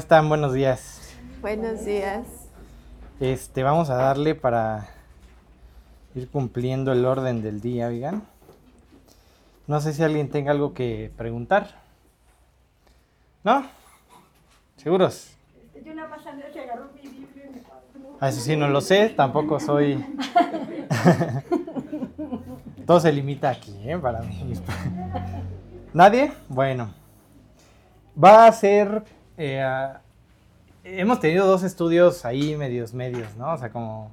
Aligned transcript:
están? 0.00 0.28
Buenos 0.30 0.54
días. 0.54 1.14
Buenos 1.42 1.84
días. 1.84 2.26
Este, 3.20 3.62
vamos 3.62 3.90
a 3.90 3.96
darle 3.96 4.34
para 4.34 4.88
ir 6.14 6.30
cumpliendo 6.30 6.90
el 6.92 7.04
orden 7.04 7.42
del 7.42 7.60
día, 7.60 7.88
oigan. 7.88 8.22
No 9.66 9.78
sé 9.82 9.92
si 9.92 10.02
alguien 10.02 10.30
tenga 10.30 10.52
algo 10.52 10.72
que 10.72 11.12
preguntar. 11.18 11.82
¿No? 13.44 13.66
¿Seguros? 14.76 15.36
Yo 15.74 15.82
que 15.82 16.60
agarró 16.60 16.88
mi 16.94 17.02
Biblia 17.02 17.44
y 17.46 17.50
me 17.52 17.60
Ah, 18.20 18.30
eso 18.30 18.40
sí, 18.40 18.56
no 18.56 18.68
lo 18.68 18.80
sé, 18.80 19.10
tampoco 19.10 19.60
soy... 19.60 20.02
Todo 22.86 23.00
se 23.00 23.12
limita 23.12 23.50
aquí, 23.50 23.76
¿eh? 23.84 23.98
Para 23.98 24.22
mí. 24.22 24.54
¿Nadie? 25.92 26.32
Bueno. 26.48 26.94
Va 28.22 28.46
a 28.46 28.52
ser... 28.52 29.19
eh, 29.42 29.62
ah, 29.62 30.02
hemos 30.84 31.18
tenido 31.18 31.46
dos 31.46 31.62
estudios 31.62 32.26
ahí 32.26 32.56
medios, 32.56 32.92
medios, 32.92 33.34
¿no? 33.36 33.54
O 33.54 33.56
sea, 33.56 33.70
como 33.70 34.10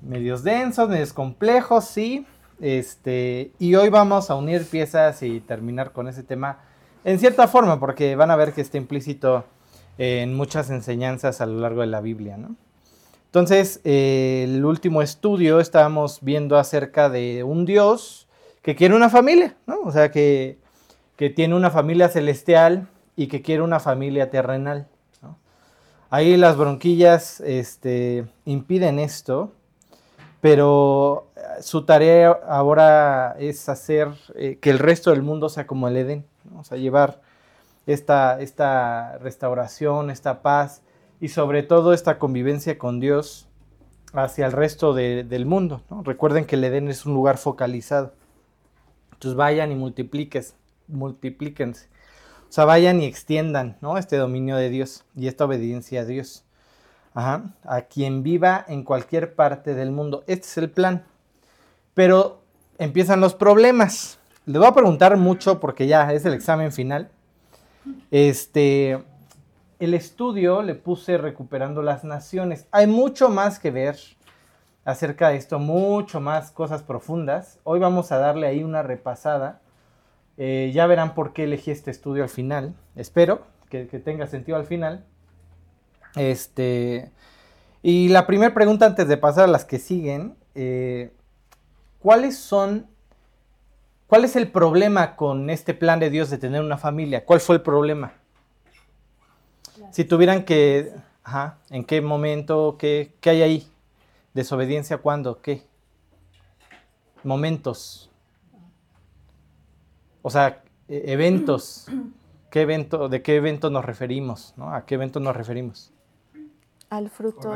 medios 0.00 0.44
densos, 0.44 0.88
medios 0.88 1.12
complejos, 1.12 1.86
sí. 1.86 2.24
Este, 2.60 3.50
y 3.58 3.74
hoy 3.74 3.88
vamos 3.88 4.30
a 4.30 4.36
unir 4.36 4.64
piezas 4.64 5.24
y 5.24 5.40
terminar 5.40 5.90
con 5.90 6.06
ese 6.06 6.22
tema 6.22 6.60
en 7.02 7.18
cierta 7.18 7.48
forma, 7.48 7.80
porque 7.80 8.14
van 8.14 8.30
a 8.30 8.36
ver 8.36 8.52
que 8.52 8.60
está 8.60 8.78
implícito 8.78 9.44
en 9.98 10.34
muchas 10.34 10.70
enseñanzas 10.70 11.40
a 11.40 11.46
lo 11.46 11.58
largo 11.58 11.80
de 11.80 11.88
la 11.88 12.00
Biblia, 12.00 12.36
¿no? 12.36 12.54
Entonces, 13.24 13.80
eh, 13.82 14.44
el 14.46 14.64
último 14.64 15.02
estudio 15.02 15.58
estábamos 15.58 16.20
viendo 16.20 16.58
acerca 16.58 17.08
de 17.08 17.42
un 17.42 17.64
Dios 17.64 18.28
que 18.62 18.76
quiere 18.76 18.94
una 18.94 19.10
familia, 19.10 19.56
¿no? 19.66 19.80
O 19.80 19.90
sea, 19.90 20.12
que, 20.12 20.58
que 21.16 21.28
tiene 21.28 21.56
una 21.56 21.70
familia 21.70 22.08
celestial 22.08 22.86
y 23.16 23.26
que 23.28 23.42
quiere 23.42 23.62
una 23.62 23.80
familia 23.80 24.30
terrenal. 24.30 24.88
Ahí 26.10 26.36
las 26.36 26.58
bronquillas 26.58 27.40
este, 27.40 28.26
impiden 28.44 28.98
esto, 28.98 29.52
pero 30.42 31.30
eh, 31.36 31.62
su 31.62 31.84
tarea 31.86 32.30
ahora 32.46 33.34
es 33.38 33.66
hacer 33.70 34.08
eh, 34.34 34.58
que 34.60 34.68
el 34.70 34.78
resto 34.78 35.08
del 35.10 35.22
mundo 35.22 35.48
sea 35.48 35.66
como 35.66 35.88
el 35.88 35.96
Edén, 35.96 36.26
o 36.54 36.64
sea, 36.64 36.76
llevar 36.76 37.22
esta, 37.86 38.40
esta 38.42 39.16
restauración, 39.18 40.10
esta 40.10 40.42
paz 40.42 40.82
y 41.18 41.28
sobre 41.28 41.62
todo 41.62 41.94
esta 41.94 42.18
convivencia 42.18 42.76
con 42.76 43.00
Dios 43.00 43.48
hacia 44.12 44.44
el 44.44 44.52
resto 44.52 44.92
de- 44.92 45.24
del 45.24 45.46
mundo. 45.46 45.80
Recuerden 46.04 46.44
que 46.44 46.56
el 46.56 46.64
Edén 46.64 46.88
es 46.88 47.06
un 47.06 47.14
lugar 47.14 47.38
focalizado. 47.38 48.12
Entonces 49.14 49.34
vayan 49.34 49.72
y 49.72 49.76
multipliques, 49.76 50.56
multiplíquense. 50.88 51.88
O 52.52 52.54
sea, 52.54 52.66
vayan 52.66 53.00
y 53.00 53.06
extiendan 53.06 53.78
¿no? 53.80 53.96
este 53.96 54.18
dominio 54.18 54.56
de 54.56 54.68
Dios 54.68 55.06
y 55.16 55.26
esta 55.26 55.46
obediencia 55.46 56.02
a 56.02 56.04
Dios. 56.04 56.44
Ajá. 57.14 57.54
A 57.64 57.80
quien 57.80 58.22
viva 58.22 58.62
en 58.68 58.84
cualquier 58.84 59.34
parte 59.34 59.74
del 59.74 59.90
mundo. 59.90 60.22
Este 60.26 60.46
es 60.46 60.58
el 60.58 60.70
plan. 60.70 61.02
Pero 61.94 62.42
empiezan 62.76 63.22
los 63.22 63.34
problemas. 63.34 64.18
Les 64.44 64.58
voy 64.58 64.68
a 64.68 64.74
preguntar 64.74 65.16
mucho 65.16 65.60
porque 65.60 65.86
ya 65.86 66.12
es 66.12 66.26
el 66.26 66.34
examen 66.34 66.72
final. 66.72 67.08
Este, 68.10 69.02
el 69.78 69.94
estudio 69.94 70.60
le 70.60 70.74
puse 70.74 71.16
recuperando 71.16 71.80
las 71.80 72.04
naciones. 72.04 72.66
Hay 72.70 72.86
mucho 72.86 73.30
más 73.30 73.58
que 73.58 73.70
ver 73.70 73.96
acerca 74.84 75.30
de 75.30 75.36
esto, 75.36 75.58
mucho 75.58 76.20
más 76.20 76.50
cosas 76.50 76.82
profundas. 76.82 77.60
Hoy 77.64 77.80
vamos 77.80 78.12
a 78.12 78.18
darle 78.18 78.46
ahí 78.46 78.62
una 78.62 78.82
repasada. 78.82 79.61
Eh, 80.38 80.70
ya 80.74 80.86
verán 80.86 81.14
por 81.14 81.32
qué 81.32 81.44
elegí 81.44 81.70
este 81.70 81.90
estudio 81.90 82.22
al 82.22 82.28
final. 82.28 82.74
Espero 82.96 83.46
que, 83.68 83.86
que 83.86 83.98
tenga 83.98 84.26
sentido 84.26 84.56
al 84.56 84.66
final. 84.66 85.04
Este, 86.16 87.10
y 87.82 88.08
la 88.08 88.26
primera 88.26 88.54
pregunta 88.54 88.86
antes 88.86 89.08
de 89.08 89.16
pasar 89.16 89.44
a 89.44 89.48
las 89.48 89.64
que 89.64 89.78
siguen, 89.78 90.36
eh, 90.54 91.12
¿cuáles 91.98 92.38
son, 92.38 92.86
cuál 94.06 94.24
es 94.24 94.36
el 94.36 94.50
problema 94.50 95.16
con 95.16 95.50
este 95.50 95.74
plan 95.74 95.98
de 95.98 96.10
Dios 96.10 96.30
de 96.30 96.38
tener 96.38 96.62
una 96.62 96.78
familia? 96.78 97.24
¿Cuál 97.24 97.40
fue 97.40 97.56
el 97.56 97.62
problema? 97.62 98.12
Si 99.90 100.04
tuvieran 100.04 100.44
que, 100.44 100.92
ajá, 101.24 101.58
¿en 101.70 101.84
qué 101.84 102.00
momento, 102.00 102.76
qué, 102.78 103.14
qué 103.20 103.30
hay 103.30 103.42
ahí? 103.42 103.68
¿Desobediencia 104.32 104.98
cuándo? 104.98 105.42
¿Qué? 105.42 105.64
Momentos. 107.24 108.11
O 110.22 110.30
sea, 110.30 110.62
e- 110.88 111.12
eventos. 111.12 111.86
¿Qué 112.50 112.62
evento, 112.62 113.08
¿De 113.08 113.22
qué 113.22 113.36
evento 113.36 113.70
nos 113.70 113.84
referimos? 113.84 114.54
¿no? 114.56 114.74
¿A 114.74 114.84
qué 114.84 114.94
evento 114.96 115.20
nos 115.20 115.34
referimos? 115.34 115.92
Al 116.90 117.08
fruto. 117.08 117.50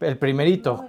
El 0.00 0.18
primerito, 0.18 0.84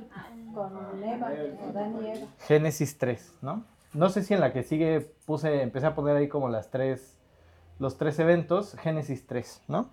Con 0.53 1.03
Eva, 1.03 1.27
Adán 1.69 2.03
y 2.03 2.07
Eva. 2.07 2.27
Génesis 2.47 2.97
3, 2.97 3.37
¿no? 3.41 3.63
No 3.93 4.09
sé 4.09 4.23
si 4.23 4.33
en 4.33 4.41
la 4.41 4.51
que 4.51 4.63
sigue 4.63 4.99
puse, 5.25 5.61
empecé 5.61 5.85
a 5.85 5.95
poner 5.95 6.17
ahí 6.17 6.27
como 6.27 6.49
las 6.49 6.69
tres, 6.69 7.15
los 7.79 7.97
tres 7.97 8.19
eventos, 8.19 8.75
Génesis 8.75 9.25
3, 9.25 9.61
¿no? 9.69 9.89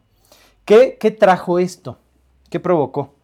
¿Qué, 0.64 0.96
qué 0.98 1.12
trajo 1.12 1.60
esto? 1.60 1.98
¿Qué 2.50 2.58
provocó? 2.58 3.14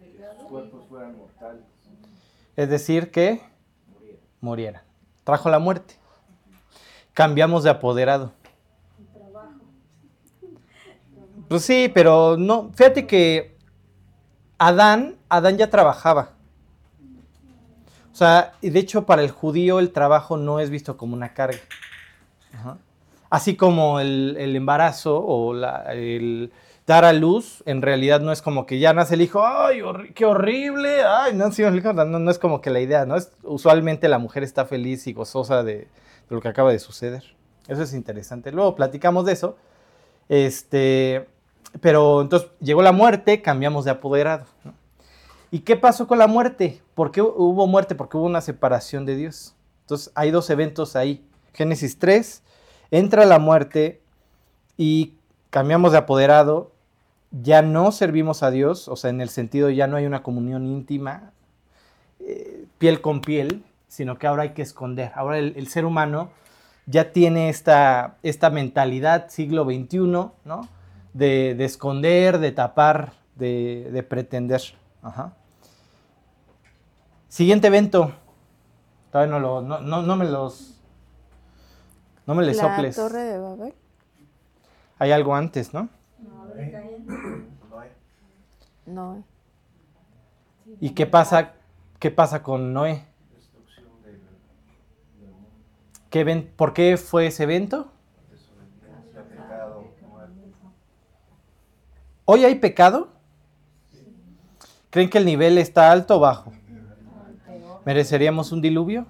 Los 0.00 0.46
cuerpos 0.46 0.84
fueran 0.88 1.16
mortales. 1.18 1.64
Es 2.58 2.68
decir, 2.68 3.12
que 3.12 3.40
murieran. 4.40 4.82
Trajo 5.22 5.48
la 5.48 5.60
muerte. 5.60 5.94
Cambiamos 7.14 7.62
de 7.62 7.70
apoderado. 7.70 8.32
Pues 11.48 11.64
sí, 11.64 11.88
pero 11.94 12.36
no, 12.36 12.72
fíjate 12.74 13.06
que 13.06 13.56
Adán, 14.58 15.14
Adán 15.28 15.56
ya 15.56 15.70
trabajaba. 15.70 16.32
O 18.12 18.14
sea, 18.16 18.54
y 18.60 18.70
de 18.70 18.80
hecho 18.80 19.06
para 19.06 19.22
el 19.22 19.30
judío 19.30 19.78
el 19.78 19.92
trabajo 19.92 20.36
no 20.36 20.58
es 20.58 20.68
visto 20.68 20.96
como 20.96 21.14
una 21.14 21.34
carga. 21.34 21.60
Así 23.30 23.54
como 23.54 24.00
el, 24.00 24.34
el 24.36 24.56
embarazo 24.56 25.24
o 25.24 25.54
la- 25.54 25.84
el 25.92 26.50
dar 26.88 27.04
a 27.04 27.12
luz, 27.12 27.62
en 27.66 27.82
realidad 27.82 28.22
no 28.22 28.32
es 28.32 28.40
como 28.40 28.64
que 28.64 28.78
ya 28.78 28.94
nace 28.94 29.14
el 29.14 29.20
hijo, 29.20 29.46
¡ay, 29.46 29.82
qué 30.14 30.24
horrible! 30.24 31.02
¡Ay, 31.04 31.34
no, 31.34 31.52
sí, 31.52 31.62
no, 31.62 31.92
no, 31.92 32.18
no 32.18 32.30
es 32.30 32.38
como 32.38 32.62
que 32.62 32.70
la 32.70 32.80
idea, 32.80 33.04
¿no? 33.04 33.14
Es, 33.14 33.30
usualmente 33.42 34.08
la 34.08 34.18
mujer 34.18 34.42
está 34.42 34.64
feliz 34.64 35.06
y 35.06 35.12
gozosa 35.12 35.62
de, 35.62 35.86
lo 36.30 36.40
que 36.40 36.48
acaba 36.48 36.72
de 36.72 36.78
suceder. 36.78 37.36
Eso 37.68 37.82
es 37.82 37.92
interesante. 37.92 38.52
Luego 38.52 38.74
platicamos 38.74 39.26
de 39.26 39.32
eso. 39.34 39.56
Este, 40.30 41.28
pero 41.82 42.22
entonces 42.22 42.48
llegó 42.58 42.80
la 42.80 42.92
muerte, 42.92 43.42
cambiamos 43.42 43.84
de 43.84 43.90
apoderado. 43.90 44.46
¿Y 45.50 45.60
qué 45.60 45.76
pasó 45.76 46.06
con 46.06 46.16
la 46.16 46.26
muerte? 46.26 46.80
¿Por 46.94 47.10
qué 47.10 47.20
hubo 47.20 47.66
muerte? 47.66 47.96
Porque 47.96 48.16
hubo 48.16 48.24
una 48.24 48.40
separación 48.40 49.04
de 49.04 49.14
Dios. 49.14 49.54
Entonces 49.82 50.10
hay 50.14 50.30
dos 50.30 50.48
eventos 50.48 50.96
ahí. 50.96 51.22
Génesis 51.52 51.98
3, 51.98 52.42
entra 52.90 53.26
la 53.26 53.38
muerte 53.38 54.00
y 54.78 55.18
cambiamos 55.50 55.92
de 55.92 55.98
apoderado. 55.98 56.72
Ya 57.30 57.62
no 57.62 57.92
servimos 57.92 58.42
a 58.42 58.50
Dios, 58.50 58.88
o 58.88 58.96
sea, 58.96 59.10
en 59.10 59.20
el 59.20 59.28
sentido 59.28 59.68
ya 59.70 59.86
no 59.86 59.96
hay 59.96 60.06
una 60.06 60.22
comunión 60.22 60.66
íntima, 60.66 61.32
eh, 62.20 62.64
piel 62.78 63.00
con 63.00 63.20
piel, 63.20 63.64
sino 63.88 64.18
que 64.18 64.26
ahora 64.26 64.44
hay 64.44 64.50
que 64.50 64.62
esconder. 64.62 65.12
Ahora 65.14 65.38
el, 65.38 65.54
el 65.56 65.68
ser 65.68 65.84
humano 65.84 66.30
ya 66.86 67.12
tiene 67.12 67.48
esta, 67.50 68.16
esta 68.22 68.48
mentalidad 68.50 69.28
siglo 69.28 69.64
XXI, 69.64 69.98
¿no? 69.98 70.68
De, 71.12 71.54
de 71.54 71.64
esconder, 71.64 72.38
de 72.38 72.52
tapar, 72.52 73.12
de, 73.34 73.90
de 73.92 74.02
pretender. 74.02 74.62
Ajá. 75.02 75.34
Siguiente 77.28 77.66
evento. 77.66 78.12
Todavía 79.12 79.32
no, 79.32 79.40
lo, 79.40 79.62
no, 79.62 79.80
no, 79.80 80.02
no 80.02 80.16
me 80.16 80.24
los... 80.24 80.74
No 82.26 82.34
me 82.34 82.44
les 82.44 82.56
La 82.58 82.74
soples. 82.74 82.96
torre 82.96 83.22
de 83.22 83.38
Babel. 83.38 83.74
Hay 84.98 85.12
algo 85.12 85.34
antes, 85.34 85.72
¿no? 85.72 85.88
Noé. 86.58 87.92
No. 88.86 89.22
¿Y 90.80 90.90
qué 90.90 91.06
pasa, 91.06 91.52
qué 91.98 92.10
pasa 92.10 92.42
con 92.42 92.72
Noé? 92.72 93.04
¿Qué 96.10 96.24
ven- 96.24 96.50
¿Por 96.56 96.72
qué 96.72 96.96
fue 96.96 97.26
ese 97.26 97.44
evento? 97.44 97.92
¿Hoy 102.24 102.44
hay 102.44 102.56
pecado? 102.56 103.08
¿Creen 104.90 105.08
que 105.10 105.18
el 105.18 105.24
nivel 105.26 105.58
está 105.58 105.92
alto 105.92 106.16
o 106.16 106.20
bajo? 106.20 106.52
¿Mereceríamos 107.84 108.52
un 108.52 108.60
diluvio? 108.60 109.06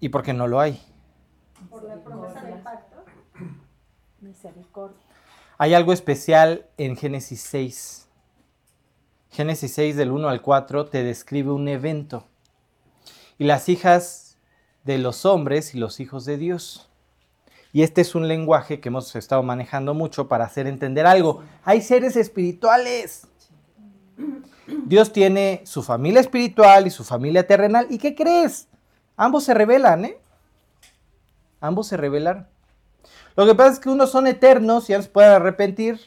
¿Y 0.00 0.08
por 0.10 0.22
qué 0.22 0.32
no 0.32 0.46
lo 0.46 0.60
hay? 0.60 0.80
Por 1.70 1.82
la. 1.84 1.96
Hay 5.58 5.74
algo 5.74 5.92
especial 5.92 6.66
en 6.76 6.96
Génesis 6.96 7.40
6. 7.42 8.08
Génesis 9.30 9.72
6 9.74 9.96
del 9.96 10.10
1 10.10 10.28
al 10.28 10.42
4 10.42 10.86
te 10.86 11.02
describe 11.02 11.50
un 11.50 11.68
evento. 11.68 12.24
Y 13.38 13.44
las 13.44 13.68
hijas 13.68 14.38
de 14.84 14.98
los 14.98 15.24
hombres 15.26 15.74
y 15.74 15.78
los 15.78 16.00
hijos 16.00 16.24
de 16.24 16.38
Dios. 16.38 16.88
Y 17.72 17.82
este 17.82 18.00
es 18.00 18.14
un 18.14 18.28
lenguaje 18.28 18.80
que 18.80 18.88
hemos 18.88 19.14
estado 19.14 19.42
manejando 19.42 19.94
mucho 19.94 20.28
para 20.28 20.44
hacer 20.44 20.66
entender 20.66 21.06
algo. 21.06 21.42
Hay 21.64 21.82
seres 21.82 22.16
espirituales. 22.16 23.26
Dios 24.86 25.12
tiene 25.12 25.62
su 25.64 25.82
familia 25.82 26.20
espiritual 26.20 26.86
y 26.86 26.90
su 26.90 27.04
familia 27.04 27.46
terrenal. 27.46 27.86
¿Y 27.90 27.98
qué 27.98 28.14
crees? 28.14 28.68
Ambos 29.16 29.44
se 29.44 29.54
revelan, 29.54 30.04
¿eh? 30.06 30.18
Ambos 31.60 31.88
se 31.88 31.96
revelan. 31.96 32.48
Lo 33.38 33.46
que 33.46 33.54
pasa 33.54 33.74
es 33.74 33.78
que 33.78 33.88
unos 33.88 34.10
son 34.10 34.26
eternos 34.26 34.90
y 34.90 34.94
ya 34.94 35.00
se 35.00 35.08
pueden 35.08 35.30
arrepentir 35.30 36.00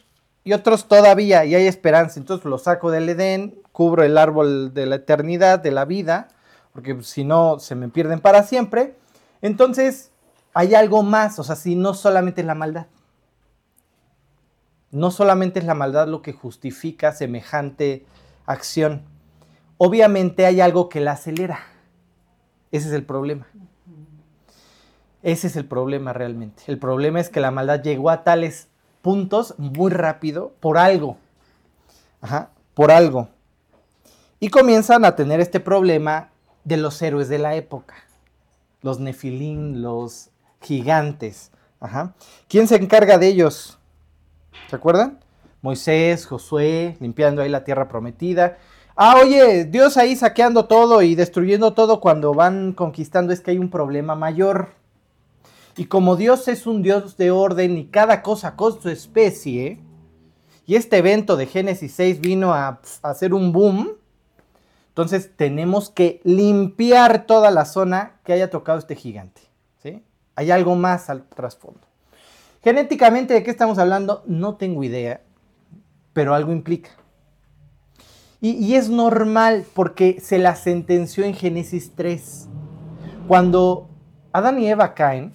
y 0.43 0.51
otros 0.51 0.89
todavía 0.89 1.45
y 1.45 1.55
hay 1.55 1.65
esperanza. 1.65 2.19
Entonces 2.19 2.43
los 2.45 2.63
saco 2.63 2.91
del 2.91 3.07
Edén, 3.07 3.57
cubro 3.71 4.03
el 4.03 4.17
árbol 4.17 4.73
de 4.73 4.85
la 4.85 4.97
eternidad, 4.97 5.57
de 5.59 5.71
la 5.71 5.85
vida, 5.85 6.27
porque 6.73 7.01
si 7.03 7.23
no 7.23 7.57
se 7.57 7.75
me 7.75 7.87
pierden 7.87 8.19
para 8.19 8.43
siempre. 8.43 8.97
Entonces 9.41 10.11
hay 10.53 10.75
algo 10.75 11.03
más, 11.03 11.39
o 11.39 11.45
sea, 11.45 11.55
si 11.55 11.77
no 11.77 11.93
solamente 11.93 12.41
es 12.41 12.47
la 12.47 12.53
maldad. 12.53 12.87
No 14.91 15.09
solamente 15.09 15.59
es 15.59 15.65
la 15.65 15.73
maldad 15.73 16.09
lo 16.09 16.21
que 16.21 16.33
justifica 16.33 17.13
semejante 17.13 18.05
acción. 18.45 19.03
Obviamente 19.77 20.45
hay 20.45 20.59
algo 20.59 20.89
que 20.89 20.99
la 20.99 21.13
acelera. 21.13 21.61
Ese 22.73 22.89
es 22.89 22.93
el 22.93 23.05
problema. 23.05 23.47
Ese 25.23 25.47
es 25.47 25.55
el 25.55 25.65
problema 25.65 26.13
realmente. 26.13 26.63
El 26.67 26.79
problema 26.79 27.19
es 27.19 27.29
que 27.29 27.39
la 27.39 27.51
maldad 27.51 27.81
llegó 27.81 28.09
a 28.09 28.23
tales 28.23 28.67
puntos 29.01 29.55
muy 29.57 29.91
rápido 29.91 30.53
por 30.59 30.77
algo. 30.77 31.17
Ajá, 32.21 32.49
por 32.73 32.91
algo. 32.91 33.29
Y 34.39 34.49
comienzan 34.49 35.05
a 35.05 35.15
tener 35.15 35.39
este 35.39 35.59
problema 35.59 36.29
de 36.63 36.77
los 36.77 37.01
héroes 37.01 37.29
de 37.29 37.39
la 37.39 37.55
época. 37.55 37.95
Los 38.81 38.99
nefilín, 38.99 39.81
los 39.81 40.29
gigantes. 40.61 41.51
Ajá. 41.79 42.13
¿Quién 42.47 42.67
se 42.67 42.75
encarga 42.75 43.17
de 43.17 43.27
ellos? 43.27 43.77
¿Se 44.69 44.75
acuerdan? 44.75 45.19
Moisés, 45.61 46.25
Josué, 46.25 46.97
limpiando 46.99 47.41
ahí 47.41 47.49
la 47.49 47.63
tierra 47.63 47.87
prometida. 47.87 48.57
Ah, 48.95 49.15
oye, 49.21 49.65
Dios 49.65 49.97
ahí 49.97 50.15
saqueando 50.15 50.65
todo 50.65 51.01
y 51.01 51.15
destruyendo 51.15 51.73
todo 51.73 51.99
cuando 51.99 52.33
van 52.33 52.73
conquistando 52.73 53.31
es 53.31 53.41
que 53.41 53.51
hay 53.51 53.57
un 53.57 53.69
problema 53.69 54.15
mayor. 54.15 54.69
Y 55.77 55.85
como 55.85 56.15
Dios 56.15 56.47
es 56.47 56.67
un 56.67 56.81
Dios 56.81 57.17
de 57.17 57.31
orden 57.31 57.77
y 57.77 57.85
cada 57.85 58.21
cosa 58.21 58.55
con 58.55 58.81
su 58.81 58.89
especie, 58.89 59.79
y 60.65 60.75
este 60.75 60.97
evento 60.97 61.37
de 61.37 61.47
Génesis 61.47 61.93
6 61.93 62.21
vino 62.21 62.53
a, 62.53 62.79
hacer 63.01 63.33
un 63.33 63.51
boom, 63.51 63.91
entonces 64.89 65.31
tenemos 65.35 65.89
que 65.89 66.21
limpiar 66.23 67.25
toda 67.25 67.51
la 67.51 67.65
zona 67.65 68.19
que 68.23 68.33
haya 68.33 68.49
tocado 68.49 68.77
este 68.77 68.95
gigante. 68.95 69.41
¿sí? 69.81 70.03
Hay 70.35 70.51
algo 70.51 70.75
más 70.75 71.09
al 71.09 71.23
trasfondo. 71.23 71.81
Genéticamente, 72.63 73.33
¿de 73.33 73.43
qué 73.43 73.51
estamos 73.51 73.79
hablando? 73.79 74.23
No 74.27 74.55
tengo 74.55 74.83
idea, 74.83 75.21
pero 76.13 76.35
algo 76.35 76.51
implica. 76.51 76.91
Y, 78.39 78.51
y, 78.51 78.75
es 78.75 78.89
normal 78.89 79.65
porque 79.73 80.19
se 80.19 80.39
la 80.39 80.55
sentenció 80.55 81.23
en 81.25 81.35
Génesis 81.35 81.91
3. 81.95 82.47
Cuando 83.27 83.87
Adán 84.33 84.59
y 84.59 84.67
Eva 84.67 84.93
caen, 84.93 85.33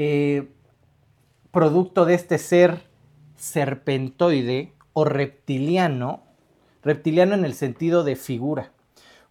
eh, 0.00 0.48
producto 1.50 2.04
de 2.04 2.14
este 2.14 2.38
ser 2.38 2.84
serpentoide 3.36 4.72
o 4.92 5.04
reptiliano, 5.04 6.22
reptiliano 6.84 7.34
en 7.34 7.44
el 7.44 7.54
sentido 7.54 8.04
de 8.04 8.14
figura. 8.14 8.70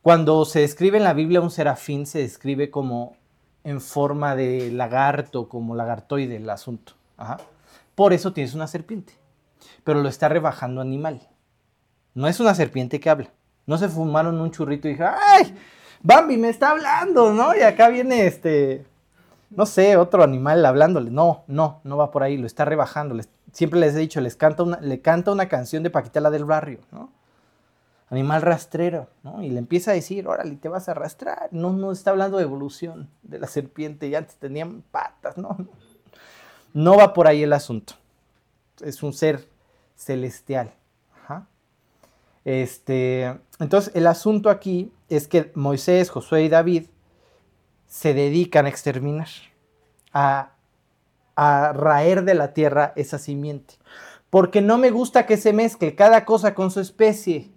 Cuando 0.01 0.43
se 0.43 0.59
describe 0.59 0.97
en 0.97 1.05
la 1.05 1.13
Biblia 1.13 1.39
un 1.39 1.51
serafín, 1.51 2.05
se 2.05 2.19
describe 2.19 2.69
como 2.69 3.15
en 3.63 3.79
forma 3.79 4.35
de 4.35 4.69
lagarto, 4.71 5.47
como 5.47 5.73
lagartoide 5.73 6.35
el 6.35 6.49
asunto. 6.49 6.93
Por 7.95 8.11
eso 8.11 8.33
tienes 8.33 8.53
una 8.53 8.67
serpiente, 8.67 9.13
pero 9.85 10.01
lo 10.01 10.09
está 10.09 10.27
rebajando 10.27 10.81
animal. 10.81 11.21
No 12.13 12.27
es 12.27 12.41
una 12.41 12.53
serpiente 12.53 12.99
que 12.99 13.09
habla. 13.09 13.31
No 13.65 13.77
se 13.77 13.87
fumaron 13.87 14.41
un 14.41 14.51
churrito 14.51 14.89
y 14.89 14.91
dijeron, 14.91 15.13
¡ay! 15.17 15.55
Bambi 16.01 16.35
me 16.35 16.49
está 16.49 16.71
hablando, 16.71 17.31
¿no? 17.31 17.55
Y 17.55 17.61
acá 17.61 17.87
viene 17.87 18.27
este, 18.27 18.85
no 19.49 19.65
sé, 19.65 19.97
otro 19.97 20.23
animal 20.23 20.65
hablándole. 20.65 21.11
No, 21.11 21.43
no, 21.47 21.81
no 21.83 21.97
va 21.97 22.11
por 22.11 22.23
ahí, 22.23 22.37
lo 22.37 22.47
está 22.47 22.65
rebajando. 22.65 23.15
Les, 23.15 23.29
siempre 23.51 23.79
les 23.79 23.95
he 23.95 23.99
dicho, 23.99 24.21
les 24.21 24.35
canta 24.35 24.63
una, 24.63 24.79
le 24.81 25.01
canta 25.01 25.31
una 25.31 25.47
canción 25.47 25.83
de 25.83 25.89
Paquita 25.89 26.19
la 26.19 26.29
del 26.29 26.45
barrio, 26.45 26.79
¿no? 26.91 27.11
Animal 28.09 28.41
rastrero, 28.41 29.09
¿no? 29.23 29.43
Y 29.43 29.49
le 29.49 29.59
empieza 29.59 29.91
a 29.91 29.93
decir, 29.93 30.27
órale, 30.27 30.55
te 30.55 30.69
vas 30.69 30.87
a 30.87 30.91
arrastrar. 30.91 31.49
No, 31.51 31.73
no 31.73 31.91
está 31.91 32.11
hablando 32.11 32.37
de 32.37 32.43
evolución 32.43 33.09
de 33.23 33.39
la 33.39 33.47
serpiente, 33.47 34.09
ya 34.09 34.19
antes 34.19 34.35
tenían 34.37 34.83
patas, 34.91 35.37
¿no? 35.37 35.57
No 36.73 36.97
va 36.97 37.13
por 37.13 37.27
ahí 37.27 37.43
el 37.43 37.53
asunto. 37.53 37.93
Es 38.81 39.01
un 39.03 39.11
ser 39.11 39.47
celestial. 39.95 40.73
Ajá. 41.23 41.47
Este, 42.45 43.37
entonces, 43.59 43.91
el 43.95 44.07
asunto 44.07 44.49
aquí 44.49 44.93
es 45.09 45.27
que 45.27 45.51
Moisés, 45.55 46.09
Josué 46.09 46.43
y 46.43 46.49
David 46.49 46.87
se 47.87 48.13
dedican 48.13 48.65
a 48.65 48.69
exterminar, 48.69 49.27
a, 50.13 50.51
raer 51.35 52.23
de 52.23 52.33
la 52.33 52.53
tierra 52.53 52.93
esa 52.95 53.17
simiente. 53.17 53.75
Porque 54.29 54.61
no 54.61 54.77
me 54.77 54.89
gusta 54.89 55.25
que 55.25 55.37
se 55.37 55.53
mezcle 55.53 55.95
cada 55.95 56.25
cosa 56.25 56.53
con 56.53 56.71
su 56.71 56.79
especie. 56.79 57.51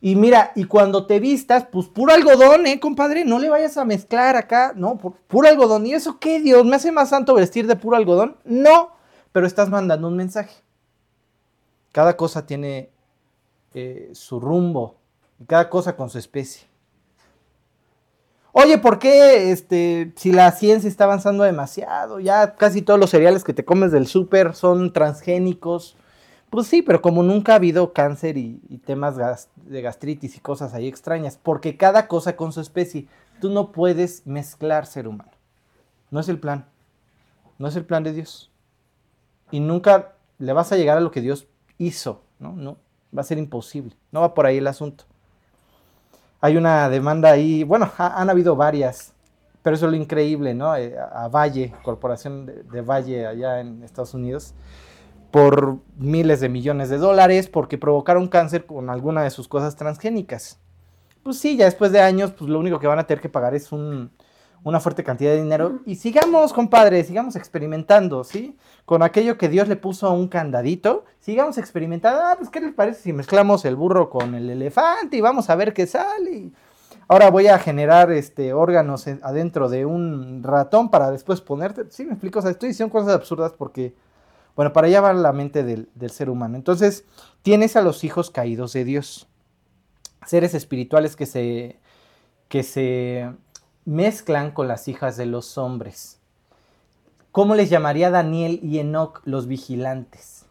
Y 0.00 0.16
mira, 0.16 0.52
y 0.54 0.64
cuando 0.64 1.06
te 1.06 1.20
vistas, 1.20 1.66
pues 1.70 1.86
puro 1.88 2.12
algodón, 2.12 2.66
¿eh, 2.66 2.80
compadre? 2.80 3.24
No 3.24 3.38
le 3.38 3.48
vayas 3.48 3.76
a 3.76 3.84
mezclar 3.84 4.36
acá, 4.36 4.72
no, 4.76 4.98
puro 4.98 5.48
algodón. 5.48 5.86
¿Y 5.86 5.94
eso 5.94 6.18
qué, 6.18 6.40
Dios? 6.40 6.64
¿Me 6.64 6.76
hace 6.76 6.92
más 6.92 7.08
santo 7.08 7.34
vestir 7.34 7.66
de 7.66 7.76
puro 7.76 7.96
algodón? 7.96 8.36
No, 8.44 8.90
pero 9.32 9.46
estás 9.46 9.70
mandando 9.70 10.08
un 10.08 10.16
mensaje. 10.16 10.54
Cada 11.92 12.16
cosa 12.16 12.46
tiene 12.46 12.90
eh, 13.74 14.10
su 14.12 14.40
rumbo, 14.40 14.96
y 15.38 15.44
cada 15.44 15.70
cosa 15.70 15.96
con 15.96 16.10
su 16.10 16.18
especie. 16.18 16.71
Oye, 18.54 18.76
¿por 18.76 18.98
qué 18.98 19.50
este, 19.50 20.12
si 20.16 20.30
la 20.30 20.52
ciencia 20.52 20.86
está 20.86 21.04
avanzando 21.04 21.42
demasiado? 21.42 22.20
Ya 22.20 22.54
casi 22.54 22.82
todos 22.82 23.00
los 23.00 23.08
cereales 23.08 23.44
que 23.44 23.54
te 23.54 23.64
comes 23.64 23.92
del 23.92 24.06
súper 24.06 24.54
son 24.54 24.92
transgénicos. 24.92 25.96
Pues 26.50 26.66
sí, 26.66 26.82
pero 26.82 27.00
como 27.00 27.22
nunca 27.22 27.52
ha 27.52 27.56
habido 27.56 27.94
cáncer 27.94 28.36
y, 28.36 28.58
temas 28.84 29.16
de 29.16 29.80
gastritis 29.80 30.36
y 30.36 30.40
cosas 30.40 30.74
ahí 30.74 30.86
extrañas, 30.86 31.38
porque 31.42 31.78
cada 31.78 32.08
cosa 32.08 32.36
con 32.36 32.52
su 32.52 32.60
especie, 32.60 33.06
tú 33.40 33.48
no 33.48 33.72
puedes 33.72 34.26
mezclar 34.26 34.84
ser 34.84 35.08
humano. 35.08 35.32
No 36.10 36.20
es 36.20 36.28
el 36.28 36.38
plan. 36.38 36.66
No 37.58 37.68
es 37.68 37.76
el 37.76 37.86
plan 37.86 38.02
de 38.02 38.12
Dios. 38.12 38.50
Y 39.50 39.60
nunca 39.60 40.12
le 40.38 40.52
vas 40.52 40.72
a 40.72 40.76
llegar 40.76 40.98
a 40.98 41.00
lo 41.00 41.10
que 41.10 41.22
Dios 41.22 41.46
hizo, 41.78 42.20
¿no? 42.38 42.52
No, 42.52 42.76
va 43.16 43.22
a 43.22 43.24
ser 43.24 43.38
imposible. 43.38 43.96
No 44.10 44.20
va 44.20 44.34
por 44.34 44.44
ahí 44.44 44.58
el 44.58 44.66
asunto. 44.66 45.04
Hay 46.42 46.58
una 46.58 46.90
demanda 46.90 47.30
ahí, 47.30 47.64
bueno, 47.64 47.90
ha, 47.96 48.20
han 48.20 48.28
habido 48.28 48.54
varias, 48.54 49.14
pero 49.62 49.74
eso 49.74 49.86
es 49.86 49.92
lo 49.92 49.96
increíble, 49.96 50.52
¿no? 50.52 50.76
Eh, 50.76 50.94
a 50.98 51.28
Valle, 51.28 51.72
Corporación 51.82 52.44
de, 52.44 52.64
de 52.64 52.82
Valle 52.82 53.26
allá 53.26 53.60
en 53.60 53.82
Estados 53.82 54.12
Unidos, 54.12 54.52
por 55.30 55.78
miles 55.96 56.40
de 56.40 56.50
millones 56.50 56.90
de 56.90 56.98
dólares 56.98 57.48
porque 57.48 57.78
provocaron 57.78 58.28
cáncer 58.28 58.66
con 58.66 58.90
alguna 58.90 59.22
de 59.22 59.30
sus 59.30 59.48
cosas 59.48 59.76
transgénicas. 59.76 60.60
Pues 61.22 61.38
sí, 61.38 61.56
ya 61.56 61.64
después 61.64 61.90
de 61.90 62.00
años, 62.00 62.32
pues 62.32 62.50
lo 62.50 62.58
único 62.58 62.78
que 62.78 62.86
van 62.86 62.98
a 62.98 63.06
tener 63.06 63.22
que 63.22 63.30
pagar 63.30 63.54
es 63.54 63.72
un, 63.72 64.10
una 64.64 64.80
fuerte 64.80 65.04
cantidad 65.04 65.32
de 65.32 65.42
dinero. 65.42 65.80
Y 65.86 65.96
sigamos, 65.96 66.52
compadre, 66.52 67.02
sigamos 67.04 67.36
experimentando, 67.36 68.24
¿sí? 68.24 68.56
Con 68.84 69.02
aquello 69.02 69.38
que 69.38 69.48
Dios 69.48 69.68
le 69.68 69.76
puso 69.76 70.06
a 70.06 70.12
un 70.12 70.28
candadito, 70.28 71.04
sigamos 71.20 71.58
experimentando. 71.58 72.20
Ah, 72.22 72.34
pues, 72.36 72.50
¿qué 72.50 72.60
les 72.60 72.72
parece 72.72 73.02
si 73.02 73.12
mezclamos 73.12 73.64
el 73.64 73.76
burro 73.76 74.10
con 74.10 74.34
el 74.34 74.50
elefante 74.50 75.16
y 75.16 75.20
vamos 75.20 75.50
a 75.50 75.56
ver 75.56 75.72
qué 75.72 75.86
sale? 75.86 76.50
Ahora 77.08 77.30
voy 77.30 77.48
a 77.48 77.58
generar 77.58 78.10
este, 78.12 78.52
órganos 78.52 79.06
adentro 79.06 79.68
de 79.68 79.84
un 79.84 80.42
ratón 80.42 80.90
para 80.90 81.10
después 81.10 81.40
ponerte. 81.40 81.90
Sí, 81.90 82.04
me 82.04 82.12
explico, 82.12 82.38
o 82.38 82.42
sea, 82.42 82.50
estoy 82.50 82.70
diciendo 82.70 82.92
cosas 82.92 83.14
absurdas 83.14 83.52
porque 83.52 83.94
bueno, 84.54 84.72
para 84.72 84.86
allá 84.86 85.00
va 85.00 85.12
la 85.14 85.32
mente 85.32 85.64
del, 85.64 85.88
del, 85.94 86.10
ser 86.10 86.28
humano. 86.28 86.56
Entonces, 86.56 87.04
tienes 87.42 87.74
a 87.76 87.82
los 87.82 88.04
hijos 88.04 88.30
caídos 88.30 88.74
de 88.74 88.84
Dios, 88.84 89.26
seres 90.26 90.54
espirituales 90.54 91.16
que 91.16 91.26
se, 91.26 91.80
que 92.48 92.62
se 92.62 93.30
mezclan 93.84 94.52
con 94.52 94.68
las 94.68 94.88
hijas 94.88 95.16
de 95.16 95.26
los 95.26 95.58
hombres. 95.58 96.18
¿Cómo 97.30 97.54
les 97.54 97.70
llamaría 97.70 98.10
Daniel 98.10 98.60
y 98.62 98.78
Enoch 98.78 99.22
los 99.24 99.46
vigilantes? 99.46 100.46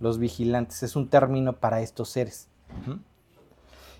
Los 0.00 0.18
vigilantes 0.18 0.82
es 0.82 0.96
un 0.96 1.08
término 1.08 1.54
para 1.54 1.80
estos 1.80 2.10
seres. 2.10 2.48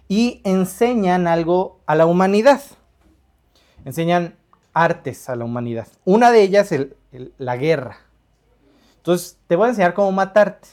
Y 0.09 0.41
enseñan 0.45 1.26
algo 1.26 1.81
a 1.87 1.95
la 1.95 2.07
humanidad. 2.07 2.61
Enseñan 3.85 4.37
artes 4.73 5.29
a 5.29 5.37
la 5.37 5.45
humanidad. 5.45 5.87
Una 6.05 6.31
de 6.31 6.43
ellas, 6.43 6.73
el, 6.73 6.97
el, 7.12 7.33
la 7.38 7.57
guerra. 7.57 7.99
Entonces, 8.97 9.38
te 9.47 9.57
voy 9.57 9.67
a 9.67 9.69
enseñar 9.71 9.95
cómo 9.95 10.12
matarte. 10.12 10.69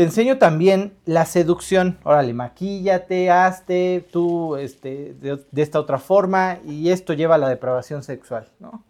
Te 0.00 0.04
enseño 0.04 0.38
también 0.38 0.96
la 1.04 1.26
seducción. 1.26 1.98
Órale, 2.04 2.32
maquíllate, 2.32 3.30
hazte 3.30 4.08
tú 4.10 4.56
este, 4.56 5.12
de, 5.20 5.44
esta 5.54 5.78
otra 5.78 5.98
forma 5.98 6.56
y 6.64 6.88
esto 6.88 7.12
lleva 7.12 7.34
a 7.34 7.38
la 7.38 7.50
depravación 7.50 8.02
sexual, 8.02 8.48
¿no? 8.60 8.82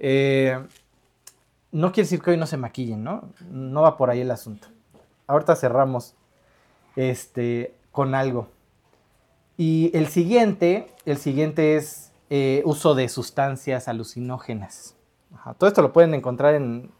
Eh, 0.00 0.58
no 1.70 1.92
quiere 1.92 2.06
decir 2.06 2.20
que 2.20 2.32
hoy 2.32 2.36
no 2.36 2.48
se 2.48 2.56
maquillen, 2.56 3.04
¿no? 3.04 3.30
No 3.52 3.82
va 3.82 3.96
por 3.96 4.10
ahí 4.10 4.20
el 4.20 4.32
asunto. 4.32 4.66
Ahorita 5.28 5.54
cerramos 5.54 6.16
este, 6.96 7.76
con 7.92 8.16
algo. 8.16 8.48
Y 9.56 9.96
el 9.96 10.08
siguiente, 10.08 10.90
el 11.04 11.18
siguiente 11.18 11.76
es 11.76 12.10
eh, 12.30 12.62
uso 12.64 12.96
de 12.96 13.08
sustancias 13.08 13.86
alucinógenas. 13.86 14.96
Todo 15.56 15.68
esto 15.68 15.82
lo 15.82 15.92
pueden 15.92 16.14
encontrar 16.14 16.56
en 16.56 16.90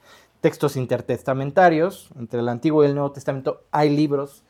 textos 0.46 0.76
intertestamentarios. 0.76 2.08
Entre 2.16 2.38
el 2.38 2.48
Antiguo 2.48 2.84
y 2.84 2.86
el 2.86 2.94
Nuevo 2.94 3.10
Testamento 3.10 3.64
hay 3.72 3.90
libros, 3.90 4.44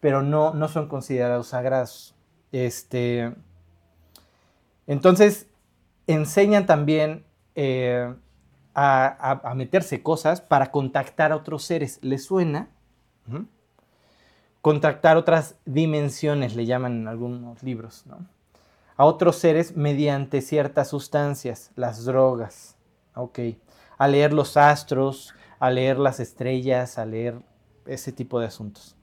pero 0.00 0.20
no, 0.20 0.52
no 0.54 0.66
son 0.66 0.88
considerados 0.88 1.46
sagrados. 1.46 2.16
Este, 2.50 3.32
entonces, 4.88 5.46
enseñan 6.08 6.66
también 6.66 7.24
eh, 7.54 8.12
a, 8.74 9.52
meterse 9.54 10.02
cosas 10.02 10.40
para 10.40 10.72
contactar 10.72 11.30
a 11.30 11.36
otros 11.36 11.62
seres. 11.62 12.00
¿Les 12.02 12.24
suena? 12.24 12.68
Contactar 14.62 15.16
otras 15.16 15.54
dimensiones, 15.64 16.56
le 16.56 16.66
llaman 16.66 17.02
en 17.02 17.06
algunos 17.06 17.62
libros, 17.62 18.04
¿no? 18.06 18.26
A 18.96 19.04
otros 19.04 19.36
seres 19.36 19.76
mediante 19.76 20.40
ciertas 20.40 20.88
sustancias, 20.88 21.70
las 21.76 22.04
drogas, 22.04 22.74
ok. 23.14 23.38
A 23.96 24.08
leer 24.08 24.32
los 24.32 24.56
astros, 24.56 25.35
a 25.58 25.70
leer 25.70 25.98
las 25.98 26.20
estrellas, 26.20 26.98
a 26.98 27.06
leer 27.06 27.40
ese 27.86 28.12
tipo 28.12 28.40
de 28.40 28.46
asuntos. 28.46 28.96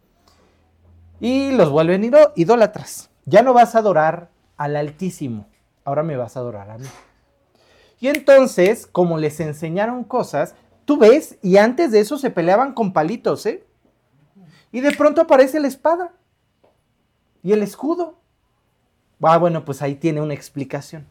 Y 1.20 1.52
los 1.52 1.70
vuelven 1.70 2.04
idó- 2.04 2.34
idólatras. 2.36 3.10
Ya 3.26 3.42
no 3.42 3.54
vas 3.54 3.76
a 3.76 3.80
adorar 3.80 4.30
al 4.58 4.76
Altísimo, 4.76 5.48
ahora 5.86 6.04
me 6.04 6.18
vas 6.18 6.36
a 6.36 6.42
adorar 6.42 6.70
a 6.70 6.78
mí. 6.78 6.88
Y 8.00 8.08
entonces, 8.10 8.86
como 8.86 9.18
les 9.18 9.40
enseñaron 9.40 10.04
cosas, 10.04 10.56
tú 10.86 10.98
ves, 10.98 11.38
y 11.42 11.58
antes 11.58 11.92
de 11.92 12.02
eso 12.02 12.18
se 12.18 12.30
peleaban 12.30 12.74
con 12.74 12.92
palitos, 12.92 13.46
¿eh? 13.46 13.64
Y 14.72 14.82
de 14.82 14.92
pronto 14.92 15.22
aparece 15.22 15.60
la 15.60 15.68
espada 15.68 16.12
y 17.42 17.54
el 17.54 17.64
escudo. 17.64 18.16
Ah, 19.22 19.38
bueno, 19.38 19.64
pues 19.64 19.82
ahí 19.82 19.96
tiene 19.96 20.20
una 20.20 20.34
explicación. 20.34 21.06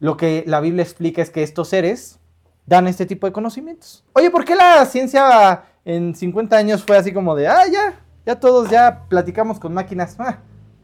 Lo 0.00 0.16
que 0.16 0.42
la 0.46 0.60
Biblia 0.60 0.82
explica 0.82 1.22
es 1.22 1.30
que 1.30 1.42
estos 1.44 1.68
seres 1.68 2.18
dan 2.66 2.86
este 2.86 3.06
tipo 3.06 3.26
de 3.26 3.32
conocimientos. 3.32 4.04
Oye, 4.12 4.30
¿por 4.30 4.44
qué 4.44 4.54
la 4.54 4.84
ciencia 4.86 5.64
en 5.84 6.14
50 6.14 6.56
años 6.56 6.84
fue 6.84 6.96
así 6.96 7.12
como 7.12 7.34
de, 7.34 7.48
ah, 7.48 7.66
ya, 7.70 8.00
ya 8.24 8.38
todos 8.38 8.70
ya 8.70 9.04
platicamos 9.08 9.58
con 9.58 9.74
máquinas? 9.74 10.16
Ah, 10.18 10.38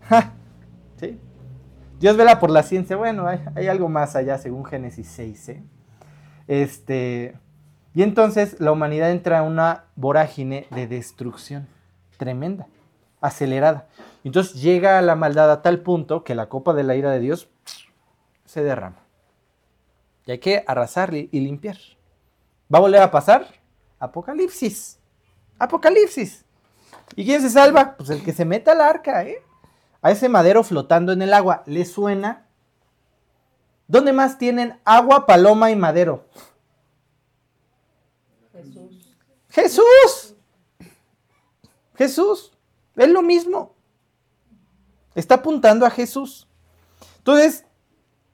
ja", 0.08 0.32
¿Sí? 0.96 1.18
Dios 2.00 2.16
vela 2.16 2.40
por 2.40 2.50
la 2.50 2.62
ciencia. 2.62 2.96
Bueno, 2.96 3.26
hay, 3.26 3.68
algo 3.68 3.88
más 3.88 4.16
allá, 4.16 4.38
según 4.38 4.64
Génesis 4.64 5.06
6. 5.08 5.48
¿eh? 5.50 5.62
Este, 6.48 7.36
y 7.94 8.02
entonces 8.02 8.58
la 8.60 8.72
humanidad 8.72 9.10
entra 9.10 9.38
en 9.38 9.44
una 9.44 9.84
vorágine 9.96 10.66
de 10.70 10.86
destrucción 10.86 11.68
tremenda, 12.16 12.66
acelerada. 13.20 13.88
Entonces 14.24 14.60
llega 14.60 15.00
la 15.02 15.14
maldad 15.14 15.50
a 15.50 15.62
tal 15.62 15.80
punto 15.80 16.24
que 16.24 16.34
la 16.34 16.48
copa 16.48 16.74
de 16.74 16.84
la 16.84 16.96
ira 16.96 17.10
de 17.10 17.20
Dios 17.20 17.48
se 18.44 18.62
derrama. 18.62 18.99
Hay 20.30 20.38
que 20.38 20.64
arrasar 20.66 21.14
y 21.14 21.28
y 21.32 21.40
limpiar. 21.40 21.76
¿Va 22.72 22.78
a 22.78 22.82
volver 22.82 23.02
a 23.02 23.10
pasar? 23.10 23.46
Apocalipsis. 23.98 24.98
Apocalipsis. 25.58 26.44
¿Y 27.16 27.24
quién 27.24 27.42
se 27.42 27.50
salva? 27.50 27.96
Pues 27.96 28.10
el 28.10 28.22
que 28.22 28.32
se 28.32 28.44
meta 28.44 28.72
al 28.72 28.80
arca, 28.80 29.24
¿eh? 29.24 29.42
A 30.02 30.10
ese 30.10 30.28
madero 30.28 30.62
flotando 30.62 31.12
en 31.12 31.22
el 31.22 31.34
agua. 31.34 31.62
¿Le 31.66 31.84
suena? 31.84 32.46
¿Dónde 33.88 34.12
más 34.12 34.38
tienen 34.38 34.78
agua, 34.84 35.26
paloma 35.26 35.70
y 35.70 35.76
madero? 35.76 36.24
Jesús. 38.52 39.16
Jesús. 39.48 40.34
Jesús. 41.96 42.52
Es 42.94 43.08
lo 43.08 43.22
mismo. 43.22 43.74
Está 45.14 45.36
apuntando 45.36 45.84
a 45.84 45.90
Jesús. 45.90 46.46
Entonces, 47.18 47.64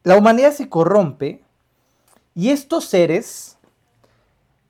la 0.02 0.16
humanidad 0.16 0.52
se 0.52 0.68
corrompe 0.68 1.42
y 2.37 2.50
estos 2.50 2.85
seres, 2.85 3.59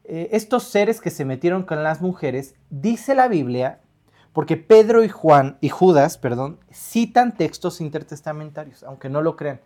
eh, 0.04 0.28
estos 0.30 0.62
seres 0.62 1.00
que 1.00 1.10
se 1.10 1.24
metieron 1.24 1.64
con 1.64 1.82
las 1.82 2.00
mujeres, 2.00 2.54
dice 2.70 3.16
la 3.16 3.26
Biblia, 3.26 3.80
porque 4.32 4.56
Pedro 4.56 5.02
y 5.02 5.08
Juan 5.08 5.58
y 5.60 5.68
Judas, 5.68 6.16
perdón, 6.16 6.60
citan 6.72 7.36
textos 7.36 7.80
intertestamentarios, 7.80 8.84
aunque 8.84 9.08
no 9.08 9.20
lo 9.20 9.34
crean. 9.34 9.60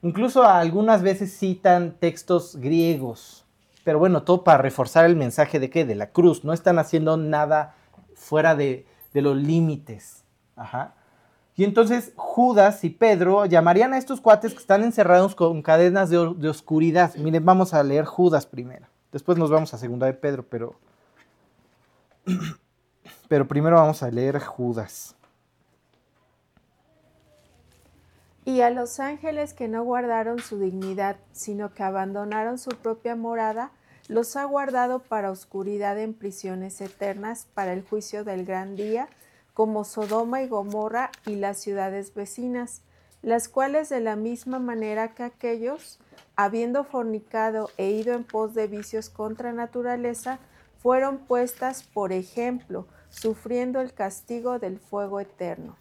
Incluso 0.00 0.44
algunas 0.44 1.02
veces 1.02 1.38
citan 1.38 1.92
textos 1.98 2.56
griegos. 2.56 3.44
Pero 3.84 3.98
bueno, 3.98 4.22
todo 4.22 4.44
para 4.44 4.62
reforzar 4.62 5.04
el 5.04 5.16
mensaje 5.16 5.60
de 5.60 5.68
qué? 5.68 5.84
De 5.84 5.94
la 5.94 6.10
cruz. 6.10 6.44
No 6.44 6.54
están 6.54 6.78
haciendo 6.78 7.18
nada 7.18 7.74
fuera 8.14 8.54
de, 8.54 8.86
de 9.12 9.20
los 9.20 9.36
límites. 9.36 10.24
Ajá. 10.56 10.94
Y 11.54 11.64
entonces 11.64 12.12
Judas 12.16 12.82
y 12.84 12.90
Pedro 12.90 13.44
llamarían 13.46 13.92
a 13.92 13.98
estos 13.98 14.20
cuates 14.20 14.52
que 14.52 14.60
están 14.60 14.82
encerrados 14.82 15.34
con 15.34 15.60
cadenas 15.62 16.08
de, 16.08 16.34
de 16.36 16.48
oscuridad. 16.48 17.14
Miren, 17.16 17.44
vamos 17.44 17.74
a 17.74 17.82
leer 17.82 18.04
Judas 18.04 18.46
primero. 18.46 18.86
Después 19.12 19.36
nos 19.36 19.50
vamos 19.50 19.74
a 19.74 19.78
segunda 19.78 20.06
de 20.06 20.14
Pedro, 20.14 20.44
pero. 20.48 20.74
Pero 23.28 23.48
primero 23.48 23.76
vamos 23.76 24.02
a 24.02 24.10
leer 24.10 24.38
Judas. 24.40 25.14
Y 28.44 28.60
a 28.60 28.70
los 28.70 29.00
ángeles 29.00 29.54
que 29.54 29.68
no 29.68 29.84
guardaron 29.84 30.40
su 30.40 30.58
dignidad, 30.58 31.16
sino 31.32 31.72
que 31.72 31.82
abandonaron 31.82 32.58
su 32.58 32.70
propia 32.70 33.14
morada, 33.16 33.70
los 34.08 34.36
ha 34.36 34.44
guardado 34.44 34.98
para 34.98 35.30
oscuridad 35.30 35.98
en 35.98 36.12
prisiones 36.12 36.80
eternas, 36.80 37.46
para 37.54 37.72
el 37.72 37.82
juicio 37.82 38.24
del 38.24 38.44
gran 38.44 38.74
día, 38.74 39.08
como 39.54 39.84
Sodoma 39.84 40.42
y 40.42 40.48
Gomorra 40.48 41.10
y 41.26 41.36
las 41.36 41.58
ciudades 41.58 42.14
vecinas, 42.14 42.82
las 43.22 43.48
cuales 43.48 43.88
de 43.88 44.00
la 44.00 44.16
misma 44.16 44.58
manera 44.58 45.14
que 45.14 45.22
aquellos, 45.22 45.98
habiendo 46.36 46.84
fornicado 46.84 47.70
e 47.76 47.90
ido 47.90 48.14
en 48.14 48.24
pos 48.24 48.54
de 48.54 48.66
vicios 48.66 49.10
contra 49.10 49.52
naturaleza, 49.52 50.38
fueron 50.78 51.18
puestas 51.18 51.84
por 51.84 52.12
ejemplo, 52.12 52.86
sufriendo 53.08 53.80
el 53.80 53.92
castigo 53.92 54.58
del 54.58 54.78
fuego 54.78 55.20
eterno. 55.20 55.76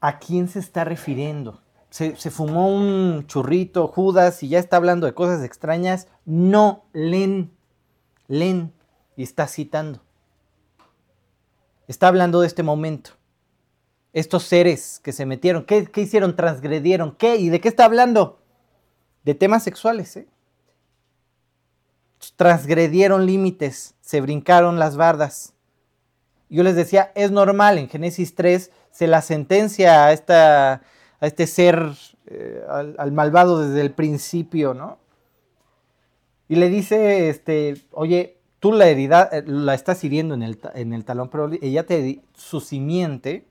¿A 0.00 0.18
quién 0.18 0.48
se 0.48 0.60
está 0.60 0.84
refiriendo? 0.84 1.60
Se, 1.90 2.14
fumó 2.30 2.74
un 2.74 3.24
churrito 3.26 3.86
Judas 3.86 4.42
y 4.42 4.48
ya 4.48 4.58
está 4.58 4.76
hablando 4.76 5.06
de 5.06 5.14
cosas 5.14 5.44
extrañas. 5.44 6.08
No, 6.24 6.84
leen, 6.92 7.52
leen 8.26 8.72
y 9.16 9.22
está 9.22 9.46
citando. 9.46 10.00
Está 11.86 12.08
hablando 12.08 12.40
de 12.40 12.46
este 12.46 12.62
momento. 12.62 13.10
Estos 14.12 14.44
seres 14.44 15.00
que 15.02 15.12
se 15.12 15.26
metieron, 15.26 15.64
¿qué, 15.64 15.90
hicieron? 15.96 16.36
Transgredieron, 16.36 17.16
¿qué? 17.16 17.36
¿Y 17.36 17.48
de 17.48 17.60
qué 17.60 17.68
está 17.68 17.84
hablando? 17.84 18.40
De 19.24 19.34
temas 19.34 19.62
sexuales, 19.62 20.16
¿eh? 20.16 20.28
Transgredieron 22.36 23.26
límites, 23.26 23.94
se 24.00 24.20
brincaron 24.20 24.78
las 24.78 24.96
bardas. 24.96 25.52
Yo 26.48 26.62
les 26.62 26.76
decía, 26.76 27.12
es 27.14 27.30
normal, 27.30 27.76
en 27.76 27.88
Génesis 27.88 28.34
3 28.34 28.70
se 28.90 29.06
la 29.08 29.20
sentencia 29.20 30.06
a, 30.06 30.12
esta, 30.12 30.74
a 31.20 31.26
este 31.26 31.46
ser, 31.46 31.92
eh, 32.26 32.64
al, 32.68 32.94
al 32.98 33.12
malvado 33.12 33.66
desde 33.66 33.80
el 33.80 33.92
principio, 33.92 34.72
¿no? 34.72 34.98
Y 36.48 36.56
le 36.56 36.68
dice, 36.68 37.28
este, 37.28 37.74
oye, 37.90 38.38
tú 38.64 38.72
la 38.72 38.86
herida, 38.86 39.28
eh, 39.30 39.42
la 39.46 39.74
estás 39.74 40.02
hiriendo 40.04 40.32
en 40.32 40.42
el, 40.42 40.58
en 40.72 40.94
el 40.94 41.04
talón, 41.04 41.28
pero 41.28 41.50
ella 41.60 41.84
te, 41.84 42.22
su 42.32 42.62
simiente 42.62 43.44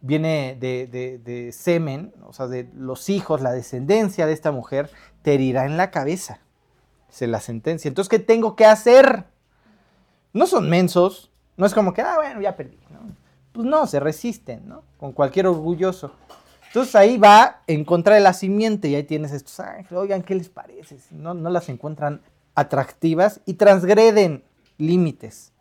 viene 0.00 0.56
de, 0.58 0.86
de- 1.22 1.52
semen, 1.52 2.14
o 2.26 2.32
sea, 2.32 2.46
de 2.46 2.66
los 2.74 3.10
hijos, 3.10 3.42
la 3.42 3.52
descendencia 3.52 4.24
de 4.24 4.32
esta 4.32 4.50
mujer, 4.50 4.88
te 5.20 5.34
herirá 5.34 5.66
en 5.66 5.76
la 5.76 5.90
cabeza. 5.90 6.40
Se 7.10 7.26
la 7.26 7.40
sentencia. 7.40 7.88
Entonces, 7.90 8.08
¿qué 8.08 8.18
tengo 8.18 8.56
que 8.56 8.64
hacer? 8.64 9.26
No 10.32 10.46
son 10.46 10.70
mensos, 10.70 11.30
no 11.58 11.66
es 11.66 11.74
como 11.74 11.92
que, 11.92 12.00
ah, 12.00 12.14
bueno, 12.16 12.40
ya 12.40 12.56
perdí, 12.56 12.78
¿no? 12.88 13.00
Pues 13.52 13.66
no, 13.66 13.86
se 13.86 14.00
resisten, 14.00 14.66
¿no? 14.66 14.82
Con 14.96 15.12
cualquier 15.12 15.46
orgulloso. 15.46 16.10
Entonces 16.68 16.94
ahí 16.94 17.18
va 17.18 17.60
en 17.66 17.84
contra 17.84 18.14
de 18.14 18.22
la 18.22 18.32
simiente 18.32 18.88
y 18.88 18.94
ahí 18.94 19.04
tienes 19.04 19.32
estos 19.32 19.60
ángeles. 19.60 19.92
Oigan, 19.92 20.22
¿qué 20.22 20.34
les 20.34 20.48
parece? 20.48 20.96
No, 21.10 21.34
no 21.34 21.50
las 21.50 21.68
encuentran 21.68 22.22
atractivas 22.58 23.40
y 23.46 23.54
transgreden 23.54 24.42
límites. 24.78 25.52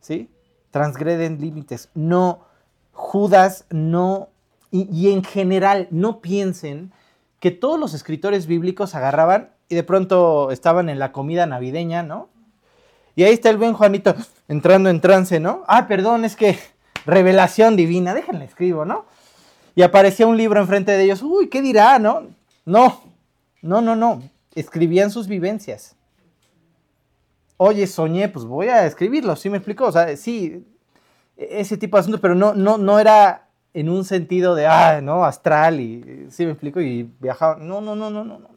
¿Sí? 0.00 0.30
Transgreden 0.70 1.40
límites. 1.40 1.90
No, 1.94 2.46
Judas 2.92 3.66
no, 3.70 4.30
y, 4.70 4.88
y 4.90 5.12
en 5.12 5.22
general 5.22 5.88
no 5.90 6.20
piensen 6.20 6.92
que 7.40 7.50
todos 7.50 7.78
los 7.78 7.92
escritores 7.94 8.46
bíblicos 8.46 8.94
agarraban 8.94 9.50
y 9.68 9.74
de 9.74 9.82
pronto 9.82 10.50
estaban 10.50 10.88
en 10.88 10.98
la 10.98 11.12
comida 11.12 11.46
navideña, 11.46 12.02
¿no? 12.02 12.28
Y 13.14 13.24
ahí 13.24 13.34
está 13.34 13.50
el 13.50 13.58
buen 13.58 13.74
Juanito 13.74 14.14
entrando 14.48 14.88
en 14.88 15.00
trance, 15.00 15.40
¿no? 15.40 15.64
Ah, 15.66 15.86
perdón, 15.86 16.24
es 16.24 16.36
que 16.36 16.58
revelación 17.04 17.76
divina, 17.76 18.14
déjenle 18.14 18.46
escribo, 18.46 18.84
¿no? 18.84 19.04
Y 19.74 19.82
aparecía 19.82 20.26
un 20.26 20.36
libro 20.36 20.60
enfrente 20.60 20.92
de 20.92 21.04
ellos, 21.04 21.22
uy, 21.22 21.48
¿qué 21.48 21.60
dirá, 21.60 21.98
no? 21.98 22.28
No, 22.64 23.02
no, 23.60 23.80
no, 23.80 23.96
no, 23.96 24.22
escribían 24.54 25.10
sus 25.10 25.28
vivencias. 25.28 25.96
Oye, 27.56 27.86
soñé, 27.86 28.28
pues 28.28 28.44
voy 28.44 28.68
a 28.68 28.86
escribirlo, 28.86 29.36
¿sí 29.36 29.48
me 29.48 29.58
explicó? 29.58 29.86
O 29.86 29.92
sea, 29.92 30.16
sí, 30.16 30.66
ese 31.36 31.76
tipo 31.76 31.96
de 31.96 32.00
asuntos, 32.00 32.20
pero 32.20 32.34
no, 32.34 32.54
no, 32.54 32.78
no 32.78 32.98
era 32.98 33.48
en 33.74 33.88
un 33.88 34.04
sentido 34.04 34.54
de, 34.54 34.66
ah, 34.66 35.00
no, 35.00 35.24
astral, 35.24 35.80
y 35.80 36.26
sí 36.30 36.44
me 36.44 36.52
explico, 36.52 36.80
y 36.80 37.10
viajaba. 37.20 37.56
No, 37.56 37.80
no, 37.80 37.94
no, 37.94 38.10
no, 38.10 38.24
no. 38.24 38.38
no. 38.38 38.48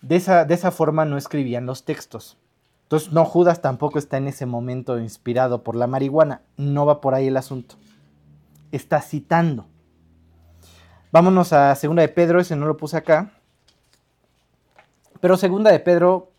De 0.00 0.16
esa, 0.16 0.44
de 0.44 0.54
esa 0.54 0.70
forma 0.70 1.04
no 1.04 1.16
escribían 1.16 1.66
los 1.66 1.84
textos. 1.84 2.38
Entonces, 2.82 3.12
no, 3.12 3.24
Judas 3.24 3.62
tampoco 3.62 3.98
está 3.98 4.18
en 4.18 4.28
ese 4.28 4.44
momento 4.44 4.98
inspirado 4.98 5.64
por 5.64 5.76
la 5.76 5.86
marihuana. 5.86 6.42
No 6.56 6.84
va 6.84 7.00
por 7.00 7.14
ahí 7.14 7.28
el 7.28 7.36
asunto. 7.36 7.76
Está 8.70 9.00
citando. 9.00 9.66
Vámonos 11.10 11.52
a 11.52 11.74
Segunda 11.74 12.02
de 12.02 12.08
Pedro, 12.08 12.40
ese 12.40 12.54
no 12.54 12.66
lo 12.66 12.76
puse 12.76 12.96
acá. 12.98 13.32
Pero 15.20 15.36
Segunda 15.36 15.70
de 15.70 15.80
Pedro 15.80 16.30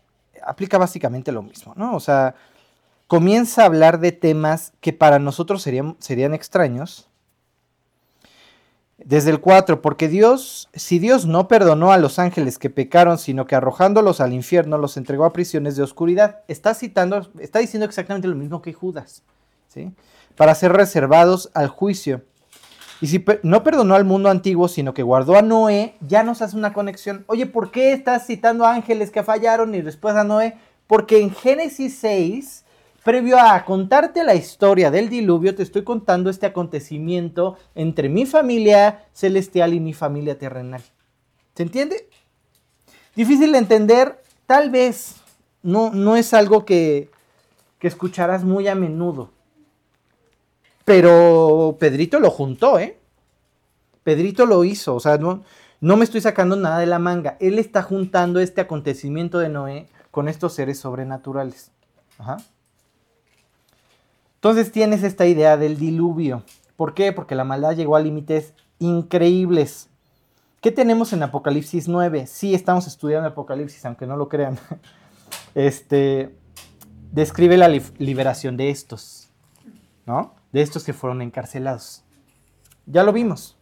aplica 0.44 0.78
básicamente 0.78 1.32
lo 1.32 1.42
mismo, 1.42 1.74
¿no? 1.76 1.94
O 1.94 2.00
sea, 2.00 2.34
comienza 3.06 3.62
a 3.62 3.66
hablar 3.66 4.00
de 4.00 4.12
temas 4.12 4.72
que 4.80 4.92
para 4.92 5.18
nosotros 5.18 5.62
serían, 5.62 5.96
serían 5.98 6.34
extraños. 6.34 7.08
Desde 8.98 9.30
el 9.30 9.40
4, 9.40 9.82
porque 9.82 10.08
Dios, 10.08 10.68
si 10.72 10.98
Dios 10.98 11.26
no 11.26 11.48
perdonó 11.48 11.92
a 11.92 11.98
los 11.98 12.18
ángeles 12.18 12.58
que 12.58 12.70
pecaron, 12.70 13.18
sino 13.18 13.46
que 13.46 13.54
arrojándolos 13.54 14.20
al 14.20 14.32
infierno 14.32 14.78
los 14.78 14.96
entregó 14.96 15.26
a 15.26 15.34
prisiones 15.34 15.76
de 15.76 15.82
oscuridad, 15.82 16.40
está 16.48 16.72
citando, 16.72 17.28
está 17.38 17.58
diciendo 17.58 17.84
exactamente 17.84 18.26
lo 18.26 18.36
mismo 18.36 18.62
que 18.62 18.72
Judas, 18.72 19.22
¿sí? 19.68 19.92
Para 20.34 20.54
ser 20.54 20.72
reservados 20.72 21.50
al 21.52 21.68
juicio. 21.68 22.22
Y 23.00 23.08
si 23.08 23.24
no 23.42 23.62
perdonó 23.62 23.94
al 23.94 24.04
mundo 24.04 24.30
antiguo, 24.30 24.68
sino 24.68 24.94
que 24.94 25.02
guardó 25.02 25.36
a 25.36 25.42
Noé, 25.42 25.96
ya 26.00 26.22
nos 26.22 26.42
hace 26.42 26.56
una 26.56 26.72
conexión. 26.72 27.24
Oye, 27.26 27.46
¿por 27.46 27.70
qué 27.70 27.92
estás 27.92 28.26
citando 28.26 28.64
ángeles 28.64 29.10
que 29.10 29.22
fallaron 29.22 29.74
y 29.74 29.82
después 29.82 30.14
a 30.14 30.24
Noé? 30.24 30.56
Porque 30.86 31.20
en 31.20 31.30
Génesis 31.30 31.98
6 31.98 32.64
previo 33.06 33.38
a 33.38 33.64
contarte 33.64 34.24
la 34.24 34.34
historia 34.34 34.90
del 34.90 35.08
diluvio, 35.08 35.54
te 35.54 35.62
estoy 35.62 35.84
contando 35.84 36.28
este 36.28 36.44
acontecimiento 36.44 37.56
entre 37.76 38.08
mi 38.08 38.26
familia 38.26 39.04
celestial 39.12 39.74
y 39.74 39.80
mi 39.80 39.94
familia 39.94 40.38
terrenal. 40.38 40.82
¿Se 41.54 41.62
entiende? 41.62 42.08
Difícil 43.14 43.52
de 43.52 43.58
entender, 43.58 44.20
tal 44.46 44.70
vez 44.70 45.14
no, 45.62 45.92
no 45.92 46.16
es 46.16 46.34
algo 46.34 46.64
que, 46.64 47.08
que 47.78 47.86
escucharás 47.86 48.42
muy 48.42 48.66
a 48.66 48.74
menudo. 48.74 49.30
Pero 50.86 51.76
Pedrito 51.80 52.20
lo 52.20 52.30
juntó, 52.30 52.78
¿eh? 52.78 52.96
Pedrito 54.04 54.46
lo 54.46 54.62
hizo, 54.62 54.94
o 54.94 55.00
sea, 55.00 55.18
no, 55.18 55.42
me 55.80 56.04
estoy 56.04 56.20
sacando 56.20 56.54
nada 56.54 56.78
de 56.78 56.86
la 56.86 57.00
manga. 57.00 57.36
Él 57.40 57.58
está 57.58 57.82
juntando 57.82 58.38
este 58.38 58.60
acontecimiento 58.60 59.40
de 59.40 59.48
Noé 59.48 59.88
con 60.12 60.28
estos 60.28 60.52
seres 60.52 60.78
sobrenaturales. 60.78 61.72
Ajá. 62.18 62.36
Entonces 64.36 64.70
tienes 64.70 65.02
esta 65.02 65.26
idea 65.26 65.56
del 65.56 65.76
diluvio. 65.76 66.44
¿Por 66.76 66.94
qué? 66.94 67.12
Porque 67.12 67.34
la 67.34 67.42
maldad 67.42 67.74
llegó 67.74 67.96
a 67.96 68.00
límites 68.00 68.54
increíbles. 68.78 69.88
¿Qué 70.60 70.70
tenemos 70.70 71.12
en 71.12 71.24
Apocalipsis 71.24 71.88
9? 71.88 72.28
Sí, 72.28 72.54
estamos 72.54 72.86
estudiando 72.86 73.26
Apocalipsis, 73.28 73.84
aunque 73.86 74.06
no 74.06 74.16
lo 74.16 74.28
crean. 74.28 74.56
Este 75.56 76.32
describe 77.10 77.56
la 77.56 77.68
liberación 77.68 78.56
de 78.56 78.70
estos, 78.70 79.30
¿no? 80.06 80.35
De 80.52 80.62
estos 80.62 80.84
que 80.84 80.92
fueron 80.92 81.22
encarcelados. 81.22 82.04
Ya 82.86 83.02
lo 83.02 83.12
vimos. 83.12 83.56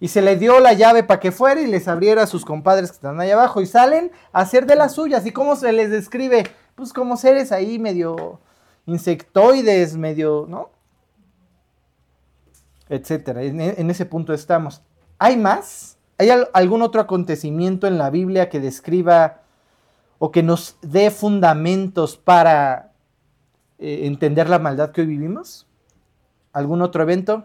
Y 0.00 0.08
se 0.08 0.22
le 0.22 0.36
dio 0.36 0.60
la 0.60 0.72
llave 0.72 1.02
para 1.02 1.20
que 1.20 1.30
fuera 1.30 1.60
y 1.60 1.66
les 1.66 1.86
abriera 1.86 2.22
a 2.22 2.26
sus 2.26 2.44
compadres 2.44 2.90
que 2.90 2.96
están 2.96 3.20
ahí 3.20 3.30
abajo 3.30 3.60
y 3.60 3.66
salen 3.66 4.10
a 4.32 4.40
hacer 4.40 4.66
de 4.66 4.74
las 4.74 4.94
suyas. 4.94 5.26
¿Y 5.26 5.32
cómo 5.32 5.56
se 5.56 5.72
les 5.72 5.90
describe? 5.90 6.44
Pues 6.74 6.92
como 6.94 7.18
seres 7.18 7.52
ahí 7.52 7.78
medio 7.78 8.40
insectoides, 8.86 9.96
medio, 9.96 10.46
¿no? 10.48 10.70
Etcétera. 12.88 13.42
En, 13.42 13.90
ese 13.90 14.06
punto 14.06 14.32
estamos. 14.32 14.82
¿Hay 15.18 15.36
más? 15.36 15.98
¿Hay 16.18 16.30
algún 16.52 16.82
otro 16.82 17.00
acontecimiento 17.00 17.86
en 17.86 17.98
la 17.98 18.10
Biblia 18.10 18.48
que 18.48 18.58
describa 18.58 19.42
o 20.18 20.30
que 20.30 20.42
nos 20.42 20.76
dé 20.82 21.10
fundamentos 21.10 22.16
para 22.16 22.92
eh, 23.78 24.00
entender 24.04 24.48
la 24.48 24.58
maldad 24.58 24.90
que 24.90 25.02
hoy 25.02 25.06
vivimos? 25.06 25.66
¿Algún 26.52 26.82
otro 26.82 27.02
evento? 27.02 27.44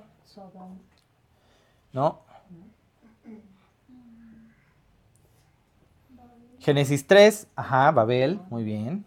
No. 1.93 2.21
Génesis 6.59 7.05
3, 7.05 7.47
ajá, 7.55 7.91
Babel, 7.91 8.39
muy 8.49 8.63
bien 8.63 9.05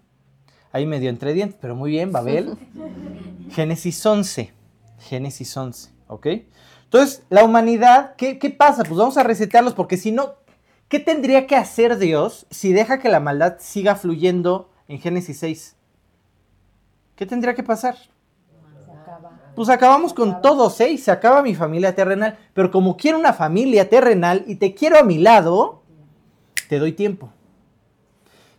ahí 0.72 0.87
medio 0.87 1.11
entre 1.11 1.32
dientes, 1.32 1.58
pero 1.61 1.74
muy 1.74 1.90
bien, 1.90 2.12
Babel. 2.12 2.56
Génesis 3.50 4.04
11, 4.04 4.52
Génesis 4.98 5.56
11, 5.56 5.90
¿ok? 6.06 6.26
Entonces, 6.84 7.22
la 7.28 7.44
humanidad, 7.44 8.14
¿qué, 8.16 8.37
pasa? 8.56 8.82
Pues 8.84 8.98
vamos 8.98 9.16
a 9.16 9.22
resetearlos 9.22 9.74
porque 9.74 9.96
si 9.96 10.12
no, 10.12 10.34
¿qué 10.88 11.00
tendría 11.00 11.46
que 11.46 11.56
hacer 11.56 11.98
Dios 11.98 12.46
si 12.50 12.72
deja 12.72 12.98
que 12.98 13.08
la 13.08 13.20
maldad 13.20 13.56
siga 13.58 13.94
fluyendo 13.94 14.70
en 14.87 15.00
Génesis 15.00 15.38
6? 15.38 15.76
¿Qué 17.16 17.26
tendría 17.26 17.54
que 17.54 17.62
pasar? 17.62 17.96
Pues 19.59 19.71
acabamos 19.71 20.14
con 20.14 20.40
todos, 20.40 20.81
¿eh? 20.81 20.92
Y 20.92 20.99
se 20.99 21.11
acaba 21.11 21.42
mi 21.42 21.57
familia 21.57 21.92
terrenal. 21.92 22.38
Pero 22.55 22.71
como 22.71 22.97
quiero 22.97 23.18
una 23.18 23.33
familia 23.33 23.88
terrenal 23.88 24.44
y 24.47 24.55
te 24.55 24.73
quiero 24.73 25.01
a 25.01 25.03
mi 25.03 25.18
lado, 25.18 25.83
te 26.68 26.79
doy 26.79 26.92
tiempo 26.92 27.33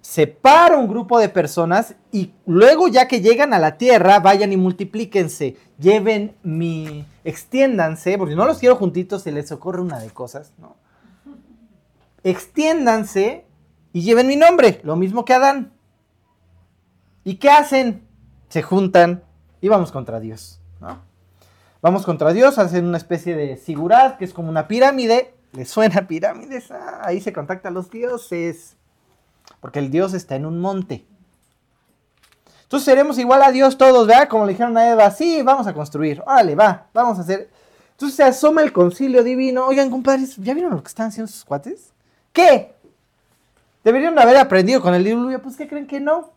separa 0.02 0.76
un 0.76 0.88
grupo 0.88 1.20
de 1.20 1.30
personas 1.30 1.94
y 2.12 2.34
luego 2.48 2.88
ya 2.88 3.08
que 3.08 3.22
llegan 3.22 3.54
a 3.54 3.60
la 3.60 3.78
tierra, 3.78 4.20
vayan 4.20 4.52
y 4.52 4.58
multiplíquense, 4.58 5.56
lleven 5.78 6.36
mi, 6.42 7.06
extiéndanse, 7.24 8.18
porque 8.18 8.36
no 8.36 8.46
los 8.46 8.58
quiero 8.58 8.76
juntitos, 8.76 9.22
se 9.22 9.32
les 9.32 9.52
ocurre 9.52 9.82
una 9.82 10.00
de 10.00 10.10
cosas, 10.10 10.54
¿no? 10.58 10.78
Extiéndanse 12.24 13.46
y 13.94 14.02
lleven 14.02 14.26
mi 14.26 14.36
nombre, 14.36 14.82
lo 14.84 14.96
mismo 14.96 15.26
que 15.26 15.34
Adán. 15.36 15.74
¿Y 17.24 17.36
qué 17.36 17.52
hacen? 17.52 18.08
Se 18.48 18.64
juntan 18.64 19.24
y 19.62 19.68
vamos 19.68 19.92
contra 19.92 20.20
Dios, 20.20 20.59
¿no? 20.80 21.02
Vamos 21.82 22.06
contra 22.06 22.34
Dios, 22.34 22.58
hacen 22.58 22.86
una 22.86 22.98
especie 22.98 23.36
de 23.36 23.58
sigurat, 23.58 24.18
que 24.18 24.26
es 24.26 24.34
como 24.34 24.50
una 24.50 24.68
pirámide, 24.68 25.34
les 25.54 25.70
suena 25.70 26.08
pirámides, 26.08 26.72
ah, 26.72 27.02
ahí 27.04 27.22
se 27.22 27.34
contactan 27.34 27.74
los 27.74 27.89
dioses 27.89 28.76
porque 29.60 29.80
el 29.80 29.92
Dios 29.92 30.13
está 30.13 30.36
en 30.36 30.46
un 30.46 30.60
monte. 30.60 31.06
Entonces 32.63 32.86
seremos 32.86 33.18
igual 33.18 33.42
a 33.42 33.52
Dios 33.52 33.78
todos, 33.78 34.06
¿verdad? 34.08 34.30
Como 34.30 34.46
le 34.46 34.52
dijeron 34.52 34.78
a 34.78 34.92
Eva, 34.92 35.10
sí, 35.12 35.42
vamos 35.42 35.65
a 35.68 35.74
construir, 35.74 36.22
órale, 36.26 36.56
va, 36.56 36.88
vamos 36.94 37.18
a 37.18 37.22
hacer. 37.22 37.50
Entonces 37.92 38.15
se 38.15 38.24
asoma 38.24 38.62
el 38.62 38.72
concilio 38.72 39.24
divino. 39.24 39.65
Oigan, 39.65 39.89
compadres, 39.89 40.36
¿ya 40.38 40.54
vieron 40.54 40.76
lo 40.76 40.84
que 40.84 40.88
están 40.88 41.08
haciendo 41.08 41.32
sus 41.32 41.44
cuates? 41.44 41.92
¿Qué? 42.32 42.76
Deberían 43.84 44.18
haber 44.20 44.38
aprendido 44.38 44.82
con 44.82 44.94
el 44.94 45.04
diluvio, 45.04 45.42
pues 45.42 45.58
¿qué 45.58 45.68
creen 45.68 45.88
que 45.88 46.00
no? 46.00 46.32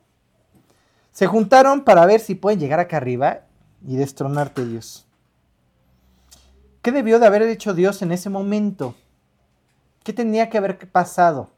Se 1.12 1.26
juntaron 1.26 1.84
para 1.84 2.06
ver 2.06 2.20
si 2.20 2.34
pueden 2.34 2.58
llegar 2.58 2.80
acá 2.80 2.96
arriba 2.96 3.40
y 3.86 3.96
destronarte 3.96 4.66
Dios. 4.66 5.06
¿Qué 6.82 6.92
debió 6.92 7.18
de 7.18 7.26
haber 7.26 7.42
hecho 7.42 7.74
Dios 7.74 8.02
en 8.02 8.12
ese 8.12 8.28
momento? 8.28 8.94
¿Qué 10.02 10.12
tenía 10.12 10.50
que 10.50 10.58
haber 10.58 10.90
pasado? 10.90 11.50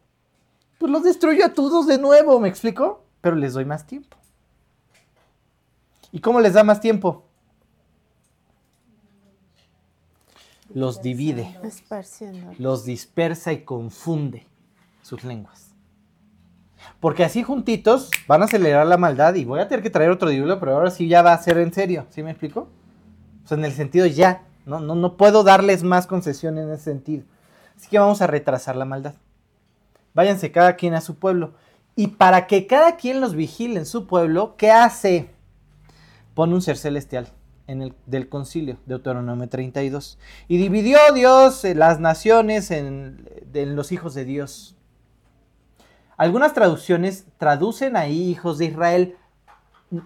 pues 0.85 0.93
los 0.93 1.03
destruyo 1.03 1.47
a 1.47 1.55
todos 1.55 1.87
de 1.87 1.99
nuevo, 1.99 2.39
¿me 2.41 2.49
explico? 2.49 3.03
Pero 3.23 3.37
les 3.37 3.55
doy 3.55 3.65
más 3.65 3.87
tiempo. 3.87 4.19
¿Y 6.13 6.21
cómo 6.21 6.41
les 6.41 6.53
da 6.53 6.63
más 6.63 6.81
tiempo? 6.81 7.25
Los 10.75 11.01
divide. 11.01 11.59
Los 12.59 12.85
dispersa 12.85 13.53
y 13.53 13.65
confunde 13.65 14.47
sus 15.03 15.25
lenguas. 15.25 15.74
Porque 17.01 17.25
así 17.25 17.43
juntitos 17.43 18.11
van 18.27 18.43
a 18.43 18.47
acelerar 18.47 18.87
la 18.87 18.97
maldad 18.97 19.35
y 19.35 19.45
voy 19.45 19.61
a 19.61 19.69
tener 19.69 19.83
que 19.83 19.91
traer 19.91 20.11
otro 20.11 20.31
diluvio, 20.31 20.59
pero 20.61 20.75
ahora 20.75 20.91
sí 20.91 21.09
ya 21.09 21.23
va 21.23 21.33
a 21.33 21.43
ser 21.43 21.59
en 21.59 21.73
serio. 21.73 22.07
¿Sí 22.11 22.23
me 22.23 22.31
explico? 22.31 22.69
O 23.45 23.49
sea, 23.49 23.59
en 23.59 23.65
el 23.65 23.73
sentido 23.73 24.07
ya. 24.07 24.43
No, 24.67 24.81
no, 24.81 24.95
no 24.95 25.17
puedo 25.17 25.45
darles 25.45 25.83
más 25.83 26.07
concesión 26.07 26.59
en 26.59 26.71
ese 26.71 26.85
sentido. 26.85 27.25
Así 27.77 27.89
que 27.89 27.99
vamos 27.99 28.23
a 28.23 28.27
retrasar 28.27 28.77
la 28.77 28.85
maldad 28.85 29.15
váyanse 30.15 30.53
cada 30.53 30.77
quien 30.77 30.95
a 30.95 31.01
su 31.01 31.17
pueblo. 31.17 31.53
Y 31.97 32.09
para 32.09 32.47
que 32.47 32.67
cada 32.67 32.97
quien 32.97 33.21
los 33.21 33.35
vigile 33.35 33.79
en 33.79 33.87
su 33.87 34.07
pueblo, 34.07 34.55
¿qué 34.57 34.71
hace? 34.71 35.31
Pone 36.35 36.55
un 36.55 36.63
ser 36.63 36.77
celestial 36.77 37.29
en 37.67 37.83
el, 37.83 37.95
del 38.07 38.29
concilio, 38.29 38.79
Deuteronomio 38.87 39.49
32. 39.49 40.19
Y 40.49 40.57
dividió 40.57 40.99
Dios 41.15 41.65
eh, 41.65 41.75
las 41.75 42.01
naciones 42.01 42.71
en 42.71 43.29
los 43.53 43.93
hijos 43.93 44.15
de 44.15 44.25
Dios. 44.25 44.77
Algunas 46.17 46.55
traducciones 46.55 47.27
traducen 47.39 47.97
ahí 47.97 48.31
hijos 48.31 48.59
de 48.59 48.67
Israel. 48.67 49.17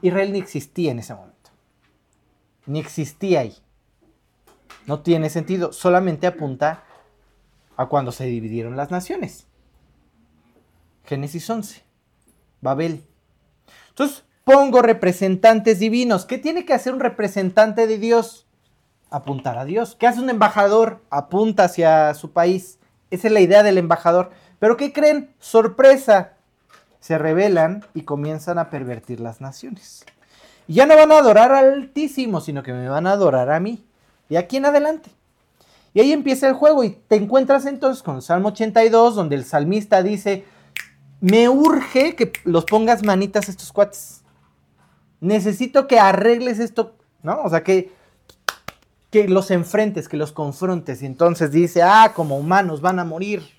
Israel 0.02 0.32
ni 0.32 0.38
existía 0.38 0.90
en 0.90 0.98
ese 0.98 1.14
momento. 1.14 1.50
Ni 2.66 2.80
existía 2.80 3.40
ahí. 3.40 3.56
No 4.86 5.00
tiene 5.00 5.30
sentido. 5.30 5.72
Solamente 5.72 6.26
apunta 6.26 6.84
a 7.76 7.86
cuando 7.86 8.12
se 8.12 8.24
dividieron 8.24 8.76
las 8.76 8.90
naciones. 8.90 9.46
Génesis 11.04 11.48
11. 11.48 11.82
Babel. 12.60 13.04
Entonces, 13.90 14.24
pongo 14.44 14.82
representantes 14.82 15.78
divinos. 15.78 16.24
¿Qué 16.24 16.38
tiene 16.38 16.64
que 16.64 16.74
hacer 16.74 16.94
un 16.94 17.00
representante 17.00 17.86
de 17.86 17.98
Dios? 17.98 18.46
Apuntar 19.10 19.58
a 19.58 19.64
Dios. 19.64 19.94
¿Qué 19.94 20.06
hace 20.06 20.20
un 20.20 20.30
embajador? 20.30 21.02
Apunta 21.10 21.64
hacia 21.64 22.14
su 22.14 22.32
país. 22.32 22.78
Esa 23.10 23.28
es 23.28 23.32
la 23.32 23.40
idea 23.40 23.62
del 23.62 23.78
embajador. 23.78 24.30
Pero 24.58 24.76
¿qué 24.76 24.92
creen? 24.92 25.30
Sorpresa. 25.38 26.32
Se 27.00 27.16
rebelan 27.16 27.84
y 27.94 28.02
comienzan 28.02 28.58
a 28.58 28.70
pervertir 28.70 29.20
las 29.20 29.40
naciones. 29.40 30.04
Y 30.66 30.74
ya 30.74 30.86
no 30.86 30.96
van 30.96 31.12
a 31.12 31.18
adorar 31.18 31.52
al 31.52 31.72
Altísimo, 31.72 32.40
sino 32.40 32.62
que 32.62 32.72
me 32.72 32.88
van 32.88 33.06
a 33.06 33.12
adorar 33.12 33.50
a 33.50 33.60
mí. 33.60 33.84
Y 34.28 34.36
aquí 34.36 34.58
en 34.58 34.66
adelante. 34.66 35.10
Y 35.94 36.00
ahí 36.00 36.12
empieza 36.12 36.48
el 36.48 36.54
juego 36.54 36.84
y 36.84 36.90
te 36.90 37.16
encuentras 37.16 37.66
entonces 37.66 38.02
con 38.02 38.20
Salmo 38.20 38.48
82, 38.48 39.14
donde 39.14 39.36
el 39.36 39.44
salmista 39.44 40.02
dice, 40.02 40.44
me 41.20 41.48
urge 41.48 42.14
que 42.14 42.32
los 42.44 42.64
pongas 42.64 43.02
manitas 43.02 43.48
a 43.48 43.50
estos 43.50 43.72
cuates. 43.72 44.22
Necesito 45.20 45.88
que 45.88 45.98
arregles 45.98 46.58
esto, 46.58 46.94
¿no? 47.22 47.42
O 47.42 47.48
sea, 47.48 47.64
que, 47.64 47.92
que 49.10 49.26
los 49.28 49.50
enfrentes, 49.50 50.08
que 50.08 50.16
los 50.16 50.32
confrontes. 50.32 51.02
Y 51.02 51.06
entonces 51.06 51.50
dice, 51.50 51.82
ah, 51.82 52.12
como 52.14 52.36
humanos 52.36 52.80
van 52.80 52.98
a 52.98 53.04
morir. 53.04 53.57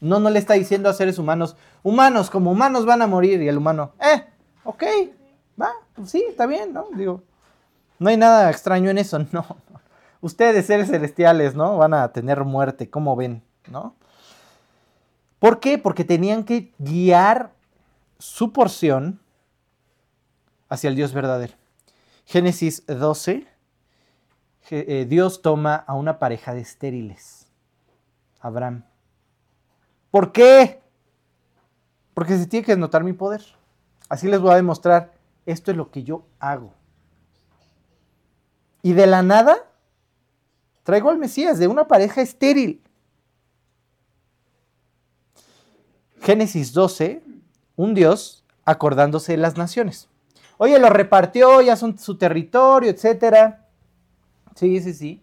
No, 0.00 0.20
no 0.20 0.30
le 0.30 0.38
está 0.38 0.54
diciendo 0.54 0.88
a 0.88 0.94
seres 0.94 1.18
humanos, 1.18 1.56
humanos, 1.82 2.30
como 2.30 2.50
humanos 2.52 2.84
van 2.84 3.02
a 3.02 3.06
morir. 3.06 3.42
Y 3.42 3.48
el 3.48 3.58
humano, 3.58 3.92
eh, 4.00 4.24
ok, 4.64 4.82
va, 5.60 5.70
pues 5.94 6.10
sí, 6.10 6.24
está 6.28 6.46
bien, 6.46 6.72
¿no? 6.72 6.86
Digo, 6.94 7.22
no 7.98 8.10
hay 8.10 8.16
nada 8.16 8.50
extraño 8.50 8.90
en 8.90 8.98
eso, 8.98 9.18
no. 9.32 9.44
Ustedes, 10.20 10.66
seres 10.66 10.88
celestiales, 10.88 11.54
¿no? 11.54 11.76
Van 11.76 11.94
a 11.94 12.08
tener 12.12 12.44
muerte, 12.44 12.90
¿cómo 12.90 13.16
ven? 13.16 13.42
¿No? 13.70 13.94
¿Por 15.38 15.60
qué? 15.60 15.78
Porque 15.78 16.04
tenían 16.04 16.44
que 16.44 16.72
guiar 16.78 17.52
su 18.18 18.52
porción 18.52 19.20
hacia 20.68 20.88
el 20.88 20.96
Dios 20.96 21.12
verdadero. 21.12 21.54
Génesis 22.24 22.84
12, 22.86 23.46
eh, 24.70 25.06
Dios 25.08 25.42
toma 25.42 25.76
a 25.76 25.94
una 25.94 26.18
pareja 26.18 26.54
de 26.54 26.60
estériles, 26.60 27.46
Abraham. 28.40 28.84
¿Por 30.16 30.32
qué? 30.32 30.80
Porque 32.14 32.38
se 32.38 32.46
tiene 32.46 32.64
que 32.64 32.74
notar 32.74 33.04
mi 33.04 33.12
poder. 33.12 33.42
Así 34.08 34.28
les 34.28 34.40
voy 34.40 34.52
a 34.52 34.56
demostrar, 34.56 35.12
esto 35.44 35.70
es 35.70 35.76
lo 35.76 35.90
que 35.90 36.04
yo 36.04 36.24
hago. 36.38 36.72
Y 38.80 38.94
de 38.94 39.06
la 39.06 39.22
nada, 39.22 39.58
traigo 40.84 41.10
al 41.10 41.18
Mesías 41.18 41.58
de 41.58 41.68
una 41.68 41.86
pareja 41.86 42.22
estéril. 42.22 42.82
Génesis 46.22 46.72
12, 46.72 47.22
un 47.76 47.92
Dios 47.92 48.42
acordándose 48.64 49.32
de 49.32 49.38
las 49.38 49.58
naciones. 49.58 50.08
Oye, 50.56 50.78
lo 50.78 50.88
repartió, 50.88 51.60
ya 51.60 51.76
son 51.76 51.98
su 51.98 52.16
territorio, 52.16 52.88
etc. 52.88 53.56
Sí, 54.54 54.80
sí, 54.80 54.94
sí. 54.94 55.22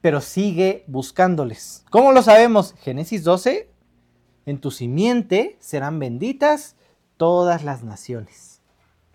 Pero 0.00 0.20
sigue 0.20 0.84
buscándoles. 0.86 1.84
¿Cómo 1.90 2.12
lo 2.12 2.22
sabemos? 2.22 2.74
Génesis 2.78 3.24
12, 3.24 3.70
en 4.46 4.60
tu 4.60 4.70
simiente 4.70 5.56
serán 5.60 5.98
benditas 5.98 6.76
todas 7.16 7.64
las 7.64 7.82
naciones. 7.82 8.62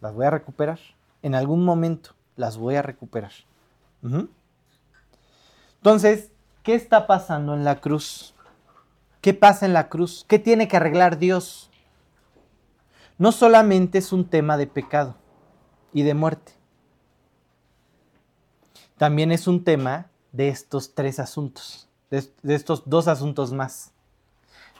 Las 0.01 0.13
voy 0.13 0.25
a 0.25 0.29
recuperar. 0.29 0.79
En 1.21 1.35
algún 1.35 1.63
momento 1.63 2.11
las 2.35 2.57
voy 2.57 2.75
a 2.75 2.81
recuperar. 2.81 3.31
Entonces, 5.77 6.31
¿qué 6.61 6.75
está 6.75 7.07
pasando 7.07 7.53
en 7.53 7.63
la 7.63 7.79
cruz? 7.79 8.35
¿Qué 9.21 9.33
pasa 9.33 9.65
en 9.65 9.71
la 9.71 9.87
cruz? 9.87 10.25
¿Qué 10.27 10.37
tiene 10.37 10.67
que 10.67 10.75
arreglar 10.75 11.17
Dios? 11.17 11.69
No 13.17 13.31
solamente 13.31 13.99
es 13.99 14.11
un 14.11 14.25
tema 14.29 14.57
de 14.57 14.67
pecado 14.67 15.15
y 15.93 16.03
de 16.03 16.13
muerte. 16.13 16.51
También 18.97 19.31
es 19.31 19.47
un 19.47 19.63
tema 19.63 20.09
de 20.33 20.49
estos 20.49 20.93
tres 20.93 21.19
asuntos, 21.19 21.87
de, 22.09 22.29
estos 22.53 22.83
dos 22.85 23.07
asuntos 23.07 23.53
más. 23.53 23.93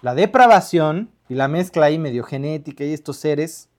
La 0.01 0.13
depravación 0.13 1.09
y 1.29 1.35
la 1.35 1.47
mezcla 1.47 1.85
ahí 1.85 1.97
medio 1.97 2.25
genética 2.25 2.83
y 2.83 2.91
estos 2.91 3.15
seres, 3.15 3.69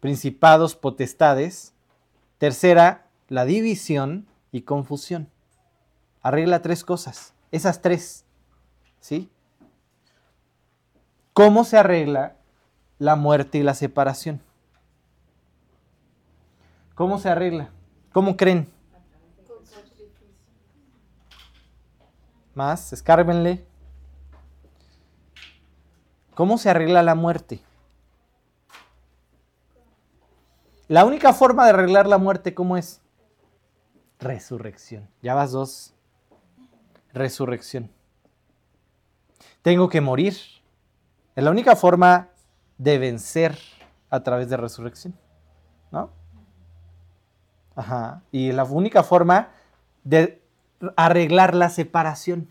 principados, 0.00 0.74
potestades, 0.74 1.74
Tercera, 2.44 3.06
la 3.28 3.46
división 3.46 4.26
y 4.52 4.62
confusión. 4.62 5.30
Arregla 6.20 6.60
tres 6.60 6.84
cosas. 6.84 7.32
Esas 7.52 7.80
tres. 7.80 8.26
¿Sí? 9.00 9.30
¿Cómo 11.32 11.64
se 11.64 11.78
arregla 11.78 12.36
la 12.98 13.16
muerte 13.16 13.56
y 13.56 13.62
la 13.62 13.72
separación? 13.72 14.42
¿Cómo 16.94 17.18
se 17.18 17.30
arregla? 17.30 17.70
¿Cómo 18.12 18.36
creen? 18.36 18.73
Más, 22.54 22.92
escárbenle. 22.92 23.66
¿Cómo 26.34 26.58
se 26.58 26.70
arregla 26.70 27.02
la 27.02 27.14
muerte? 27.14 27.60
La 30.88 31.04
única 31.04 31.32
forma 31.32 31.64
de 31.64 31.70
arreglar 31.70 32.06
la 32.06 32.18
muerte, 32.18 32.54
¿cómo 32.54 32.76
es? 32.76 33.00
Resurrección. 34.20 35.08
Ya 35.22 35.34
vas 35.34 35.52
dos. 35.52 35.94
Resurrección. 37.12 37.90
Tengo 39.62 39.88
que 39.88 40.00
morir. 40.00 40.34
Es 41.34 41.42
la 41.42 41.50
única 41.50 41.74
forma 41.74 42.28
de 42.78 42.98
vencer 42.98 43.58
a 44.10 44.22
través 44.22 44.48
de 44.50 44.56
resurrección. 44.56 45.18
¿No? 45.90 46.10
Ajá. 47.74 48.22
Y 48.30 48.52
la 48.52 48.64
única 48.64 49.02
forma 49.02 49.50
de 50.04 50.43
arreglar 50.96 51.54
la 51.54 51.70
separación. 51.70 52.48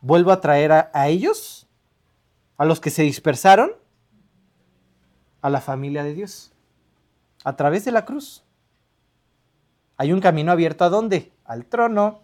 Vuelvo 0.00 0.32
a 0.32 0.40
traer 0.40 0.72
a, 0.72 1.08
ellos, 1.08 1.68
a 2.56 2.64
los 2.64 2.80
que 2.80 2.90
se 2.90 3.02
dispersaron, 3.02 3.72
a 5.40 5.50
la 5.50 5.60
familia 5.60 6.02
de 6.02 6.14
Dios. 6.14 6.52
A 7.44 7.56
través 7.56 7.84
de 7.84 7.92
la 7.92 8.04
cruz. 8.04 8.44
Hay 9.96 10.12
un 10.12 10.20
camino 10.20 10.52
abierto 10.52 10.84
a 10.84 10.88
dónde? 10.88 11.32
Al 11.44 11.66
trono. 11.66 12.22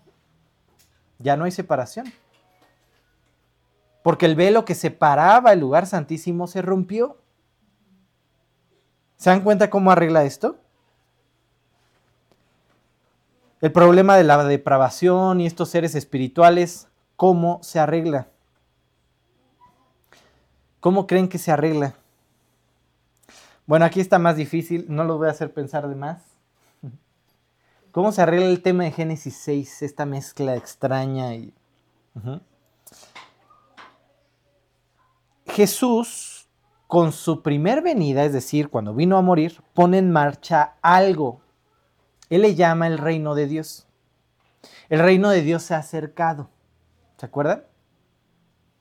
Ya 1.19 1.37
no 1.37 1.45
hay 1.45 1.51
separación. 1.51 2.13
Porque 4.03 4.27
el 4.27 4.37
velo 4.37 4.65
que 4.65 4.75
separaba 4.75 5.53
el 5.53 5.61
lugar 5.61 5.87
santísimo 5.87 6.47
se 6.47 6.63
rompió. 6.63 7.19
¿Se 9.17 9.31
dan 9.31 9.43
cuenta 9.43 9.71
cómo 9.71 9.91
arregla 9.91 10.25
esto? 10.25 10.59
El 13.61 13.73
problema 13.73 14.17
de 14.17 14.23
la 14.23 14.45
depravación 14.45 15.41
y 15.41 15.47
estos 15.47 15.69
seres 15.69 15.97
espirituales, 15.97 16.87
¿cómo 17.17 17.59
se 17.63 17.81
arregla? 17.81 18.29
¿Cómo 20.79 21.09
creen 21.09 21.29
que 21.29 21.39
se 21.39 21.51
arregla? 21.51 21.95
Bueno, 23.67 23.85
aquí 23.85 24.01
está 24.01 24.21
más 24.21 24.37
difícil, 24.37 24.87
no 24.89 25.03
lo 25.03 25.19
voy 25.19 25.27
a 25.27 25.33
hacer 25.33 25.53
pensar 25.53 25.89
de 25.89 25.97
más. 25.97 26.23
¿Cómo 27.91 28.13
se 28.13 28.23
arregla 28.23 28.47
el 28.47 28.63
tema 28.63 28.85
de 28.85 28.93
Génesis 28.93 29.37
6, 29.39 29.83
esta 29.83 30.07
mezcla 30.07 30.55
extraña? 30.55 31.35
Y... 31.35 31.53
Jesús, 35.47 36.49
con 36.87 37.11
su 37.11 37.43
primer 37.43 37.83
venida, 37.83 38.25
es 38.25 38.33
decir, 38.33 38.69
cuando 38.69 38.95
vino 38.95 39.17
a 39.17 39.23
morir, 39.23 39.61
pone 39.75 39.99
en 39.99 40.13
marcha 40.13 40.77
algo. 40.81 41.41
Él 42.31 42.43
le 42.43 42.55
llama 42.55 42.87
el 42.87 42.99
reino 42.99 43.35
de 43.35 43.47
Dios. 43.47 43.87
El 44.89 45.01
reino 45.01 45.31
de 45.31 45.43
Dios 45.43 45.63
se 45.63 45.75
ha 45.75 45.79
acercado. 45.79 46.51
¿Se 47.17 47.27
acuerdan? 47.27 47.65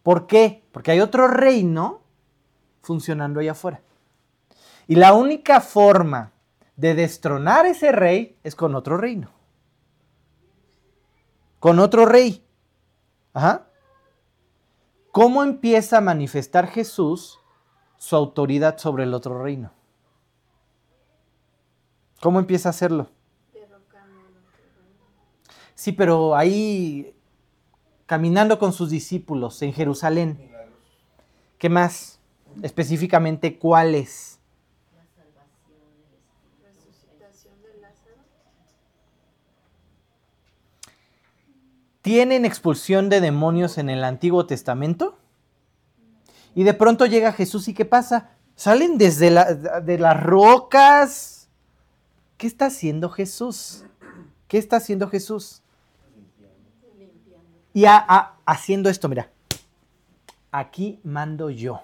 ¿Por 0.04 0.28
qué? 0.28 0.64
Porque 0.72 0.92
hay 0.92 1.00
otro 1.00 1.28
reino 1.28 2.02
funcionando 2.82 3.40
allá 3.40 3.52
afuera. 3.52 3.82
Y 4.88 4.96
la 4.96 5.14
única 5.14 5.60
forma 5.60 6.32
de 6.76 6.96
destronar 6.96 7.66
ese 7.66 7.92
rey 7.92 8.38
es 8.44 8.56
con 8.56 8.76
otro 8.76 8.98
reino. 8.98 9.30
Con 11.60 11.80
otro 11.80 12.06
rey. 12.06 12.46
¿Cómo 15.12 15.44
empieza 15.44 15.98
a 15.98 16.02
manifestar 16.02 16.68
Jesús 16.68 17.40
su 17.98 18.16
autoridad 18.16 18.78
sobre 18.78 19.04
el 19.04 19.14
otro 19.14 19.42
reino? 19.42 19.72
¿Cómo 22.22 22.40
empieza 22.40 22.70
a 22.70 22.72
hacerlo? 22.72 23.10
Sí, 25.78 25.92
pero 25.92 26.36
ahí 26.36 27.14
caminando 28.08 28.58
con 28.58 28.74
sus 28.74 28.90
discípulos 28.90 29.62
en 29.62 29.74
Jerusalén. 29.74 30.50
¿Qué 31.60 31.70
más? 31.70 32.18
Específicamente, 32.64 33.60
¿cuáles? 33.60 34.40
¿Tienen 42.02 42.46
expulsión 42.46 43.10
de 43.10 43.22
demonios 43.22 43.78
en 43.78 43.90
el 43.90 44.04
Antiguo 44.04 44.46
Testamento? 44.46 45.18
Y 46.56 46.64
de 46.64 46.74
pronto 46.74 47.06
llega 47.06 47.34
Jesús 47.34 47.68
y 47.68 47.74
¿qué 47.74 47.86
pasa? 47.86 48.32
Salen 48.56 48.98
desde 48.98 49.30
la- 49.30 49.54
de 49.54 50.00
las 50.00 50.22
rocas. 50.22 51.50
¿Qué 52.38 52.48
está 52.48 52.68
haciendo 52.68 53.10
Jesús? 53.10 53.84
¿Qué 54.48 54.58
está 54.58 54.78
haciendo 54.78 55.10
Jesús? 55.10 55.62
Y 57.78 57.86
haciendo 57.86 58.90
esto, 58.90 59.08
mira. 59.08 59.30
Aquí 60.52 61.00
mando 61.04 61.52
yo. 61.52 61.84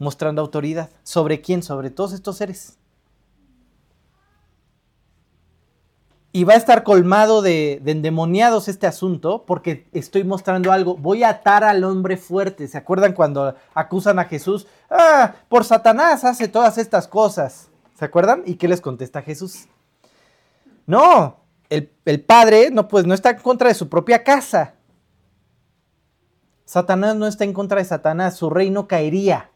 Mostrando 0.00 0.42
autoridad. 0.42 0.90
¿Sobre 1.04 1.40
quién? 1.40 1.62
Sobre 1.62 1.90
todos 1.90 2.12
estos 2.12 2.38
seres. 2.38 2.76
Y 6.32 6.42
va 6.42 6.54
a 6.54 6.56
estar 6.56 6.82
colmado 6.82 7.40
de, 7.40 7.80
de 7.84 7.92
endemoniados 7.92 8.66
este 8.66 8.88
asunto 8.88 9.44
porque 9.46 9.86
estoy 9.92 10.24
mostrando 10.24 10.72
algo. 10.72 10.96
Voy 10.96 11.22
a 11.22 11.28
atar 11.28 11.62
al 11.62 11.84
hombre 11.84 12.16
fuerte. 12.16 12.66
¿Se 12.66 12.76
acuerdan 12.76 13.12
cuando 13.12 13.54
acusan 13.74 14.18
a 14.18 14.24
Jesús? 14.24 14.66
Ah, 14.90 15.36
por 15.48 15.62
Satanás 15.62 16.24
hace 16.24 16.48
todas 16.48 16.78
estas 16.78 17.06
cosas. 17.06 17.68
¿Se 17.96 18.04
acuerdan? 18.04 18.42
¿Y 18.44 18.56
qué 18.56 18.66
les 18.66 18.80
contesta 18.80 19.22
Jesús? 19.22 19.68
No, 20.84 21.36
el, 21.70 21.92
el 22.04 22.20
padre 22.22 22.70
no, 22.72 22.88
pues, 22.88 23.06
no 23.06 23.14
está 23.14 23.30
en 23.30 23.38
contra 23.38 23.68
de 23.68 23.74
su 23.74 23.88
propia 23.88 24.24
casa. 24.24 24.72
Satanás 26.66 27.14
no 27.14 27.26
está 27.28 27.44
en 27.44 27.52
contra 27.52 27.78
de 27.78 27.84
Satanás, 27.84 28.36
su 28.36 28.50
reino 28.50 28.88
caería. 28.88 29.50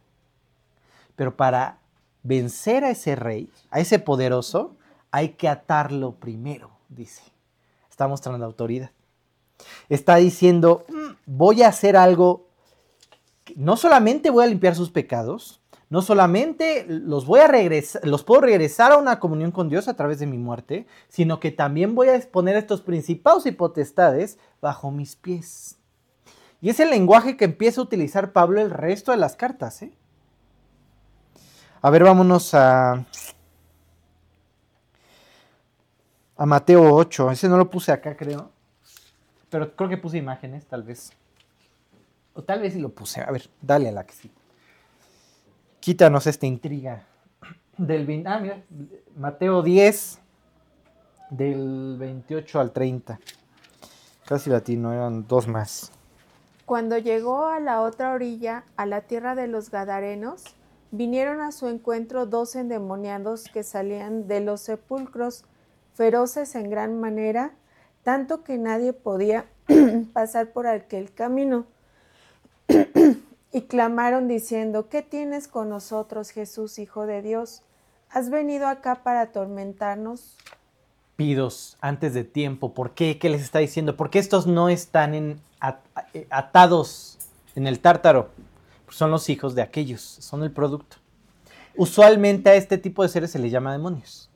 Pero 1.17 1.37
para 1.37 1.81
vencer 2.23 2.85
a 2.85 2.91
ese 2.91 3.17
rey, 3.17 3.51
a 3.71 3.81
ese 3.81 3.99
poderoso, 3.99 4.77
hay 5.11 5.31
que 5.31 5.49
atarlo 5.49 6.13
primero, 6.13 6.71
dice. 6.89 7.23
Está 7.91 8.07
mostrando 8.07 8.47
autoridad. 8.47 8.93
Está 9.89 10.17
diciendo, 10.17 10.87
"Mm, 10.89 11.17
voy 11.27 11.63
a 11.63 11.69
hacer 11.69 11.97
algo, 11.97 12.47
no 13.57 13.77
solamente 13.77 14.31
voy 14.31 14.45
a 14.45 14.49
limpiar 14.49 14.77
sus 14.77 14.91
pecados, 14.91 15.61
no 15.89 16.03
solamente 16.03 16.87
los 16.89 17.27
voy 17.27 17.41
a 17.41 17.49
regresar, 17.49 18.07
los 18.07 18.23
puedo 18.23 18.43
regresar 18.43 18.93
a 18.93 18.97
una 18.97 19.19
comunión 19.19 19.51
con 19.51 19.69
Dios 19.69 19.89
a 19.89 19.95
través 19.95 20.21
de 20.21 20.27
mi 20.27 20.39
muerte, 20.39 20.87
sino 21.09 21.41
que 21.41 21.51
también 21.51 21.97
voy 21.97 22.09
a 22.09 22.15
exponer 22.15 22.55
a 22.55 22.61
estos 22.61 22.81
principados 22.81 23.47
y 23.47 23.51
potestades 23.51 24.39
bajo 24.63 24.93
mis 24.93 25.17
pies. 25.17 25.80
Y 26.61 26.69
es 26.69 26.81
el 26.81 26.91
lenguaje 26.91 27.37
que 27.37 27.47
empieza 27.47 27.81
a 27.81 27.85
utilizar 27.85 28.33
Pablo 28.33 28.61
el 28.61 28.71
resto 28.71 29.13
de 29.13 29.17
las 29.17 29.35
cartas. 29.37 29.83
¿eh? 29.83 29.93
A 31.81 31.91
ver, 31.91 32.05
vámonos 32.05 32.53
a, 32.55 33.05
a 36.37 36.47
Mateo 36.47 36.95
8. 36.95 37.31
Ese 37.31 37.49
no 37.49 37.57
lo 37.57 37.71
puse 37.71 37.93
acá, 37.93 38.17
creo. 38.17 38.51
Pero 39.49 39.75
creo 39.75 39.89
que 39.89 39.97
puse 39.97 40.19
imágenes, 40.19 40.67
tal 40.67 40.83
vez. 40.83 41.13
O 42.35 42.43
tal 42.43 42.61
vez 42.61 42.75
sí 42.75 42.81
lo 42.81 42.91
puse. 42.91 43.23
A 43.23 43.31
ver, 43.31 43.49
dale 43.61 43.89
a 43.89 43.93
la 43.93 44.05
que 44.05 44.13
sí. 44.13 44.31
Quítanos 45.81 46.27
esta 46.27 46.47
intriga. 46.47 47.05
Del, 47.79 48.27
ah, 48.27 48.39
mira, 48.39 48.63
Mateo 49.17 49.63
10, 49.63 50.21
del 51.31 51.97
28 51.99 52.61
al 52.61 52.73
30. 52.73 53.19
Casi 54.27 54.51
latino, 54.51 54.93
eran 54.93 55.27
dos 55.27 55.49
más. 55.49 55.91
Cuando 56.71 56.99
llegó 56.99 57.47
a 57.47 57.59
la 57.59 57.81
otra 57.81 58.13
orilla, 58.13 58.63
a 58.77 58.87
la 58.87 59.01
tierra 59.01 59.35
de 59.35 59.49
los 59.49 59.73
Gadarenos, 59.73 60.45
vinieron 60.93 61.41
a 61.41 61.51
su 61.51 61.67
encuentro 61.67 62.27
dos 62.27 62.55
endemoniados 62.55 63.49
que 63.53 63.65
salían 63.65 64.29
de 64.29 64.39
los 64.39 64.61
sepulcros, 64.61 65.45
feroces 65.95 66.55
en 66.55 66.71
gran 66.71 67.01
manera, 67.01 67.57
tanto 68.05 68.45
que 68.45 68.57
nadie 68.57 68.93
podía 68.93 69.47
pasar 70.13 70.53
por 70.53 70.69
aquel 70.69 71.13
camino. 71.13 71.67
y 73.53 73.63
clamaron 73.63 74.29
diciendo, 74.29 74.89
¿qué 74.89 75.03
tienes 75.03 75.49
con 75.49 75.71
nosotros, 75.71 76.31
Jesús, 76.31 76.79
Hijo 76.79 77.05
de 77.05 77.21
Dios? 77.21 77.65
¿Has 78.11 78.31
venido 78.31 78.69
acá 78.69 79.03
para 79.03 79.23
atormentarnos? 79.23 80.37
Pidos 81.21 81.77
antes 81.83 82.15
de 82.15 82.25
tiempo. 82.25 82.73
¿Por 82.73 82.93
qué? 82.93 83.19
¿Qué 83.19 83.29
les 83.29 83.43
está 83.43 83.59
diciendo? 83.59 83.95
¿Por 83.95 84.09
qué 84.09 84.19
estos 84.19 84.47
no 84.47 84.71
están 84.71 85.13
en- 85.15 85.39
at- 85.61 85.81
eh, 86.15 86.27
atados 86.31 87.19
en 87.55 87.67
el 87.67 87.79
tártaro? 87.81 88.31
Pues 88.87 88.97
son 88.97 89.11
los 89.11 89.29
hijos 89.29 89.55
de 89.55 89.61
aquellos, 89.61 90.01
son 90.01 90.43
el 90.45 90.51
producto. 90.51 90.97
Usualmente 91.77 92.49
a 92.49 92.55
este 92.55 92.79
tipo 92.79 93.03
de 93.03 93.11
seres 93.11 93.31
se 93.33 93.39
les 93.39 93.53
llama 93.53 93.71
demonios. 93.71 94.31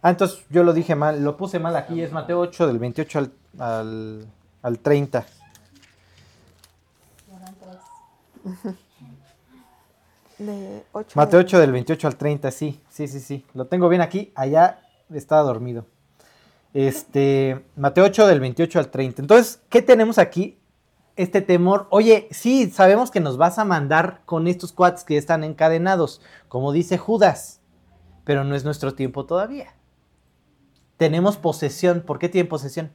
Ah, 0.00 0.08
entonces 0.08 0.46
yo 0.48 0.62
lo 0.64 0.72
dije 0.72 0.94
mal, 0.94 1.22
lo 1.22 1.36
puse 1.36 1.58
mal 1.58 1.76
aquí, 1.76 2.00
es 2.00 2.10
Mateo 2.10 2.40
8 2.40 2.66
del 2.68 2.78
28 2.78 3.18
al, 3.18 3.32
al, 3.58 4.26
al 4.62 4.78
30. 4.78 5.26
De 10.38 10.84
Mateo 11.14 11.40
8 11.40 11.58
del 11.58 11.72
28 11.72 12.06
al 12.06 12.16
30, 12.16 12.50
sí, 12.50 12.80
sí, 12.88 13.08
sí, 13.08 13.20
sí. 13.20 13.44
Lo 13.54 13.66
tengo 13.66 13.88
bien 13.88 14.02
aquí, 14.02 14.32
allá 14.36 14.80
estaba 15.12 15.42
dormido. 15.42 15.86
Este, 16.74 17.64
Mateo 17.76 18.04
8 18.04 18.26
del 18.26 18.40
28 18.40 18.78
al 18.78 18.90
30. 18.90 19.22
Entonces, 19.22 19.60
¿qué 19.68 19.82
tenemos 19.82 20.18
aquí? 20.18 20.58
Este 21.16 21.40
temor. 21.40 21.88
Oye, 21.90 22.28
sí, 22.30 22.70
sabemos 22.70 23.10
que 23.10 23.20
nos 23.20 23.36
vas 23.36 23.58
a 23.58 23.64
mandar 23.64 24.22
con 24.26 24.46
estos 24.46 24.72
cuates 24.72 25.02
que 25.02 25.16
están 25.16 25.42
encadenados, 25.42 26.20
como 26.46 26.70
dice 26.70 26.98
Judas, 26.98 27.60
pero 28.24 28.44
no 28.44 28.54
es 28.54 28.64
nuestro 28.64 28.94
tiempo 28.94 29.26
todavía. 29.26 29.74
Tenemos 30.96 31.36
posesión. 31.36 32.02
¿Por 32.02 32.18
qué 32.18 32.28
tienen 32.28 32.48
posesión? 32.48 32.92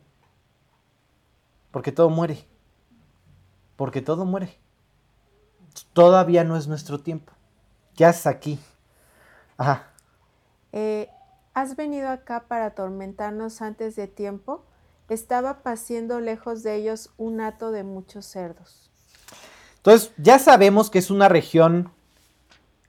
Porque 1.71 1.91
todo 1.91 2.09
muere. 2.09 2.45
Porque 3.75 4.01
todo 4.01 4.23
muere. 4.25 4.57
Todavía 5.93 6.43
no 6.43 6.57
es 6.57 6.67
nuestro 6.67 6.99
tiempo. 6.99 7.33
¿Qué 7.95 8.05
haces 8.05 8.27
aquí? 8.27 8.59
Ajá. 9.57 9.87
Eh, 10.71 11.09
¿Has 11.53 11.75
venido 11.75 12.09
acá 12.09 12.45
para 12.47 12.65
atormentarnos 12.67 13.61
antes 13.61 13.95
de 13.95 14.07
tiempo? 14.07 14.63
Estaba 15.09 15.61
paciendo 15.61 16.19
lejos 16.19 16.63
de 16.63 16.75
ellos 16.75 17.11
un 17.17 17.41
hato 17.41 17.71
de 17.71 17.83
muchos 17.83 18.25
cerdos. 18.25 18.89
Entonces, 19.77 20.11
ya 20.17 20.39
sabemos 20.39 20.89
que 20.89 20.97
es 20.99 21.11
una 21.11 21.29
región 21.29 21.91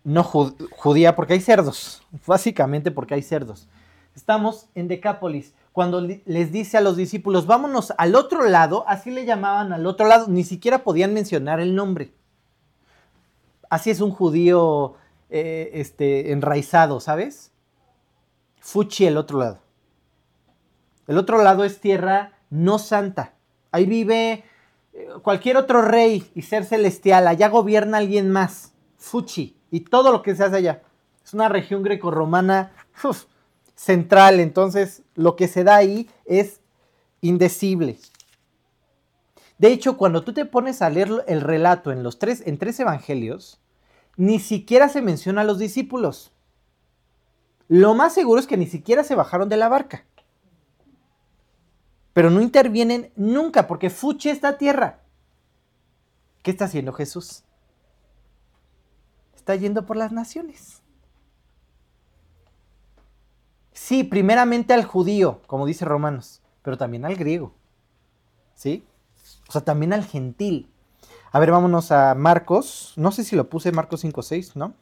no 0.05 0.23
ju- 0.25 0.55
judía 0.71 1.17
porque 1.17 1.35
hay 1.35 1.41
cerdos. 1.41 2.03
Básicamente 2.27 2.91
porque 2.91 3.15
hay 3.15 3.23
cerdos. 3.23 3.69
Estamos 4.15 4.69
en 4.75 4.89
Decápolis. 4.89 5.53
Cuando 5.73 6.01
les 6.01 6.53
dice 6.53 6.77
a 6.79 6.81
los 6.81 6.97
discípulos, 6.97 7.47
vámonos 7.47 7.93
al 7.99 8.15
otro 8.15 8.45
lado, 8.49 8.85
así 8.87 9.11
le 9.11 9.25
llamaban 9.25 9.73
al 9.73 9.87
otro 9.87 10.07
lado, 10.07 10.29
ni 10.29 10.45
siquiera 10.45 10.85
podían 10.85 11.13
mencionar 11.13 11.59
el 11.59 11.75
nombre. 11.75 12.15
Así 13.75 13.91
es 13.91 14.01
un 14.01 14.13
judío 14.13 14.95
eh, 15.31 15.73
este, 15.73 16.31
enraizado, 16.31 17.01
¿sabes? 17.01 17.51
Fuchi 18.61 19.05
el 19.05 19.17
otro 19.17 19.41
lado. 19.41 19.59
El 21.09 21.19
otro 21.19 21.43
lado 21.43 21.65
es 21.65 21.81
tierra 21.81 22.39
no 22.51 22.79
santa. 22.79 23.35
Ahí 23.73 23.85
vive 23.85 24.45
eh, 24.93 25.09
cualquier 25.25 25.57
otro 25.57 25.83
rey 25.83 26.31
y 26.37 26.43
ser 26.43 26.65
celestial. 26.65 27.27
Allá 27.27 27.49
gobierna 27.49 27.99
alguien 27.99 28.31
más. 28.31 28.75
Fuchi. 28.97 29.57
Y 29.73 29.81
todo 29.81 30.13
lo 30.13 30.23
que 30.23 30.37
se 30.37 30.45
hace 30.45 30.55
allá. 30.55 30.83
Es 31.25 31.35
una 31.35 31.49
región 31.49 31.83
grecorromana 31.83 32.71
uf, 33.03 33.25
central. 33.75 34.39
Entonces, 34.39 35.03
lo 35.17 35.35
que 35.35 35.49
se 35.49 35.65
da 35.65 35.75
ahí 35.75 36.09
es 36.27 36.61
indecible. 37.23 37.99
De 39.59 39.73
hecho, 39.73 39.97
cuando 39.97 40.23
tú 40.23 40.33
te 40.33 40.45
pones 40.45 40.81
a 40.81 40.91
leer 40.91 41.25
el 41.27 41.41
relato 41.41 41.91
en 41.91 42.05
los 42.05 42.21
tres, 42.21 42.41
en 42.47 42.57
tres 42.57 42.79
evangelios, 42.79 43.59
ni 44.17 44.39
siquiera 44.39 44.89
se 44.89 45.03
menciona 45.03 45.43
a 45.43 45.45
los 45.45 45.59
discípulos. 45.59 46.33
Lo 47.69 47.95
más 47.95 48.15
seguro 48.15 48.41
es 48.41 48.47
que 48.47 48.57
ni 48.57 48.67
siquiera 48.67 49.05
se 49.05 49.15
bajaron 49.15 49.49
de 49.49 49.57
la 49.57 49.69
barca. 49.69 50.05
Pero 52.13 52.31
no 52.31 52.41
intervienen 52.41 53.13
nunca 53.17 53.67
porque 53.67 53.91
fuche 53.91 54.31
esta 54.31 54.59
tierra. 54.59 55.01
¿Qué 56.43 56.51
está 56.51 56.67
haciendo 56.67 56.93
Jesús? 56.93 57.43
Está 59.35 59.57
yendo 59.57 59.87
por 59.87 59.97
las 59.97 60.13
naciones. 60.13 60.83
Sí, 63.73 64.05
primeramente 64.05 64.73
al 64.73 64.85
judío, 64.85 65.43
como 65.47 65.67
dice 65.67 65.85
Romanos, 65.85 66.43
pero 66.63 66.79
también 66.79 67.05
al 67.05 67.17
griego. 67.17 67.53
¿Sí? 68.55 68.85
O 69.49 69.53
sea, 69.53 69.63
también 69.63 69.93
al 69.93 70.05
gentil. 70.05 70.71
A 71.35 71.41
ver, 71.41 71.51
vámonos 71.51 71.91
a 71.91 72.15
Marcos. 72.15 72.93
No 72.95 73.11
sé 73.11 73.25
si 73.25 73.35
lo 73.35 73.49
puse 73.49 73.73
Marcos 73.73 74.05
5.6, 74.05 74.53
¿no? 74.55 74.73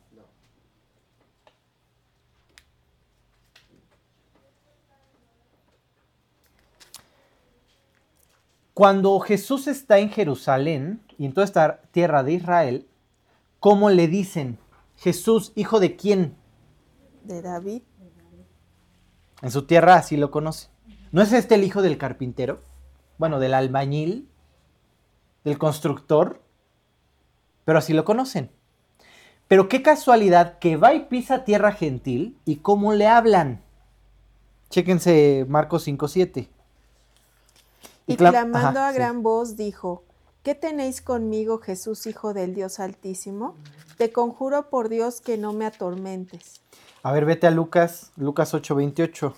Cuando 8.75 9.19
Jesús 9.21 9.67
está 9.67 9.99
en 9.99 10.11
Jerusalén 10.11 11.01
y 11.17 11.25
en 11.25 11.33
toda 11.33 11.47
esta 11.47 11.81
tierra 11.91 12.23
de 12.23 12.33
Israel, 12.33 12.87
¿cómo 13.59 13.89
le 13.89 14.07
dicen? 14.07 14.59
Jesús, 14.99 15.53
hijo 15.55 15.81
de 15.81 15.97
quién? 15.97 16.37
De 17.25 17.41
David. 17.41 17.81
En 19.41 19.51
su 19.51 19.63
tierra 19.63 19.95
así 19.95 20.19
lo 20.19 20.31
conocen. 20.31 20.71
¿No 21.13 21.23
es 21.23 21.33
este 21.33 21.55
el 21.55 21.65
hijo 21.65 21.81
del 21.81 21.97
carpintero? 21.97 22.61
Bueno, 23.17 23.41
del 23.41 23.55
albañil, 23.55 24.29
del 25.45 25.57
constructor, 25.57 26.42
pero 27.65 27.79
así 27.79 27.93
lo 27.93 28.05
conocen. 28.05 28.51
Pero 29.49 29.69
qué 29.69 29.83
casualidad 29.83 30.59
que 30.59 30.77
va 30.77 30.95
y 30.95 31.01
pisa 31.07 31.45
tierra 31.45 31.73
gentil 31.73 32.39
y 32.45 32.57
cómo 32.57 32.93
le 32.95 33.07
hablan. 33.07 33.63
Chéquense 34.71 35.45
Marcos 35.49 35.87
5.7. 35.87 36.49
Y, 38.07 38.17
clam- 38.17 38.31
clamando 38.31 38.81
Ajá, 38.81 38.89
a 38.89 38.93
sí. 38.93 38.97
gran 38.99 39.23
voz 39.23 39.57
dijo, 39.57 40.05
¿qué 40.43 40.55
tenéis 40.55 41.03
conmigo, 41.03 41.59
Jesús, 41.59 42.07
Hijo 42.07 42.33
del 42.35 42.55
Dios 42.55 42.81
Altísimo? 42.81 43.57
Te 43.99 44.11
conjuro 44.13 44.71
por 44.71 44.89
Dios 44.89 45.21
que 45.21 45.37
no 45.37 45.53
me 45.53 45.67
atormentes. 45.67 46.61
A 47.03 47.13
ver, 47.13 47.27
vete 47.27 47.47
a 47.47 47.51
Lucas, 47.51 48.11
Lucas 48.17 48.55
8.28. 48.55 49.35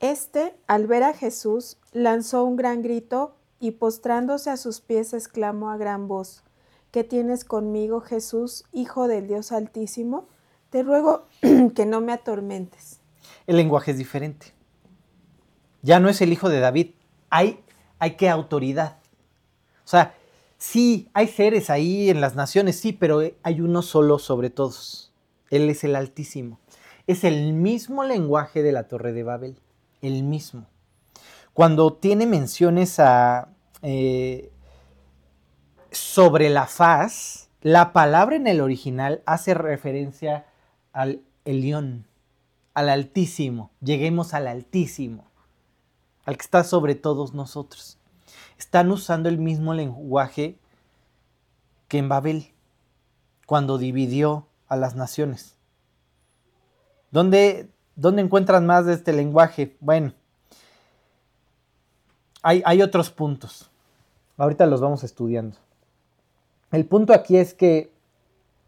Este, 0.00 0.54
al 0.66 0.86
ver 0.86 1.02
a 1.02 1.12
Jesús, 1.12 1.76
lanzó 1.92 2.44
un 2.44 2.56
gran 2.56 2.82
grito 2.82 3.36
y 3.60 3.72
postrándose 3.72 4.48
a 4.48 4.56
sus 4.56 4.80
pies 4.80 5.12
exclamó 5.12 5.70
a 5.70 5.76
gran 5.76 6.08
voz, 6.08 6.42
¿qué 6.90 7.04
tienes 7.04 7.44
conmigo, 7.44 8.00
Jesús, 8.00 8.64
Hijo 8.72 9.08
del 9.08 9.28
Dios 9.28 9.52
Altísimo? 9.52 10.26
Te 10.70 10.82
ruego 10.82 11.26
que 11.74 11.84
no 11.84 12.00
me 12.00 12.12
atormentes. 12.12 13.00
El 13.46 13.58
lenguaje 13.58 13.90
es 13.90 13.98
diferente. 13.98 14.54
Ya 15.82 16.00
no 16.00 16.08
es 16.08 16.22
el 16.22 16.32
hijo 16.32 16.48
de 16.48 16.60
David. 16.60 16.92
Hay, 17.28 17.62
hay 17.98 18.16
que 18.16 18.30
autoridad. 18.30 18.98
O 19.84 19.88
sea, 19.88 20.14
sí, 20.56 21.10
hay 21.12 21.28
seres 21.28 21.68
ahí 21.68 22.08
en 22.08 22.22
las 22.22 22.34
naciones, 22.36 22.76
sí, 22.76 22.94
pero 22.94 23.20
hay 23.42 23.60
uno 23.60 23.82
solo 23.82 24.18
sobre 24.18 24.48
todos. 24.48 25.12
Él 25.50 25.68
es 25.68 25.84
el 25.84 25.94
Altísimo. 25.94 26.58
Es 27.06 27.24
el 27.24 27.52
mismo 27.52 28.04
lenguaje 28.04 28.62
de 28.62 28.72
la 28.72 28.88
Torre 28.88 29.12
de 29.12 29.24
Babel. 29.24 29.60
El 30.02 30.22
mismo. 30.22 30.66
Cuando 31.52 31.92
tiene 31.92 32.26
menciones 32.26 32.98
a, 33.00 33.48
eh, 33.82 34.50
sobre 35.90 36.48
la 36.50 36.66
faz, 36.66 37.50
la 37.60 37.92
palabra 37.92 38.36
en 38.36 38.46
el 38.46 38.60
original 38.60 39.22
hace 39.26 39.54
referencia 39.54 40.46
al 40.92 41.22
Elión, 41.44 42.06
al 42.74 42.88
Altísimo. 42.88 43.70
Lleguemos 43.80 44.32
al 44.32 44.46
Altísimo, 44.46 45.26
al 46.24 46.36
que 46.36 46.42
está 46.42 46.64
sobre 46.64 46.94
todos 46.94 47.34
nosotros. 47.34 47.98
Están 48.58 48.90
usando 48.90 49.28
el 49.28 49.38
mismo 49.38 49.74
lenguaje 49.74 50.58
que 51.88 51.98
en 51.98 52.08
Babel, 52.08 52.52
cuando 53.46 53.78
dividió 53.78 54.46
a 54.68 54.76
las 54.76 54.94
naciones. 54.94 55.56
¿Dónde, 57.10 57.68
dónde 58.00 58.22
encuentran 58.22 58.66
más 58.66 58.86
de 58.86 58.94
este 58.94 59.12
lenguaje? 59.12 59.76
Bueno, 59.80 60.14
hay, 62.42 62.82
otros 62.82 63.10
puntos. 63.10 63.70
Ahorita 64.38 64.64
los 64.64 64.80
vamos 64.80 65.04
estudiando. 65.04 65.58
El 66.72 66.86
punto 66.86 67.12
aquí 67.12 67.36
es 67.36 67.52
que 67.52 67.92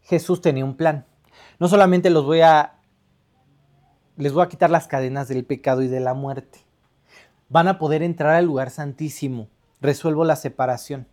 Jesús 0.03 0.41
tenía 0.41 0.63
un 0.63 0.75
plan. 0.75 1.05
No 1.59 1.67
solamente 1.67 2.11
los 2.11 2.25
voy 2.25 2.41
a 2.41 2.75
les 4.15 4.31
voy 4.31 4.43
a 4.43 4.49
quitar 4.49 4.69
las 4.69 4.85
cadenas 4.85 5.27
del 5.27 5.43
pecado 5.43 5.81
y 5.81 5.87
de 5.87 5.99
la 5.99 6.13
muerte. 6.13 6.59
Van 7.49 7.67
a 7.67 7.79
poder 7.79 8.03
entrar 8.03 8.35
al 8.35 8.45
lugar 8.45 8.69
santísimo. 8.69 9.47
Resuelvo 9.81 10.23
la 10.23 10.35
separación. 10.35 11.07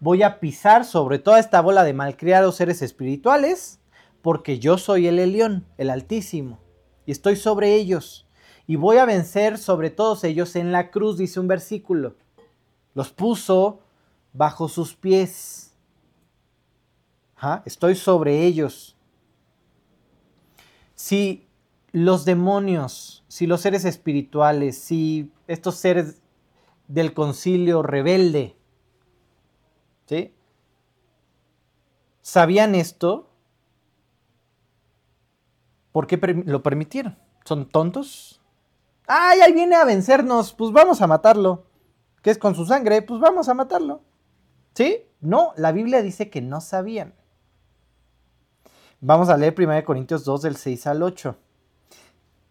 Voy 0.00 0.22
a 0.22 0.40
pisar 0.40 0.86
sobre 0.86 1.18
toda 1.18 1.38
esta 1.38 1.60
bola 1.60 1.84
de 1.84 1.92
malcriados 1.92 2.56
seres 2.56 2.80
espirituales 2.80 3.80
porque 4.22 4.58
yo 4.58 4.78
soy 4.78 5.08
el 5.08 5.18
Elión, 5.18 5.66
el 5.76 5.90
Altísimo, 5.90 6.61
y 7.06 7.12
estoy 7.12 7.36
sobre 7.36 7.74
ellos. 7.74 8.26
Y 8.66 8.76
voy 8.76 8.98
a 8.98 9.04
vencer 9.04 9.58
sobre 9.58 9.90
todos 9.90 10.24
ellos 10.24 10.56
en 10.56 10.72
la 10.72 10.90
cruz, 10.90 11.18
dice 11.18 11.40
un 11.40 11.48
versículo. 11.48 12.16
Los 12.94 13.10
puso 13.10 13.80
bajo 14.32 14.68
sus 14.68 14.94
pies. 14.94 15.74
Ajá, 17.36 17.62
Estoy 17.66 17.96
sobre 17.96 18.44
ellos. 18.46 18.96
Si 20.94 21.48
los 21.90 22.24
demonios, 22.24 23.24
si 23.28 23.46
los 23.46 23.60
seres 23.60 23.84
espirituales, 23.84 24.78
si 24.78 25.32
estos 25.48 25.74
seres 25.74 26.22
del 26.86 27.12
concilio 27.12 27.82
rebelde, 27.82 28.56
¿sí? 30.06 30.32
¿Sabían 32.22 32.74
esto? 32.74 33.31
¿Por 35.92 36.06
qué 36.06 36.16
lo 36.46 36.62
permitieron? 36.62 37.16
¿Son 37.44 37.68
tontos? 37.68 38.40
¡Ay, 39.06 39.40
ahí 39.40 39.52
viene 39.52 39.76
a 39.76 39.84
vencernos! 39.84 40.52
Pues 40.54 40.72
vamos 40.72 41.02
a 41.02 41.06
matarlo. 41.06 41.64
¿Qué 42.22 42.30
es 42.30 42.38
con 42.38 42.54
su 42.54 42.64
sangre? 42.64 43.02
Pues 43.02 43.20
vamos 43.20 43.48
a 43.48 43.54
matarlo. 43.54 44.00
¿Sí? 44.74 45.02
No, 45.20 45.52
la 45.56 45.72
Biblia 45.72 46.02
dice 46.02 46.30
que 46.30 46.40
no 46.40 46.60
sabían. 46.60 47.14
Vamos 49.00 49.28
a 49.28 49.36
leer 49.36 49.54
1 49.58 49.84
Corintios 49.84 50.24
2 50.24 50.42
del 50.42 50.56
6 50.56 50.86
al 50.86 51.02
8. 51.02 51.36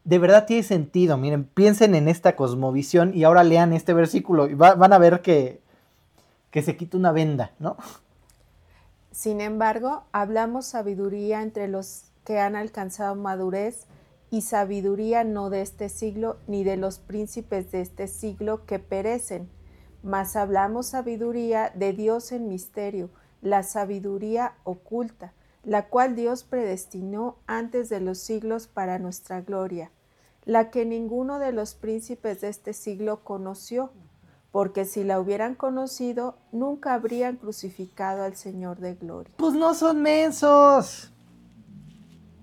De 0.03 0.19
verdad 0.19 0.45
tiene 0.45 0.63
sentido. 0.63 1.17
Miren, 1.17 1.45
piensen 1.45 1.95
en 1.95 2.07
esta 2.09 2.35
cosmovisión 2.35 3.13
y 3.15 3.23
ahora 3.23 3.43
lean 3.43 3.71
este 3.73 3.93
versículo 3.93 4.47
y 4.47 4.53
va- 4.53 4.75
van 4.75 4.91
a 4.93 4.97
ver 4.97 5.21
que, 5.21 5.61
que 6.49 6.61
se 6.61 6.75
quita 6.75 6.97
una 6.97 7.11
venda, 7.11 7.51
¿no? 7.59 7.77
Sin 9.11 9.39
embargo, 9.41 10.03
hablamos 10.11 10.65
sabiduría 10.65 11.41
entre 11.41 11.67
los 11.67 12.10
que 12.23 12.39
han 12.39 12.55
alcanzado 12.55 13.15
madurez 13.15 13.87
y 14.29 14.41
sabiduría 14.41 15.23
no 15.23 15.49
de 15.49 15.61
este 15.61 15.89
siglo 15.89 16.37
ni 16.47 16.63
de 16.63 16.77
los 16.77 16.99
príncipes 16.99 17.71
de 17.71 17.81
este 17.81 18.07
siglo 18.07 18.65
que 18.65 18.79
perecen, 18.79 19.49
mas 20.03 20.35
hablamos 20.35 20.87
sabiduría 20.87 21.71
de 21.75 21.93
Dios 21.93 22.31
en 22.31 22.47
misterio, 22.47 23.09
la 23.41 23.63
sabiduría 23.63 24.53
oculta, 24.63 25.33
la 25.63 25.89
cual 25.89 26.15
Dios 26.15 26.43
predestinó 26.43 27.37
antes 27.45 27.89
de 27.89 27.99
los 27.99 28.19
siglos 28.19 28.67
para 28.67 28.99
nuestra 28.99 29.41
gloria, 29.41 29.91
la 30.45 30.71
que 30.71 30.85
ninguno 30.85 31.37
de 31.37 31.51
los 31.51 31.75
príncipes 31.75 32.41
de 32.41 32.49
este 32.49 32.73
siglo 32.73 33.23
conoció, 33.23 33.91
porque 34.51 34.85
si 34.85 35.03
la 35.03 35.19
hubieran 35.19 35.55
conocido, 35.55 36.37
nunca 36.51 36.93
habrían 36.93 37.37
crucificado 37.37 38.23
al 38.23 38.35
Señor 38.35 38.79
de 38.79 38.95
gloria. 38.95 39.33
Pues 39.37 39.53
no 39.53 39.73
son 39.73 40.01
mensos. 40.01 41.10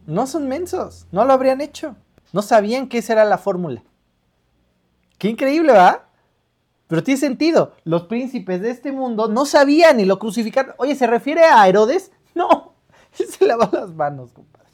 No 0.08 0.26
son 0.26 0.48
mensos. 0.48 1.06
No 1.12 1.26
lo 1.26 1.34
habrían 1.34 1.60
hecho. 1.60 1.94
No 2.32 2.40
sabían 2.40 2.88
que 2.88 2.96
esa 2.96 3.12
era 3.12 3.26
la 3.26 3.36
fórmula. 3.36 3.82
Qué 5.18 5.28
increíble, 5.28 5.74
¿va? 5.74 6.08
Pero 6.86 7.02
tiene 7.04 7.20
sentido. 7.20 7.74
Los 7.84 8.04
príncipes 8.04 8.62
de 8.62 8.70
este 8.70 8.90
mundo 8.90 9.28
no 9.28 9.44
sabían 9.44 10.00
y 10.00 10.06
lo 10.06 10.18
crucificaron. 10.18 10.74
Oye, 10.78 10.94
¿se 10.94 11.06
refiere 11.06 11.44
a 11.44 11.68
Herodes? 11.68 12.10
No. 12.34 12.74
Se 13.12 13.44
lava 13.46 13.68
las 13.72 13.92
manos, 13.92 14.32
compadre. 14.32 14.68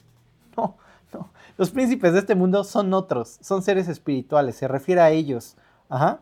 No, 0.56 0.76
no. 1.12 1.30
Los 1.56 1.70
príncipes 1.70 2.12
de 2.12 2.18
este 2.18 2.34
mundo 2.34 2.62
son 2.62 2.92
otros. 2.92 3.38
Son 3.40 3.62
seres 3.62 3.88
espirituales. 3.88 4.54
Se 4.54 4.68
refiere 4.68 5.00
a 5.00 5.10
ellos. 5.10 5.56
Ajá. 5.88 6.20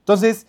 Entonces, 0.00 0.46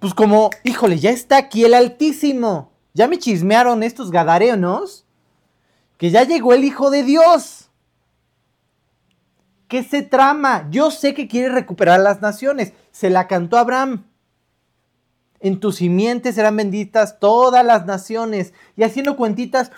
pues 0.00 0.14
como, 0.14 0.50
híjole, 0.64 0.98
ya 0.98 1.10
está 1.10 1.38
aquí 1.38 1.64
el 1.64 1.74
Altísimo. 1.74 2.70
Ya 2.94 3.08
me 3.08 3.18
chismearon 3.18 3.82
estos 3.82 4.10
gadarenos 4.10 5.07
que 5.98 6.10
ya 6.10 6.22
llegó 6.22 6.54
el 6.54 6.64
Hijo 6.64 6.90
de 6.90 7.02
Dios. 7.02 7.68
¿Qué 9.66 9.82
se 9.82 10.00
trama? 10.02 10.66
Yo 10.70 10.90
sé 10.90 11.12
que 11.12 11.28
quiere 11.28 11.50
recuperar 11.50 12.00
las 12.00 12.22
naciones. 12.22 12.72
Se 12.90 13.10
la 13.10 13.26
cantó 13.26 13.58
Abraham. 13.58 14.06
En 15.40 15.60
tus 15.60 15.76
simientes 15.76 16.36
serán 16.36 16.56
benditas 16.56 17.18
todas 17.18 17.64
las 17.64 17.84
naciones. 17.84 18.54
Y 18.76 18.84
haciendo 18.84 19.16
cuentitas, 19.16 19.70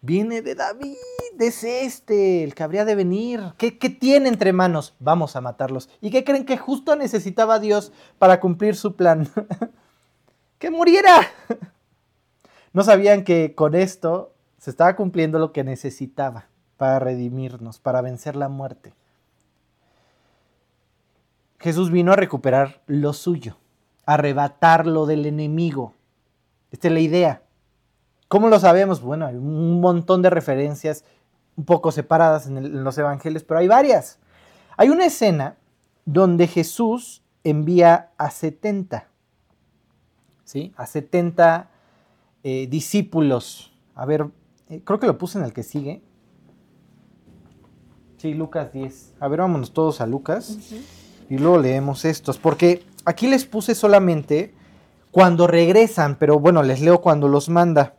viene 0.00 0.40
de 0.40 0.54
David, 0.54 0.96
es 1.38 1.64
este, 1.64 2.44
el 2.44 2.54
que 2.54 2.62
habría 2.62 2.84
de 2.84 2.94
venir. 2.94 3.42
¿Qué, 3.58 3.76
qué 3.76 3.90
tiene 3.90 4.28
entre 4.28 4.52
manos? 4.52 4.94
Vamos 5.00 5.36
a 5.36 5.40
matarlos. 5.40 5.90
¿Y 6.00 6.10
qué 6.10 6.24
creen 6.24 6.46
que 6.46 6.56
justo 6.56 6.96
necesitaba 6.96 7.58
Dios 7.58 7.92
para 8.18 8.40
cumplir 8.40 8.74
su 8.74 8.96
plan? 8.96 9.28
que 10.58 10.70
muriera. 10.70 11.28
no 12.72 12.84
sabían 12.84 13.24
que 13.24 13.54
con 13.54 13.74
esto 13.74 14.32
se 14.60 14.70
estaba 14.70 14.94
cumpliendo 14.94 15.38
lo 15.38 15.52
que 15.52 15.64
necesitaba 15.64 16.46
para 16.76 16.98
redimirnos, 16.98 17.78
para 17.78 18.02
vencer 18.02 18.36
la 18.36 18.50
muerte. 18.50 18.92
Jesús 21.58 21.90
vino 21.90 22.12
a 22.12 22.16
recuperar 22.16 22.82
lo 22.86 23.14
suyo, 23.14 23.56
a 24.04 24.14
arrebatarlo 24.14 25.06
del 25.06 25.24
enemigo. 25.24 25.94
Esta 26.70 26.88
es 26.88 26.94
la 26.94 27.00
idea. 27.00 27.42
¿Cómo 28.28 28.48
lo 28.48 28.60
sabemos? 28.60 29.00
Bueno, 29.00 29.26
hay 29.26 29.34
un 29.34 29.80
montón 29.80 30.20
de 30.20 30.28
referencias 30.28 31.04
un 31.56 31.64
poco 31.64 31.90
separadas 31.90 32.46
en, 32.46 32.84
los 32.84 32.98
evangelios, 32.98 33.42
pero 33.44 33.60
hay 33.60 33.66
varias. 33.66 34.18
Hay 34.76 34.90
una 34.90 35.06
escena 35.06 35.56
donde 36.04 36.46
Jesús 36.46 37.22
envía 37.44 38.10
a 38.18 38.30
70, 38.30 39.08
¿sí? 40.44 40.72
A 40.76 40.86
70 40.86 41.68
eh, 42.42 42.66
discípulos. 42.68 43.72
A 43.94 44.04
ver, 44.04 44.26
eh, 44.70 44.80
creo 44.84 45.00
que 45.00 45.06
lo 45.06 45.18
puse 45.18 45.38
en 45.38 45.44
el 45.44 45.52
que 45.52 45.62
sigue. 45.62 46.00
Sí, 48.16 48.34
Lucas 48.34 48.72
10. 48.72 49.14
A 49.18 49.28
ver, 49.28 49.40
vámonos 49.40 49.72
todos 49.72 50.00
a 50.00 50.06
Lucas 50.06 50.56
y 51.28 51.38
luego 51.38 51.58
leemos 51.58 52.04
estos, 52.04 52.38
porque 52.38 52.84
aquí 53.04 53.26
les 53.26 53.44
puse 53.44 53.74
solamente 53.74 54.54
cuando 55.10 55.46
regresan, 55.46 56.16
pero 56.16 56.38
bueno, 56.38 56.62
les 56.62 56.80
leo 56.80 57.00
cuando 57.00 57.28
los 57.28 57.48
manda. 57.48 57.96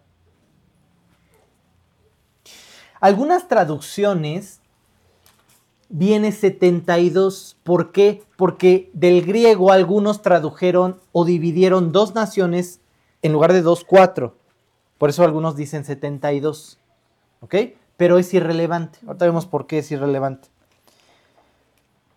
Algunas 3.01 3.47
traducciones 3.47 4.61
viene 5.89 6.31
72. 6.31 7.57
¿Por 7.63 7.91
qué? 7.91 8.23
Porque 8.37 8.89
del 8.93 9.25
griego 9.25 9.71
algunos 9.71 10.21
tradujeron 10.21 10.99
o 11.11 11.25
dividieron 11.25 11.91
dos 11.91 12.15
naciones 12.15 12.79
en 13.23 13.33
lugar 13.33 13.53
de 13.53 13.61
dos, 13.61 13.83
cuatro. 13.83 14.37
Por 15.01 15.09
eso 15.09 15.23
algunos 15.23 15.55
dicen 15.55 15.83
72. 15.83 16.77
¿Ok? 17.39 17.55
Pero 17.97 18.19
es 18.19 18.31
irrelevante. 18.35 18.99
Ahorita 19.07 19.25
vemos 19.25 19.47
por 19.47 19.65
qué 19.65 19.79
es 19.79 19.91
irrelevante. 19.91 20.49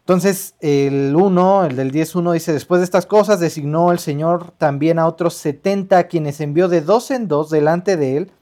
Entonces, 0.00 0.54
el 0.60 1.16
1, 1.16 1.64
el 1.64 1.76
del 1.76 1.90
10.1 1.90 2.34
dice, 2.34 2.52
después 2.52 2.82
de 2.82 2.84
estas 2.84 3.06
cosas 3.06 3.40
designó 3.40 3.90
el 3.90 4.00
Señor 4.00 4.50
también 4.58 4.98
a 4.98 5.06
otros 5.06 5.32
70 5.32 5.96
a 5.96 6.04
quienes 6.08 6.42
envió 6.42 6.68
de 6.68 6.82
dos 6.82 7.10
en 7.10 7.26
dos 7.26 7.48
delante 7.48 7.96
de 7.96 8.18
él 8.18 8.32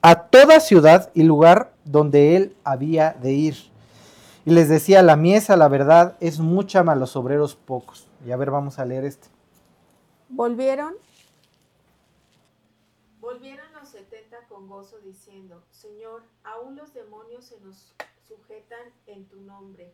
a 0.00 0.26
toda 0.28 0.60
ciudad 0.60 1.10
y 1.12 1.24
lugar 1.24 1.72
donde 1.84 2.36
él 2.36 2.54
había 2.62 3.16
de 3.20 3.32
ir. 3.32 3.56
Y 4.46 4.52
les 4.52 4.68
decía, 4.68 5.02
la 5.02 5.16
mies 5.16 5.50
a 5.50 5.56
la 5.56 5.66
verdad 5.66 6.16
es 6.20 6.38
mucha, 6.38 6.84
mas 6.84 6.96
los 6.96 7.16
obreros 7.16 7.56
pocos. 7.56 8.06
Y 8.24 8.30
a 8.30 8.36
ver, 8.36 8.52
vamos 8.52 8.78
a 8.78 8.84
leer 8.84 9.04
este. 9.04 9.26
Volvieron. 10.28 10.94
Volvieron 13.28 13.70
los 13.74 13.90
setenta 13.90 14.38
con 14.48 14.68
gozo 14.68 15.00
diciendo, 15.00 15.62
Señor, 15.70 16.22
aún 16.44 16.76
los 16.76 16.94
demonios 16.94 17.44
se 17.44 17.60
nos 17.60 17.94
sujetan 18.26 18.80
en 19.06 19.26
tu 19.26 19.38
nombre. 19.42 19.92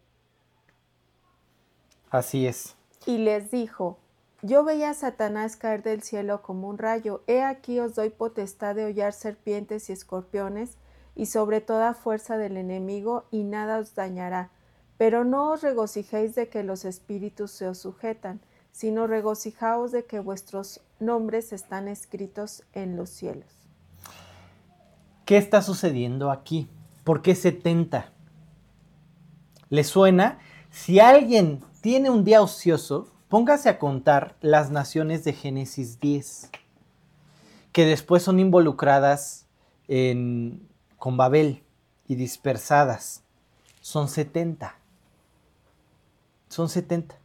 Así 2.11 2.47
es. 2.47 2.77
Y 3.07 3.19
les 3.19 3.51
dijo, 3.51 3.99
yo 4.43 4.63
veía 4.63 4.91
a 4.91 4.95
Satanás 4.95 5.57
caer 5.57 5.83
del 5.83 6.05
cielo 6.05 6.43
como 6.43 6.69
un 6.69 6.79
rayo. 6.79 7.25
He 7.27 7.43
aquí 7.43 7.81
os 7.81 7.97
doy 7.97 8.11
potestad 8.11 8.77
de 8.77 8.85
hollar 8.85 9.13
serpientes 9.13 9.91
y 9.91 9.95
escorpiones 9.95 10.77
y 11.17 11.27
sobre 11.27 11.61
toda 11.61 11.95
fuerza 11.95 12.39
del 12.39 12.57
enemigo 12.57 13.25
y 13.33 13.43
nada 13.43 13.81
os 13.81 13.97
dañará. 13.97 14.53
Pero 14.97 15.25
no 15.25 15.51
os 15.51 15.61
regocijéis 15.61 16.37
de 16.37 16.49
que 16.49 16.63
los 16.63 16.85
espíritus 16.85 17.51
se 17.51 17.67
os 17.67 17.79
sujetan, 17.79 18.41
sino 18.75 19.07
regocijaos 19.07 19.93
de 19.93 20.05
que 20.05 20.19
vuestros 20.19 20.81
nombres 20.99 21.53
están 21.53 21.87
escritos 21.87 22.65
en 22.73 22.97
los 22.97 23.09
cielos. 23.09 23.47
¿Qué 25.25 25.37
está 25.37 25.63
sucediendo 25.63 26.33
aquí? 26.33 26.69
¿Por 27.05 27.23
qué 27.23 27.37
70? 27.37 28.11
¿Le 29.71 29.85
suena? 29.85 30.41
Si 30.73 30.99
alguien 30.99 31.63
tiene 31.83 32.11
un 32.11 32.25
día 32.25 32.43
ocioso, 32.43 33.07
póngase 33.29 33.69
a 33.69 33.79
contar 33.79 34.35
las 34.41 34.73
naciones 34.73 35.23
de 35.23 35.35
Génesis 35.35 36.01
10, 36.01 36.51
que 37.71 37.87
después 37.87 38.25
son 38.25 38.41
involucradas 38.41 39.47
en, 39.87 40.69
con 40.99 41.17
Babel 41.17 41.63
y 42.09 42.17
dispersadas. 42.17 43.23
Son 43.81 44.09
70. 44.09 44.77
Son 46.49 46.69
70. 46.69 47.24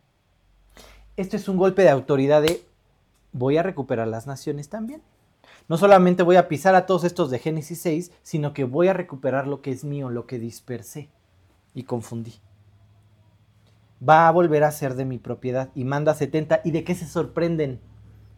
Esto 1.20 1.36
es 1.36 1.50
un 1.50 1.58
golpe 1.58 1.82
de 1.82 1.90
autoridad 1.90 2.42
de 2.42 2.64
voy 3.34 3.58
a 3.58 3.62
recuperar 3.62 4.08
las 4.08 4.26
naciones 4.26 4.70
también. 4.70 5.02
No 5.68 5.78
solamente 5.78 6.24
voy 6.24 6.38
a 6.38 6.48
pisar 6.48 6.76
a 6.76 6.86
todos 6.86 7.04
estos 7.04 7.30
de 7.30 7.40
Génesis 7.40 7.82
6, 7.82 8.14
sino 8.24 8.54
que 8.54 8.64
voy 8.64 8.88
a 8.88 8.94
recuperar 8.94 9.46
lo 9.46 9.62
que 9.62 9.72
es 9.72 9.84
mío, 9.84 10.10
lo 10.10 10.26
que 10.28 10.40
dispersé 10.40 11.10
y 11.74 11.84
confundí. 11.84 12.36
Va 14.02 14.30
a 14.30 14.32
volver 14.32 14.64
a 14.64 14.72
ser 14.72 14.96
de 14.96 15.04
mi 15.04 15.18
propiedad 15.18 15.72
y 15.76 15.84
manda 15.84 16.14
70. 16.14 16.62
¿Y 16.64 16.72
de 16.72 16.86
qué 16.86 16.96
se 16.96 17.06
sorprenden? 17.06 17.82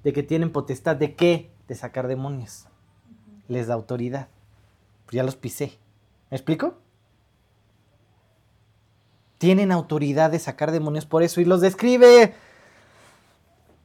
De 0.03 0.11
que 0.11 0.23
tienen 0.23 0.51
potestad. 0.51 0.95
¿De 0.95 1.13
qué? 1.13 1.51
De 1.67 1.75
sacar 1.75 2.07
demonios. 2.07 2.65
Les 3.47 3.67
da 3.67 3.75
autoridad. 3.75 4.27
Pues 5.05 5.17
ya 5.17 5.23
los 5.23 5.35
pisé. 5.35 5.77
¿Me 6.31 6.37
explico? 6.37 6.79
Tienen 9.37 9.71
autoridad 9.71 10.31
de 10.31 10.39
sacar 10.39 10.71
demonios 10.71 11.05
por 11.05 11.21
eso 11.21 11.41
y 11.41 11.45
los 11.45 11.61
describe. 11.61 12.33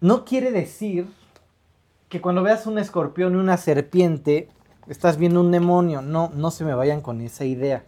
No 0.00 0.24
quiere 0.24 0.50
decir 0.52 1.08
que 2.08 2.20
cuando 2.20 2.42
veas 2.42 2.66
un 2.66 2.78
escorpión 2.78 3.34
y 3.34 3.36
una 3.36 3.56
serpiente, 3.56 4.48
estás 4.86 5.16
viendo 5.16 5.40
un 5.40 5.50
demonio. 5.50 6.02
No, 6.02 6.30
no 6.34 6.50
se 6.50 6.64
me 6.64 6.74
vayan 6.74 7.00
con 7.00 7.20
esa 7.20 7.44
idea. 7.44 7.84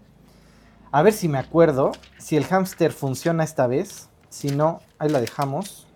A 0.91 1.03
ver 1.03 1.13
si 1.13 1.29
me 1.29 1.39
acuerdo, 1.39 1.93
si 2.19 2.37
el 2.37 2.45
hámster 2.45 2.93
funciona 2.93 3.45
esta 3.45 3.67
vez. 3.67 4.09
Si 4.31 4.49
no, 4.49 4.81
ahí 4.99 5.09
la 5.09 5.21
dejamos. 5.21 5.87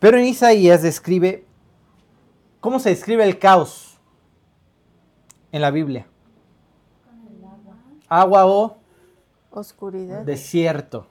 Pero 0.00 0.18
en 0.18 0.26
Isaías 0.26 0.82
describe, 0.82 1.44
¿cómo 2.60 2.78
se 2.78 2.90
describe 2.90 3.24
el 3.24 3.38
caos 3.38 3.98
en 5.50 5.60
la 5.60 5.70
Biblia? 5.70 6.06
Agua 8.08 8.46
o 8.46 8.78
Oscuridad. 9.50 10.22
desierto. 10.22 11.06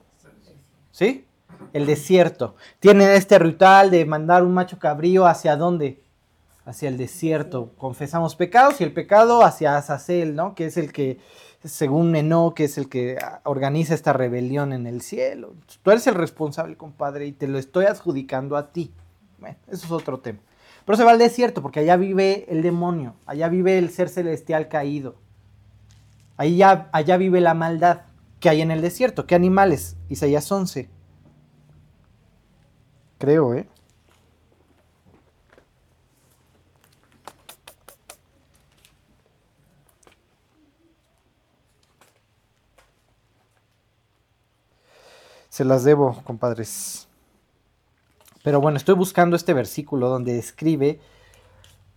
¿Sí? 0.91 1.26
El 1.73 1.85
desierto. 1.85 2.55
Tienen 2.79 3.09
este 3.11 3.39
ritual 3.39 3.91
de 3.91 4.05
mandar 4.05 4.43
un 4.43 4.53
macho 4.53 4.79
cabrío 4.79 5.25
hacia 5.25 5.55
dónde? 5.55 6.01
Hacia 6.65 6.89
el 6.89 6.97
desierto. 6.97 7.71
Confesamos 7.77 8.35
pecados 8.35 8.81
y 8.81 8.83
el 8.83 8.93
pecado 8.93 9.43
hacia 9.43 9.77
Azazel, 9.77 10.35
¿no? 10.35 10.55
Que 10.55 10.65
es 10.65 10.77
el 10.77 10.91
que, 10.91 11.19
según 11.63 12.15
Eno, 12.15 12.53
que 12.53 12.65
es 12.65 12.77
el 12.77 12.89
que 12.89 13.17
organiza 13.43 13.93
esta 13.93 14.13
rebelión 14.13 14.73
en 14.73 14.87
el 14.87 15.01
cielo. 15.01 15.53
Tú 15.83 15.91
eres 15.91 16.07
el 16.07 16.15
responsable, 16.15 16.77
compadre, 16.77 17.27
y 17.27 17.31
te 17.31 17.47
lo 17.47 17.57
estoy 17.57 17.85
adjudicando 17.85 18.57
a 18.57 18.71
ti. 18.71 18.93
Eso 19.67 19.85
es 19.85 19.91
otro 19.91 20.19
tema. 20.19 20.39
Pero 20.85 20.97
se 20.97 21.03
va 21.03 21.11
al 21.11 21.19
desierto 21.19 21.61
porque 21.61 21.81
allá 21.81 21.97
vive 21.97 22.45
el 22.49 22.61
demonio, 22.61 23.15
allá 23.25 23.49
vive 23.49 23.77
el 23.77 23.89
ser 23.89 24.09
celestial 24.09 24.69
caído. 24.69 25.15
Ya, 26.39 26.89
allá 26.91 27.17
vive 27.17 27.41
la 27.41 27.53
maldad 27.53 28.01
que 28.39 28.49
hay 28.49 28.61
en 28.61 28.71
el 28.71 28.81
desierto. 28.81 29.25
¿Qué 29.25 29.35
animales? 29.35 29.97
Isaías 30.07 30.49
11. 30.51 30.96
Creo, 33.17 33.53
¿eh? 33.55 33.67
Se 45.49 45.65
las 45.65 45.83
debo, 45.83 46.21
compadres. 46.23 47.07
Pero 48.43 48.61
bueno, 48.61 48.77
estoy 48.77 48.93
buscando 48.93 49.35
este 49.35 49.53
versículo 49.53 50.07
donde 50.07 50.33
describe 50.33 50.99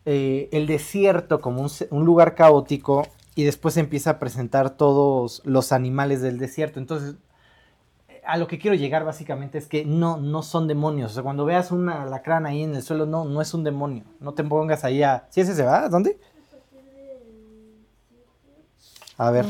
eh, 0.06 0.48
el 0.52 0.66
desierto 0.66 1.42
como 1.42 1.60
un, 1.60 1.70
un 1.90 2.06
lugar 2.06 2.34
caótico 2.34 3.06
y 3.34 3.44
después 3.44 3.76
empieza 3.76 4.12
a 4.12 4.18
presentar 4.18 4.70
todos 4.70 5.42
los 5.44 5.72
animales 5.72 6.22
del 6.22 6.38
desierto. 6.38 6.80
Entonces, 6.80 7.16
a 8.32 8.36
lo 8.36 8.46
que 8.46 8.58
quiero 8.58 8.76
llegar 8.76 9.04
básicamente 9.04 9.58
es 9.58 9.66
que 9.66 9.84
no, 9.84 10.16
no 10.16 10.42
son 10.42 10.68
demonios. 10.68 11.10
O 11.10 11.14
sea, 11.14 11.22
cuando 11.22 11.44
veas 11.44 11.70
un 11.72 11.88
alacrán 11.88 12.46
ahí 12.46 12.62
en 12.62 12.74
el 12.74 12.82
suelo, 12.82 13.06
no, 13.06 13.24
no 13.24 13.40
es 13.42 13.52
un 13.54 13.64
demonio. 13.64 14.04
No 14.20 14.32
te 14.34 14.44
pongas 14.44 14.84
ahí 14.84 15.02
a... 15.02 15.26
¿Sí 15.30 15.40
ese 15.40 15.54
se 15.54 15.64
va? 15.64 15.88
¿Dónde? 15.88 16.18
A 19.18 19.30
ver. 19.30 19.46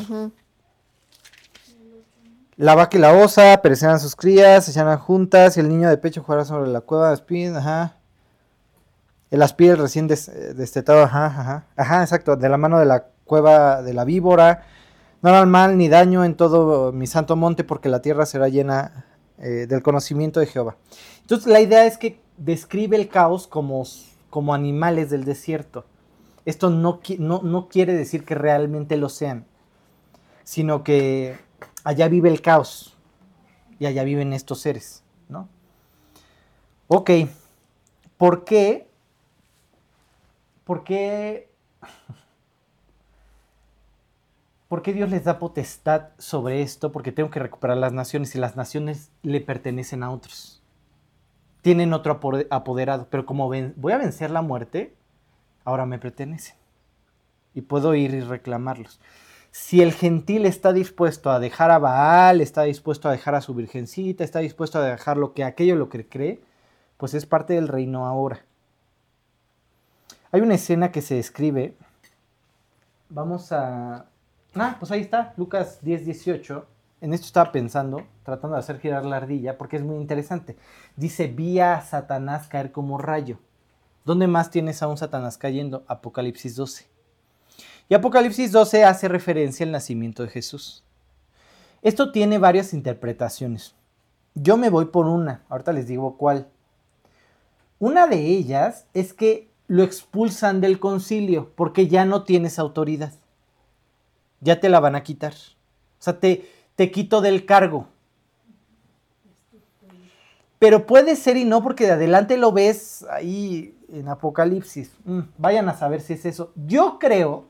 La 2.57 2.75
vaca 2.75 2.97
y 2.97 3.01
la 3.01 3.13
osa 3.15 3.61
perecerán 3.63 4.01
sus 4.01 4.15
crías, 4.17 4.65
se 4.65 4.71
echarán 4.73 4.99
juntas, 4.99 5.57
y 5.57 5.61
el 5.61 5.69
niño 5.69 5.89
de 5.89 5.97
pecho 5.97 6.23
jugará 6.23 6.45
sobre 6.45 6.71
la 6.71 6.81
cueva 6.81 7.09
de 7.09 7.15
espín, 7.15 7.57
ajá. 7.57 7.97
El 9.31 9.43
aspir 9.43 9.79
recién 9.79 10.09
des- 10.09 10.29
eh, 10.29 10.55
destetado, 10.55 11.03
ajá, 11.03 11.27
ajá. 11.27 11.65
Ajá, 11.77 12.03
exacto, 12.03 12.37
de 12.37 12.49
la 12.49 12.57
mano 12.59 12.79
de 12.79 12.85
la 12.85 13.07
cueva 13.25 13.81
de 13.83 13.95
la 13.95 14.05
víbora. 14.05 14.65
No 15.23 15.31
harán 15.31 15.51
mal 15.51 15.77
ni 15.77 15.89
daño 15.89 16.25
en 16.25 16.35
todo 16.35 16.93
mi 16.93 17.07
santo 17.07 17.37
monte, 17.37 17.65
porque 17.65 17.89
la 17.89 18.03
tierra 18.03 18.27
será 18.27 18.49
llena 18.49 19.07
eh, 19.39 19.67
del 19.69 19.83
conocimiento 19.83 20.41
de 20.41 20.47
Jehová. 20.47 20.77
Entonces, 21.21 21.47
la 21.47 21.61
idea 21.61 21.85
es 21.87 21.99
que 21.99 22.21
describe 22.37 22.97
el 22.97 23.09
caos 23.09 23.47
como, 23.47 23.85
como 24.31 24.55
animales 24.55 25.11
del 25.11 25.25
desierto. 25.25 25.85
Esto 26.45 26.71
no, 26.71 27.01
no, 27.19 27.43
no 27.43 27.69
quiere 27.69 27.93
decir 27.93 28.25
que 28.25 28.35
realmente 28.35 28.97
lo 28.97 29.09
sean, 29.09 29.45
sino 30.43 30.83
que 30.83 31.37
allá 31.85 32.09
vive 32.09 32.31
el 32.31 32.41
caos 32.41 32.97
y 33.79 33.87
allá 33.87 34.05
viven 34.05 34.33
estos 34.33 34.61
seres, 34.61 35.03
¿no? 35.29 35.49
Ok, 36.89 37.11
¿por 38.17 38.45
qué 38.45 38.91
¿por 40.71 40.85
qué, 40.85 41.51
¿por 44.71 44.83
qué 44.83 44.93
Dios 44.93 45.11
les 45.11 45.25
da 45.25 45.41
potestad 45.41 46.11
sobre 46.17 46.63
esto? 46.63 46.93
Porque 46.93 47.11
tengo 47.11 47.29
que 47.29 47.41
recuperar 47.41 47.77
las 47.77 47.93
naciones 47.93 48.37
y 48.37 48.39
las 48.39 48.55
naciones 48.55 49.11
le 49.25 49.41
pertenecen 49.41 50.05
a 50.05 50.13
otros. 50.13 50.63
Tienen 51.61 51.93
otro 51.93 52.21
apode- 52.21 52.47
apoderado, 52.51 53.09
pero 53.11 53.27
como 53.27 53.49
voy 53.49 53.93
a 53.93 53.99
vencer 53.99 54.31
la 54.31 54.43
muerte, 54.43 54.95
ahora 55.65 55.87
me 55.87 55.99
pertenecen. 55.99 56.55
Y 57.53 57.63
puedo 57.63 57.97
ir 57.97 58.15
y 58.15 58.21
reclamarlos. 58.21 59.01
Si 59.51 59.83
el 59.83 59.93
gentil 59.93 60.47
está 60.47 60.73
dispuesto 60.73 61.33
a 61.33 61.41
dejar 61.41 61.73
a 61.73 61.81
Baal, 61.81 62.41
está 62.41 62.63
dispuesto 62.63 63.09
a 63.09 63.13
dejar 63.13 63.35
a 63.35 63.41
su 63.41 63.55
virgencita, 63.55 64.23
está 64.23 64.39
dispuesto 64.39 64.79
a 64.79 64.85
dejar 64.85 65.17
lo 65.17 65.35
que 65.35 65.43
aquello 65.43 65.75
lo 65.75 65.89
que 65.89 66.07
cree, 66.07 66.41
pues 66.97 67.15
es 67.15 67.27
parte 67.27 67.55
del 67.55 67.67
reino 67.67 68.07
ahora. 68.07 68.45
Hay 70.31 70.43
una 70.43 70.55
escena 70.55 70.93
que 70.93 71.03
se 71.03 71.17
describe. 71.17 71.75
Vamos 73.09 73.51
a. 73.51 74.07
Ah, 74.55 74.77
pues 74.79 74.91
ahí 74.91 75.01
está, 75.01 75.33
Lucas 75.37 75.79
10, 75.83 76.05
18. 76.05 76.67
En 77.03 77.15
esto 77.15 77.27
estaba 77.27 77.53
pensando, 77.53 78.07
tratando 78.25 78.57
de 78.57 78.61
hacer 78.61 78.79
girar 78.79 79.05
la 79.05 79.17
ardilla, 79.17 79.57
porque 79.57 79.77
es 79.77 79.83
muy 79.83 79.97
interesante. 79.97 80.57
Dice: 80.97 81.29
Vi 81.29 81.61
a 81.61 81.81
Satanás 81.81 82.49
caer 82.49 82.73
como 82.73 82.99
rayo. 82.99 83.39
¿Dónde 84.05 84.27
más 84.27 84.51
tienes 84.51 84.83
a 84.83 84.89
un 84.89 84.97
Satanás 84.97 85.39
cayendo? 85.39 85.85
Apocalipsis 85.87 86.57
12. 86.57 86.89
Y 87.89 87.95
Apocalipsis 87.95 88.53
12 88.53 88.85
hace 88.85 89.09
referencia 89.09 89.65
al 89.65 89.73
nacimiento 89.73 90.23
de 90.23 90.31
Jesús. 90.31 90.85
Esto 91.83 92.13
tiene 92.13 92.39
varias 92.39 92.75
interpretaciones. 92.75 93.75
Yo 94.35 94.57
me 94.57 94.71
voy 94.71 94.87
por 94.87 95.07
una, 95.07 95.43
ahorita 95.49 95.73
les 95.73 95.87
digo 95.87 96.17
cuál. 96.17 96.49
Una 97.79 98.07
de 98.07 98.27
ellas 98.27 98.87
es 98.95 99.13
que 99.13 99.49
lo 99.67 99.83
expulsan 99.83 100.61
del 100.61 100.79
concilio 100.79 101.53
porque 101.55 101.89
ya 101.89 102.05
no 102.05 102.25
tienes 102.25 102.59
autoridad. 102.59 103.13
Ya 104.41 104.61
te 104.61 104.69
la 104.69 104.81
van 104.81 104.95
a 104.95 105.03
quitar. 105.03 105.33
O 105.33 106.03
sea, 106.03 106.19
te, 106.19 106.49
te 106.77 106.91
quito 106.91 107.21
del 107.21 107.47
cargo. 107.47 107.89
Pero 110.59 110.87
puede 110.87 111.17
ser 111.17 111.37
y 111.37 111.45
no 111.45 111.63
porque 111.63 111.87
de 111.87 111.93
adelante 111.93 112.37
lo 112.37 112.53
ves 112.53 113.07
ahí 113.11 113.75
en 113.93 114.09
Apocalipsis. 114.09 114.93
Mm, 115.05 115.21
vayan 115.39 115.69
a 115.69 115.77
saber 115.77 116.03
si 116.03 116.13
es 116.13 116.27
eso. 116.27 116.53
Yo 116.55 116.99
creo 116.99 117.47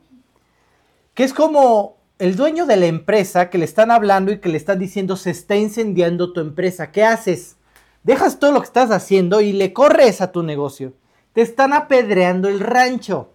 que 1.15 1.25
es 1.25 1.35
como 1.35 1.97
el 2.21 2.37
dueño 2.37 2.67
de 2.67 2.77
la 2.77 2.87
empresa 2.87 3.51
que 3.51 3.59
le 3.59 3.65
están 3.65 3.91
hablando 3.91 4.31
y 4.31 4.39
que 4.39 4.49
le 4.49 4.57
están 4.57 4.79
diciendo 4.79 5.17
se 5.17 5.31
está 5.31 5.57
incendiando 5.57 6.33
tu 6.33 6.41
empresa. 6.41 6.93
¿Qué 6.93 7.03
haces? 7.03 7.57
Dejas 8.03 8.39
todo 8.39 8.53
lo 8.53 8.61
que 8.61 8.67
estás 8.67 8.91
haciendo 8.91 9.41
y 9.41 9.53
le 9.53 9.73
corres 9.73 10.21
a 10.21 10.31
tu 10.31 10.43
negocio. 10.43 10.93
Te 11.33 11.43
están 11.43 11.73
apedreando 11.73 12.49
el 12.49 12.61
rancho. 12.61 13.31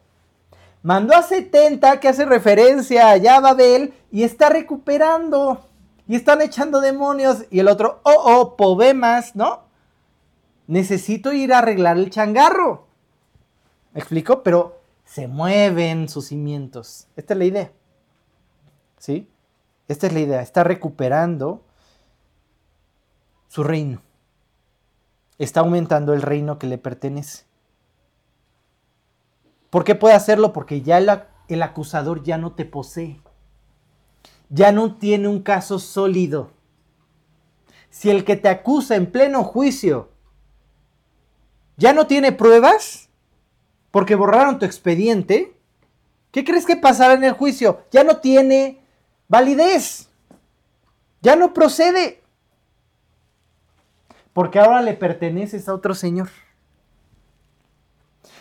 Mandó 0.85 1.15
a 1.15 1.23
70 1.23 1.99
que 1.99 2.09
hace 2.09 2.25
referencia 2.25 3.09
allá 3.09 3.37
a 3.37 3.39
Babel 3.39 3.95
y 4.11 4.21
está 4.21 4.49
recuperando. 4.49 5.65
Y 6.07 6.15
están 6.15 6.43
echando 6.43 6.79
demonios. 6.79 7.45
Y 7.49 7.57
el 7.57 7.69
otro, 7.69 8.01
oh, 8.03 8.13
oh, 8.13 8.55
pobemas, 8.55 9.35
¿no? 9.35 9.63
Necesito 10.67 11.33
ir 11.33 11.53
a 11.53 11.57
arreglar 11.57 11.97
el 11.97 12.11
changarro. 12.11 12.85
¿Me 13.93 13.99
explico? 13.99 14.43
Pero 14.43 14.79
se 15.05 15.27
mueven 15.27 16.07
sus 16.07 16.27
cimientos. 16.27 17.07
Esta 17.15 17.33
es 17.33 17.39
la 17.39 17.45
idea. 17.45 17.71
¿Sí? 18.99 19.27
Esta 19.87 20.05
es 20.05 20.13
la 20.13 20.19
idea. 20.19 20.41
Está 20.43 20.63
recuperando 20.63 21.63
su 23.47 23.63
reino. 23.63 24.03
Está 25.39 25.61
aumentando 25.61 26.13
el 26.13 26.21
reino 26.21 26.59
que 26.59 26.67
le 26.67 26.77
pertenece. 26.77 27.45
¿Por 29.75 29.83
qué 29.83 29.93
puede 29.93 30.15
hacerlo? 30.15 30.53
Porque 30.53 30.83
ya 30.83 30.97
el, 31.49 31.61
acusador 31.61 32.23
ya 32.23 32.37
no 32.37 32.53
te 32.53 32.63
posee. 32.63 33.19
Ya 34.47 34.71
no 34.71 34.95
tiene 34.95 35.27
un 35.27 35.41
caso 35.41 35.79
sólido. 35.79 36.51
Si 37.89 38.09
el 38.09 38.23
que 38.23 38.37
te 38.37 38.47
acusa 38.47 38.95
en 38.95 39.11
pleno 39.11 39.43
juicio 39.43 40.11
ya 41.75 41.91
no 41.91 42.07
tiene 42.07 42.31
pruebas, 42.31 43.09
porque 43.91 44.15
borraron 44.15 44.59
tu 44.59 44.65
expediente, 44.65 45.57
¿qué 46.31 46.45
crees 46.45 46.65
que 46.65 46.77
pasará 46.77 47.15
en 47.15 47.25
el 47.25 47.33
juicio? 47.33 47.83
Ya 47.91 48.05
no 48.05 48.21
tiene 48.21 48.81
validez. 49.27 50.09
Ya 51.21 51.35
no 51.35 51.53
procede. 51.53 52.23
Porque 54.31 54.57
ahora 54.57 54.81
le 54.81 54.93
perteneces 54.93 55.67
a 55.67 55.73
otro 55.73 55.93
señor. 55.93 56.29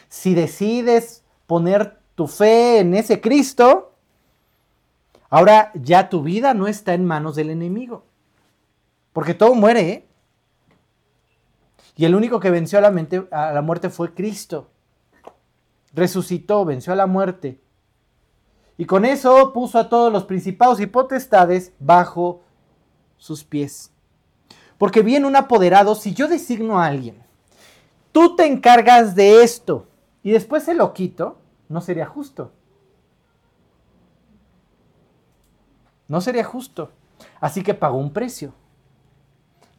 Si 0.08 0.36
decides 0.36 1.23
poner 1.46 1.98
tu 2.14 2.26
fe 2.26 2.78
en 2.78 2.94
ese 2.94 3.20
Cristo, 3.20 3.92
ahora 5.30 5.72
ya 5.74 6.08
tu 6.08 6.22
vida 6.22 6.54
no 6.54 6.66
está 6.66 6.94
en 6.94 7.04
manos 7.04 7.34
del 7.34 7.50
enemigo. 7.50 8.04
Porque 9.12 9.34
todo 9.34 9.54
muere, 9.54 9.88
¿eh? 9.90 10.08
Y 11.96 12.04
el 12.04 12.14
único 12.14 12.40
que 12.40 12.50
venció 12.50 12.78
a 12.78 12.82
la, 12.82 12.90
mente, 12.90 13.26
a 13.30 13.52
la 13.52 13.62
muerte 13.62 13.88
fue 13.88 14.14
Cristo. 14.14 14.68
Resucitó, 15.92 16.64
venció 16.64 16.92
a 16.92 16.96
la 16.96 17.06
muerte. 17.06 17.60
Y 18.76 18.86
con 18.86 19.04
eso 19.04 19.52
puso 19.52 19.78
a 19.78 19.88
todos 19.88 20.12
los 20.12 20.24
principados 20.24 20.80
y 20.80 20.86
potestades 20.86 21.72
bajo 21.78 22.42
sus 23.16 23.44
pies. 23.44 23.92
Porque 24.76 25.02
bien 25.02 25.24
un 25.24 25.36
apoderado, 25.36 25.94
si 25.94 26.12
yo 26.12 26.26
designo 26.26 26.80
a 26.80 26.86
alguien, 26.86 27.22
tú 28.10 28.34
te 28.34 28.46
encargas 28.46 29.14
de 29.14 29.44
esto 29.44 29.86
y 30.24 30.32
después 30.32 30.64
se 30.64 30.74
lo 30.74 30.92
quito, 30.92 31.38
no 31.68 31.80
sería 31.80 32.06
justo. 32.06 32.50
No 36.08 36.20
sería 36.20 36.44
justo. 36.44 36.90
Así 37.40 37.62
que 37.62 37.74
pagó 37.74 37.98
un 37.98 38.12
precio 38.12 38.52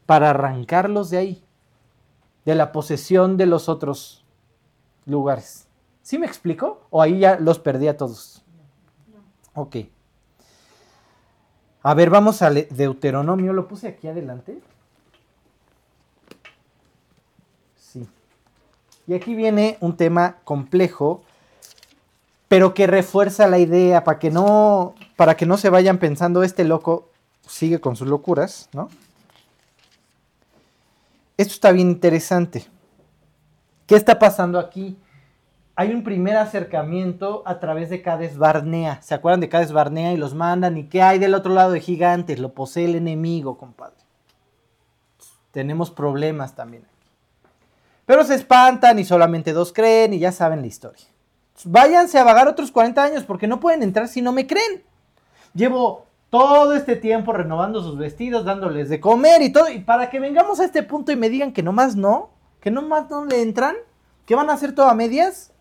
para 0.05 0.29
arrancarlos 0.29 1.09
de 1.09 1.17
ahí, 1.17 1.43
de 2.45 2.55
la 2.55 2.71
posesión 2.71 3.37
de 3.37 3.47
los 3.47 3.67
otros 3.67 4.23
lugares. 5.05 5.67
¿Sí 6.03 6.19
me 6.19 6.27
explico? 6.27 6.85
¿O 6.91 7.01
ahí 7.01 7.19
ya 7.19 7.39
los 7.39 7.57
perdí 7.57 7.87
a 7.87 7.97
todos? 7.97 8.43
Ok. 9.55 9.77
A 11.81 11.93
ver, 11.95 12.11
vamos 12.11 12.43
a 12.43 12.51
Deuteronomio. 12.51 13.51
¿Lo 13.51 13.67
puse 13.67 13.87
aquí 13.87 14.07
adelante? 14.07 14.61
Sí. 17.75 18.07
Y 19.07 19.13
aquí 19.13 19.35
viene 19.35 19.77
un 19.81 19.97
tema 19.97 20.37
complejo, 20.43 21.21
pero 22.47 22.73
que 22.73 22.87
refuerza 22.87 23.47
la 23.47 23.59
idea 23.59 24.03
para 24.03 24.19
que 24.19 24.31
no, 24.31 24.95
para 25.15 25.35
que 25.35 25.45
no 25.45 25.57
se 25.57 25.69
vayan 25.69 25.97
pensando 25.99 26.43
este 26.43 26.63
loco 26.63 27.09
sigue 27.47 27.79
con 27.79 27.95
sus 27.95 28.07
locuras, 28.07 28.69
¿no? 28.73 28.89
Esto 31.37 31.53
está 31.53 31.71
bien 31.71 31.89
interesante. 31.89 32.65
¿Qué 33.85 33.95
está 33.95 34.17
pasando 34.17 34.57
aquí? 34.57 34.97
Hay 35.75 35.91
un 35.93 36.03
primer 36.03 36.37
acercamiento 36.37 37.43
a 37.45 37.59
través 37.59 37.89
de 37.89 38.01
Cades 38.01 38.37
Barnea. 38.37 39.01
¿Se 39.01 39.13
acuerdan 39.13 39.41
de 39.41 39.49
Cades 39.49 39.73
Barnea? 39.73 40.13
Y 40.13 40.17
los 40.17 40.33
mandan. 40.33 40.77
¿Y 40.77 40.85
qué 40.85 41.01
hay 41.01 41.19
del 41.19 41.35
otro 41.35 41.53
lado 41.53 41.71
de 41.71 41.81
gigantes? 41.81 42.39
Lo 42.39 42.53
posee 42.53 42.85
el 42.85 42.95
enemigo, 42.95 43.57
compadre. 43.57 43.97
Tenemos 45.51 45.91
problemas 45.91 46.55
también. 46.55 46.85
Pero 48.05 48.23
se 48.23 48.35
espantan 48.35 48.99
y 48.99 49.05
solamente 49.05 49.53
dos 49.53 49.73
creen 49.73 50.13
y 50.13 50.19
ya 50.19 50.31
saben 50.31 50.61
la 50.61 50.67
historia. 50.67 51.05
Váyanse 51.63 52.19
a 52.19 52.23
vagar 52.23 52.47
otros 52.47 52.71
40 52.71 53.01
años 53.03 53.23
porque 53.23 53.47
no 53.47 53.59
pueden 53.59 53.81
entrar 53.81 54.07
si 54.07 54.21
no 54.21 54.31
me 54.31 54.45
creen. 54.45 54.83
Llevo 55.53 56.05
todo 56.29 56.75
este 56.75 56.95
tiempo 56.95 57.31
renovando 57.31 57.81
sus 57.81 57.97
vestidos, 57.97 58.45
dándoles 58.45 58.89
de 58.89 58.99
comer 58.99 59.41
y 59.41 59.51
todo. 59.51 59.69
Y 59.69 59.79
para 59.79 60.09
que 60.09 60.19
vengamos 60.19 60.59
a 60.59 60.65
este 60.65 60.83
punto 60.83 61.11
y 61.11 61.15
me 61.15 61.29
digan 61.29 61.53
que 61.53 61.63
nomás 61.63 61.95
no, 61.95 62.29
que 62.59 62.71
nomás 62.71 63.09
no 63.09 63.25
le 63.25 63.41
entran, 63.41 63.75
que 64.25 64.35
van 64.35 64.49
a 64.49 64.53
hacer 64.53 64.75
todo 64.75 64.87
a 64.87 64.95
medias, 64.95 65.53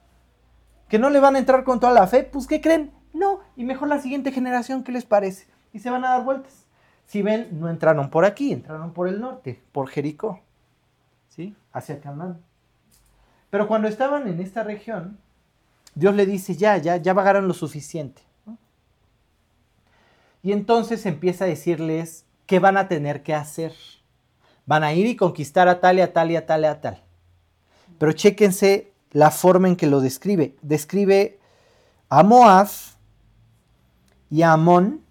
que 0.88 0.98
no 0.98 1.10
le 1.10 1.20
van 1.20 1.36
a 1.36 1.38
entrar 1.38 1.64
con 1.64 1.80
toda 1.80 1.92
la 1.92 2.06
fe, 2.06 2.24
pues 2.24 2.46
¿qué 2.46 2.60
creen? 2.60 2.92
No, 3.12 3.40
y 3.56 3.64
mejor 3.64 3.88
la 3.88 4.00
siguiente 4.00 4.32
generación, 4.32 4.82
¿qué 4.82 4.90
les 4.90 5.04
parece? 5.04 5.46
Y 5.72 5.78
se 5.78 5.90
van 5.90 6.04
a 6.04 6.10
dar 6.10 6.24
vueltas. 6.24 6.66
Si 7.06 7.22
ven, 7.22 7.48
no 7.52 7.68
entraron 7.68 8.10
por 8.10 8.24
aquí, 8.24 8.52
entraron 8.52 8.92
por 8.92 9.08
el 9.08 9.20
norte, 9.20 9.62
por 9.70 9.88
Jericó, 9.88 10.40
Hacia 11.72 12.00
Canaán. 12.00 12.40
Pero 13.50 13.68
cuando 13.68 13.88
estaban 13.88 14.26
en 14.28 14.40
esta 14.40 14.62
región, 14.62 15.18
Dios 15.94 16.14
le 16.14 16.26
dice, 16.26 16.56
ya, 16.56 16.76
ya, 16.76 16.96
ya 16.96 17.12
vagaron 17.12 17.46
lo 17.46 17.54
suficiente. 17.54 18.22
Y 20.42 20.52
entonces 20.52 21.06
empieza 21.06 21.44
a 21.44 21.48
decirles 21.48 22.26
qué 22.46 22.58
van 22.58 22.76
a 22.76 22.88
tener 22.88 23.22
que 23.22 23.34
hacer. 23.34 23.72
Van 24.66 24.84
a 24.84 24.92
ir 24.92 25.06
y 25.06 25.16
conquistar 25.16 25.68
a 25.68 25.80
tal 25.80 25.98
y 25.98 26.02
a 26.02 26.12
tal 26.12 26.30
y 26.30 26.36
a 26.36 26.46
tal 26.46 26.62
y 26.62 26.66
a 26.66 26.80
tal. 26.80 27.02
Pero 27.98 28.12
chéquense 28.12 28.92
la 29.12 29.30
forma 29.30 29.68
en 29.68 29.76
que 29.76 29.86
lo 29.86 30.00
describe. 30.00 30.56
Describe 30.60 31.38
a 32.10 32.22
Moab 32.22 32.68
y 34.28 34.42
a 34.42 34.52
Amón 34.52 35.02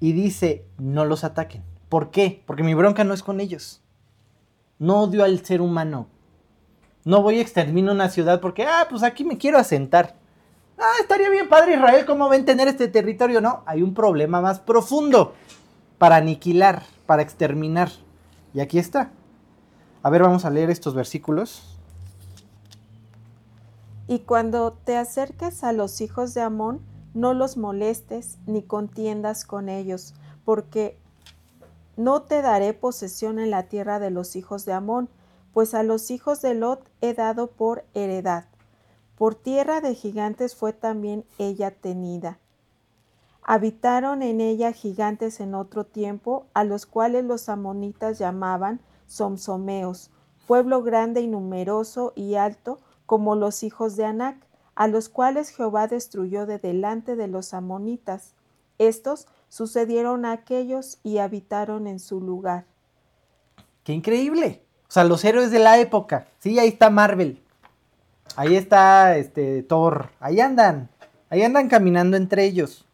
y 0.00 0.12
dice, 0.12 0.64
no 0.78 1.04
los 1.04 1.24
ataquen. 1.24 1.62
¿Por 1.88 2.10
qué? 2.10 2.42
Porque 2.46 2.62
mi 2.62 2.74
bronca 2.74 3.04
no 3.04 3.12
es 3.14 3.22
con 3.22 3.40
ellos. 3.40 3.83
No 4.84 5.00
odio 5.00 5.24
al 5.24 5.42
ser 5.42 5.62
humano. 5.62 6.08
No 7.06 7.22
voy 7.22 7.38
a 7.38 7.40
exterminar 7.40 7.94
una 7.94 8.10
ciudad 8.10 8.38
porque, 8.42 8.64
ah, 8.64 8.86
pues 8.90 9.02
aquí 9.02 9.24
me 9.24 9.38
quiero 9.38 9.56
asentar. 9.56 10.14
Ah, 10.78 10.96
estaría 11.00 11.30
bien 11.30 11.48
padre 11.48 11.76
Israel, 11.76 12.04
¿cómo 12.04 12.28
ven 12.28 12.44
tener 12.44 12.68
este 12.68 12.88
territorio? 12.88 13.40
No, 13.40 13.62
hay 13.64 13.82
un 13.82 13.94
problema 13.94 14.42
más 14.42 14.60
profundo 14.60 15.32
para 15.96 16.16
aniquilar, 16.16 16.82
para 17.06 17.22
exterminar. 17.22 17.88
Y 18.52 18.60
aquí 18.60 18.78
está. 18.78 19.10
A 20.02 20.10
ver, 20.10 20.20
vamos 20.20 20.44
a 20.44 20.50
leer 20.50 20.68
estos 20.68 20.94
versículos. 20.94 21.62
Y 24.06 24.18
cuando 24.18 24.74
te 24.84 24.98
acerques 24.98 25.64
a 25.64 25.72
los 25.72 26.02
hijos 26.02 26.34
de 26.34 26.42
Amón, 26.42 26.82
no 27.14 27.32
los 27.32 27.56
molestes 27.56 28.36
ni 28.44 28.62
contiendas 28.62 29.46
con 29.46 29.70
ellos, 29.70 30.12
porque 30.44 30.98
no 31.96 32.22
te 32.22 32.42
daré 32.42 32.74
posesión 32.74 33.38
en 33.38 33.50
la 33.50 33.64
tierra 33.64 33.98
de 33.98 34.10
los 34.10 34.36
hijos 34.36 34.64
de 34.64 34.72
Amón, 34.72 35.08
pues 35.52 35.74
a 35.74 35.82
los 35.82 36.10
hijos 36.10 36.42
de 36.42 36.54
Lot 36.54 36.90
he 37.00 37.14
dado 37.14 37.48
por 37.48 37.84
heredad. 37.94 38.46
Por 39.16 39.36
tierra 39.36 39.80
de 39.80 39.94
gigantes 39.94 40.56
fue 40.56 40.72
también 40.72 41.24
ella 41.38 41.70
tenida. 41.70 42.38
Habitaron 43.42 44.22
en 44.22 44.40
ella 44.40 44.72
gigantes 44.72 45.38
en 45.38 45.54
otro 45.54 45.84
tiempo, 45.84 46.46
a 46.54 46.64
los 46.64 46.86
cuales 46.86 47.24
los 47.24 47.48
amonitas 47.48 48.18
llamaban 48.18 48.80
somsomeos, 49.06 50.10
pueblo 50.46 50.82
grande 50.82 51.20
y 51.20 51.28
numeroso 51.28 52.12
y 52.16 52.34
alto, 52.34 52.80
como 53.06 53.36
los 53.36 53.62
hijos 53.62 53.96
de 53.96 54.06
Anac, 54.06 54.46
a 54.74 54.88
los 54.88 55.08
cuales 55.08 55.50
Jehová 55.50 55.86
destruyó 55.86 56.46
de 56.46 56.58
delante 56.58 57.16
de 57.16 57.28
los 57.28 57.54
amonitas. 57.54 58.34
Estos 58.78 59.28
sucedieron 59.54 60.24
a 60.24 60.32
aquellos 60.32 60.98
y 61.04 61.18
habitaron 61.18 61.86
en 61.86 62.00
su 62.00 62.20
lugar. 62.20 62.64
¡Qué 63.84 63.92
increíble! 63.92 64.64
O 64.88 64.90
sea, 64.90 65.04
los 65.04 65.24
héroes 65.24 65.52
de 65.52 65.60
la 65.60 65.78
época. 65.78 66.26
Sí, 66.40 66.58
ahí 66.58 66.66
está 66.66 66.90
Marvel. 66.90 67.40
Ahí 68.34 68.56
está 68.56 69.16
este 69.16 69.62
Thor. 69.62 70.10
Ahí 70.18 70.40
andan. 70.40 70.88
Ahí 71.30 71.42
andan 71.42 71.68
caminando 71.68 72.16
entre 72.16 72.44
ellos. 72.44 72.84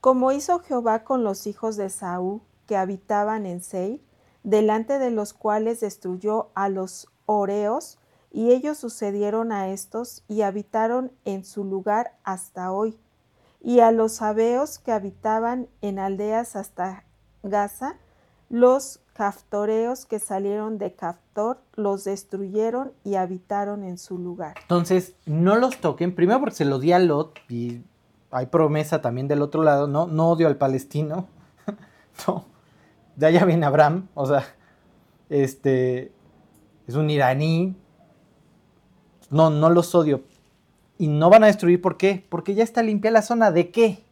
Como 0.00 0.32
hizo 0.32 0.60
Jehová 0.60 1.04
con 1.04 1.22
los 1.22 1.46
hijos 1.46 1.76
de 1.76 1.90
Saúl 1.90 2.40
que 2.66 2.78
habitaban 2.78 3.44
en 3.44 3.60
Seir, 3.60 4.00
delante 4.42 4.98
de 4.98 5.10
los 5.10 5.34
cuales 5.34 5.80
destruyó 5.80 6.48
a 6.54 6.70
los 6.70 7.08
Oreos, 7.26 7.98
y 8.30 8.52
ellos 8.52 8.78
sucedieron 8.78 9.52
a 9.52 9.68
estos 9.68 10.24
y 10.28 10.40
habitaron 10.40 11.12
en 11.26 11.44
su 11.44 11.62
lugar 11.62 12.14
hasta 12.24 12.72
hoy. 12.72 12.98
Y 13.62 13.80
a 13.80 13.92
los 13.92 14.14
sabeos 14.14 14.78
que 14.78 14.92
habitaban 14.92 15.68
en 15.80 15.98
aldeas 15.98 16.56
hasta 16.56 17.04
Gaza, 17.42 17.96
los 18.48 19.00
caftoreos 19.12 20.04
que 20.06 20.18
salieron 20.18 20.78
de 20.78 20.94
Caftor 20.94 21.60
los 21.74 22.04
destruyeron 22.04 22.92
y 23.04 23.14
habitaron 23.14 23.84
en 23.84 23.98
su 23.98 24.18
lugar. 24.18 24.54
Entonces, 24.62 25.14
no 25.26 25.56
los 25.56 25.78
toquen, 25.78 26.14
primero 26.14 26.40
porque 26.40 26.56
se 26.56 26.64
lo 26.64 26.78
di 26.78 26.92
a 26.92 26.98
Lot 26.98 27.38
y 27.48 27.82
hay 28.30 28.46
promesa 28.46 29.00
también 29.00 29.28
del 29.28 29.42
otro 29.42 29.62
lado, 29.62 29.86
no, 29.86 30.06
no 30.06 30.30
odio 30.30 30.48
al 30.48 30.56
palestino, 30.56 31.28
no, 32.26 32.46
de 33.16 33.26
allá 33.26 33.44
viene 33.44 33.66
Abraham, 33.66 34.08
o 34.14 34.26
sea, 34.26 34.44
este, 35.28 36.12
es 36.86 36.94
un 36.94 37.10
iraní, 37.10 37.76
no, 39.30 39.50
no 39.50 39.70
los 39.70 39.94
odio. 39.94 40.22
Y 41.02 41.08
no 41.08 41.30
van 41.30 41.42
a 41.42 41.48
destruir, 41.48 41.82
¿por 41.82 41.96
qué? 41.96 42.24
Porque 42.28 42.54
ya 42.54 42.62
está 42.62 42.80
limpia 42.80 43.10
la 43.10 43.22
zona. 43.22 43.50
¿De 43.50 43.72
qué? 43.72 44.04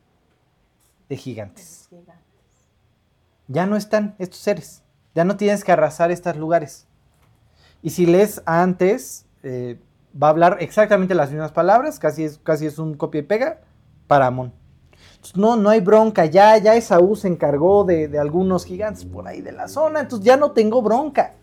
De 1.08 1.16
gigantes. 1.16 1.88
Ya 3.46 3.64
no 3.64 3.76
están 3.76 4.16
estos 4.18 4.40
seres. 4.40 4.82
Ya 5.14 5.24
no 5.24 5.36
tienes 5.36 5.62
que 5.62 5.70
arrasar 5.70 6.10
estos 6.10 6.36
lugares. 6.36 6.88
Y 7.80 7.90
si 7.90 8.06
lees 8.06 8.42
antes, 8.44 9.24
eh, 9.44 9.78
va 10.20 10.26
a 10.26 10.30
hablar 10.30 10.56
exactamente 10.58 11.14
las 11.14 11.30
mismas 11.30 11.52
palabras, 11.52 12.00
casi 12.00 12.24
es, 12.24 12.40
casi 12.42 12.66
es 12.66 12.76
un 12.80 12.94
copia 12.94 13.20
y 13.20 13.22
pega 13.22 13.60
para 14.08 14.26
Amón. 14.26 14.52
no, 15.36 15.54
no 15.54 15.68
hay 15.68 15.78
bronca, 15.78 16.26
ya, 16.26 16.58
ya 16.58 16.74
Esaú 16.74 17.14
se 17.14 17.28
encargó 17.28 17.84
de, 17.84 18.08
de 18.08 18.18
algunos 18.18 18.64
gigantes 18.64 19.04
por 19.04 19.28
ahí 19.28 19.42
de 19.42 19.52
la 19.52 19.68
zona, 19.68 20.00
entonces 20.00 20.26
ya 20.26 20.36
no 20.36 20.50
tengo 20.50 20.82
bronca. 20.82 21.34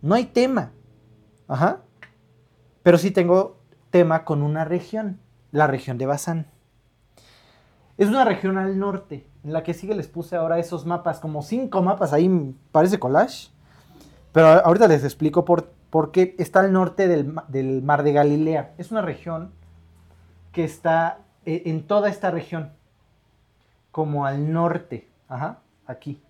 No 0.00 0.14
hay 0.14 0.24
tema. 0.24 0.72
Ajá. 1.46 1.82
Pero 2.82 2.96
sí 2.96 3.10
tengo 3.10 3.55
con 4.24 4.42
una 4.42 4.64
región, 4.64 5.20
la 5.52 5.66
región 5.66 5.98
de 5.98 6.06
Bazán. 6.06 6.46
Es 7.98 8.08
una 8.08 8.24
región 8.24 8.58
al 8.58 8.78
norte, 8.78 9.26
en 9.42 9.52
la 9.52 9.62
que 9.62 9.72
sí 9.72 9.86
que 9.86 9.94
les 9.94 10.08
puse 10.08 10.36
ahora 10.36 10.58
esos 10.58 10.84
mapas, 10.84 11.18
como 11.18 11.42
cinco 11.42 11.82
mapas 11.82 12.12
ahí, 12.12 12.54
parece 12.72 12.98
collage. 12.98 13.48
Pero 14.32 14.48
ahorita 14.48 14.86
les 14.86 15.02
explico 15.02 15.46
por, 15.46 15.70
por 15.88 16.12
qué 16.12 16.34
está 16.38 16.60
al 16.60 16.72
norte 16.72 17.08
del, 17.08 17.34
del, 17.48 17.82
mar 17.82 18.02
de 18.02 18.12
Galilea. 18.12 18.74
Es 18.76 18.90
una 18.90 19.00
región 19.00 19.52
que 20.52 20.64
está 20.64 21.20
eh, 21.46 21.62
en 21.66 21.86
toda 21.86 22.10
esta 22.10 22.30
región, 22.30 22.72
como 23.92 24.26
al 24.26 24.52
norte, 24.52 25.08
ajá, 25.28 25.60
aquí. 25.86 26.20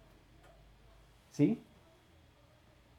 ¿Sí? 1.33 1.61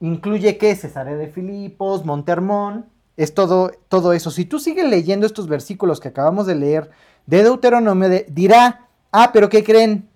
Incluye 0.02 0.58
qué? 0.58 0.76
Cesarea 0.76 1.16
de 1.16 1.28
Filipos, 1.28 2.06
Montermón, 2.06 2.86
es 3.18 3.34
todo, 3.34 3.72
todo 3.90 4.14
eso. 4.14 4.30
Si 4.30 4.46
tú 4.46 4.60
sigues 4.60 4.88
leyendo 4.88 5.26
estos 5.26 5.48
versículos 5.48 6.00
que 6.00 6.10
acabamos 6.10 6.46
de 6.46 6.56
leer 6.56 6.92
de 7.26 7.44
Deuteronomio, 7.44 8.10
dirá, 8.30 8.88
ah, 9.12 9.32
pero 9.34 9.50
¿qué 9.50 9.64
creen? 9.64 10.08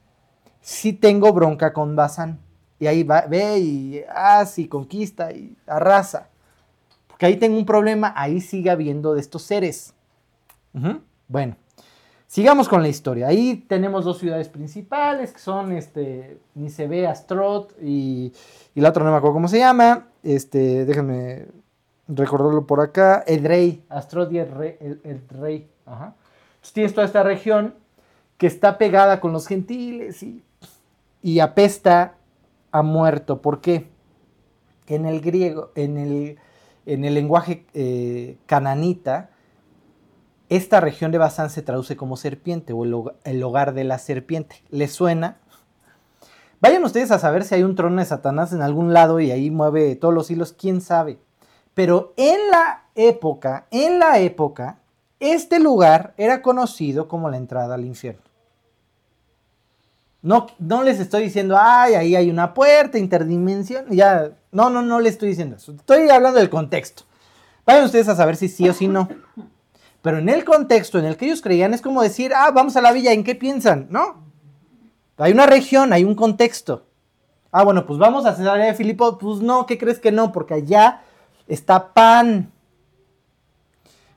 Sí 0.62 0.94
tengo 0.94 1.34
bronca 1.34 1.74
con 1.74 1.96
Bazán. 1.96 2.40
Y 2.80 2.86
ahí 2.86 3.04
ve 3.04 3.60
y 3.60 4.04
hace 4.16 4.62
y 4.62 4.68
conquista 4.68 5.32
y 5.32 5.56
arrasa. 5.66 6.30
Porque 7.08 7.26
ahí 7.26 7.38
tengo 7.38 7.58
un 7.58 7.66
problema, 7.66 8.14
ahí 8.16 8.40
sigue 8.40 8.70
habiendo 8.70 9.16
de 9.16 9.22
estos 9.22 9.42
seres. 9.42 9.94
Bueno, 11.28 11.56
sigamos 12.28 12.70
con 12.70 12.84
la 12.84 12.88
historia. 12.88 13.28
Ahí 13.28 13.66
tenemos 13.68 14.06
dos 14.06 14.20
ciudades 14.20 14.48
principales, 14.48 15.32
que 15.34 15.40
son 15.40 15.72
este, 15.72 16.40
Nisebe, 16.54 17.08
Astrot 17.08 17.76
y, 17.82 18.32
y 18.76 18.82
la 18.82 18.90
otra 18.90 19.04
no 19.04 19.12
me 19.12 19.18
acuerdo 19.18 19.34
cómo 19.34 19.48
se 19.48 19.60
llama. 19.60 20.08
Este, 20.24 20.86
déjenme 20.86 21.48
recordarlo 22.14 22.66
por 22.68 22.82
acá, 22.82 23.24
Edrei, 23.26 23.84
Astrod 23.90 24.32
y 24.32 24.40
el 24.40 25.24
rey. 25.30 25.70
Ajá. 25.86 26.16
Entonces 26.56 26.74
tienes 26.74 26.94
toda 26.94 27.08
esta 27.08 27.24
región 27.24 27.76
que 28.38 28.48
está 28.48 28.78
pegada 28.78 29.20
con 29.20 29.34
los 29.34 29.48
gentiles 29.48 30.22
y, 30.24 30.44
y 31.22 31.40
apesta 31.40 32.16
a 32.72 32.82
muerto. 32.82 33.42
¿Por 33.42 33.62
qué? 33.62 33.90
En 34.88 35.06
el 35.06 35.22
griego, 35.22 35.72
en 35.76 35.98
el, 35.98 36.38
en 36.86 37.06
el 37.06 37.14
lenguaje 37.14 37.66
eh, 37.74 38.38
cananita, 38.46 39.32
esta 40.50 40.82
región 40.82 41.12
de 41.12 41.18
Basán 41.18 41.50
se 41.50 41.62
traduce 41.62 41.96
como 41.96 42.18
serpiente 42.18 42.74
o 42.74 42.84
el, 42.84 42.96
el 43.24 43.42
hogar 43.42 43.74
de 43.74 43.84
la 43.84 43.98
serpiente. 43.98 44.64
¿Les 44.70 44.92
suena? 44.92 45.38
Vayan 46.60 46.84
ustedes 46.84 47.10
a 47.12 47.20
saber 47.20 47.44
si 47.44 47.56
hay 47.56 47.64
un 47.64 47.76
trono 47.76 48.02
de 48.02 48.06
Satanás 48.06 48.54
en 48.54 48.62
algún 48.62 48.94
lado 48.94 49.20
y 49.20 49.32
ahí 49.32 49.50
mueve 49.50 49.96
todos 49.96 50.14
los 50.14 50.30
hilos, 50.30 50.54
quién 50.54 50.82
sabe. 50.82 51.18
Pero 51.74 52.14
en 52.18 52.52
la 52.52 52.84
época, 52.96 53.68
en 53.72 54.00
la 54.00 54.20
época, 54.20 54.80
este 55.20 55.60
lugar 55.60 56.14
era 56.18 56.42
conocido 56.42 57.08
como 57.08 57.30
la 57.30 57.38
entrada 57.38 57.76
al 57.76 57.86
infierno. 57.86 58.22
No, 60.22 60.48
no 60.60 60.84
les 60.84 61.00
estoy 61.00 61.24
diciendo, 61.24 61.58
ay, 61.60 61.96
ahí 61.96 62.16
hay 62.16 62.30
una 62.30 62.54
puerta, 62.54 62.98
interdimensión, 63.00 63.86
ya, 63.90 64.32
no, 64.52 64.70
no, 64.70 64.82
no 64.82 65.00
les 65.00 65.14
estoy 65.14 65.30
diciendo 65.30 65.56
eso. 65.56 65.72
Estoy 65.72 66.10
hablando 66.10 66.40
del 66.40 66.50
contexto. 66.50 67.04
Vayan 67.66 67.86
ustedes 67.86 68.08
a 68.08 68.16
saber 68.16 68.36
si 68.36 68.48
sí 68.48 68.68
o 68.70 68.74
si 68.74 68.88
no. 68.88 69.08
Pero 70.02 70.18
en 70.18 70.30
el 70.30 70.44
contexto 70.44 71.00
en 71.00 71.06
el 71.06 71.18
que 71.18 71.26
ellos 71.26 71.42
creían 71.42 71.74
es 71.74 71.82
como 71.82 72.02
decir, 72.02 72.34
ah, 72.36 72.52
vamos 72.52 72.76
a 72.76 72.82
la 72.82 72.92
villa, 72.92 73.14
¿en 73.14 73.24
qué 73.24 73.36
piensan? 73.36 73.88
No. 73.90 74.24
Hay 75.18 75.32
una 75.32 75.46
región, 75.46 75.94
hay 75.94 76.04
un 76.04 76.16
contexto. 76.16 76.88
Ah, 77.52 77.64
bueno, 77.64 77.86
pues 77.86 78.00
vamos 78.00 78.26
a 78.26 78.34
Cesarea 78.36 78.66
de 78.66 78.74
Filipo. 78.74 79.18
Pues 79.18 79.40
no, 79.40 79.66
¿qué 79.66 79.78
crees 79.78 80.00
que 80.00 80.12
no? 80.12 80.32
Porque 80.32 80.56
allá 80.56 81.02
está 81.54 81.94
Pan, 81.94 82.52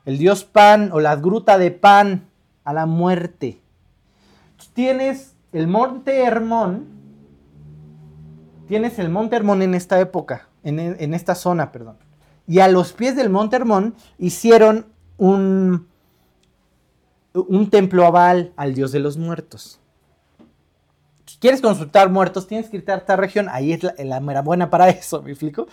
el 0.05 0.17
dios 0.17 0.45
Pan 0.45 0.91
o 0.93 0.99
la 0.99 1.15
gruta 1.15 1.57
de 1.57 1.71
Pan 1.71 2.29
a 2.63 2.73
la 2.73 2.85
muerte. 2.85 3.61
Tienes 4.73 5.35
el 5.51 5.67
monte 5.67 6.23
Hermón, 6.23 6.87
tienes 8.67 8.99
el 8.99 9.09
monte 9.09 9.35
Hermón 9.35 9.61
en 9.61 9.73
esta 9.73 9.99
época, 9.99 10.49
en, 10.63 10.79
en 10.79 11.13
esta 11.13 11.35
zona, 11.35 11.71
perdón. 11.71 11.97
Y 12.47 12.59
a 12.59 12.67
los 12.67 12.93
pies 12.93 13.15
del 13.15 13.29
monte 13.29 13.55
Hermón 13.55 13.95
hicieron 14.17 14.87
un, 15.17 15.87
un 17.33 17.69
templo 17.69 18.05
aval 18.05 18.53
al 18.55 18.73
dios 18.73 18.91
de 18.91 18.99
los 18.99 19.17
muertos. 19.17 19.79
Si 21.25 21.37
quieres 21.39 21.61
consultar 21.61 22.09
muertos, 22.09 22.47
tienes 22.47 22.69
que 22.69 22.77
irte 22.77 22.91
a 22.91 22.97
esta 22.97 23.15
región. 23.15 23.47
Ahí 23.49 23.73
es 23.73 23.83
la, 23.83 24.19
la 24.19 24.41
buena 24.41 24.69
para 24.69 24.89
eso, 24.89 25.21
¿me 25.21 25.31
explico? 25.31 25.67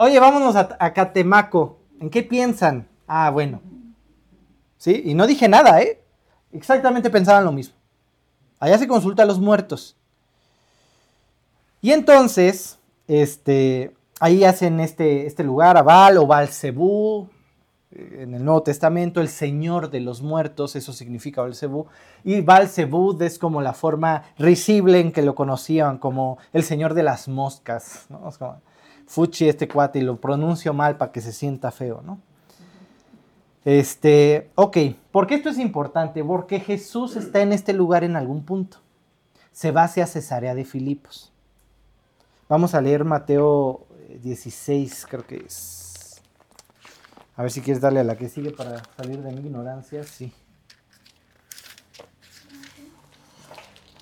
Oye, 0.00 0.20
vámonos 0.20 0.54
a, 0.54 0.92
Catemaco. 0.92 1.80
¿En 2.00 2.08
qué 2.08 2.22
piensan? 2.22 2.86
Ah, 3.08 3.30
bueno. 3.30 3.60
¿Sí? 4.76 5.02
Y 5.04 5.14
no 5.14 5.26
dije 5.26 5.48
nada, 5.48 5.82
¿eh? 5.82 6.00
Exactamente 6.52 7.10
pensaban 7.10 7.44
lo 7.44 7.50
mismo. 7.50 7.74
Allá 8.60 8.78
se 8.78 8.86
consulta 8.86 9.24
a 9.24 9.26
los 9.26 9.40
muertos. 9.40 9.96
Y 11.80 11.90
entonces, 11.90 12.78
este, 13.08 13.92
ahí 14.20 14.44
hacen 14.44 14.78
este, 14.78 15.26
este 15.26 15.42
lugar, 15.42 15.76
a 15.76 15.82
Baal 15.82 16.18
o 16.18 16.28
Baal-Zebú, 16.28 17.28
eh, 17.90 18.18
en 18.20 18.34
el 18.34 18.44
Nuevo 18.44 18.62
Testamento, 18.62 19.20
el 19.20 19.28
Señor 19.28 19.90
de 19.90 19.98
los 19.98 20.22
muertos, 20.22 20.76
eso 20.76 20.92
significa 20.92 21.42
Baal-Zebú. 21.42 21.86
Y 22.22 22.40
Baal-Zebú 22.40 23.20
es 23.20 23.40
como 23.40 23.62
la 23.62 23.72
forma 23.72 24.22
risible 24.38 25.00
en 25.00 25.10
que 25.10 25.22
lo 25.22 25.34
conocían, 25.34 25.98
como 25.98 26.38
el 26.52 26.62
Señor 26.62 26.94
de 26.94 27.02
las 27.02 27.26
moscas, 27.26 28.06
¿no? 28.10 28.28
Es 28.28 28.38
como, 28.38 28.60
Fuchi 29.08 29.48
este 29.48 29.66
cuate 29.66 30.00
y 30.00 30.02
lo 30.02 30.20
pronuncio 30.20 30.74
mal 30.74 30.98
para 30.98 31.10
que 31.10 31.22
se 31.22 31.32
sienta 31.32 31.70
feo, 31.70 32.02
¿no? 32.04 32.20
Este, 33.64 34.50
ok, 34.54 34.76
¿por 35.10 35.26
qué 35.26 35.36
esto 35.36 35.48
es 35.48 35.58
importante? 35.58 36.22
Porque 36.22 36.60
Jesús 36.60 37.16
está 37.16 37.40
en 37.40 37.54
este 37.54 37.72
lugar 37.72 38.04
en 38.04 38.16
algún 38.16 38.44
punto. 38.44 38.76
Se 39.50 39.70
va 39.70 39.84
hacia 39.84 40.06
Cesarea 40.06 40.54
de 40.54 40.66
Filipos. 40.66 41.32
Vamos 42.50 42.74
a 42.74 42.82
leer 42.82 43.04
Mateo 43.04 43.86
16, 44.22 45.06
creo 45.08 45.26
que 45.26 45.36
es. 45.36 46.20
A 47.34 47.40
ver 47.40 47.50
si 47.50 47.62
quieres 47.62 47.80
darle 47.80 48.00
a 48.00 48.04
la 48.04 48.16
que 48.16 48.28
sigue 48.28 48.50
para 48.50 48.82
salir 48.94 49.22
de 49.22 49.32
mi 49.32 49.40
ignorancia. 49.40 50.04
Sí. 50.04 50.34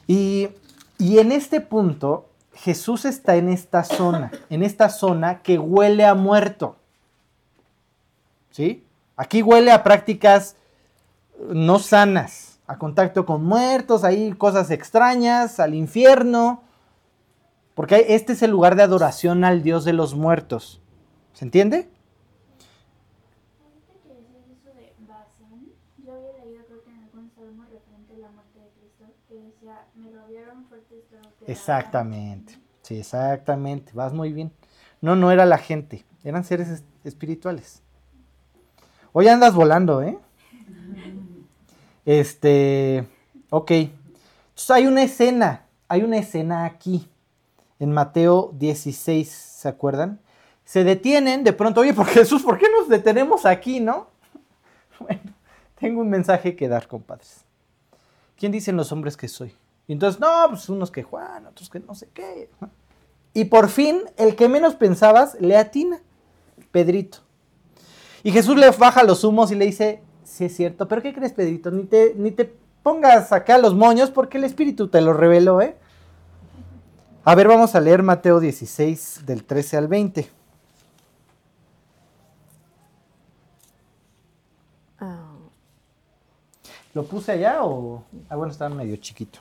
Y, 0.09 0.49
y 0.99 1.19
en 1.19 1.31
este 1.31 1.61
punto, 1.61 2.29
Jesús 2.57 3.05
está 3.05 3.37
en 3.37 3.49
esta 3.49 3.85
zona, 3.85 4.31
en 4.51 4.63
esta 4.63 4.89
zona 4.89 5.43
que 5.43 5.59
huele 5.59 6.05
a 6.05 6.15
muerto. 6.15 6.77
¿Sí? 8.51 8.85
Aquí 9.17 9.43
huele 9.43 9.71
a 9.71 9.83
prácticas 9.83 10.57
no 11.39 11.79
sanas, 11.79 12.59
a 12.67 12.79
contacto 12.79 13.27
con 13.27 13.45
muertos, 13.45 14.05
ahí 14.05 14.33
cosas 14.33 14.71
extrañas, 14.71 15.61
al 15.61 15.75
infierno, 15.75 16.63
porque 17.75 18.07
este 18.09 18.33
es 18.33 18.43
el 18.43 18.51
lugar 18.51 18.75
de 18.75 18.83
adoración 18.83 19.45
al 19.45 19.63
Dios 19.63 19.85
de 19.85 19.93
los 19.93 20.15
muertos. 20.15 20.81
¿Se 21.35 21.45
entiende? 21.45 21.91
Ahorita 23.61 23.93
que 24.03 24.09
decías 24.15 24.49
eso 24.49 24.75
de 24.75 24.95
Bazán, 25.07 25.67
yo 26.03 26.15
había 26.15 26.45
leído 26.45 26.65
creo 26.65 26.83
que 26.83 26.91
en 26.91 27.03
algún 27.05 27.31
salmo 27.37 27.65
referente 27.65 28.15
a 28.15 28.19
la 28.19 28.31
muerte 28.31 28.61
de 28.61 28.71
Cristo, 28.81 29.05
que 29.29 29.35
decía, 29.35 29.87
me 29.95 30.11
rodearon 30.11 30.65
fuertes 30.65 31.05
toros 31.11 31.36
de 31.36 31.36
Exactamente, 31.47 32.59
sí, 32.83 32.99
exactamente, 32.99 33.93
vas 33.95 34.13
muy 34.13 34.33
bien. 34.33 34.53
No, 35.01 35.15
no 35.17 35.31
era 35.31 35.47
la 35.47 35.59
gente, 35.59 36.05
eran 36.25 36.45
seres 36.45 36.69
es- 36.69 36.85
espirituales. 37.05 37.83
Hoy 39.13 39.29
andas 39.29 39.55
volando, 39.55 40.03
¿eh? 40.03 40.19
Este, 42.05 43.07
ok. 43.51 43.71
Entonces 43.71 44.71
hay 44.71 44.87
una 44.87 45.03
escena, 45.03 45.67
hay 45.89 46.03
una 46.03 46.19
escena 46.19 46.65
aquí, 46.65 47.09
en 47.79 47.93
Mateo 47.93 48.53
16, 48.55 49.29
¿se 49.29 49.69
acuerdan? 49.69 50.21
Se 50.65 50.83
detienen 50.83 51.45
de 51.45 51.53
pronto, 51.53 51.81
oye, 51.83 51.95
por 51.95 52.07
Jesús, 52.07 52.43
¿por 52.43 52.59
qué 52.59 52.67
nos 52.71 52.89
detenemos 52.89 53.47
aquí, 53.47 53.81
no? 53.81 54.09
Bueno, 54.99 55.21
tengo 55.79 56.01
un 56.01 56.09
mensaje 56.09 56.57
que 56.57 56.69
dar, 56.69 56.89
compadres. 56.89 57.45
¿Quién 58.37 58.51
dicen 58.53 58.77
los 58.77 58.93
hombres 58.93 59.17
que 59.17 59.29
soy? 59.29 59.55
Y 59.89 59.93
entonces, 59.93 60.21
no, 60.21 60.29
pues 60.49 60.69
unos 60.69 60.91
que 60.91 61.03
Juan, 61.03 61.47
otros 61.47 61.71
que 61.71 61.81
no 61.81 61.95
sé 61.95 62.09
qué. 62.13 62.51
Y 63.33 63.45
por 63.45 63.69
fin, 63.69 64.01
el 64.17 64.35
que 64.35 64.49
menos 64.49 64.75
pensabas 64.75 65.37
le 65.41 65.57
atina, 65.57 66.01
Pedrito. 66.73 67.19
Y 68.23 68.33
Jesús 68.33 68.57
le 68.57 68.69
baja 68.71 69.05
los 69.05 69.23
humos 69.23 69.53
y 69.53 69.55
le 69.55 69.67
dice, 69.67 70.03
sí 70.25 70.47
es 70.47 70.57
cierto, 70.57 70.89
pero 70.89 71.03
¿qué 71.03 71.15
crees, 71.15 71.33
Pedrito? 71.33 71.71
Ni 71.71 71.85
te, 71.85 72.15
ni 72.17 72.33
te 72.33 72.53
pongas 72.83 73.33
acá 73.33 73.59
los 73.59 73.75
moños 73.75 74.11
porque 74.11 74.39
el 74.39 74.45
Espíritu 74.45 74.89
te 74.89 75.01
lo 75.01 75.13
reveló, 75.13 75.61
¿eh? 75.61 75.77
A 77.25 77.35
ver, 77.35 77.49
vamos 77.49 77.75
a 77.75 77.81
leer 77.81 78.03
Mateo 78.03 78.41
16, 78.41 79.23
del 79.27 79.45
13 79.45 79.77
al 79.77 79.89
20. 79.89 80.31
Ah, 85.01 85.35
¿Lo 86.95 87.05
puse 87.05 87.33
allá 87.33 87.65
o...? 87.65 88.05
Ah, 88.29 88.37
bueno, 88.37 88.53
está 88.53 88.69
medio 88.69 88.97
chiquito. 88.97 89.41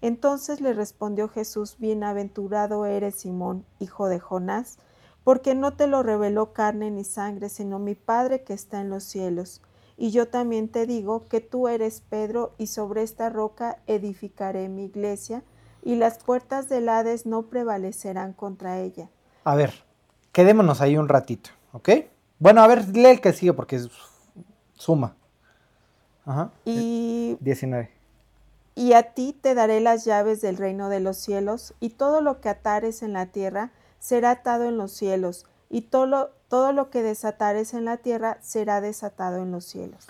Entonces 0.00 0.60
le 0.60 0.72
respondió 0.72 1.28
Jesús, 1.28 1.76
Bienaventurado 1.78 2.86
eres 2.86 3.16
Simón, 3.16 3.64
hijo 3.78 4.08
de 4.08 4.20
Jonás, 4.20 4.78
porque 5.24 5.54
no 5.54 5.72
te 5.72 5.86
lo 5.86 6.02
reveló 6.02 6.52
carne 6.52 6.90
ni 6.90 7.02
sangre, 7.02 7.48
sino 7.48 7.78
mi 7.78 7.94
Padre 7.94 8.42
que 8.42 8.52
está 8.52 8.80
en 8.80 8.90
los 8.90 9.04
cielos. 9.04 9.62
Y 9.96 10.10
yo 10.10 10.28
también 10.28 10.68
te 10.68 10.86
digo 10.86 11.26
que 11.26 11.40
tú 11.40 11.68
eres 11.68 12.02
Pedro, 12.02 12.52
y 12.58 12.66
sobre 12.66 13.02
esta 13.02 13.30
roca 13.30 13.78
edificaré 13.86 14.68
mi 14.68 14.84
iglesia, 14.84 15.42
y 15.82 15.96
las 15.96 16.18
puertas 16.18 16.68
del 16.68 16.88
Hades 16.88 17.26
no 17.26 17.42
prevalecerán 17.42 18.34
contra 18.34 18.80
ella. 18.80 19.08
A 19.44 19.54
ver, 19.54 19.72
quedémonos 20.32 20.80
ahí 20.80 20.96
un 20.96 21.08
ratito, 21.08 21.50
¿ok? 21.72 21.90
Bueno, 22.38 22.60
a 22.60 22.66
ver, 22.66 22.88
lee 22.88 23.06
el 23.06 23.20
que 23.20 23.32
sigue 23.32 23.52
porque 23.52 23.76
es 23.76 23.88
suma. 24.74 25.16
Ajá. 26.24 26.50
Y 26.64 27.36
19. 27.40 27.95
Y 28.76 28.92
a 28.92 29.14
ti 29.14 29.32
te 29.32 29.54
daré 29.54 29.80
las 29.80 30.04
llaves 30.04 30.40
del 30.40 30.56
reino 30.56 30.88
de 30.88 31.00
los 31.00 31.16
cielos, 31.16 31.74
y 31.80 31.90
todo 31.90 32.20
lo 32.20 32.40
que 32.40 32.50
atares 32.50 33.02
en 33.02 33.12
la 33.12 33.26
tierra 33.26 33.72
será 33.98 34.30
atado 34.30 34.66
en 34.66 34.76
los 34.76 34.92
cielos, 34.92 35.46
y 35.68 35.80
todo 35.80 36.36
todo 36.48 36.72
lo 36.72 36.90
que 36.90 37.02
desatares 37.02 37.74
en 37.74 37.84
la 37.84 37.96
tierra 37.96 38.38
será 38.40 38.80
desatado 38.80 39.38
en 39.38 39.50
los 39.50 39.64
cielos. 39.64 40.06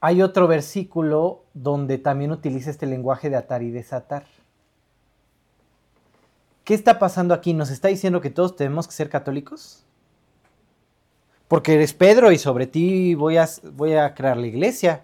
Hay 0.00 0.22
otro 0.22 0.46
versículo 0.46 1.44
donde 1.54 1.98
también 1.98 2.32
utiliza 2.32 2.70
este 2.70 2.86
lenguaje 2.86 3.30
de 3.30 3.36
atar 3.36 3.62
y 3.62 3.70
desatar. 3.70 4.24
¿Qué 6.64 6.74
está 6.74 6.98
pasando 6.98 7.34
aquí? 7.34 7.54
¿Nos 7.54 7.70
está 7.70 7.88
diciendo 7.88 8.20
que 8.20 8.30
todos 8.30 8.56
tenemos 8.56 8.86
que 8.86 8.92
ser 8.92 9.08
católicos? 9.08 9.84
Porque 11.48 11.74
eres 11.74 11.92
Pedro 11.92 12.30
y 12.30 12.38
sobre 12.38 12.66
ti 12.66 13.14
voy 13.14 13.36
a, 13.36 13.48
voy 13.72 13.94
a 13.94 14.14
crear 14.14 14.36
la 14.36 14.46
iglesia. 14.46 15.02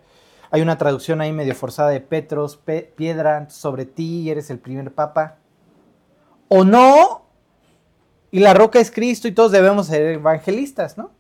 Hay 0.51 0.63
una 0.63 0.79
traducción 0.79 1.21
ahí 1.21 1.33
medio 1.33 1.55
forzada 1.55 1.91
de 1.91 2.01
Petros, 2.01 2.57
pe- 2.57 2.93
piedra, 2.97 3.51
sobre 3.51 3.85
ti 3.85 4.31
eres 4.31 4.51
el 4.51 4.59
primer 4.59 4.93
papa. 4.95 5.39
¿O 6.49 6.65
no? 6.65 7.27
Y 8.31 8.41
la 8.41 8.55
roca 8.55 8.79
es 8.79 8.91
Cristo 8.91 9.27
y 9.29 9.33
todos 9.33 9.51
debemos 9.53 9.87
ser 9.89 10.03
evangelistas, 10.03 10.97
¿no? 10.97 11.11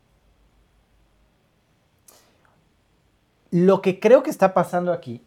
Lo 3.50 3.80
que 3.80 3.98
creo 4.00 4.22
que 4.22 4.30
está 4.30 4.54
pasando 4.54 4.92
aquí, 4.92 5.24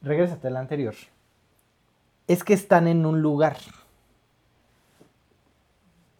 regrésate 0.00 0.46
a 0.48 0.50
la 0.50 0.60
anterior, 0.60 0.94
es 2.28 2.44
que 2.44 2.54
están 2.54 2.86
en 2.86 3.04
un 3.04 3.20
lugar. 3.20 3.56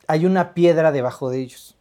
Hay 0.07 0.27
una 0.27 0.55
piedra 0.55 0.91
debajo 0.91 1.31
de 1.31 1.41
ellos. 1.41 1.78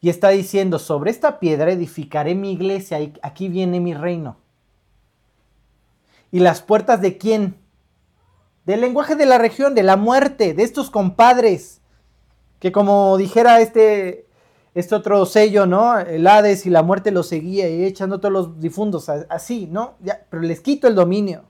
Y 0.00 0.10
está 0.10 0.28
diciendo, 0.28 0.78
sobre 0.78 1.10
esta 1.10 1.40
piedra 1.40 1.72
edificaré 1.72 2.34
mi 2.34 2.52
iglesia 2.52 3.00
y 3.00 3.12
aquí 3.22 3.48
viene 3.48 3.80
mi 3.80 3.94
reino. 3.94 4.36
¿Y 6.30 6.40
las 6.40 6.62
puertas 6.62 7.00
de 7.00 7.18
quién? 7.18 7.56
Del 8.64 8.80
lenguaje 8.80 9.16
de 9.16 9.26
la 9.26 9.38
región, 9.38 9.74
de 9.74 9.82
la 9.82 9.96
muerte, 9.96 10.54
de 10.54 10.62
estos 10.62 10.90
compadres. 10.90 11.80
Que 12.60 12.70
como 12.70 13.16
dijera 13.16 13.60
este, 13.60 14.26
este 14.74 14.94
otro 14.94 15.24
sello, 15.26 15.66
¿no? 15.66 15.98
El 15.98 16.26
Hades 16.26 16.66
y 16.66 16.70
la 16.70 16.82
muerte 16.82 17.10
los 17.10 17.28
seguía 17.28 17.68
y 17.68 17.84
echando 17.84 18.20
todos 18.20 18.32
los 18.32 18.60
difuntos 18.60 19.08
a- 19.08 19.26
así, 19.30 19.66
¿no? 19.70 19.94
Ya, 20.00 20.26
pero 20.30 20.42
les 20.42 20.60
quito 20.60 20.86
el 20.86 20.94
dominio. 20.94 21.44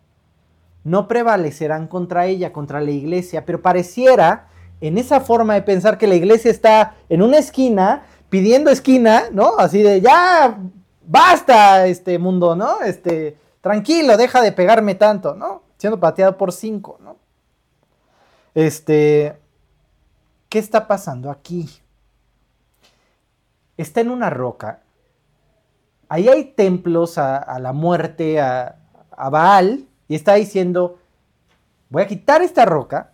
No 0.84 1.08
prevalecerán 1.08 1.88
contra 1.88 2.26
ella, 2.26 2.52
contra 2.52 2.80
la 2.80 2.92
iglesia, 2.92 3.44
pero 3.44 3.60
pareciera 3.60 4.48
en 4.80 4.96
esa 4.96 5.20
forma 5.20 5.54
de 5.54 5.62
pensar 5.62 5.98
que 5.98 6.06
la 6.06 6.14
iglesia 6.14 6.50
está 6.52 6.94
en 7.08 7.20
una 7.20 7.38
esquina 7.38 8.04
pidiendo 8.28 8.70
esquina, 8.70 9.24
¿no? 9.32 9.58
Así 9.58 9.82
de 9.82 10.00
ya 10.00 10.58
basta 11.06 11.86
este 11.86 12.18
mundo, 12.18 12.54
¿no? 12.54 12.82
Este, 12.82 13.36
tranquilo, 13.60 14.16
deja 14.16 14.40
de 14.42 14.52
pegarme 14.52 14.94
tanto, 14.94 15.34
¿no? 15.34 15.62
Siendo 15.78 15.98
pateado 15.98 16.36
por 16.36 16.52
cinco, 16.52 16.98
¿no? 17.00 17.16
Este, 18.54 19.38
¿qué 20.48 20.58
está 20.58 20.86
pasando 20.86 21.30
aquí? 21.30 21.68
Está 23.76 24.00
en 24.00 24.10
una 24.10 24.30
roca. 24.30 24.82
Ahí 26.08 26.28
hay 26.28 26.44
templos 26.44 27.18
a, 27.18 27.58
la 27.60 27.72
muerte, 27.72 28.40
a, 28.40 28.76
a 29.10 29.30
Baal, 29.30 29.86
y 30.08 30.14
está 30.14 30.34
diciendo, 30.34 30.98
voy 31.90 32.02
a 32.02 32.06
quitar 32.06 32.42
esta 32.42 32.64
roca 32.64 33.12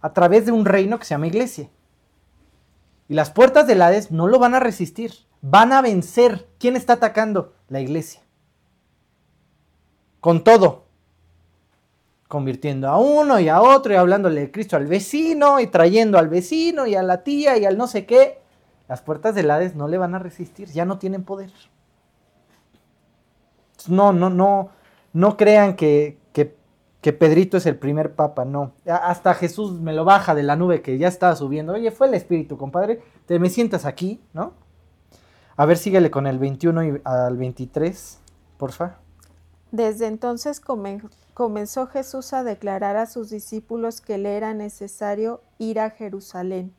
a 0.00 0.12
través 0.12 0.46
de 0.46 0.52
un 0.52 0.64
reino 0.64 0.98
que 0.98 1.04
se 1.04 1.10
llama 1.10 1.26
iglesia. 1.26 1.68
Y 3.10 3.14
las 3.14 3.32
puertas 3.32 3.66
del 3.66 3.82
Hades 3.82 4.12
no 4.12 4.28
lo 4.28 4.38
van 4.38 4.54
a 4.54 4.60
resistir, 4.60 5.10
van 5.42 5.72
a 5.72 5.82
vencer. 5.82 6.46
¿Quién 6.60 6.76
está 6.76 6.92
atacando? 6.92 7.54
La 7.68 7.80
iglesia. 7.80 8.22
Con 10.20 10.44
todo. 10.44 10.84
Convirtiendo 12.28 12.88
a 12.88 12.98
uno 12.98 13.40
y 13.40 13.48
a 13.48 13.62
otro 13.62 13.92
y 13.92 13.96
hablándole 13.96 14.42
de 14.42 14.52
Cristo 14.52 14.76
al 14.76 14.86
vecino 14.86 15.58
y 15.58 15.66
trayendo 15.66 16.20
al 16.20 16.28
vecino 16.28 16.86
y 16.86 16.94
a 16.94 17.02
la 17.02 17.24
tía 17.24 17.58
y 17.58 17.64
al 17.64 17.76
no 17.76 17.88
sé 17.88 18.06
qué. 18.06 18.38
Las 18.86 19.00
puertas 19.00 19.34
del 19.34 19.50
Hades 19.50 19.74
no 19.74 19.88
le 19.88 19.98
van 19.98 20.14
a 20.14 20.20
resistir, 20.20 20.68
ya 20.68 20.84
no 20.84 21.00
tienen 21.00 21.24
poder. 21.24 21.50
No, 23.88 24.12
no, 24.12 24.30
no, 24.30 24.70
no 25.12 25.36
crean 25.36 25.74
que, 25.74 26.19
que, 27.00 27.12
Pedrito 27.12 27.56
es 27.56 27.66
el 27.66 27.76
primer 27.76 28.14
papa, 28.14 28.44
no. 28.44 28.72
Hasta 28.86 29.34
Jesús 29.34 29.80
me 29.80 29.92
lo 29.92 30.04
baja 30.04 30.34
de 30.34 30.42
la 30.42 30.56
nube 30.56 30.82
que 30.82 30.98
ya 30.98 31.08
estaba 31.08 31.34
subiendo. 31.36 31.72
Oye, 31.72 31.90
fue 31.90 32.08
el 32.08 32.14
Espíritu, 32.14 32.56
compadre. 32.56 33.02
Te 33.26 33.38
me 33.38 33.50
sientas 33.50 33.84
aquí, 33.84 34.20
¿no? 34.32 34.52
A 35.56 35.66
ver, 35.66 35.76
síguele 35.76 36.10
con 36.10 36.26
el 36.26 36.38
21 36.38 36.84
y 36.84 37.00
al 37.04 37.36
23, 37.36 38.18
porfa. 38.56 38.96
Desde 39.72 40.06
entonces 40.06 40.60
comenzó 41.34 41.86
Jesús 41.86 42.32
a 42.32 42.42
declarar 42.42 42.96
a 42.96 43.06
sus 43.06 43.30
discípulos 43.30 44.00
que 44.00 44.18
le 44.18 44.36
era 44.36 44.52
necesario 44.52 45.42
ir 45.58 45.78
a 45.78 45.90
Jerusalén 45.90 46.74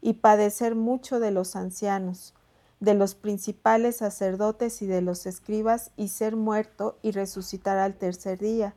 y 0.00 0.14
padecer 0.14 0.74
mucho 0.74 1.18
de 1.18 1.30
los 1.30 1.56
ancianos, 1.56 2.34
de 2.80 2.94
los 2.94 3.14
principales 3.16 3.96
sacerdotes 3.96 4.82
y 4.82 4.86
de 4.86 5.02
los 5.02 5.26
escribas, 5.26 5.90
y 5.96 6.08
ser 6.08 6.36
muerto 6.36 6.98
y 7.02 7.10
resucitar 7.10 7.78
al 7.78 7.94
tercer 7.94 8.38
día. 8.38 8.74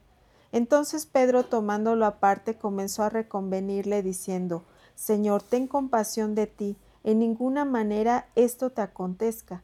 Entonces 0.51 1.05
Pedro, 1.05 1.43
tomándolo 1.43 2.05
aparte, 2.05 2.57
comenzó 2.57 3.03
a 3.03 3.09
reconvenirle, 3.09 4.03
diciendo, 4.03 4.63
Señor, 4.95 5.43
ten 5.43 5.67
compasión 5.67 6.35
de 6.35 6.47
ti, 6.47 6.77
en 7.03 7.19
ninguna 7.19 7.65
manera 7.65 8.27
esto 8.35 8.69
te 8.69 8.81
acontezca. 8.81 9.63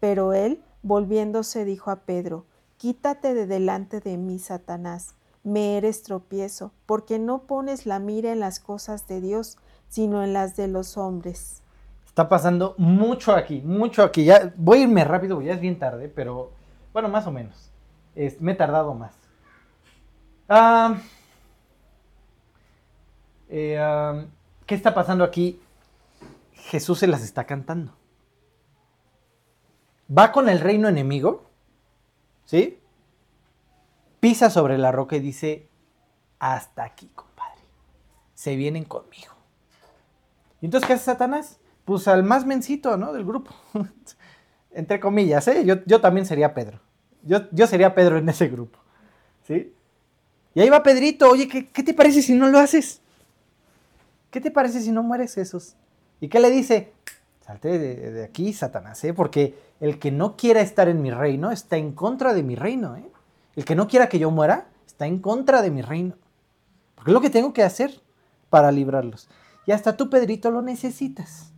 Pero 0.00 0.32
él, 0.32 0.62
volviéndose, 0.82 1.64
dijo 1.64 1.90
a 1.90 2.00
Pedro, 2.00 2.46
Quítate 2.82 3.32
de 3.32 3.46
delante 3.46 4.00
de 4.00 4.16
mí, 4.16 4.40
Satanás, 4.40 5.14
me 5.44 5.76
eres 5.76 6.02
tropiezo, 6.02 6.72
porque 6.84 7.20
no 7.20 7.42
pones 7.42 7.86
la 7.86 8.00
mira 8.00 8.32
en 8.32 8.40
las 8.40 8.58
cosas 8.58 9.06
de 9.06 9.20
Dios, 9.20 9.56
sino 9.88 10.24
en 10.24 10.32
las 10.32 10.56
de 10.56 10.66
los 10.66 10.96
hombres. 10.96 11.62
Está 12.04 12.28
pasando 12.28 12.74
mucho 12.78 13.32
aquí, 13.34 13.62
mucho 13.64 14.02
aquí. 14.02 14.24
Ya 14.24 14.52
voy 14.56 14.78
a 14.78 14.82
irme 14.82 15.04
rápido, 15.04 15.40
ya 15.40 15.52
es 15.52 15.60
bien 15.60 15.78
tarde, 15.78 16.08
pero 16.08 16.50
bueno, 16.92 17.08
más 17.08 17.24
o 17.28 17.30
menos. 17.30 17.70
me 18.40 18.52
he 18.52 18.54
tardado 18.56 18.94
más. 18.94 19.21
Eh, 23.48 24.26
¿Qué 24.66 24.74
está 24.74 24.94
pasando 24.94 25.24
aquí? 25.24 25.60
Jesús 26.52 26.98
se 26.98 27.06
las 27.06 27.22
está 27.22 27.44
cantando. 27.44 27.92
Va 30.16 30.32
con 30.32 30.48
el 30.48 30.60
reino 30.60 30.88
enemigo, 30.88 31.50
¿sí? 32.44 32.78
Pisa 34.20 34.50
sobre 34.50 34.78
la 34.78 34.92
roca 34.92 35.16
y 35.16 35.20
dice, 35.20 35.68
hasta 36.38 36.84
aquí, 36.84 37.08
compadre. 37.14 37.62
Se 38.34 38.56
vienen 38.56 38.84
conmigo. 38.84 39.32
¿Y 40.60 40.66
entonces 40.66 40.86
qué 40.86 40.94
hace 40.94 41.04
Satanás? 41.04 41.60
Pues 41.84 42.06
al 42.08 42.22
más 42.22 42.46
mencito, 42.46 42.96
¿no? 42.96 43.12
Del 43.12 43.24
grupo. 43.24 43.52
Entre 44.70 45.00
comillas, 45.00 45.46
¿eh? 45.48 45.64
Yo, 45.64 45.84
yo 45.86 46.00
también 46.00 46.26
sería 46.26 46.54
Pedro. 46.54 46.80
Yo, 47.22 47.50
yo, 47.50 47.66
sería 47.66 47.94
Pedro 47.94 48.18
en 48.18 48.28
ese 48.28 48.48
grupo. 48.48 48.78
¿Sí? 49.46 49.74
Y 50.54 50.60
ahí 50.60 50.68
va 50.68 50.82
Pedrito, 50.82 51.30
oye, 51.30 51.48
¿qué, 51.48 51.66
¿qué, 51.66 51.82
te 51.82 51.94
parece 51.94 52.22
si 52.22 52.34
no 52.34 52.48
lo 52.48 52.58
haces? 52.58 53.00
¿Qué 54.30 54.40
te 54.40 54.50
parece 54.50 54.80
si 54.80 54.92
no 54.92 55.02
mueres, 55.02 55.34
Jesús? 55.34 55.74
¿Y 56.20 56.28
qué 56.28 56.40
le 56.40 56.50
dice? 56.50 56.92
Salte 57.40 57.78
de, 57.78 58.12
de, 58.12 58.24
aquí, 58.24 58.52
Satanás, 58.52 59.02
¿eh? 59.04 59.14
Porque 59.14 59.54
el 59.80 59.98
que 59.98 60.10
no 60.10 60.36
quiera 60.36 60.60
estar 60.60 60.88
en 60.88 61.02
mi 61.02 61.10
reino 61.10 61.50
está 61.50 61.76
en 61.76 61.92
contra 61.92 62.34
de 62.34 62.42
mi 62.42 62.54
reino, 62.54 62.96
¿eh? 62.96 63.10
El 63.56 63.64
que 63.64 63.74
no 63.74 63.88
quiera 63.88 64.08
que 64.08 64.18
yo 64.18 64.30
muera 64.30 64.68
está 64.86 65.06
en 65.06 65.18
contra 65.18 65.62
de 65.62 65.70
mi 65.70 65.82
reino. 65.82 66.14
Porque 66.94 67.10
es 67.10 67.14
lo 67.14 67.20
que 67.20 67.30
tengo 67.30 67.52
que 67.52 67.62
hacer 67.62 68.00
para 68.48 68.70
librarlos. 68.70 69.28
Y 69.66 69.72
hasta 69.72 69.96
tú, 69.96 70.10
Pedrito, 70.10 70.50
lo 70.50 70.62
necesitas. 70.62 71.52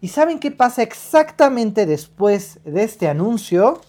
¿Y 0.00 0.08
saben 0.08 0.38
qué 0.38 0.50
pasa 0.50 0.82
exactamente 0.82 1.86
después 1.86 2.58
de 2.64 2.82
este 2.82 3.08
anuncio? 3.08 3.80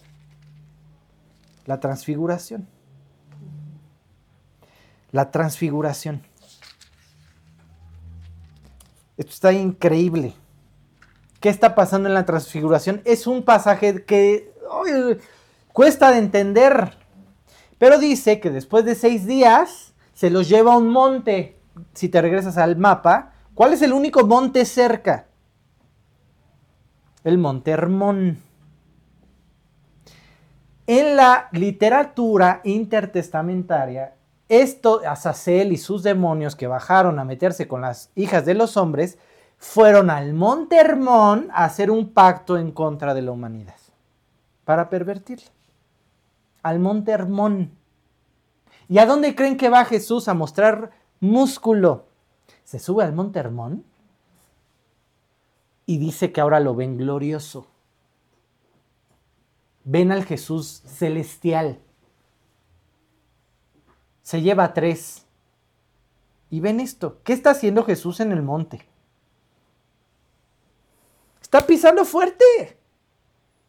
La 1.64 1.80
transfiguración. 1.80 2.68
La 5.12 5.30
transfiguración. 5.30 6.22
Esto 9.16 9.30
está 9.32 9.52
increíble. 9.52 10.34
¿Qué 11.38 11.48
está 11.48 11.74
pasando 11.74 12.08
en 12.08 12.14
la 12.14 12.26
transfiguración? 12.26 13.02
Es 13.04 13.26
un 13.26 13.44
pasaje 13.44 14.04
que 14.04 14.52
cuesta 15.72 16.10
de 16.10 16.18
entender. 16.18 16.96
Pero 17.78 17.98
dice 17.98 18.40
que 18.40 18.50
después 18.50 18.84
de 18.84 18.94
seis 18.94 19.26
días 19.26 19.92
se 20.12 20.30
los 20.30 20.48
lleva 20.48 20.74
a 20.74 20.78
un 20.78 20.88
monte 20.88 21.62
si 21.94 22.08
te 22.08 22.20
regresas 22.20 22.58
al 22.58 22.76
mapa, 22.76 23.32
¿cuál 23.54 23.72
es 23.72 23.82
el 23.82 23.92
único 23.92 24.26
monte 24.26 24.64
cerca? 24.64 25.26
El 27.24 27.38
monte 27.38 27.70
Hermón. 27.70 28.38
En 30.86 31.16
la 31.16 31.48
literatura 31.52 32.60
intertestamentaria, 32.64 34.14
esto, 34.60 35.00
Azazel 35.06 35.72
y 35.72 35.76
sus 35.76 36.02
demonios 36.02 36.56
que 36.56 36.66
bajaron 36.66 37.18
a 37.18 37.24
meterse 37.24 37.68
con 37.68 37.80
las 37.80 38.10
hijas 38.14 38.44
de 38.44 38.54
los 38.54 38.76
hombres, 38.76 39.18
fueron 39.58 40.10
al 40.10 40.34
monte 40.34 40.76
Hermón 40.76 41.48
a 41.52 41.64
hacer 41.64 41.90
un 41.90 42.12
pacto 42.12 42.58
en 42.58 42.72
contra 42.72 43.14
de 43.14 43.22
la 43.22 43.32
humanidad, 43.32 43.76
para 44.64 44.90
pervertirla. 44.90 45.50
Al 46.62 46.78
monte 46.78 47.12
Hermón. 47.12 47.72
¿Y 48.88 48.98
a 48.98 49.06
dónde 49.06 49.34
creen 49.34 49.56
que 49.56 49.68
va 49.68 49.84
Jesús 49.84 50.28
a 50.28 50.34
mostrar 50.34 50.90
músculo. 51.22 52.08
Se 52.64 52.80
sube 52.80 53.04
al 53.04 53.14
monte 53.14 53.38
Hermón 53.38 53.84
y 55.86 55.98
dice 55.98 56.32
que 56.32 56.40
ahora 56.40 56.58
lo 56.58 56.74
ven 56.74 56.98
glorioso. 56.98 57.68
Ven 59.84 60.10
al 60.10 60.24
Jesús 60.24 60.82
celestial. 60.84 61.78
Se 64.22 64.40
lleva 64.40 64.72
tres. 64.72 65.26
Y 66.50 66.60
ven 66.60 66.80
esto. 66.80 67.20
¿Qué 67.24 67.32
está 67.32 67.50
haciendo 67.50 67.84
Jesús 67.84 68.20
en 68.20 68.32
el 68.32 68.42
monte? 68.42 68.86
Está 71.40 71.66
pisando 71.66 72.04
fuerte. 72.04 72.44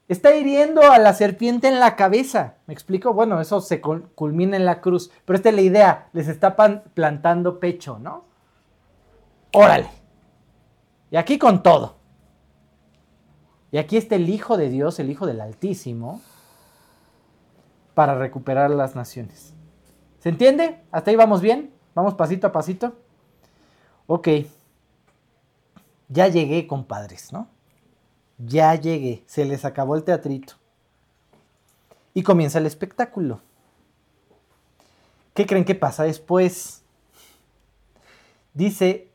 Está 0.07 0.35
hiriendo 0.35 0.81
a 0.81 0.99
la 0.99 1.13
serpiente 1.13 1.67
en 1.67 1.79
la 1.79 1.95
cabeza. 1.95 2.55
¿Me 2.67 2.73
explico? 2.73 3.13
Bueno, 3.13 3.39
eso 3.39 3.61
se 3.61 3.81
culmina 3.81 4.57
en 4.57 4.65
la 4.65 4.81
cruz. 4.81 5.11
Pero 5.25 5.37
esta 5.37 5.49
es 5.49 5.55
la 5.55 5.61
idea. 5.61 6.09
Les 6.13 6.27
está 6.27 6.55
plantando 6.55 7.59
pecho, 7.59 7.99
¿no? 7.99 8.25
Órale. 9.53 9.89
Y 11.09 11.15
aquí 11.15 11.37
con 11.37 11.63
todo. 11.63 11.95
Y 13.71 13.77
aquí 13.77 13.97
está 13.97 14.15
el 14.15 14.29
Hijo 14.29 14.57
de 14.57 14.69
Dios, 14.69 14.99
el 14.99 15.09
Hijo 15.09 15.25
del 15.25 15.41
Altísimo, 15.41 16.21
para 17.95 18.15
recuperar 18.15 18.69
las 18.71 18.95
naciones. 18.95 19.52
¿Se 20.23 20.29
entiende? 20.29 20.81
¿Hasta 20.91 21.11
ahí 21.11 21.17
vamos 21.17 21.41
bien? 21.41 21.71
¿Vamos 21.93 22.15
pasito 22.15 22.47
a 22.47 22.51
pasito? 22.51 22.95
Ok. 24.07 24.29
Ya 26.07 26.27
llegué, 26.29 26.65
compadres, 26.65 27.31
¿no? 27.31 27.47
ya 28.37 28.75
llegué, 28.75 29.23
se 29.25 29.45
les 29.45 29.65
acabó 29.65 29.95
el 29.95 30.03
teatrito. 30.03 30.53
Y 32.13 32.23
comienza 32.23 32.59
el 32.59 32.65
espectáculo. 32.65 33.41
¿Qué 35.33 35.45
creen 35.45 35.65
que 35.65 35.75
pasa 35.75 36.03
después? 36.03 36.83
Dice, 38.53 39.09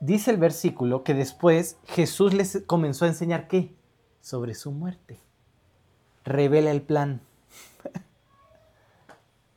dice 0.00 0.30
el 0.30 0.38
versículo 0.38 1.04
que 1.04 1.14
después 1.14 1.76
Jesús 1.84 2.32
les 2.32 2.62
comenzó 2.66 3.04
a 3.04 3.08
enseñar 3.08 3.48
qué? 3.48 3.74
Sobre 4.22 4.54
su 4.54 4.70
muerte. 4.70 5.20
Revela 6.24 6.70
el 6.70 6.82
plan. 6.82 7.20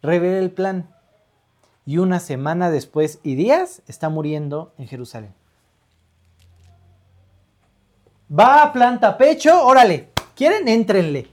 Revela 0.06 0.40
el 0.40 0.52
plan. 0.52 0.90
Y 1.86 1.98
una 1.98 2.20
semana 2.20 2.72
después 2.72 3.20
y 3.24 3.36
días 3.36 3.82
está 3.88 4.10
muriendo 4.10 4.74
en 4.78 4.88
Jerusalén. 4.88 5.34
Va 8.28 8.64
a 8.64 8.74
planta 8.74 9.18
pecho, 9.18 9.66
órale, 9.66 10.10
¿quieren? 10.36 10.68
Éntrenle. 10.68 11.30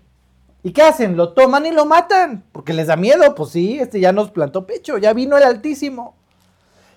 ¿Y 0.62 0.72
qué 0.72 0.82
hacen? 0.82 1.16
Lo 1.16 1.32
toman 1.32 1.66
y 1.66 1.72
lo 1.72 1.86
matan, 1.86 2.44
porque 2.52 2.72
les 2.72 2.86
da 2.86 2.96
miedo. 2.96 3.34
Pues 3.34 3.50
sí, 3.50 3.78
este 3.78 3.98
ya 3.98 4.12
nos 4.12 4.30
plantó 4.30 4.66
pecho, 4.66 4.98
ya 4.98 5.12
vino 5.12 5.36
el 5.36 5.42
Altísimo. 5.42 6.14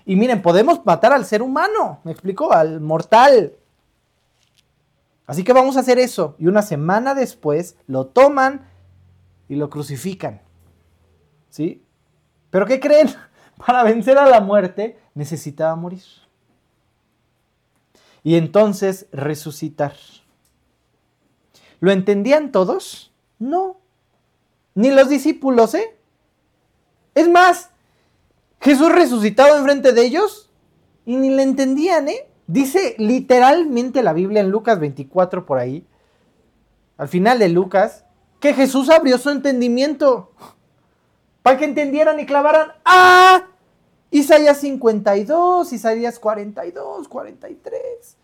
Y 0.05 0.15
miren, 0.15 0.41
podemos 0.41 0.85
matar 0.85 1.13
al 1.13 1.25
ser 1.25 1.41
humano, 1.41 1.99
me 2.03 2.11
explico, 2.11 2.53
al 2.53 2.79
mortal. 2.79 3.53
Así 5.25 5.43
que 5.43 5.53
vamos 5.53 5.77
a 5.77 5.79
hacer 5.79 5.97
eso. 5.97 6.35
Y 6.37 6.45
una 6.45 6.61
semana 6.61 7.15
después 7.15 7.77
lo 7.87 8.05
toman 8.05 8.67
y 9.49 9.55
lo 9.55 9.69
crucifican. 9.71 10.41
¿Sí? 11.55 11.81
¿Pero 12.49 12.65
qué 12.65 12.81
creen? 12.81 13.07
para 13.65 13.83
vencer 13.83 14.17
a 14.17 14.27
la 14.27 14.41
muerte 14.41 14.99
necesitaba 15.13 15.73
morir. 15.77 16.03
Y 18.23 18.35
entonces 18.35 19.07
resucitar. 19.13 19.93
¿Lo 21.79 21.93
entendían 21.93 22.51
todos? 22.51 23.13
No. 23.39 23.77
Ni 24.73 24.91
los 24.91 25.07
discípulos, 25.07 25.75
¿eh? 25.75 25.95
Es 27.13 27.29
más, 27.29 27.69
Jesús 28.59 28.91
resucitado 28.91 29.57
enfrente 29.57 29.93
de 29.93 30.05
ellos 30.05 30.51
y 31.05 31.15
ni 31.15 31.29
le 31.29 31.43
entendían, 31.43 32.09
¿eh? 32.09 32.27
Dice 32.47 32.95
literalmente 32.97 34.03
la 34.03 34.11
Biblia 34.11 34.41
en 34.41 34.51
Lucas 34.51 34.77
24 34.77 35.45
por 35.45 35.57
ahí, 35.57 35.87
al 36.97 37.07
final 37.07 37.39
de 37.39 37.47
Lucas, 37.47 38.03
que 38.41 38.53
Jesús 38.53 38.89
abrió 38.89 39.17
su 39.17 39.29
entendimiento 39.29 40.33
para 41.45 41.59
que 41.59 41.65
entendieran 41.65 42.19
y 42.19 42.25
clavaran. 42.25 42.71
¡Ah! 42.83 43.43
Isaías 44.09 44.57
52, 44.57 45.73
Isaías 45.73 46.17
42, 46.17 47.07
43. 47.07 48.17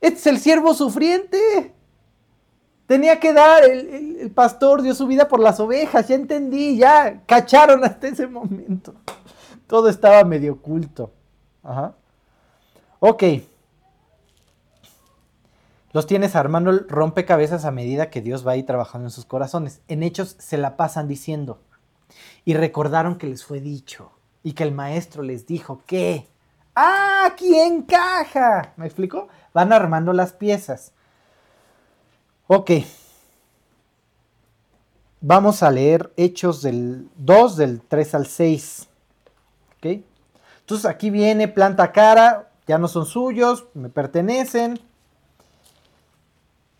Este 0.00 0.18
es 0.18 0.26
el 0.26 0.38
siervo 0.38 0.72
sufriente. 0.72 1.74
Tenía 2.86 3.20
que 3.20 3.34
dar, 3.34 3.64
el, 3.64 4.32
pastor 4.34 4.80
dio 4.80 4.94
su 4.94 5.06
vida 5.06 5.28
por 5.28 5.40
las 5.40 5.60
ovejas, 5.60 6.08
ya 6.08 6.14
entendí, 6.14 6.78
ya 6.78 7.20
cacharon 7.26 7.84
hasta 7.84 8.08
ese 8.08 8.26
momento. 8.26 8.94
Todo 9.66 9.90
estaba 9.90 10.24
medio 10.24 10.54
oculto. 10.54 11.12
Ajá. 11.62 11.94
Ok. 13.00 13.22
Los 15.96 16.06
tienes 16.06 16.36
armando 16.36 16.68
el 16.68 16.86
rompecabezas 16.90 17.64
a 17.64 17.70
medida 17.70 18.10
que 18.10 18.20
Dios 18.20 18.46
va 18.46 18.52
ahí 18.52 18.62
trabajando 18.62 19.06
en 19.06 19.10
sus 19.10 19.24
corazones. 19.24 19.80
En 19.88 20.02
hechos 20.02 20.36
se 20.38 20.58
la 20.58 20.76
pasan 20.76 21.08
diciendo. 21.08 21.62
Y 22.44 22.52
recordaron 22.52 23.16
que 23.16 23.26
les 23.26 23.42
fue 23.42 23.62
dicho. 23.62 24.10
Y 24.42 24.52
que 24.52 24.64
el 24.64 24.72
maestro 24.72 25.22
les 25.22 25.46
dijo 25.46 25.80
que. 25.86 26.28
¡Ah! 26.74 27.24
Aquí 27.24 27.58
encaja. 27.58 28.74
¿Me 28.76 28.84
explico? 28.84 29.28
Van 29.54 29.72
armando 29.72 30.12
las 30.12 30.34
piezas. 30.34 30.92
Ok. 32.46 32.72
Vamos 35.22 35.62
a 35.62 35.70
leer 35.70 36.12
Hechos 36.18 36.60
del 36.60 37.08
2, 37.16 37.56
del 37.56 37.80
3 37.80 38.14
al 38.16 38.26
6. 38.26 38.88
¿Ok? 39.78 39.86
Entonces 40.60 40.84
aquí 40.84 41.08
viene 41.08 41.48
planta 41.48 41.90
cara, 41.90 42.50
ya 42.66 42.76
no 42.76 42.86
son 42.86 43.06
suyos, 43.06 43.68
me 43.72 43.88
pertenecen. 43.88 44.78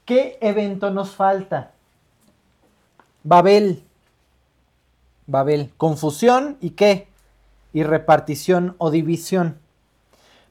¿Qué 0.06 0.38
evento 0.40 0.90
nos 0.90 1.16
falta? 1.16 1.72
Babel. 3.24 3.82
Babel. 5.26 5.72
Confusión 5.76 6.56
y 6.60 6.70
qué? 6.70 7.08
Y 7.72 7.82
repartición 7.82 8.76
o 8.78 8.92
división. 8.92 9.58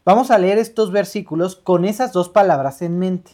Vamos 0.03 0.29
a 0.29 0.37
leer 0.37 0.57
estos 0.57 0.91
versículos 0.91 1.55
con 1.55 1.85
esas 1.85 2.11
dos 2.11 2.27
palabras 2.27 2.81
en 2.81 2.99
mente. 2.99 3.31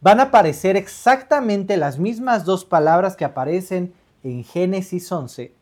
Van 0.00 0.18
a 0.18 0.24
aparecer 0.24 0.76
exactamente 0.76 1.76
las 1.76 2.00
mismas 2.00 2.44
dos 2.44 2.64
palabras 2.64 3.14
que 3.14 3.24
aparecen 3.24 3.94
en 4.24 4.42
Génesis 4.42 5.10
11, 5.12 5.54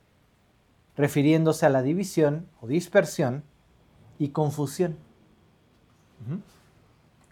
refiriéndose 0.96 1.66
a 1.66 1.68
la 1.68 1.82
división 1.82 2.48
o 2.62 2.66
dispersión 2.66 3.44
y 4.18 4.30
confusión. 4.30 4.96
Uh 6.26 6.32
-huh. 6.32 6.40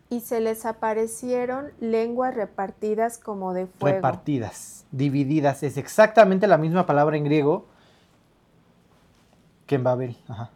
Y 0.09 0.21
se 0.21 0.41
les 0.41 0.65
aparecieron 0.67 1.73
lenguas 1.81 2.35
repartidas 2.35 3.19
como 3.19 3.55
de 3.55 3.67
fuego. 3.67 3.97
Repartidas, 3.97 4.85
divididas. 4.93 5.63
Es 5.63 5.77
exactamente 5.77 6.47
la 6.47 6.59
misma 6.59 6.87
palabra 6.87 7.17
en 7.17 7.25
griego 7.25 7.67
que 9.67 9.75
en 9.75 9.85
Babel. 9.85 10.17
Ajá. 10.29 10.51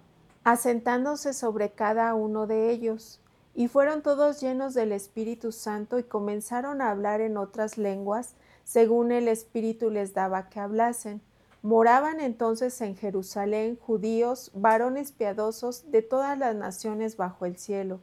Asentándose 0.45 1.33
sobre 1.35 1.71
cada 1.71 2.15
uno 2.15 2.47
de 2.47 2.71
ellos. 2.71 3.21
Y 3.55 3.69
fueron 3.69 4.03
todos 4.03 4.41
llenos 4.41 4.75
del 4.75 4.93
Espíritu 4.93 5.51
Santo 5.51 5.99
y 5.99 6.05
comenzaron 6.05 6.81
a 6.81 6.91
hablar 6.91 7.21
en 7.21 7.37
otras 7.37 7.77
lenguas, 7.77 8.37
según 8.65 9.11
el 9.11 9.27
Espíritu 9.27 9.91
les 9.91 10.15
daba 10.15 10.49
que 10.49 10.61
hablasen. 10.61 11.21
Moraban 11.63 12.21
entonces 12.21 12.81
en 12.81 12.97
Jerusalén 12.97 13.77
judíos, 13.77 14.51
varones 14.55 15.13
piadosos 15.13 15.91
de 15.91 16.01
todas 16.01 16.39
las 16.39 16.55
naciones 16.55 17.17
bajo 17.17 17.45
el 17.45 17.57
cielo. 17.57 18.01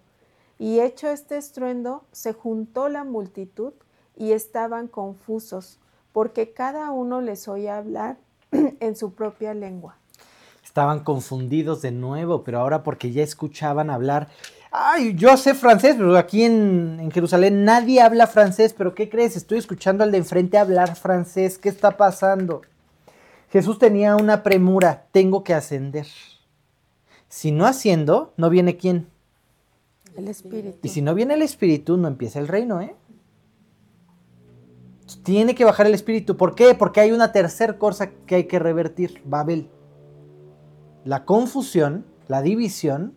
Y 0.60 0.80
hecho 0.80 1.10
este 1.10 1.38
estruendo, 1.38 2.04
se 2.12 2.34
juntó 2.34 2.90
la 2.90 3.04
multitud 3.04 3.74
y 4.16 4.32
estaban 4.32 4.88
confusos, 4.88 5.80
porque 6.12 6.52
cada 6.52 6.90
uno 6.92 7.22
les 7.22 7.48
oía 7.48 7.78
hablar 7.78 8.18
en 8.52 8.96
su 8.96 9.14
propia 9.14 9.54
lengua. 9.54 9.98
Estaban 10.64 11.04
confundidos 11.04 11.82
de 11.82 11.92
nuevo, 11.92 12.44
pero 12.44 12.60
ahora 12.60 12.84
porque 12.84 13.12
ya 13.12 13.24
escuchaban 13.24 13.90
hablar. 13.90 14.28
Ay, 14.72 15.16
yo 15.16 15.38
sé 15.38 15.54
francés, 15.54 15.96
pero 15.98 16.18
aquí 16.18 16.44
en, 16.44 17.00
en, 17.00 17.12
Jerusalén 17.12 17.64
nadie 17.64 18.02
habla 18.02 18.28
francés, 18.28 18.76
pero 18.78 18.94
¿qué 18.94 19.10
crees? 19.10 19.36
Estoy 19.36 19.60
escuchando 19.60 20.04
al 20.04 20.12
de 20.12 20.18
enfrente 20.18 20.58
hablar 20.58 20.96
francés. 20.96 21.58
¿Qué 21.58 21.70
está 21.70 21.98
pasando? 21.98 22.62
Jesús 23.50 23.80
tenía 23.80 24.16
una 24.16 24.44
premura, 24.44 25.06
tengo 25.12 25.44
que 25.44 25.54
ascender. 25.54 26.08
Si 27.30 27.52
no 27.52 27.66
haciendo, 27.66 28.34
no 28.38 28.50
viene 28.50 28.78
quién. 28.78 29.08
El 30.18 30.28
Espíritu. 30.28 30.80
Y 30.82 30.90
si 30.90 31.04
no 31.04 31.14
viene 31.14 31.36
el 31.36 31.44
Espíritu, 31.44 31.96
no 31.96 32.08
empieza 32.08 32.40
el 32.40 32.48
reino, 32.48 32.82
¿eh? 32.82 32.96
Tiene 35.24 35.54
que 35.54 35.64
bajar 35.64 35.86
el 35.86 35.94
Espíritu. 35.94 36.36
¿Por 36.36 36.56
qué? 36.56 36.74
Porque 36.74 37.00
hay 37.00 37.12
una 37.12 37.32
tercera 37.32 37.78
cosa 37.78 38.10
que 38.10 38.36
hay 38.36 38.44
que 38.46 38.58
revertir, 38.58 39.22
Babel. 39.26 39.70
La 41.06 41.24
confusión, 41.24 42.06
la 42.28 42.42
división 42.42 43.16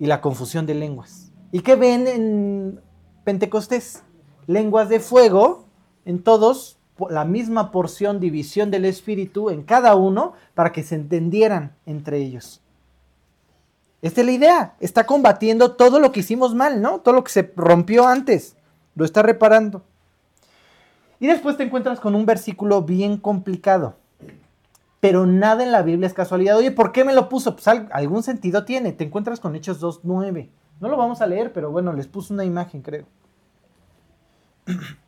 y 0.00 0.06
la 0.06 0.20
confusión 0.20 0.66
de 0.66 0.74
lenguas. 0.74 1.32
¿Y 1.52 1.60
qué 1.60 1.76
ven 1.76 2.08
en 2.08 2.80
Pentecostés? 3.22 4.02
Lenguas 4.48 4.88
de 4.88 4.98
fuego 4.98 5.66
en 6.04 6.22
todos, 6.22 6.80
la 7.08 7.24
misma 7.24 7.70
porción, 7.70 8.18
división 8.18 8.72
del 8.72 8.86
Espíritu 8.86 9.50
en 9.50 9.62
cada 9.62 9.94
uno 9.94 10.32
para 10.54 10.72
que 10.72 10.82
se 10.82 10.96
entendieran 10.96 11.76
entre 11.86 12.18
ellos. 12.18 12.63
Esta 14.04 14.20
es 14.20 14.26
la 14.26 14.32
idea. 14.32 14.74
Está 14.80 15.06
combatiendo 15.06 15.72
todo 15.72 15.98
lo 15.98 16.12
que 16.12 16.20
hicimos 16.20 16.54
mal, 16.54 16.82
¿no? 16.82 17.00
Todo 17.00 17.14
lo 17.14 17.24
que 17.24 17.32
se 17.32 17.50
rompió 17.56 18.06
antes. 18.06 18.54
Lo 18.94 19.06
está 19.06 19.22
reparando. 19.22 19.82
Y 21.20 21.26
después 21.26 21.56
te 21.56 21.62
encuentras 21.62 22.00
con 22.00 22.14
un 22.14 22.26
versículo 22.26 22.82
bien 22.82 23.16
complicado. 23.16 23.96
Pero 25.00 25.24
nada 25.24 25.62
en 25.64 25.72
la 25.72 25.80
Biblia 25.80 26.06
es 26.06 26.12
casualidad. 26.12 26.58
Oye, 26.58 26.70
¿por 26.70 26.92
qué 26.92 27.02
me 27.02 27.14
lo 27.14 27.30
puso? 27.30 27.56
Pues 27.56 27.66
algún 27.66 28.22
sentido 28.22 28.66
tiene. 28.66 28.92
Te 28.92 29.04
encuentras 29.04 29.40
con 29.40 29.56
Hechos 29.56 29.80
2.9. 29.80 30.50
No 30.80 30.88
lo 30.90 30.98
vamos 30.98 31.22
a 31.22 31.26
leer, 31.26 31.54
pero 31.54 31.70
bueno, 31.70 31.94
les 31.94 32.06
puse 32.06 32.34
una 32.34 32.44
imagen, 32.44 32.82
creo. 32.82 33.06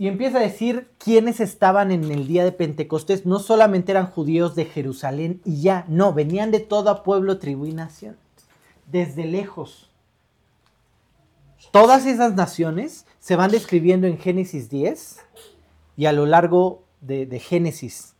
Y 0.00 0.08
empieza 0.08 0.38
a 0.38 0.40
decir 0.40 0.88
quiénes 0.96 1.40
estaban 1.40 1.90
en 1.90 2.10
el 2.10 2.26
día 2.26 2.42
de 2.42 2.52
Pentecostés. 2.52 3.26
No 3.26 3.38
solamente 3.38 3.92
eran 3.92 4.06
judíos 4.06 4.54
de 4.54 4.64
Jerusalén 4.64 5.42
y 5.44 5.60
ya, 5.60 5.84
no, 5.88 6.14
venían 6.14 6.50
de 6.50 6.60
todo 6.60 7.02
pueblo, 7.02 7.36
tribu 7.36 7.66
y 7.66 7.74
nación. 7.74 8.16
Desde 8.86 9.26
lejos. 9.26 9.90
Todas 11.70 12.06
esas 12.06 12.34
naciones 12.34 13.04
se 13.18 13.36
van 13.36 13.50
describiendo 13.50 14.06
en 14.06 14.16
Génesis 14.16 14.70
10 14.70 15.18
y 15.98 16.06
a 16.06 16.12
lo 16.12 16.24
largo 16.24 16.82
de, 17.02 17.38
Génesis. 17.38 18.14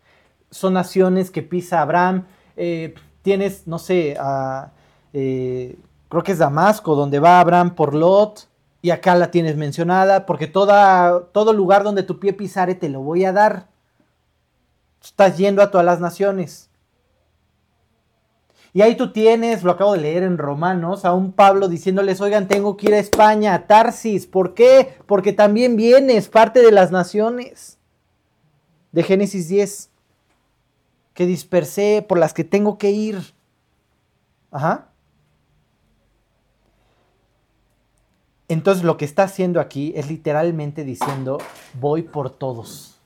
Son 0.51 0.75
naciones 0.75 1.31
que 1.31 1.41
pisa 1.41 1.81
Abraham. 1.81 2.27
Eh, 2.59 2.95
tienes, 3.23 3.67
no 3.67 3.79
sé, 3.79 4.19
eh, 5.15 5.77
creo 6.11 6.23
que 6.23 6.33
es 6.33 6.39
Damasco, 6.39 6.95
donde 6.95 7.21
va 7.21 7.41
Abraham 7.41 7.75
por 7.75 7.95
Lot. 7.95 8.50
Y 8.83 8.91
acá 8.91 9.15
la 9.15 9.31
tienes 9.31 9.57
mencionada, 9.57 10.25
porque 10.25 10.47
toda, 10.47 11.27
todo 11.33 11.53
lugar 11.53 11.85
donde 11.85 12.03
tu 12.03 12.19
pie 12.19 12.33
pisare 12.33 12.75
te 12.75 12.89
lo 12.89 13.01
voy 13.01 13.25
a 13.25 13.33
dar. 13.33 13.69
Estás 15.03 15.37
yendo 15.37 15.63
a 15.63 15.71
todas 15.71 15.85
las 15.85 16.01
naciones. 16.01 16.71
Y 18.73 18.83
ahí 18.83 18.97
tú 18.97 19.13
tienes, 19.13 19.65
lo 19.65 19.73
acabo 19.73 19.95
de 19.95 20.01
leer 20.01 20.23
en 20.23 20.39
Romanos, 20.39 21.05
a 21.05 21.13
un 21.13 21.33
Pablo 21.33 21.69
diciéndoles, 21.69 22.21
oigan, 22.21 22.47
tengo 22.47 22.77
que 22.77 22.87
ir 22.87 22.95
a 22.95 22.99
España, 22.99 23.55
a 23.55 23.67
Tarsis. 23.67 24.27
¿Por 24.27 24.55
qué? 24.55 24.95
Porque 25.07 25.33
también 25.33 25.77
vienes 25.77 26.29
parte 26.29 26.63
de 26.63 26.71
las 26.71 26.93
naciones. 26.93 27.79
De 28.93 29.03
Génesis 29.03 29.49
10. 29.49 29.91
Que 31.15 31.27
dispersé, 31.27 32.05
por 32.09 32.19
las 32.19 32.33
que 32.33 32.45
tengo 32.45 32.79
que 32.79 32.93
ir. 32.93 33.35
Ajá. 34.53 34.90
Entonces 38.51 38.83
lo 38.83 38.97
que 38.97 39.05
está 39.05 39.23
haciendo 39.23 39.61
aquí 39.61 39.93
es 39.95 40.09
literalmente 40.09 40.83
diciendo, 40.83 41.39
voy 41.75 42.03
por 42.03 42.31
todos. 42.31 42.99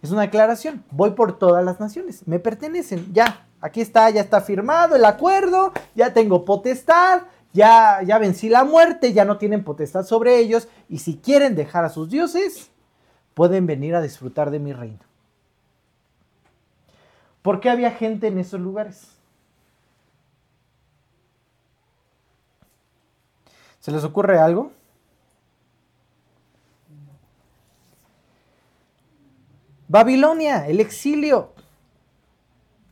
Es 0.00 0.10
una 0.10 0.22
declaración, 0.22 0.82
voy 0.90 1.10
por 1.10 1.38
todas 1.38 1.62
las 1.62 1.78
naciones, 1.78 2.26
me 2.26 2.38
pertenecen, 2.38 3.12
ya, 3.12 3.46
aquí 3.60 3.82
está, 3.82 4.08
ya 4.08 4.22
está 4.22 4.40
firmado 4.40 4.96
el 4.96 5.04
acuerdo, 5.04 5.74
ya 5.94 6.14
tengo 6.14 6.46
potestad, 6.46 7.24
ya, 7.52 8.00
ya 8.02 8.16
vencí 8.16 8.48
la 8.48 8.64
muerte, 8.64 9.12
ya 9.12 9.26
no 9.26 9.36
tienen 9.36 9.62
potestad 9.62 10.06
sobre 10.06 10.38
ellos, 10.38 10.66
y 10.88 11.00
si 11.00 11.18
quieren 11.18 11.54
dejar 11.54 11.84
a 11.84 11.90
sus 11.90 12.08
dioses, 12.08 12.70
pueden 13.34 13.66
venir 13.66 13.94
a 13.94 14.00
disfrutar 14.00 14.50
de 14.50 14.58
mi 14.58 14.72
reino. 14.72 15.00
¿Por 17.42 17.60
qué 17.60 17.68
había 17.68 17.90
gente 17.90 18.28
en 18.28 18.38
esos 18.38 18.58
lugares? 18.58 19.18
¿Se 23.82 23.90
les 23.90 24.04
ocurre 24.04 24.38
algo? 24.38 24.70
Babilonia, 29.88 30.68
el 30.68 30.78
exilio. 30.78 31.50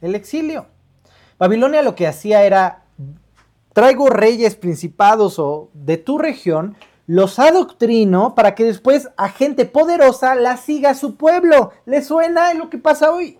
El 0.00 0.16
exilio. 0.16 0.66
Babilonia 1.38 1.82
lo 1.82 1.94
que 1.94 2.08
hacía 2.08 2.42
era, 2.42 2.82
traigo 3.72 4.10
reyes, 4.10 4.56
principados 4.56 5.38
o 5.38 5.70
de 5.74 5.96
tu 5.96 6.18
región, 6.18 6.76
los 7.06 7.38
adoctrino 7.38 8.34
para 8.34 8.56
que 8.56 8.64
después 8.64 9.10
a 9.16 9.28
gente 9.28 9.66
poderosa 9.66 10.34
la 10.34 10.56
siga 10.56 10.94
su 10.94 11.14
pueblo. 11.14 11.70
¿Le 11.86 12.02
suena 12.02 12.52
lo 12.54 12.68
que 12.68 12.78
pasa 12.78 13.12
hoy? 13.12 13.38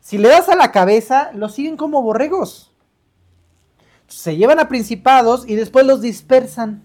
Si 0.00 0.18
le 0.18 0.30
das 0.30 0.48
a 0.48 0.56
la 0.56 0.72
cabeza, 0.72 1.30
los 1.32 1.54
siguen 1.54 1.76
como 1.76 2.02
borregos. 2.02 2.72
Se 4.08 4.36
llevan 4.36 4.58
a 4.58 4.68
principados 4.68 5.48
y 5.48 5.54
después 5.54 5.86
los 5.86 6.00
dispersan. 6.00 6.82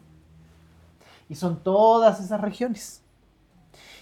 Y 1.30 1.36
son 1.36 1.64
todas 1.64 2.20
esas 2.20 2.40
regiones. 2.40 3.02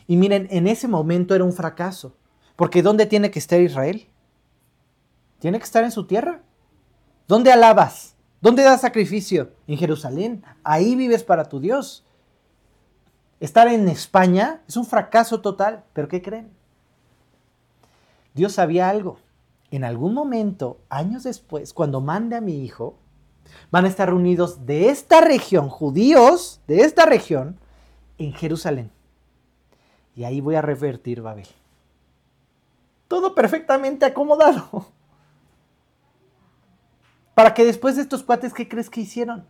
Y 0.08 0.18
miren, 0.18 0.48
en 0.52 0.68
ese 0.68 0.88
momento 0.88 1.34
era 1.36 1.44
un 1.44 1.54
fracaso. 1.54 2.16
Porque 2.56 2.82
¿dónde 2.82 3.06
tiene 3.06 3.32
que 3.32 3.40
estar 3.40 3.62
Israel? 3.62 4.08
Tiene 5.40 5.58
que 5.58 5.64
estar 5.64 5.84
en 5.84 5.92
su 5.92 6.06
tierra. 6.06 6.42
¿Dónde 7.28 7.52
alabas? 7.52 8.16
¿Dónde 8.42 8.64
das 8.64 8.82
sacrificio? 8.82 9.54
En 9.68 9.78
Jerusalén. 9.78 10.44
Ahí 10.64 10.96
vives 10.96 11.24
para 11.24 11.48
tu 11.48 11.60
Dios. 11.60 12.04
Estar 13.40 13.68
en 13.68 13.88
España 13.88 14.62
es 14.68 14.78
un 14.78 14.86
fracaso 14.86 15.42
total. 15.42 15.84
¿Pero 15.94 16.08
qué 16.08 16.22
creen? 16.22 16.52
Dios 18.34 18.54
sabía 18.54 18.90
algo. 18.90 19.20
En 19.72 19.84
algún 19.84 20.14
momento, 20.14 20.82
años 20.90 21.24
después, 21.24 21.74
cuando 21.74 22.02
mande 22.02 22.36
a 22.36 22.42
mi 22.42 22.64
hijo, 22.64 22.98
van 23.72 23.86
a 23.86 23.88
estar 23.88 24.10
reunidos 24.10 24.66
de 24.66 24.90
esta 24.90 25.22
región, 25.22 25.70
judíos 25.70 26.62
de 26.68 26.82
esta 26.82 27.06
región, 27.06 27.58
en 28.18 28.34
Jerusalén. 28.34 28.92
Y 30.16 30.24
ahí 30.24 30.42
voy 30.42 30.56
a 30.56 30.62
revertir 30.62 31.22
Babel. 31.22 31.48
Todo 33.08 33.34
perfectamente 33.34 34.06
acomodado. 34.06 34.88
Para 37.34 37.54
que 37.54 37.66
después 37.66 37.96
de 37.96 38.02
estos 38.02 38.24
cuates, 38.24 38.54
¿qué 38.54 38.68
crees 38.68 38.90
que 38.90 39.02
hicieron? 39.02 39.46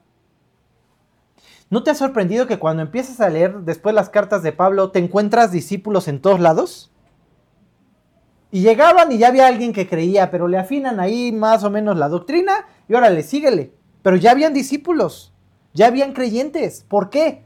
¿No 1.69 1.83
te 1.83 1.89
ha 1.89 1.95
sorprendido 1.95 2.47
que 2.47 2.59
cuando 2.59 2.83
empiezas 2.83 3.21
a 3.21 3.29
leer 3.29 3.61
después 3.61 3.95
las 3.95 4.09
cartas 4.09 4.43
de 4.43 4.51
Pablo, 4.51 4.91
te 4.91 4.99
encuentras 4.99 5.51
discípulos 5.51 6.07
en 6.07 6.21
todos 6.21 6.39
lados? 6.39 6.91
Y 8.51 8.61
llegaban 8.61 9.11
y 9.11 9.17
ya 9.17 9.29
había 9.29 9.47
alguien 9.47 9.71
que 9.71 9.87
creía, 9.87 10.29
pero 10.29 10.49
le 10.49 10.57
afinan 10.57 10.99
ahí 10.99 11.31
más 11.31 11.63
o 11.63 11.69
menos 11.69 11.97
la 11.97 12.09
doctrina 12.09 12.65
y 12.89 12.93
órale, 12.93 13.23
síguele. 13.23 13.73
Pero 14.01 14.15
ya 14.15 14.31
habían 14.31 14.53
discípulos, 14.53 15.33
ya 15.73 15.87
habían 15.87 16.13
creyentes. 16.13 16.85
¿Por 16.87 17.09
qué? 17.09 17.43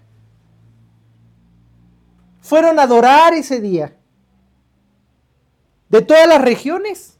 Fueron 2.41 2.79
a 2.79 2.83
adorar 2.83 3.33
ese 3.33 3.59
día. 3.59 3.97
De 5.89 6.01
todas 6.01 6.27
las 6.27 6.41
regiones. 6.41 7.17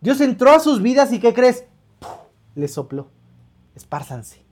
Dios 0.00 0.20
entró 0.20 0.52
a 0.52 0.60
sus 0.60 0.82
vidas 0.82 1.12
y 1.12 1.20
¿qué 1.20 1.34
crees? 1.34 1.64
Les 2.54 2.72
sopló. 2.72 3.10
Espárzanse. 3.74 4.42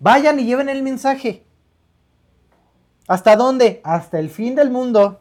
Vayan 0.00 0.40
y 0.40 0.44
lleven 0.44 0.68
el 0.68 0.82
mensaje. 0.82 1.46
¿Hasta 3.06 3.36
dónde? 3.36 3.80
Hasta 3.84 4.18
el 4.18 4.30
fin 4.30 4.54
del 4.54 4.70
mundo. 4.70 5.20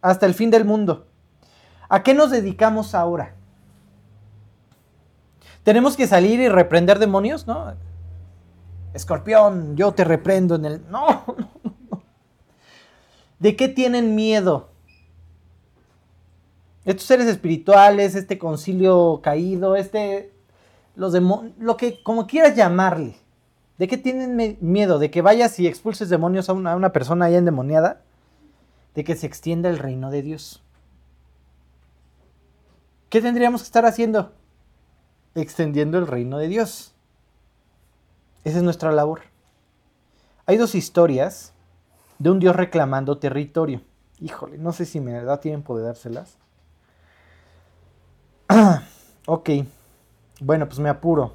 Hasta 0.00 0.26
el 0.26 0.34
fin 0.34 0.50
del 0.50 0.64
mundo. 0.64 1.06
¿A 1.88 2.02
qué 2.02 2.14
nos 2.14 2.30
dedicamos 2.30 2.94
ahora? 2.94 3.34
Tenemos 5.66 5.96
que 5.96 6.06
salir 6.06 6.38
y 6.38 6.48
reprender 6.48 7.00
demonios, 7.00 7.48
¿no? 7.48 7.74
Escorpión, 8.94 9.76
yo 9.76 9.90
te 9.90 10.04
reprendo 10.04 10.54
en 10.54 10.64
el... 10.64 10.82
No, 10.92 11.24
no, 11.26 11.48
no. 11.90 12.02
¿De 13.40 13.56
qué 13.56 13.66
tienen 13.66 14.14
miedo? 14.14 14.68
Estos 16.84 17.06
seres 17.08 17.26
espirituales, 17.26 18.14
este 18.14 18.38
concilio 18.38 19.18
caído, 19.24 19.74
este... 19.74 20.32
Los 20.94 21.12
demonios, 21.12 21.52
lo 21.58 21.76
que, 21.76 22.00
como 22.00 22.28
quieras 22.28 22.54
llamarle. 22.54 23.16
¿De 23.76 23.88
qué 23.88 23.98
tienen 23.98 24.56
miedo? 24.60 25.00
¿De 25.00 25.10
que 25.10 25.20
vayas 25.20 25.58
y 25.58 25.66
expulses 25.66 26.08
demonios 26.08 26.48
a 26.48 26.52
una, 26.52 26.74
a 26.74 26.76
una 26.76 26.92
persona 26.92 27.28
ya 27.28 27.38
endemoniada? 27.38 28.02
¿De 28.94 29.02
que 29.02 29.16
se 29.16 29.26
extienda 29.26 29.68
el 29.68 29.78
reino 29.78 30.12
de 30.12 30.22
Dios? 30.22 30.62
¿Qué 33.08 33.20
tendríamos 33.20 33.62
que 33.62 33.66
estar 33.66 33.84
haciendo? 33.84 34.30
Extendiendo 35.36 35.98
el 35.98 36.06
reino 36.06 36.38
de 36.38 36.48
Dios. 36.48 36.94
Esa 38.44 38.58
es 38.58 38.62
nuestra 38.62 38.92
labor. 38.92 39.22
Hay 40.46 40.56
dos 40.56 40.74
historias 40.74 41.52
de 42.18 42.30
un 42.30 42.38
Dios 42.38 42.56
reclamando 42.56 43.18
territorio. 43.18 43.80
Híjole, 44.20 44.58
no 44.58 44.72
sé 44.72 44.86
si 44.86 45.00
me 45.00 45.12
da 45.22 45.40
tiempo 45.40 45.76
de 45.76 45.84
dárselas. 45.84 46.38
ok, 49.26 49.50
bueno, 50.40 50.66
pues 50.66 50.78
me 50.78 50.88
apuro. 50.88 51.34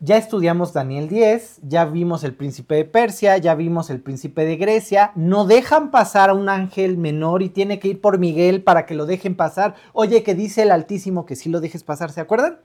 Ya 0.00 0.18
estudiamos 0.18 0.72
Daniel 0.74 1.08
10, 1.08 1.60
ya 1.62 1.86
vimos 1.86 2.22
el 2.22 2.34
príncipe 2.34 2.74
de 2.74 2.84
Persia, 2.84 3.38
ya 3.38 3.54
vimos 3.54 3.88
el 3.88 4.00
príncipe 4.00 4.44
de 4.44 4.56
Grecia, 4.56 5.12
no 5.14 5.46
dejan 5.46 5.90
pasar 5.90 6.30
a 6.30 6.34
un 6.34 6.48
ángel 6.48 6.98
menor 6.98 7.42
y 7.42 7.48
tiene 7.48 7.78
que 7.78 7.88
ir 7.88 8.00
por 8.00 8.18
Miguel 8.18 8.62
para 8.62 8.84
que 8.84 8.94
lo 8.94 9.06
dejen 9.06 9.36
pasar. 9.36 9.74
Oye, 9.94 10.22
que 10.22 10.34
dice 10.34 10.62
el 10.62 10.70
Altísimo 10.70 11.24
que 11.24 11.36
sí 11.36 11.48
lo 11.48 11.60
dejes 11.60 11.82
pasar, 11.82 12.12
¿se 12.12 12.20
acuerdan? 12.20 12.58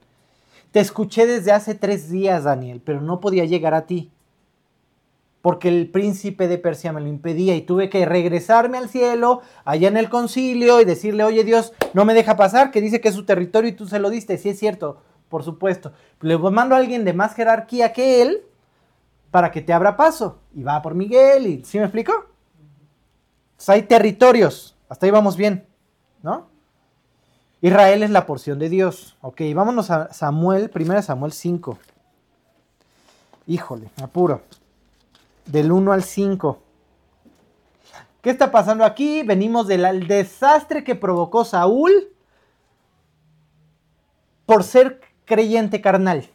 Te 0.71 0.81
escuché 0.81 1.25
desde 1.25 1.51
hace 1.51 1.73
tres 1.73 2.09
días, 2.09 2.43
Daniel, 2.43 2.81
pero 2.83 3.01
no 3.01 3.19
podía 3.21 3.45
llegar 3.45 3.73
a 3.73 3.85
ti. 3.85 4.11
Porque 5.41 5.69
el 5.69 5.89
príncipe 5.89 6.47
de 6.47 6.57
Persia 6.57 6.93
me 6.93 7.01
lo 7.01 7.07
impedía 7.07 7.55
y 7.55 7.61
tuve 7.61 7.89
que 7.89 8.05
regresarme 8.05 8.77
al 8.77 8.89
cielo, 8.89 9.41
allá 9.65 9.87
en 9.87 9.97
el 9.97 10.09
concilio, 10.09 10.79
y 10.79 10.85
decirle, 10.85 11.23
oye 11.23 11.43
Dios, 11.43 11.73
no 11.93 12.05
me 12.05 12.13
deja 12.13 12.35
pasar, 12.35 12.71
que 12.71 12.79
dice 12.79 13.01
que 13.01 13.09
es 13.09 13.15
su 13.15 13.25
territorio 13.25 13.69
y 13.69 13.73
tú 13.73 13.87
se 13.87 13.99
lo 13.99 14.09
diste. 14.09 14.37
Sí 14.37 14.49
es 14.49 14.59
cierto, 14.59 15.01
por 15.31 15.43
supuesto. 15.43 15.93
Le 16.19 16.37
mando 16.37 16.75
a 16.75 16.77
alguien 16.77 17.03
de 17.03 17.13
más 17.13 17.33
jerarquía 17.33 17.93
que 17.93 18.21
él 18.21 18.43
para 19.31 19.49
que 19.49 19.61
te 19.61 19.73
abra 19.73 19.97
paso. 19.97 20.41
Y 20.53 20.61
va 20.61 20.79
por 20.83 20.93
Miguel, 20.93 21.47
y 21.47 21.65
¿sí 21.65 21.79
me 21.79 21.85
explico? 21.85 22.13
Hay 23.67 23.83
territorios, 23.83 24.75
hasta 24.89 25.05
ahí 25.05 25.11
vamos 25.11 25.37
bien, 25.37 25.65
¿no? 26.21 26.47
Israel 27.61 28.03
es 28.03 28.09
la 28.09 28.25
porción 28.25 28.59
de 28.59 28.69
Dios. 28.69 29.17
Ok, 29.21 29.41
vámonos 29.53 29.91
a 29.91 30.11
Samuel, 30.13 30.69
1 30.73 31.01
Samuel 31.03 31.31
5. 31.31 31.77
Híjole, 33.47 33.89
apuro. 34.01 34.41
Del 35.45 35.71
1 35.71 35.91
al 35.91 36.03
5. 36.03 36.59
¿Qué 38.21 38.29
está 38.31 38.51
pasando 38.51 38.83
aquí? 38.83 39.23
Venimos 39.23 39.67
del 39.67 40.07
desastre 40.07 40.83
que 40.83 40.95
provocó 40.95 41.45
Saúl 41.45 41.91
por 44.45 44.63
ser 44.63 44.99
creyente 45.31 45.79
carnal. 45.79 46.27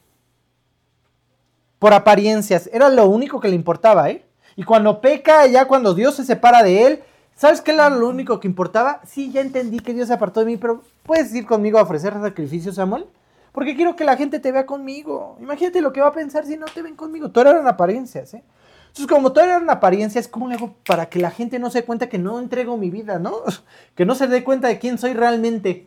Por 1.78 1.92
apariencias. 1.92 2.70
Era 2.72 2.88
lo 2.88 3.06
único 3.06 3.40
que 3.40 3.48
le 3.48 3.54
importaba, 3.54 4.08
¿eh? 4.08 4.24
Y 4.56 4.62
cuando 4.62 5.02
peca, 5.02 5.46
ya 5.46 5.66
cuando 5.68 5.92
Dios 5.92 6.14
se 6.14 6.24
separa 6.24 6.62
de 6.62 6.86
él, 6.86 7.02
¿sabes 7.34 7.60
qué 7.60 7.72
era 7.72 7.90
lo 7.90 8.08
único 8.08 8.40
que 8.40 8.48
importaba? 8.48 9.02
Sí, 9.06 9.30
ya 9.30 9.42
entendí 9.42 9.80
que 9.80 9.92
Dios 9.92 10.08
se 10.08 10.14
apartó 10.14 10.40
de 10.40 10.46
mí, 10.46 10.56
pero 10.56 10.82
¿puedes 11.02 11.34
ir 11.34 11.44
conmigo 11.44 11.78
a 11.78 11.82
ofrecer 11.82 12.14
sacrificio, 12.14 12.72
Samuel? 12.72 13.04
Porque 13.52 13.76
quiero 13.76 13.96
que 13.96 14.04
la 14.04 14.16
gente 14.16 14.38
te 14.38 14.50
vea 14.50 14.64
conmigo. 14.64 15.36
Imagínate 15.42 15.82
lo 15.82 15.92
que 15.92 16.00
va 16.00 16.08
a 16.08 16.12
pensar 16.12 16.46
si 16.46 16.56
no 16.56 16.64
te 16.64 16.80
ven 16.80 16.96
conmigo. 16.96 17.30
Todo 17.30 17.50
eran 17.50 17.68
apariencias, 17.68 18.32
¿eh? 18.32 18.42
Entonces, 18.86 19.14
como 19.14 19.30
todo 19.34 19.44
eran 19.44 19.68
apariencias, 19.68 20.26
¿cómo 20.26 20.48
hago 20.48 20.74
para 20.86 21.10
que 21.10 21.18
la 21.18 21.30
gente 21.30 21.58
no 21.58 21.70
se 21.70 21.80
dé 21.80 21.84
cuenta 21.84 22.08
que 22.08 22.16
no 22.16 22.38
entrego 22.38 22.78
mi 22.78 22.88
vida, 22.88 23.18
¿no? 23.18 23.42
Que 23.94 24.06
no 24.06 24.14
se 24.14 24.26
dé 24.26 24.42
cuenta 24.42 24.68
de 24.68 24.78
quién 24.78 24.96
soy 24.96 25.12
realmente. 25.12 25.86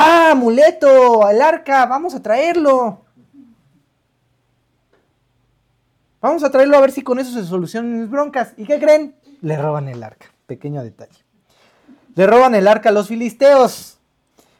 ¡Ah, 0.00 0.30
amuleto! 0.30 1.28
¡El 1.28 1.42
arca! 1.42 1.84
¡Vamos 1.86 2.14
a 2.14 2.22
traerlo! 2.22 3.00
Vamos 6.20 6.44
a 6.44 6.50
traerlo 6.52 6.76
a 6.76 6.80
ver 6.80 6.92
si 6.92 7.02
con 7.02 7.18
eso 7.18 7.32
se 7.32 7.44
solucionan 7.44 8.02
mis 8.02 8.08
broncas. 8.08 8.54
¿Y 8.56 8.64
qué 8.64 8.78
creen? 8.78 9.16
Le 9.40 9.56
roban 9.56 9.88
el 9.88 10.04
arca. 10.04 10.26
Pequeño 10.46 10.84
detalle. 10.84 11.18
Le 12.14 12.28
roban 12.28 12.54
el 12.54 12.68
arca 12.68 12.90
a 12.90 12.92
los 12.92 13.08
filisteos. 13.08 13.98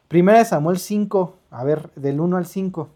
Primera 0.09 0.39
de 0.39 0.45
Samuel 0.45 0.77
5. 0.77 1.37
A 1.51 1.63
ver, 1.63 1.89
del 1.95 2.19
1 2.19 2.35
al 2.35 2.45
5. 2.45 2.89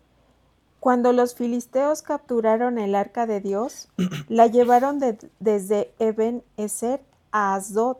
Cuando 0.82 1.14
los 1.14 1.36
filisteos 1.36 2.02
capturaron 2.02 2.78
el 2.78 2.94
arca 2.94 3.26
de 3.26 3.40
Dios, 3.40 3.88
la 4.28 4.48
llevaron 4.48 5.00
desde 5.40 5.94
Eben 5.98 6.44
Ezer 6.58 7.00
a 7.32 7.56
Asdod 7.56 8.00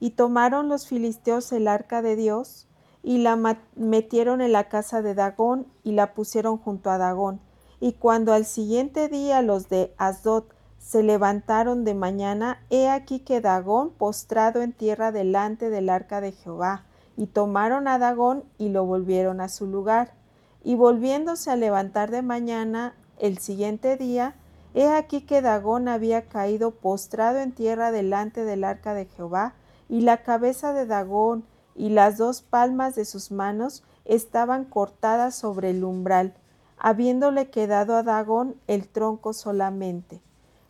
y 0.00 0.10
tomaron 0.10 0.68
los 0.68 0.88
filisteos 0.88 1.52
el 1.52 1.68
arca 1.68 2.02
de 2.02 2.16
Dios 2.16 2.63
y 3.04 3.18
la 3.18 3.38
metieron 3.76 4.40
en 4.40 4.52
la 4.52 4.70
casa 4.70 5.02
de 5.02 5.14
Dagón 5.14 5.66
y 5.84 5.92
la 5.92 6.14
pusieron 6.14 6.56
junto 6.56 6.90
a 6.90 6.96
Dagón. 6.96 7.38
Y 7.78 7.92
cuando 7.92 8.32
al 8.32 8.46
siguiente 8.46 9.08
día 9.08 9.42
los 9.42 9.68
de 9.68 9.94
Asdod 9.98 10.44
se 10.78 11.02
levantaron 11.02 11.84
de 11.84 11.94
mañana, 11.94 12.62
he 12.70 12.88
aquí 12.88 13.20
que 13.20 13.42
Dagón 13.42 13.90
postrado 13.90 14.62
en 14.62 14.72
tierra 14.72 15.12
delante 15.12 15.68
del 15.68 15.90
arca 15.90 16.22
de 16.22 16.32
Jehová, 16.32 16.86
y 17.16 17.26
tomaron 17.26 17.88
a 17.88 17.98
Dagón 17.98 18.42
y 18.58 18.70
lo 18.70 18.86
volvieron 18.86 19.40
a 19.42 19.48
su 19.48 19.66
lugar. 19.66 20.14
Y 20.62 20.74
volviéndose 20.74 21.50
a 21.50 21.56
levantar 21.56 22.10
de 22.10 22.22
mañana 22.22 22.94
el 23.18 23.36
siguiente 23.36 23.98
día, 23.98 24.34
he 24.72 24.88
aquí 24.88 25.20
que 25.20 25.42
Dagón 25.42 25.88
había 25.88 26.22
caído 26.22 26.70
postrado 26.70 27.38
en 27.38 27.52
tierra 27.52 27.92
delante 27.92 28.44
del 28.44 28.64
arca 28.64 28.94
de 28.94 29.04
Jehová, 29.04 29.54
y 29.90 30.00
la 30.00 30.22
cabeza 30.22 30.72
de 30.72 30.86
Dagón 30.86 31.44
y 31.76 31.90
las 31.90 32.18
dos 32.18 32.42
palmas 32.42 32.94
de 32.94 33.04
sus 33.04 33.30
manos 33.30 33.82
estaban 34.04 34.64
cortadas 34.64 35.34
sobre 35.34 35.70
el 35.70 35.82
umbral, 35.84 36.34
habiéndole 36.78 37.48
quedado 37.50 37.96
a 37.96 38.02
Dagón 38.02 38.56
el 38.66 38.86
tronco 38.88 39.32
solamente. 39.32 40.20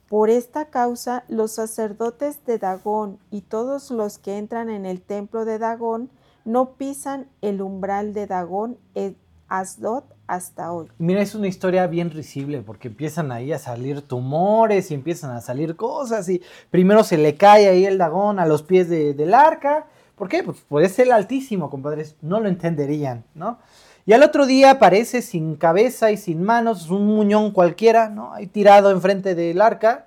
Por 0.09 0.31
esta 0.31 0.67
causa 0.67 1.25
los 1.29 1.53
sacerdotes 1.53 2.45
de 2.47 2.59
Dagón 2.59 3.19
y 3.31 3.41
todos 3.41 3.91
los 3.91 4.19
que 4.19 4.39
entran 4.39 4.71
en 4.71 4.87
el 4.87 5.01
templo 5.01 5.45
de 5.45 5.59
Dagón 5.59 6.11
no 6.45 6.73
pisan 6.75 7.27
el 7.41 7.63
umbral 7.63 8.13
de 8.13 8.27
Dagón 8.27 8.77
en 8.95 9.17
Asdod 9.49 10.05
hasta 10.27 10.73
hoy. 10.73 10.89
Mira, 10.99 11.21
es 11.21 11.35
una 11.35 11.49
historia 11.49 11.87
bien 11.87 12.11
risible 12.11 12.63
porque 12.63 12.89
empiezan 12.89 13.33
ahí 13.33 13.53
a 13.53 13.59
salir 13.59 14.03
tumores 14.03 14.91
y 14.91 14.95
empiezan 14.95 15.31
a 15.33 15.41
salir 15.41 15.75
cosas 15.75 16.29
y 16.29 16.43
primero 16.71 17.03
se 17.03 17.19
le 17.19 17.37
cae 17.37 17.69
ahí 17.69 17.85
el 17.87 17.99
Dagón 17.99 18.39
a 18.39 18.47
los 18.47 18.63
pies 18.63 18.89
de- 18.89 19.15
del 19.15 19.35
arca. 19.35 19.87
¿Por 20.17 20.29
qué? 20.29 20.43
Pues 20.43 20.61
puede 20.69 20.89
ser 20.89 21.11
altísimo, 21.13 21.71
compadres. 21.71 22.17
No 22.23 22.41
lo 22.41 22.49
entenderían, 22.49 23.25
¿no? 23.35 23.59
Y 24.07 24.13
al 24.13 24.23
otro 24.23 24.47
día 24.47 24.73
aparece 24.73 25.23
sin 25.23 25.57
cabeza 25.57 26.11
y 26.11 26.17
sin 26.17 26.43
manos, 26.43 26.91
un 26.91 27.07
muñón 27.07 27.53
cualquiera, 27.53 28.11
¿no? 28.11 28.33
Ahí 28.35 28.47
tirado 28.47 28.91
enfrente 28.91 29.35
del 29.35 29.61
arca. 29.61 30.07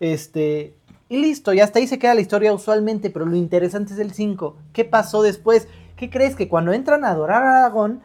Este, 0.00 0.74
y 1.08 1.16
listo, 1.16 1.52
y 1.52 1.60
hasta 1.60 1.78
ahí 1.78 1.86
se 1.86 1.98
queda 1.98 2.14
la 2.14 2.20
historia 2.20 2.52
usualmente, 2.52 3.10
pero 3.10 3.24
lo 3.24 3.36
interesante 3.36 3.94
es 3.94 3.98
el 3.98 4.12
5. 4.12 4.56
¿Qué 4.72 4.84
pasó 4.84 5.22
después? 5.22 5.66
¿Qué 5.96 6.10
crees? 6.10 6.36
Que 6.36 6.48
cuando 6.48 6.72
entran 6.72 7.04
a 7.04 7.10
adorar 7.10 7.42
a 7.42 7.60
Dagón, 7.60 8.00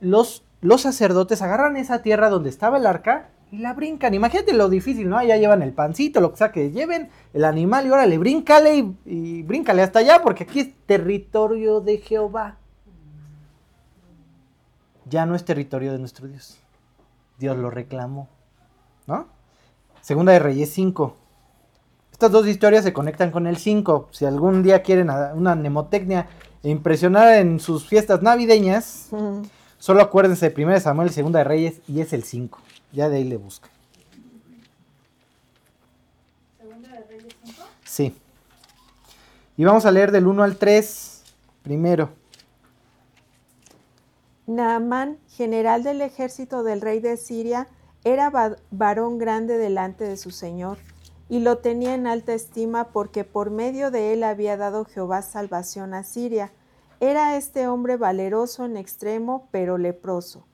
los, 0.00 0.44
los 0.60 0.80
sacerdotes 0.80 1.42
agarran 1.42 1.76
esa 1.76 2.02
tierra 2.02 2.30
donde 2.30 2.48
estaba 2.48 2.78
el 2.78 2.86
arca 2.86 3.28
y 3.52 3.58
la 3.58 3.74
brincan. 3.74 4.14
Imagínate 4.14 4.52
lo 4.52 4.68
difícil, 4.68 5.08
¿no? 5.08 5.22
Ya 5.22 5.36
llevan 5.36 5.62
el 5.62 5.72
pancito, 5.72 6.20
lo 6.20 6.30
que 6.30 6.36
sea 6.36 6.52
que 6.52 6.70
lleven, 6.70 7.10
el 7.32 7.44
animal, 7.44 7.86
y 7.86 7.90
órale, 7.90 8.18
bríncale 8.18 8.76
y, 8.76 8.96
y 9.04 9.42
bríncale 9.42 9.82
hasta 9.82 10.00
allá, 10.00 10.22
porque 10.22 10.44
aquí 10.44 10.60
es 10.60 10.70
territorio 10.86 11.80
de 11.80 11.98
Jehová. 11.98 12.58
Ya 15.06 15.26
no 15.26 15.34
es 15.34 15.44
territorio 15.44 15.92
de 15.92 15.98
nuestro 15.98 16.28
Dios. 16.28 16.60
Dios 17.38 17.56
lo 17.56 17.70
reclamó, 17.70 18.28
¿no? 19.06 19.26
Segunda 20.00 20.32
de 20.32 20.38
Reyes 20.38 20.70
5. 20.72 21.16
Estas 22.12 22.30
dos 22.32 22.46
historias 22.46 22.84
se 22.84 22.92
conectan 22.92 23.30
con 23.30 23.46
el 23.46 23.56
5. 23.56 24.08
Si 24.12 24.26
algún 24.26 24.62
día 24.62 24.82
quieren 24.82 25.10
una 25.34 25.54
mnemotecnia 25.54 26.28
e 26.62 26.68
impresionar 26.68 27.34
en 27.34 27.58
sus 27.58 27.86
fiestas 27.86 28.22
navideñas, 28.22 29.08
solo 29.78 30.02
acuérdense 30.02 30.50
de 30.50 30.62
1 30.62 30.74
de 30.74 30.80
Samuel 30.80 31.10
2 31.14 31.32
de 31.32 31.44
Reyes 31.44 31.80
y 31.88 32.00
es 32.00 32.12
el 32.12 32.22
5. 32.22 32.58
Ya 32.92 33.08
de 33.08 33.16
ahí 33.16 33.24
le 33.24 33.36
buscan. 33.36 33.70
Sí. 37.84 38.14
Y 39.56 39.64
vamos 39.64 39.84
a 39.84 39.90
leer 39.90 40.10
del 40.12 40.26
1 40.26 40.42
al 40.42 40.56
3 40.56 41.22
primero. 41.62 42.10
Naamán, 44.46 45.18
general 45.28 45.82
del 45.82 46.00
ejército 46.00 46.62
del 46.62 46.80
rey 46.80 47.00
de 47.00 47.16
Siria, 47.16 47.68
era 48.04 48.30
va- 48.30 48.56
varón 48.70 49.18
grande 49.18 49.58
delante 49.58 50.04
de 50.04 50.16
su 50.16 50.30
señor, 50.30 50.78
y 51.28 51.40
lo 51.40 51.58
tenía 51.58 51.94
en 51.94 52.06
alta 52.06 52.32
estima 52.32 52.88
porque 52.88 53.22
por 53.24 53.50
medio 53.50 53.90
de 53.90 54.12
él 54.12 54.24
había 54.24 54.56
dado 54.56 54.84
Jehová 54.84 55.22
salvación 55.22 55.94
a 55.94 56.02
Siria. 56.02 56.50
Era 56.98 57.36
este 57.36 57.68
hombre 57.68 57.96
valeroso 57.96 58.64
en 58.64 58.76
extremo, 58.76 59.46
pero 59.52 59.78
leproso. 59.78 60.44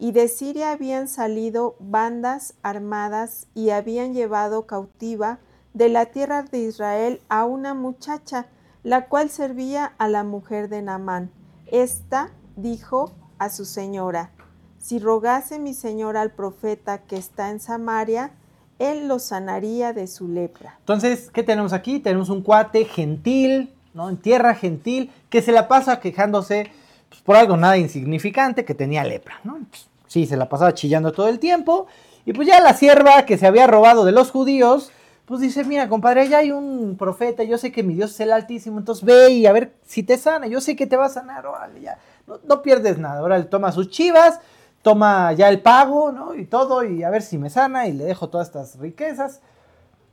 Y 0.00 0.12
de 0.12 0.28
Siria 0.28 0.70
habían 0.70 1.08
salido 1.08 1.74
bandas 1.80 2.54
armadas 2.62 3.48
y 3.54 3.70
habían 3.70 4.14
llevado 4.14 4.64
cautiva 4.64 5.40
de 5.74 5.88
la 5.88 6.06
tierra 6.06 6.44
de 6.44 6.60
Israel 6.60 7.20
a 7.28 7.44
una 7.44 7.74
muchacha, 7.74 8.46
la 8.84 9.08
cual 9.08 9.28
servía 9.28 9.92
a 9.98 10.06
la 10.06 10.22
mujer 10.22 10.68
de 10.68 10.82
Naamán. 10.82 11.32
Esta 11.66 12.30
dijo 12.54 13.10
a 13.38 13.50
su 13.50 13.64
señora, 13.64 14.30
si 14.78 15.00
rogase 15.00 15.58
mi 15.58 15.74
señora 15.74 16.20
al 16.20 16.30
profeta 16.30 16.98
que 16.98 17.16
está 17.16 17.50
en 17.50 17.58
Samaria, 17.58 18.30
él 18.78 19.08
lo 19.08 19.18
sanaría 19.18 19.92
de 19.92 20.06
su 20.06 20.28
lepra. 20.28 20.76
Entonces, 20.78 21.28
¿qué 21.32 21.42
tenemos 21.42 21.72
aquí? 21.72 21.98
Tenemos 21.98 22.28
un 22.28 22.42
cuate 22.42 22.84
gentil, 22.84 23.74
¿no? 23.94 24.08
En 24.08 24.16
tierra 24.16 24.54
gentil, 24.54 25.10
que 25.28 25.42
se 25.42 25.50
la 25.50 25.66
pasa 25.66 25.98
quejándose 25.98 26.70
pues, 27.08 27.20
por 27.22 27.36
algo 27.36 27.56
nada 27.56 27.76
insignificante, 27.76 28.64
que 28.64 28.74
tenía 28.74 29.04
lepra, 29.04 29.40
¿no? 29.44 29.58
Pues, 29.70 29.88
sí, 30.06 30.26
se 30.26 30.36
la 30.36 30.48
pasaba 30.48 30.74
chillando 30.74 31.12
todo 31.12 31.28
el 31.28 31.38
tiempo. 31.38 31.86
Y 32.24 32.32
pues 32.32 32.46
ya 32.46 32.60
la 32.60 32.74
sierva 32.74 33.24
que 33.24 33.38
se 33.38 33.46
había 33.46 33.66
robado 33.66 34.04
de 34.04 34.12
los 34.12 34.30
judíos, 34.30 34.90
pues 35.24 35.40
dice, 35.40 35.64
mira, 35.64 35.88
compadre, 35.88 36.22
allá 36.22 36.38
hay 36.38 36.52
un 36.52 36.96
profeta, 36.98 37.42
yo 37.42 37.58
sé 37.58 37.72
que 37.72 37.82
mi 37.82 37.94
Dios 37.94 38.12
es 38.12 38.20
el 38.20 38.32
Altísimo, 38.32 38.78
entonces 38.78 39.04
ve 39.04 39.30
y 39.30 39.46
a 39.46 39.52
ver 39.52 39.74
si 39.86 40.02
te 40.02 40.16
sana, 40.18 40.46
yo 40.46 40.60
sé 40.60 40.76
que 40.76 40.86
te 40.86 40.96
va 40.96 41.06
a 41.06 41.10
sanar, 41.10 41.46
órale, 41.46 41.80
ya, 41.80 41.98
no, 42.44 42.62
pierdes 42.62 42.98
nada, 42.98 43.36
él 43.36 43.46
toma 43.48 43.72
sus 43.72 43.90
chivas, 43.90 44.40
toma 44.82 45.32
ya 45.32 45.48
el 45.48 45.60
pago, 45.60 46.12
¿no? 46.12 46.34
Y 46.34 46.44
todo, 46.46 46.84
y 46.84 47.02
a 47.02 47.10
ver 47.10 47.22
si 47.22 47.38
me 47.38 47.50
sana 47.50 47.86
y 47.86 47.92
le 47.92 48.04
dejo 48.04 48.28
todas 48.28 48.48
estas 48.48 48.78
riquezas. 48.78 49.40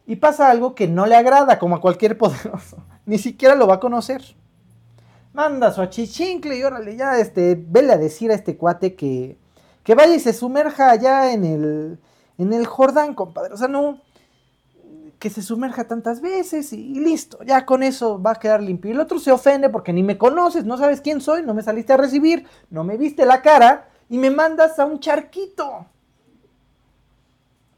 Y 0.08 0.18
pasa 0.18 0.50
algo 0.50 0.76
que 0.76 0.88
no 0.88 1.06
le 1.06 1.16
agrada, 1.16 1.60
como 1.60 1.78
a 1.78 1.82
cualquier 1.82 2.18
poderoso. 2.18 2.78
Ni 3.06 3.18
siquiera 3.18 3.56
lo 3.56 3.68
va 3.68 3.76
a 3.76 3.80
conocer. 3.80 4.22
Manda 5.36 5.70
su 5.74 5.82
achichincle 5.82 6.58
y 6.58 6.64
órale, 6.64 6.96
ya, 6.96 7.20
este, 7.20 7.62
vele 7.62 7.92
a 7.92 7.98
decir 7.98 8.32
a 8.32 8.36
este 8.36 8.56
cuate 8.56 8.96
que, 8.96 9.38
que 9.84 9.94
vaya 9.94 10.16
y 10.16 10.20
se 10.22 10.32
sumerja 10.32 10.90
allá 10.90 11.34
en 11.34 11.44
el, 11.44 12.00
en 12.38 12.54
el 12.54 12.66
Jordán, 12.66 13.14
compadre. 13.14 13.54
O 13.54 13.58
sea, 13.58 13.68
no, 13.68 14.00
que 15.20 15.30
se 15.30 15.42
sumerja 15.42 15.90
tantas 15.90 16.22
veces 16.22 16.72
y, 16.72 16.80
y 16.94 17.00
listo, 17.02 17.44
ya 17.44 17.66
con 17.66 17.84
eso 17.84 18.22
va 18.22 18.32
a 18.32 18.36
quedar 18.36 18.64
limpio. 18.64 18.90
Y 18.90 18.94
el 18.94 19.00
otro 19.02 19.20
se 19.20 19.34
ofende 19.34 19.70
porque 19.70 19.92
ni 19.92 20.04
me 20.04 20.18
conoces, 20.18 20.64
no 20.64 20.78
sabes 20.78 21.02
quién 21.02 21.20
soy, 21.20 21.44
no 21.44 21.54
me 21.54 21.64
saliste 21.64 21.92
a 21.92 21.98
recibir, 21.98 22.48
no 22.70 22.86
me 22.86 22.96
viste 22.96 23.26
la 23.26 23.42
cara 23.42 23.90
y 24.08 24.18
me 24.18 24.30
mandas 24.30 24.80
a 24.80 24.86
un 24.86 25.02
charquito. 25.02 25.86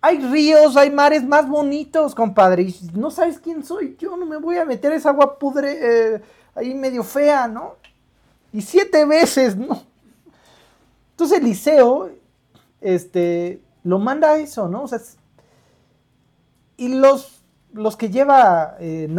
Hay 0.01 0.19
ríos, 0.19 0.77
hay 0.77 0.91
mares 0.91 1.23
más 1.23 1.49
bonitos, 1.49 2.13
compadre. 2.13 2.63
Y 2.63 2.75
no 2.93 3.11
sabes 3.11 3.39
quién 3.39 3.63
soy. 3.63 3.95
Yo 3.99 4.15
no 4.15 4.25
me 4.25 4.37
voy 4.37 4.57
a 4.57 4.65
meter 4.65 4.93
esa 4.93 5.09
agua 5.09 5.37
pudre 5.39 5.77
eh, 6.15 6.21
ahí 6.55 6.73
medio 6.73 7.03
fea, 7.03 7.47
¿no? 7.47 7.75
Y 8.53 8.61
siete 8.61 9.05
veces, 9.05 9.55
¿no? 9.55 9.83
Entonces 11.11 11.39
Eliseo, 11.39 12.11
este, 12.79 13.61
lo 13.83 13.99
manda 13.99 14.31
a 14.31 14.37
eso, 14.37 14.67
¿no? 14.67 14.83
O 14.83 14.87
sea, 14.87 14.99
y 16.77 16.89
los, 16.89 17.43
los 17.73 17.97
que 17.97 18.09
lleva 18.09 18.75
eh, 18.79 19.09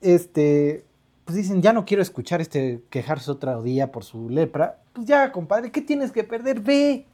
este, 0.00 0.84
pues 1.24 1.36
dicen, 1.36 1.62
ya 1.62 1.72
no 1.72 1.84
quiero 1.84 2.02
escuchar 2.02 2.40
este 2.40 2.82
quejarse 2.90 3.30
otro 3.30 3.62
día 3.62 3.92
por 3.92 4.04
su 4.04 4.28
lepra. 4.28 4.78
Pues 4.94 5.06
ya, 5.06 5.30
compadre, 5.32 5.70
¿qué 5.70 5.80
tienes 5.80 6.12
que 6.12 6.24
perder? 6.24 6.60
Ve, 6.60 7.06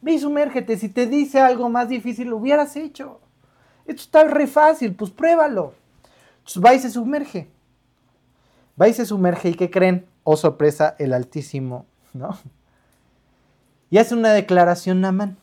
ve 0.00 0.12
y 0.12 0.18
sumérgete. 0.18 0.76
Si 0.76 0.88
te 0.88 1.06
dice 1.06 1.40
algo 1.40 1.68
más 1.68 1.88
difícil, 1.88 2.28
lo 2.28 2.36
hubieras 2.36 2.76
hecho. 2.76 3.20
Esto 3.86 4.02
está 4.02 4.24
re 4.24 4.46
fácil, 4.46 4.94
pues 4.94 5.10
pruébalo. 5.10 5.74
Entonces 6.38 6.62
va 6.64 6.74
y 6.74 6.78
se 6.78 6.90
sumerge. 6.90 7.50
Va 8.80 8.88
y 8.88 8.94
se 8.94 9.04
sumerge 9.04 9.50
y 9.50 9.54
¿qué 9.54 9.70
creen? 9.70 10.06
Oh 10.24 10.36
sorpresa, 10.36 10.96
el 10.98 11.12
Altísimo, 11.12 11.86
¿no? 12.12 12.38
Y 13.90 13.98
hace 13.98 14.14
una 14.14 14.32
declaración 14.32 15.00
Naamán. 15.00 15.36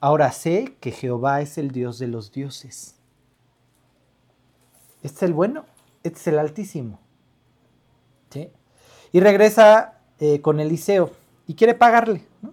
Ahora 0.00 0.30
sé 0.32 0.76
que 0.80 0.90
Jehová 0.90 1.40
es 1.40 1.56
el 1.56 1.70
Dios 1.70 1.98
de 1.98 2.08
los 2.08 2.30
dioses. 2.30 2.96
Este 5.02 5.16
es 5.16 5.22
el 5.22 5.32
bueno, 5.32 5.64
este 6.02 6.18
es 6.18 6.26
el 6.26 6.38
Altísimo. 6.38 7.00
¿Sí? 8.30 8.50
Y 9.12 9.20
regresa 9.20 10.00
eh, 10.18 10.40
con 10.40 10.60
Eliseo 10.60 11.10
y 11.46 11.54
quiere 11.54 11.74
pagarle. 11.74 12.26
¿no? 12.42 12.52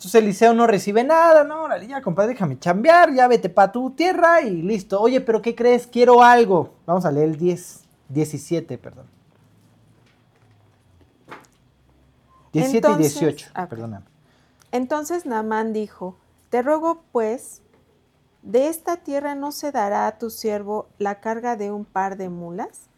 Entonces 0.00 0.22
Eliseo 0.22 0.54
no 0.54 0.66
recibe 0.66 1.04
nada, 1.04 1.44
no, 1.44 1.64
órale, 1.64 1.86
ya 1.86 2.00
compadre, 2.00 2.30
déjame 2.32 2.58
chambear, 2.58 3.12
ya 3.12 3.28
vete 3.28 3.50
para 3.50 3.70
tu 3.70 3.90
tierra 3.90 4.40
y 4.40 4.62
listo. 4.62 4.98
Oye, 4.98 5.20
pero 5.20 5.42
¿qué 5.42 5.54
crees? 5.54 5.86
Quiero 5.86 6.22
algo. 6.22 6.72
Vamos 6.86 7.04
a 7.04 7.10
leer 7.12 7.28
el 7.28 7.36
10, 7.36 7.84
17, 8.08 8.78
perdón. 8.78 9.04
17 12.54 12.78
Entonces- 12.78 13.14
y 13.14 13.24
18, 13.26 13.50
ah, 13.52 13.64
ok. 13.64 13.68
perdóname. 13.68 14.06
Entonces 14.72 15.26
Naamán 15.26 15.74
dijo, 15.74 16.16
Te 16.48 16.62
ruego 16.62 17.02
pues, 17.12 17.60
de 18.40 18.68
esta 18.68 18.96
tierra 18.96 19.34
no 19.34 19.52
se 19.52 19.70
dará 19.70 20.06
a 20.06 20.16
tu 20.18 20.30
siervo 20.30 20.88
la 20.96 21.20
carga 21.20 21.56
de 21.56 21.72
un 21.72 21.84
par 21.84 22.16
de 22.16 22.30
mulas, 22.30 22.88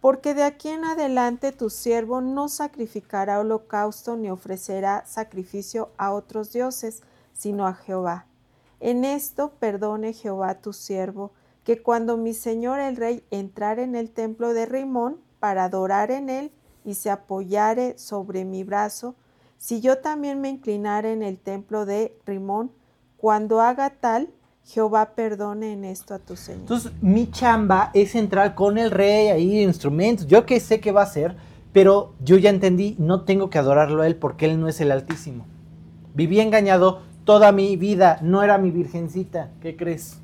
porque 0.00 0.34
de 0.34 0.44
aquí 0.44 0.68
en 0.68 0.84
adelante 0.84 1.52
tu 1.52 1.70
siervo 1.70 2.20
no 2.20 2.48
sacrificará 2.48 3.40
holocausto 3.40 4.16
ni 4.16 4.30
ofrecerá 4.30 5.04
sacrificio 5.06 5.90
a 5.96 6.12
otros 6.12 6.52
dioses, 6.52 7.02
sino 7.32 7.66
a 7.66 7.74
Jehová. 7.74 8.26
En 8.80 9.04
esto 9.04 9.52
perdone 9.58 10.12
Jehová 10.12 10.60
tu 10.60 10.72
siervo, 10.72 11.32
que 11.64 11.82
cuando 11.82 12.16
mi 12.16 12.32
señor 12.32 12.78
el 12.78 12.96
rey 12.96 13.24
entrare 13.30 13.82
en 13.82 13.96
el 13.96 14.10
templo 14.10 14.54
de 14.54 14.66
Rimón 14.66 15.20
para 15.40 15.64
adorar 15.64 16.10
en 16.10 16.30
él 16.30 16.52
y 16.84 16.94
se 16.94 17.10
apoyare 17.10 17.98
sobre 17.98 18.44
mi 18.44 18.62
brazo, 18.62 19.16
si 19.58 19.80
yo 19.80 19.98
también 19.98 20.40
me 20.40 20.48
inclinare 20.48 21.12
en 21.12 21.22
el 21.22 21.38
templo 21.38 21.84
de 21.84 22.16
Rimón, 22.24 22.72
cuando 23.16 23.60
haga 23.60 23.90
tal, 23.90 24.32
Jehová 24.68 25.14
perdone 25.14 25.72
en 25.72 25.84
esto 25.86 26.12
a 26.12 26.18
tu 26.18 26.36
Señor. 26.36 26.60
Entonces, 26.60 26.92
mi 27.00 27.30
chamba 27.30 27.90
es 27.94 28.14
entrar 28.14 28.54
con 28.54 28.76
el 28.76 28.90
rey, 28.90 29.28
ahí 29.28 29.62
instrumentos, 29.62 30.26
yo 30.26 30.44
que 30.44 30.60
sé 30.60 30.78
qué 30.78 30.92
va 30.92 31.00
a 31.00 31.04
hacer, 31.04 31.36
pero 31.72 32.12
yo 32.22 32.36
ya 32.36 32.50
entendí, 32.50 32.94
no 32.98 33.22
tengo 33.22 33.48
que 33.48 33.56
adorarlo 33.56 34.02
a 34.02 34.06
él 34.06 34.16
porque 34.16 34.44
él 34.44 34.60
no 34.60 34.68
es 34.68 34.78
el 34.82 34.90
Altísimo. 34.92 35.46
Viví 36.14 36.40
engañado 36.40 37.00
toda 37.24 37.50
mi 37.50 37.76
vida, 37.76 38.18
no 38.20 38.42
era 38.42 38.58
mi 38.58 38.70
virgencita, 38.70 39.48
¿qué 39.62 39.74
crees? 39.74 40.18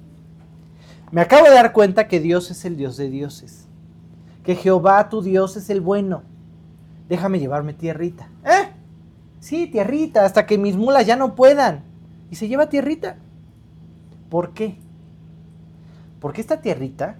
Me 1.11 1.23
acabo 1.23 1.47
de 1.47 1.55
dar 1.55 1.73
cuenta 1.73 2.07
que 2.07 2.21
Dios 2.21 2.51
es 2.51 2.67
el 2.67 2.77
Dios 2.77 2.99
de 2.99 3.09
dioses, 3.09 3.67
que 4.43 4.57
Jehová 4.57 5.09
tu 5.09 5.23
Dios 5.23 5.57
es 5.57 5.71
el 5.71 5.81
bueno. 5.81 6.23
Déjame 7.09 7.39
llevarme 7.39 7.73
tierrita. 7.73 8.29
¿Eh? 8.45 8.69
Sí, 9.41 9.69
tierrita, 9.69 10.27
hasta 10.27 10.45
que 10.45 10.59
mis 10.59 10.77
mulas 10.77 11.07
ya 11.07 11.17
no 11.17 11.35
puedan. 11.35 11.83
Y 12.31 12.37
se 12.37 12.47
lleva 12.47 12.69
tierrita. 12.69 13.17
¿Por 14.35 14.53
qué? 14.53 14.77
Porque 16.19 16.41
esta 16.41 16.61
tierrita 16.61 17.19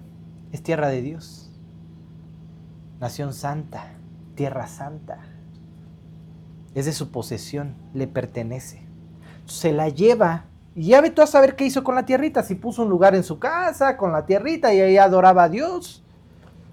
es 0.51 0.61
tierra 0.61 0.89
de 0.89 1.01
Dios. 1.01 1.49
Nación 2.99 3.33
santa, 3.33 3.93
tierra 4.35 4.67
santa. 4.67 5.19
Es 6.73 6.83
de 6.83 6.91
su 6.91 7.11
posesión, 7.11 7.73
le 7.93 8.07
pertenece. 8.07 8.85
Se 9.45 9.71
la 9.71 9.87
lleva. 9.87 10.43
Y 10.75 10.87
ya 10.87 10.99
ve 10.99 11.09
tú 11.09 11.21
a 11.21 11.27
saber 11.27 11.55
qué 11.55 11.65
hizo 11.65 11.85
con 11.85 11.95
la 11.95 12.05
tierrita. 12.05 12.43
Si 12.43 12.53
puso 12.53 12.83
un 12.83 12.89
lugar 12.89 13.15
en 13.15 13.23
su 13.23 13.39
casa 13.39 13.95
con 13.95 14.11
la 14.11 14.25
tierrita 14.25 14.73
y 14.73 14.81
ahí 14.81 14.97
adoraba 14.97 15.43
a 15.43 15.49
Dios. 15.49 16.03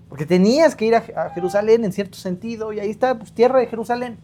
Porque 0.09 0.27
tenías 0.27 0.74
que 0.74 0.86
ir 0.86 0.97
a, 0.97 1.31
Jerusalén 1.31 1.85
en 1.85 1.93
cierto 1.93 2.19
sentido. 2.19 2.73
Y 2.73 2.81
ahí 2.81 2.90
está, 2.90 3.16
pues, 3.16 3.32
tierra 3.32 3.60
de 3.60 3.69
Jerusalén. 3.69 4.19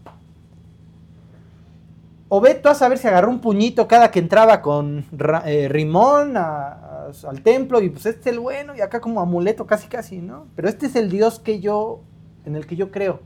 O 2.31 2.43
a 2.45 2.75
saber 2.75 2.99
si 2.99 3.09
agarró 3.09 3.31
un 3.31 3.41
puñito 3.41 3.89
cada 3.89 4.11
que 4.11 4.19
entraba 4.19 4.61
con 4.61 5.07
eh, 5.47 5.67
Rimón 5.71 6.37
al 6.37 7.43
templo 7.43 7.81
y 7.81 7.89
pues 7.89 8.05
este 8.05 8.21
es 8.21 8.35
el 8.35 8.41
bueno 8.41 8.77
y 8.77 8.83
acá 8.83 9.01
como 9.01 9.21
amuleto 9.21 9.67
casi 9.67 9.89
casi, 9.89 10.19
¿no? 10.19 10.47
Pero 10.55 10.69
este 10.69 10.87
es 10.87 10.97
el 10.97 11.09
Dios 11.09 11.41
que 11.41 11.61
yo, 11.61 12.01
en 12.45 12.55
el 12.55 12.67
que 12.67 12.77
yo 12.77 12.91
creo. 12.91 13.21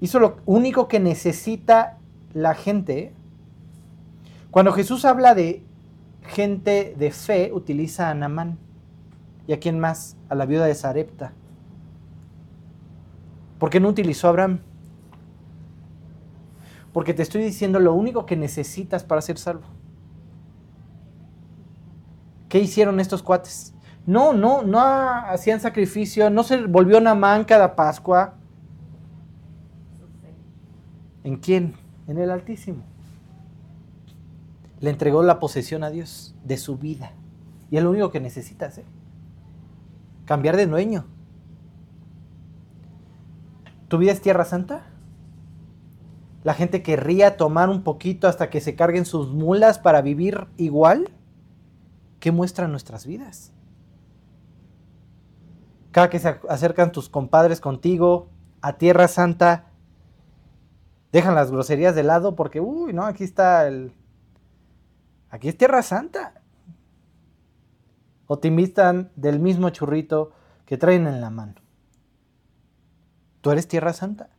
Hizo 0.00 0.18
lo 0.18 0.38
único 0.44 0.88
que 0.88 0.98
necesita 0.98 1.98
la 2.32 2.54
gente. 2.54 3.12
Cuando 4.50 4.72
Jesús 4.72 5.04
habla 5.04 5.36
de 5.36 5.62
gente 6.26 6.96
de 6.98 7.12
fe, 7.12 7.52
utiliza 7.52 8.10
a 8.10 8.14
Namán. 8.14 8.58
¿Y 9.46 9.52
a 9.52 9.60
quién 9.60 9.78
más? 9.78 10.16
A 10.28 10.34
la 10.34 10.46
viuda 10.46 10.64
de 10.66 10.74
Sarepta. 10.74 11.32
¿Por 13.58 13.70
qué 13.70 13.78
no 13.78 13.88
utilizó 13.88 14.26
a 14.26 14.30
Abraham? 14.30 14.58
Porque 16.94 17.12
te 17.12 17.22
estoy 17.22 17.42
diciendo 17.42 17.80
lo 17.80 17.92
único 17.92 18.24
que 18.24 18.36
necesitas 18.36 19.02
para 19.02 19.20
ser 19.20 19.36
salvo. 19.36 19.66
¿Qué 22.48 22.60
hicieron 22.60 23.00
estos 23.00 23.20
cuates? 23.20 23.74
No, 24.06 24.32
no, 24.32 24.62
no 24.62 24.78
hacían 24.78 25.58
sacrificio, 25.60 26.30
no 26.30 26.44
se 26.44 26.64
volvió 26.66 27.00
Namán 27.00 27.42
cada 27.44 27.74
Pascua. 27.74 28.34
¿En 31.24 31.36
quién? 31.36 31.74
En 32.06 32.16
el 32.18 32.30
Altísimo. 32.30 32.84
Le 34.78 34.90
entregó 34.90 35.24
la 35.24 35.40
posesión 35.40 35.82
a 35.82 35.90
Dios 35.90 36.36
de 36.44 36.58
su 36.58 36.78
vida. 36.78 37.10
Y 37.72 37.76
es 37.76 37.82
lo 37.82 37.90
único 37.90 38.12
que 38.12 38.20
necesitas, 38.20 38.78
¿eh? 38.78 38.84
Cambiar 40.26 40.56
de 40.56 40.66
dueño. 40.66 41.06
¿Tu 43.88 43.98
vida 43.98 44.12
es 44.12 44.20
tierra 44.20 44.44
santa? 44.44 44.93
La 46.44 46.52
gente 46.52 46.82
querría 46.82 47.38
tomar 47.38 47.70
un 47.70 47.82
poquito 47.82 48.28
hasta 48.28 48.50
que 48.50 48.60
se 48.60 48.76
carguen 48.76 49.06
sus 49.06 49.32
mulas 49.32 49.78
para 49.78 50.02
vivir 50.02 50.46
igual. 50.58 51.08
¿Qué 52.20 52.32
muestran 52.32 52.70
nuestras 52.70 53.06
vidas? 53.06 53.50
Cada 55.90 56.10
que 56.10 56.18
se 56.18 56.38
acercan 56.48 56.92
tus 56.92 57.08
compadres 57.08 57.60
contigo 57.60 58.28
a 58.60 58.76
Tierra 58.76 59.08
Santa, 59.08 59.70
dejan 61.12 61.34
las 61.34 61.50
groserías 61.50 61.94
de 61.94 62.02
lado 62.02 62.36
porque, 62.36 62.60
uy, 62.60 62.92
no, 62.92 63.04
aquí 63.04 63.24
está 63.24 63.66
el... 63.66 63.94
Aquí 65.30 65.48
es 65.48 65.56
Tierra 65.56 65.82
Santa. 65.82 66.42
O 68.26 68.38
te 68.38 68.48
invitan 68.48 69.10
del 69.16 69.40
mismo 69.40 69.70
churrito 69.70 70.32
que 70.66 70.76
traen 70.76 71.06
en 71.06 71.22
la 71.22 71.30
mano. 71.30 71.54
¿Tú 73.40 73.50
eres 73.50 73.66
Tierra 73.66 73.94
Santa? 73.94 74.33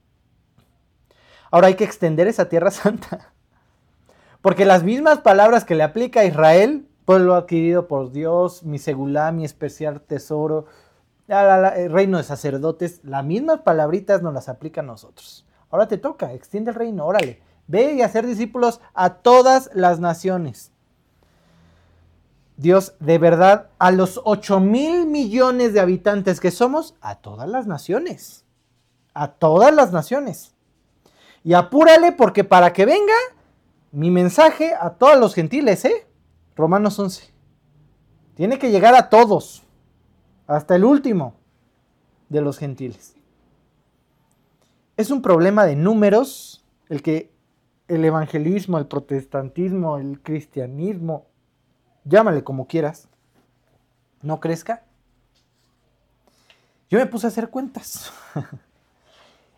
Ahora 1.55 1.67
hay 1.67 1.75
que 1.75 1.85
extender 1.85 2.27
esa 2.27 2.49
tierra 2.49 2.69
santa. 2.83 3.31
Porque 4.41 4.65
las 4.65 4.83
mismas 4.83 5.19
palabras 5.19 5.63
que 5.63 5.73
le 5.73 5.83
aplica 5.83 6.19
a 6.19 6.25
Israel, 6.25 6.85
pueblo 7.05 7.33
adquirido 7.33 7.87
por 7.87 8.11
Dios, 8.11 8.63
mi 8.63 8.77
segulá, 8.77 9.31
mi 9.31 9.45
especial 9.45 10.01
tesoro, 10.01 10.65
el 11.29 11.91
reino 11.93 12.17
de 12.17 12.25
sacerdotes, 12.25 12.99
las 13.05 13.23
mismas 13.23 13.61
palabritas 13.61 14.21
nos 14.21 14.33
las 14.33 14.49
aplica 14.49 14.81
a 14.81 14.83
nosotros. 14.83 15.45
Ahora 15.69 15.87
te 15.87 15.97
toca, 15.97 16.33
extiende 16.33 16.71
el 16.71 16.75
reino, 16.75 17.05
órale. 17.05 17.41
Ve 17.67 17.93
y 17.93 18.01
hacer 18.01 18.27
discípulos 18.27 18.81
a 18.93 19.11
todas 19.13 19.69
las 19.73 20.01
naciones. 20.01 20.73
Dios, 22.57 22.95
de 22.99 23.17
verdad, 23.17 23.69
a 23.79 23.91
los 23.91 24.19
8 24.25 24.59
mil 24.59 25.05
millones 25.05 25.71
de 25.71 25.79
habitantes 25.79 26.41
que 26.41 26.51
somos, 26.51 26.95
a 26.99 27.15
todas 27.15 27.47
las 27.47 27.65
naciones. 27.65 28.43
A 29.13 29.29
todas 29.29 29.73
las 29.73 29.93
naciones. 29.93 30.54
Y 31.45 31.53
apúrale 31.53 32.11
porque 32.11 32.43
para 32.43 32.73
que 32.73 32.87
venga 32.87 33.13
mi 33.91 34.09
mensaje 34.09 34.73
a 34.73 34.89
todos 34.89 35.19
los 35.19 35.35
gentiles, 35.35 35.85
¿eh? 35.85 36.07
Romanos 36.55 36.97
11. 36.97 37.31
Tiene 38.33 38.57
que 38.57 38.71
llegar 38.71 38.95
a 38.95 39.09
todos, 39.09 39.63
hasta 40.47 40.75
el 40.75 40.83
último 40.83 41.35
de 42.29 42.41
los 42.41 42.57
gentiles. 42.57 43.15
Es 44.97 45.11
un 45.11 45.21
problema 45.21 45.67
de 45.67 45.75
números 45.75 46.65
el 46.89 47.03
que 47.03 47.31
el 47.87 48.03
evangelismo, 48.03 48.79
el 48.79 48.87
protestantismo, 48.87 49.99
el 49.99 50.23
cristianismo, 50.23 51.27
llámale 52.05 52.43
como 52.43 52.65
quieras, 52.65 53.07
no 54.23 54.39
crezca. 54.39 54.83
Yo 56.89 56.97
me 56.97 57.05
puse 57.05 57.27
a 57.27 57.29
hacer 57.29 57.51
cuentas. 57.51 58.11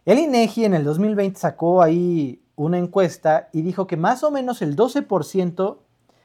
El 0.07 0.19
INEGI 0.19 0.63
en 0.63 0.73
el 0.73 0.85
2020 0.85 1.37
sacó 1.37 1.81
ahí 1.81 2.41
una 2.55 2.77
encuesta 2.77 3.49
y 3.51 3.61
dijo 3.61 3.87
que 3.87 3.97
más 3.97 4.23
o 4.23 4.31
menos 4.31 4.61
el 4.61 4.77
12% 4.77 5.79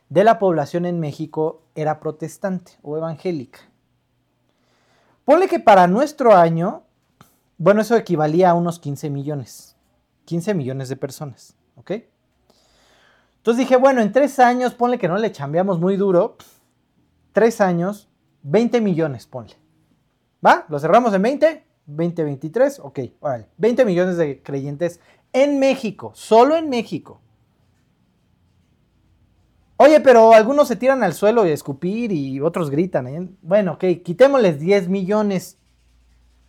de 0.08 0.22
la 0.22 0.38
población 0.38 0.86
en 0.86 1.00
México 1.00 1.62
era 1.74 1.98
protestante 1.98 2.78
o 2.82 2.96
evangélica. 2.96 3.58
Ponle 5.24 5.48
que 5.48 5.58
para 5.58 5.88
nuestro 5.88 6.32
año, 6.32 6.84
bueno, 7.58 7.80
eso 7.80 7.96
equivalía 7.96 8.50
a 8.50 8.54
unos 8.54 8.78
15 8.78 9.10
millones. 9.10 9.74
15 10.26 10.54
millones 10.54 10.88
de 10.88 10.94
personas, 10.94 11.56
¿ok? 11.74 11.90
Entonces 13.38 13.66
dije, 13.66 13.74
bueno, 13.74 14.00
en 14.00 14.12
tres 14.12 14.38
años, 14.38 14.74
ponle 14.74 14.96
que 14.96 15.08
no 15.08 15.18
le 15.18 15.32
chambeamos 15.32 15.80
muy 15.80 15.96
duro. 15.96 16.36
Tres 17.32 17.60
años, 17.60 18.08
20 18.44 18.80
millones, 18.80 19.26
ponle. 19.26 19.56
¿Va? 20.46 20.66
¿Lo 20.68 20.78
cerramos 20.78 21.12
en 21.14 21.22
20? 21.22 21.71
2023, 21.86 22.80
ok, 22.80 23.00
órale, 23.20 23.48
20 23.58 23.84
millones 23.84 24.16
de 24.16 24.42
creyentes 24.42 25.00
en 25.32 25.58
México, 25.58 26.12
solo 26.14 26.56
en 26.56 26.68
México. 26.68 27.20
Oye, 29.76 30.00
pero 30.00 30.32
algunos 30.32 30.68
se 30.68 30.76
tiran 30.76 31.02
al 31.02 31.12
suelo 31.12 31.44
y 31.44 31.50
a 31.50 31.54
escupir 31.54 32.12
y 32.12 32.40
otros 32.40 32.70
gritan. 32.70 33.08
¿eh? 33.08 33.28
Bueno, 33.42 33.72
ok, 33.72 33.84
quitémosles 34.04 34.60
10 34.60 34.88
millones. 34.88 35.58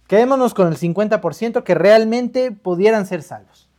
Quedémonos 0.07 0.53
con 0.53 0.67
el 0.67 0.77
50% 0.77 1.63
que 1.63 1.73
realmente 1.73 2.51
pudieran 2.51 3.07
ser 3.07 3.23
salvos. 3.23 3.71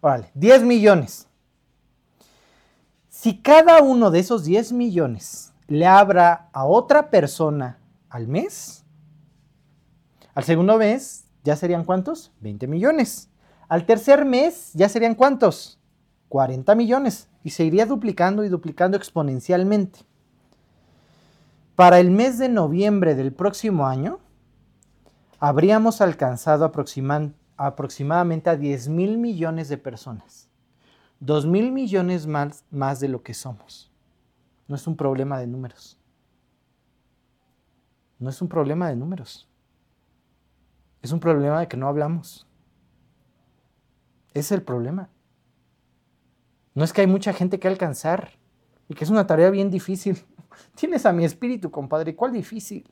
Órale, 0.00 0.30
10 0.34 0.64
millones. 0.64 1.28
Si 3.08 3.38
cada 3.38 3.80
uno 3.80 4.10
de 4.10 4.18
esos 4.18 4.44
10 4.44 4.72
millones 4.72 5.54
le 5.68 5.86
abra 5.86 6.50
a 6.52 6.66
otra 6.66 7.08
persona 7.08 7.78
al 8.10 8.28
mes, 8.28 8.79
al 10.34 10.44
segundo 10.44 10.78
mes, 10.78 11.24
¿ya 11.44 11.56
serían 11.56 11.84
cuántos? 11.84 12.32
20 12.40 12.66
millones. 12.66 13.28
Al 13.68 13.86
tercer 13.86 14.24
mes, 14.24 14.72
¿ya 14.74 14.88
serían 14.88 15.14
cuántos? 15.14 15.78
40 16.28 16.74
millones. 16.74 17.28
Y 17.42 17.50
se 17.50 17.64
iría 17.64 17.86
duplicando 17.86 18.44
y 18.44 18.48
duplicando 18.48 18.96
exponencialmente. 18.96 20.00
Para 21.74 21.98
el 21.98 22.10
mes 22.10 22.38
de 22.38 22.48
noviembre 22.48 23.14
del 23.14 23.32
próximo 23.32 23.86
año, 23.86 24.18
habríamos 25.38 26.00
alcanzado 26.00 26.70
aproximadamente 27.56 28.50
a 28.50 28.56
10 28.56 28.88
mil 28.88 29.18
millones 29.18 29.68
de 29.68 29.78
personas. 29.78 30.48
dos 31.18 31.44
mil 31.44 31.72
millones 31.72 32.26
más, 32.26 32.64
más 32.70 32.98
de 33.00 33.08
lo 33.08 33.22
que 33.22 33.34
somos. 33.34 33.90
No 34.68 34.76
es 34.76 34.86
un 34.86 34.96
problema 34.96 35.38
de 35.38 35.46
números. 35.46 35.98
No 38.18 38.30
es 38.30 38.40
un 38.40 38.48
problema 38.48 38.88
de 38.88 38.96
números. 38.96 39.49
Es 41.02 41.12
un 41.12 41.20
problema 41.20 41.60
de 41.60 41.68
que 41.68 41.76
no 41.76 41.88
hablamos. 41.88 42.46
Es 44.34 44.52
el 44.52 44.62
problema. 44.62 45.08
No 46.74 46.84
es 46.84 46.92
que 46.92 47.00
hay 47.00 47.06
mucha 47.06 47.32
gente 47.32 47.58
que 47.58 47.68
alcanzar 47.68 48.32
y 48.88 48.94
que 48.94 49.04
es 49.04 49.10
una 49.10 49.26
tarea 49.26 49.50
bien 49.50 49.70
difícil. 49.70 50.18
Tienes 50.74 51.06
a 51.06 51.12
mi 51.12 51.24
espíritu, 51.24 51.70
compadre. 51.70 52.14
¿Cuál 52.14 52.32
difícil? 52.32 52.88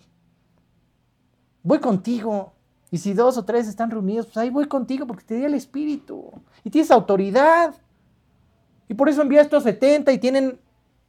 Voy 1.62 1.78
contigo. 1.78 2.52
Y 2.90 2.98
si 2.98 3.12
dos 3.12 3.36
o 3.36 3.44
tres 3.44 3.68
están 3.68 3.90
reunidos, 3.90 4.26
pues 4.26 4.38
ahí 4.38 4.50
voy 4.50 4.66
contigo 4.66 5.06
porque 5.06 5.24
te 5.24 5.34
di 5.34 5.44
el 5.44 5.54
espíritu. 5.54 6.32
Y 6.64 6.70
tienes 6.70 6.90
autoridad. 6.90 7.74
Y 8.88 8.94
por 8.94 9.08
eso 9.08 9.20
envía 9.20 9.42
estos 9.42 9.64
70 9.64 10.10
y 10.12 10.18
tienen 10.18 10.58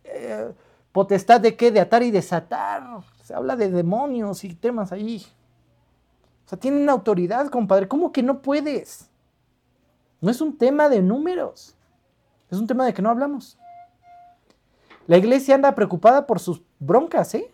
eh, 0.03 0.51
potestad 0.91 1.39
de 1.39 1.55
qué? 1.55 1.71
De 1.71 1.79
atar 1.79 2.03
y 2.03 2.11
desatar. 2.11 2.83
Se 3.23 3.33
habla 3.33 3.55
de 3.55 3.69
demonios 3.69 4.43
y 4.43 4.53
temas 4.53 4.91
ahí. 4.91 5.25
O 6.49 6.53
sea, 6.57 6.59
tienen 6.59 6.89
autoridad, 6.89 7.47
compadre. 7.49 7.87
¿Cómo 7.87 8.11
que 8.11 8.23
no 8.23 8.41
puedes? 8.41 9.07
No 10.19 10.31
es 10.31 10.41
un 10.41 10.57
tema 10.57 10.89
de 10.89 10.99
números. 10.99 11.75
Es 12.49 12.57
un 12.57 12.65
tema 12.65 12.87
de 12.87 12.93
que 12.95 13.03
no 13.03 13.11
hablamos. 13.11 13.59
La 15.05 15.17
iglesia 15.17 15.53
anda 15.53 15.75
preocupada 15.75 16.25
por 16.25 16.39
sus 16.39 16.63
broncas, 16.79 17.35
¿eh? 17.35 17.51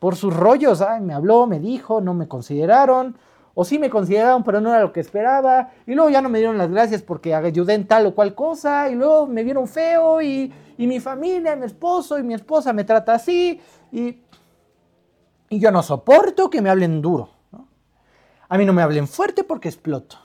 Por 0.00 0.16
sus 0.16 0.36
rollos. 0.36 0.82
Ay, 0.82 1.00
me 1.00 1.14
habló, 1.14 1.46
me 1.46 1.60
dijo, 1.60 2.02
no 2.02 2.12
me 2.12 2.28
consideraron. 2.28 3.16
O 3.54 3.64
sí 3.64 3.78
me 3.78 3.88
consideraron, 3.88 4.44
pero 4.44 4.60
no 4.60 4.68
era 4.68 4.82
lo 4.82 4.92
que 4.92 5.00
esperaba. 5.00 5.70
Y 5.86 5.94
luego 5.94 6.10
ya 6.10 6.20
no 6.20 6.28
me 6.28 6.40
dieron 6.40 6.58
las 6.58 6.70
gracias 6.70 7.00
porque 7.00 7.34
ayudé 7.34 7.72
en 7.72 7.88
tal 7.88 8.04
o 8.04 8.14
cual 8.14 8.34
cosa. 8.34 8.90
Y 8.90 8.96
luego 8.96 9.26
me 9.26 9.44
vieron 9.44 9.66
feo. 9.66 10.20
Y, 10.20 10.52
y 10.76 10.86
mi 10.86 11.00
familia, 11.00 11.56
mi 11.56 11.64
esposo 11.64 12.18
y 12.18 12.22
mi 12.22 12.34
esposa 12.34 12.74
me 12.74 12.84
trata 12.84 13.14
así. 13.14 13.62
Y, 13.90 14.18
y 15.54 15.60
yo 15.60 15.70
no 15.70 15.82
soporto 15.82 16.50
que 16.50 16.60
me 16.60 16.68
hablen 16.68 17.00
duro. 17.00 17.30
A 18.48 18.58
mí 18.58 18.64
no 18.64 18.72
me 18.72 18.82
hablen 18.82 19.06
fuerte 19.06 19.44
porque 19.44 19.68
exploto. 19.68 20.18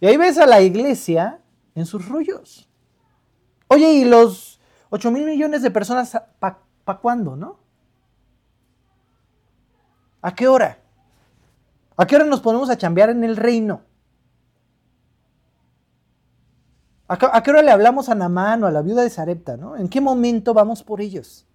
Y 0.00 0.06
ahí 0.06 0.16
ves 0.16 0.36
a 0.38 0.46
la 0.46 0.60
iglesia 0.60 1.40
en 1.76 1.86
sus 1.86 2.08
rollos. 2.08 2.68
Oye, 3.68 3.92
¿y 3.92 4.04
los 4.04 4.60
8 4.90 5.10
mil 5.12 5.24
millones 5.24 5.62
de 5.62 5.70
personas 5.70 6.10
para 6.40 6.58
pa 6.84 6.98
cuándo, 6.98 7.36
no? 7.36 7.60
¿A 10.20 10.34
qué 10.34 10.48
hora? 10.48 10.78
¿A 11.96 12.06
qué 12.06 12.16
hora 12.16 12.24
nos 12.24 12.40
ponemos 12.40 12.68
a 12.68 12.76
chambear 12.76 13.10
en 13.10 13.22
el 13.22 13.36
reino? 13.36 13.82
¿A 17.06 17.16
qué, 17.16 17.28
a 17.32 17.42
qué 17.42 17.50
hora 17.50 17.62
le 17.62 17.70
hablamos 17.70 18.08
a 18.08 18.16
Namán 18.16 18.64
o 18.64 18.66
a 18.66 18.72
la 18.72 18.82
viuda 18.82 19.02
de 19.02 19.10
Sarepta, 19.10 19.56
no? 19.56 19.76
¿En 19.76 19.88
qué 19.88 20.00
momento 20.00 20.52
vamos 20.52 20.82
por 20.82 21.00
ellos? 21.00 21.46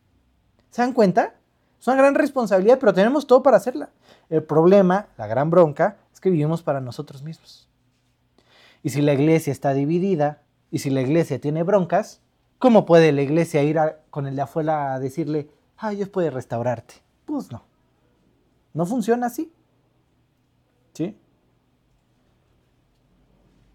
¿Se 0.70 0.82
dan 0.82 0.94
cuenta? 0.94 1.36
Es 1.80 1.88
una 1.88 1.98
gran 1.98 2.16
responsabilidad, 2.16 2.80
pero 2.80 2.94
tenemos 2.94 3.28
todo 3.28 3.44
para 3.44 3.58
hacerla. 3.58 3.90
El 4.30 4.44
problema, 4.44 5.08
la 5.18 5.28
gran 5.28 5.50
bronca, 5.50 5.98
es 6.14 6.20
que 6.20 6.30
vivimos 6.30 6.64
para 6.64 6.82
nosotros 6.82 7.24
mismos. 7.24 7.70
Y 8.84 8.90
si 8.90 9.02
la 9.02 9.14
iglesia 9.14 9.52
está 9.52 9.74
dividida, 9.74 10.42
y 10.72 10.80
si 10.80 10.90
la 10.90 11.02
iglesia 11.02 11.40
tiene 11.40 11.64
broncas, 11.64 12.22
¿cómo 12.60 12.86
puede 12.86 13.12
la 13.12 13.22
iglesia 13.22 13.64
ir 13.64 13.80
con 14.10 14.28
el 14.28 14.36
de 14.36 14.42
afuera 14.42 14.94
a 14.94 15.00
decirle, 15.00 15.50
ah, 15.78 15.92
Dios 15.92 16.10
puede 16.10 16.30
restaurarte? 16.30 16.96
Pues 17.26 17.52
no. 17.52 17.64
No 18.74 18.86
funciona 18.86 19.28
así. 19.28 19.52
¿Sí? 20.94 21.18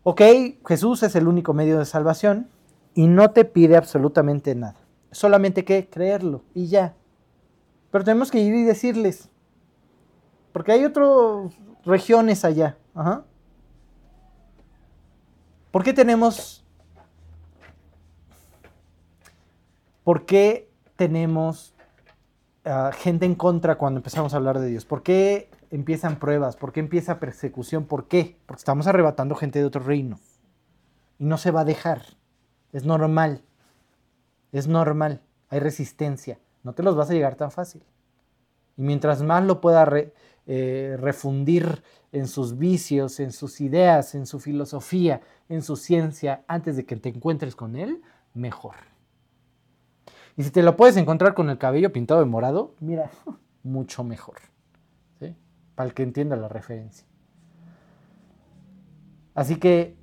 Ok, 0.03 0.21
Jesús 0.67 1.03
es 1.03 1.15
el 1.15 1.29
único 1.29 1.55
medio 1.55 1.79
de 1.79 1.85
salvación 1.85 2.49
y 2.95 3.07
no 3.07 3.31
te 3.31 3.45
pide 3.45 3.77
absolutamente 3.77 4.55
nada. 4.55 4.77
Solamente 5.13 5.65
que 5.65 5.89
creerlo 5.89 6.43
y 6.55 6.67
ya. 6.67 6.95
Pero 7.93 8.05
tenemos 8.05 8.31
que 8.31 8.41
ir 8.41 8.55
y 8.55 8.65
decirles. 8.65 9.29
Porque 10.53 10.73
hay 10.73 10.85
otras 10.85 11.55
regiones 11.85 12.45
allá. 12.45 12.79
Ajá. 12.95 13.25
¿Por 15.71 15.85
qué 15.85 15.93
tenemos... 15.93 16.65
¿Por 20.05 20.25
qué 20.27 20.69
tenemos 20.97 21.75
uh, 22.65 22.93
gente 22.93 23.25
en 23.25 23.37
contra 23.37 23.77
cuando 23.77 23.99
empezamos 23.99 24.35
a 24.35 24.39
hablar 24.39 24.59
de 24.59 24.67
Dios? 24.67 24.85
¿Por 24.85 25.03
qué 25.03 25.51
empiezan 25.71 26.19
pruebas? 26.19 26.57
¿Por 26.57 26.73
qué 26.73 26.81
empieza 26.81 27.21
persecución? 27.21 27.85
¿Por 27.85 28.09
qué? 28.09 28.39
Porque 28.47 28.61
estamos 28.61 28.87
arrebatando 28.87 29.37
gente 29.37 29.61
de 29.61 29.67
otro 29.67 29.83
reino. 29.83 30.19
Y 31.19 31.25
no 31.25 31.37
se 31.37 31.53
va 31.53 31.61
a 31.61 31.65
dejar. 31.65 32.03
Es 32.73 32.85
normal. 32.85 33.45
Es 34.51 34.67
normal. 34.67 35.23
Hay 35.51 35.61
resistencia. 35.61 36.41
No 36.63 36.75
te 36.75 36.83
los 36.83 36.97
vas 36.97 37.11
a 37.11 37.15
llegar 37.15 37.35
tan 37.35 37.51
fácil. 37.51 37.83
Y 38.77 38.83
mientras 38.83 39.23
más 39.23 39.45
lo 39.45 39.61
pueda 39.61 39.87
eh, 40.47 40.97
refundir 40.99 41.83
en 42.13 42.27
sus 42.27 42.59
vicios, 42.59 43.21
en 43.21 43.33
sus 43.33 43.61
ideas, 43.61 44.15
en 44.15 44.27
su 44.27 44.39
filosofía, 44.39 45.21
en 45.49 45.63
su 45.63 45.77
ciencia, 45.77 46.45
antes 46.47 46.77
de 46.77 46.85
que 46.85 46.97
te 46.97 47.09
encuentres 47.09 47.57
con 47.57 47.77
él, 47.77 48.03
mejor. 48.35 48.77
Y 50.37 50.45
si 50.45 50.51
te 50.51 50.63
lo 50.63 50.77
puedes 50.77 50.97
encontrar 50.97 51.35
con 51.35 51.51
el 51.51 51.59
cabello 51.59 51.93
pintado 51.93 52.21
de 52.21 52.27
morado, 52.27 52.75
mira, 52.81 53.11
mucho 53.63 54.05
mejor. 54.05 54.37
¿sí? 55.19 55.37
Para 55.75 55.89
el 55.89 55.95
que 55.95 56.03
entienda 56.03 56.37
la 56.37 56.49
referencia. 56.49 57.07
Así 59.35 59.57
que, 59.57 59.97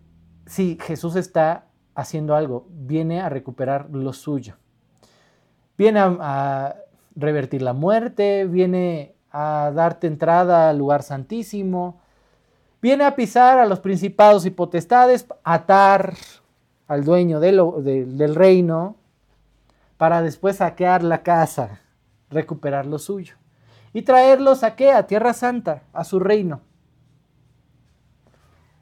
sí, 0.46 0.78
Jesús 0.82 1.16
está 1.16 1.68
haciendo 1.96 2.36
algo, 2.36 2.68
viene 2.70 3.22
a 3.22 3.30
recuperar 3.30 3.90
lo 3.92 4.14
suyo. 4.14 4.56
Viene 5.80 6.02
a, 6.02 6.76
revertir 7.16 7.62
la 7.62 7.72
muerte, 7.72 8.44
viene 8.46 9.16
a 9.32 9.72
darte 9.74 10.08
entrada 10.08 10.70
al 10.70 10.78
lugar 10.78 11.04
santísimo, 11.04 12.02
viene 12.82 13.06
a 13.06 13.16
pisar 13.16 13.60
a 13.60 13.66
los 13.66 13.80
principados 13.80 14.46
y 14.46 14.50
potestades, 14.50 15.26
atar 15.46 16.16
al 16.90 17.06
dueño 17.06 17.40
de 17.40 17.54
lo, 17.54 17.82
de, 17.82 18.06
del 18.06 18.36
reino, 18.36 18.98
para 19.96 20.22
después 20.22 20.58
saquear 20.58 21.02
la 21.02 21.24
casa, 21.24 21.80
recuperar 22.30 22.86
lo 22.86 23.00
suyo, 23.00 23.36
y 23.94 24.02
traerlos 24.02 24.64
a 24.64 24.76
qué? 24.76 24.92
A 24.92 25.08
Tierra 25.08 25.32
Santa, 25.32 25.84
a 25.94 26.04
su 26.04 26.20
reino. 26.20 26.60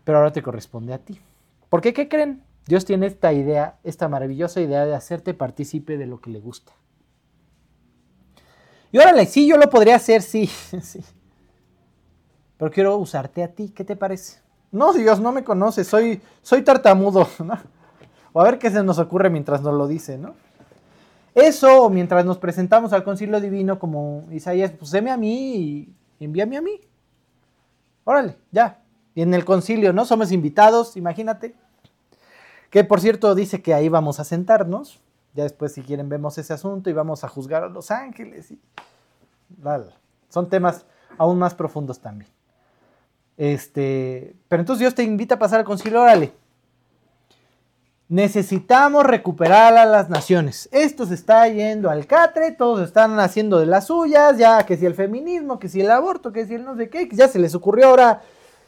Pero 0.03 0.18
ahora 0.18 0.32
te 0.32 0.41
corresponde 0.41 0.95
a 0.95 0.98
ti. 0.98 1.22
¿Por 1.69 1.82
qué? 1.82 1.94
¿Qué 1.94 2.10
creen? 2.10 2.41
Dios 2.65 2.86
tiene 2.86 3.06
esta 3.06 3.34
idea, 3.34 3.78
esta 3.84 4.10
maravillosa 4.10 4.61
idea 4.61 4.88
de 4.88 4.95
hacerte 4.95 5.36
partícipe 5.36 5.98
de 5.98 6.07
lo 6.07 6.22
que 6.22 6.32
le 6.32 6.40
gusta. 6.40 6.74
Y 8.91 8.97
órale, 8.97 9.26
sí, 9.26 9.47
yo 9.47 9.57
lo 9.57 9.69
podría 9.69 9.95
hacer, 9.95 10.22
sí, 10.22 10.47
sí. 10.81 11.03
Pero 12.57 12.72
quiero 12.72 12.97
usarte 12.97 13.43
a 13.43 13.49
ti, 13.49 13.69
¿qué 13.69 13.84
te 13.84 13.95
parece? 13.95 14.39
No, 14.72 14.93
Dios, 14.93 15.19
no 15.19 15.31
me 15.31 15.43
conoce, 15.43 15.84
soy, 15.84 16.22
soy 16.41 16.64
tartamudo, 16.64 17.27
¿no? 17.43 17.57
O 18.34 18.41
a 18.41 18.43
ver 18.43 18.59
qué 18.59 18.69
se 18.69 18.84
nos 18.84 18.99
ocurre 18.99 19.30
mientras 19.30 19.61
nos 19.61 19.73
lo 19.73 19.88
dice, 19.88 20.18
¿no? 20.18 20.35
Eso, 21.34 21.89
mientras 21.89 22.26
nos 22.26 22.39
presentamos 22.39 22.93
al 22.93 23.03
concilio 23.03 23.39
divino 23.39 23.77
como 23.77 24.26
Isaías, 24.31 24.72
pues 24.72 24.93
a 24.95 25.18
mí 25.18 25.88
y 26.19 26.26
envíame 26.26 26.57
a 26.57 26.61
mí. 26.61 26.81
Órale, 28.03 28.38
ya. 28.51 28.80
Y 29.14 29.22
en 29.22 29.34
el 29.34 29.45
concilio, 29.45 29.93
¿no? 29.93 30.05
Somos 30.05 30.31
invitados, 30.31 30.97
imagínate. 30.97 31.55
Que 32.69 32.84
por 32.84 33.01
cierto 33.01 33.35
dice 33.35 33.61
que 33.61 33.73
ahí 33.73 33.88
vamos 33.89 34.19
a 34.19 34.23
sentarnos. 34.23 34.99
Ya 35.38 35.43
después, 35.43 35.72
si 35.72 35.84
quieren, 35.84 36.09
vemos 36.09 36.35
ese 36.39 36.51
asunto 36.51 36.89
y 36.89 36.93
vamos 36.93 37.23
a 37.23 37.27
juzgar 37.27 37.64
a 37.64 37.69
los 37.69 37.91
ángeles. 37.91 38.49
Y... 38.49 38.59
Son 40.30 40.49
temas 40.49 40.88
aún 41.15 41.38
más 41.38 41.53
profundos 41.53 41.99
también. 41.99 42.31
Este, 43.38 44.35
pero 44.47 44.61
entonces 44.64 44.80
Dios 44.80 44.95
te 44.95 45.03
invita 45.03 45.35
a 45.35 45.39
pasar 45.39 45.59
al 45.59 45.65
concilio, 45.65 46.01
órale. 46.01 46.34
Necesitamos 48.09 49.05
recuperar 49.05 49.77
a 49.77 49.85
las 49.85 50.09
naciones. 50.09 50.69
Esto 50.72 51.05
se 51.05 51.14
está 51.14 51.47
yendo 51.47 51.91
al 51.91 52.07
catre, 52.07 52.53
todos 52.53 52.81
están 52.81 53.19
haciendo 53.19 53.59
de 53.59 53.68
las 53.68 53.85
suyas, 53.85 54.39
ya 54.39 54.65
que 54.65 54.76
si 54.76 54.88
el 54.88 54.95
feminismo, 54.95 55.59
que 55.59 55.69
si 55.69 55.81
el 55.81 55.91
aborto, 55.91 56.31
que 56.31 56.47
si 56.47 56.55
el 56.55 56.65
no 56.65 56.76
sé 56.76 56.89
qué, 56.89 57.07
que 57.07 57.15
ya 57.15 57.27
se 57.27 57.38
les 57.38 57.53
ocurrió 57.53 57.89
ahora. 57.89 58.23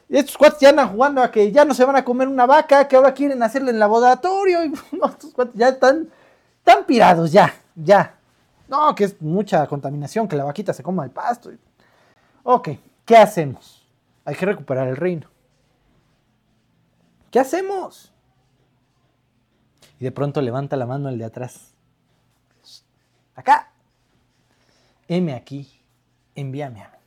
Estos 0.08 0.38
cuates 0.38 0.60
ya 0.60 0.70
andan 0.70 0.90
jugando 0.90 1.24
a 1.24 1.32
que 1.32 1.52
ya 1.52 1.66
no 1.66 1.74
se 1.74 1.84
van 1.84 1.96
a 1.96 2.06
comer 2.06 2.28
una 2.28 2.46
vaca, 2.46 2.88
que 2.88 2.96
ahora 2.96 3.16
quieren 3.16 3.42
hacerle 3.42 3.72
en 3.72 3.80
laboratorio. 3.80 4.64
Y 4.64 4.70
no, 4.92 5.08
estos 5.08 5.34
cuates 5.34 5.56
ya 5.56 5.70
están 5.70 6.10
están 6.70 6.86
pirados 6.86 7.32
ya, 7.32 7.54
ya. 7.76 8.16
No, 8.68 8.94
que 8.94 9.06
es 9.06 9.20
mucha 9.22 9.66
contaminación, 9.66 10.28
que 10.28 10.36
la 10.36 10.44
vaquita 10.44 10.72
se 10.74 10.84
coma 10.84 11.04
el 11.04 11.10
pasto. 11.10 11.50
Ok, 12.44 12.70
¿qué 13.06 13.18
hacemos? 13.18 13.88
Hay 14.24 14.36
que 14.36 14.46
recuperar 14.46 14.88
el 14.88 14.96
reino. 14.96 15.28
¿Qué 17.32 17.40
hacemos? 17.40 18.14
Y 20.00 20.04
de 20.04 20.12
pronto 20.12 20.42
levanta 20.42 20.78
la 20.78 20.86
mano 20.86 21.10
el 21.10 21.18
de 21.18 21.26
atrás. 21.26 21.74
Acá. 23.36 23.72
Heme 25.08 25.34
aquí. 25.34 25.82
Envíame 26.36 26.84
a 26.84 26.90
mí. 26.90 26.98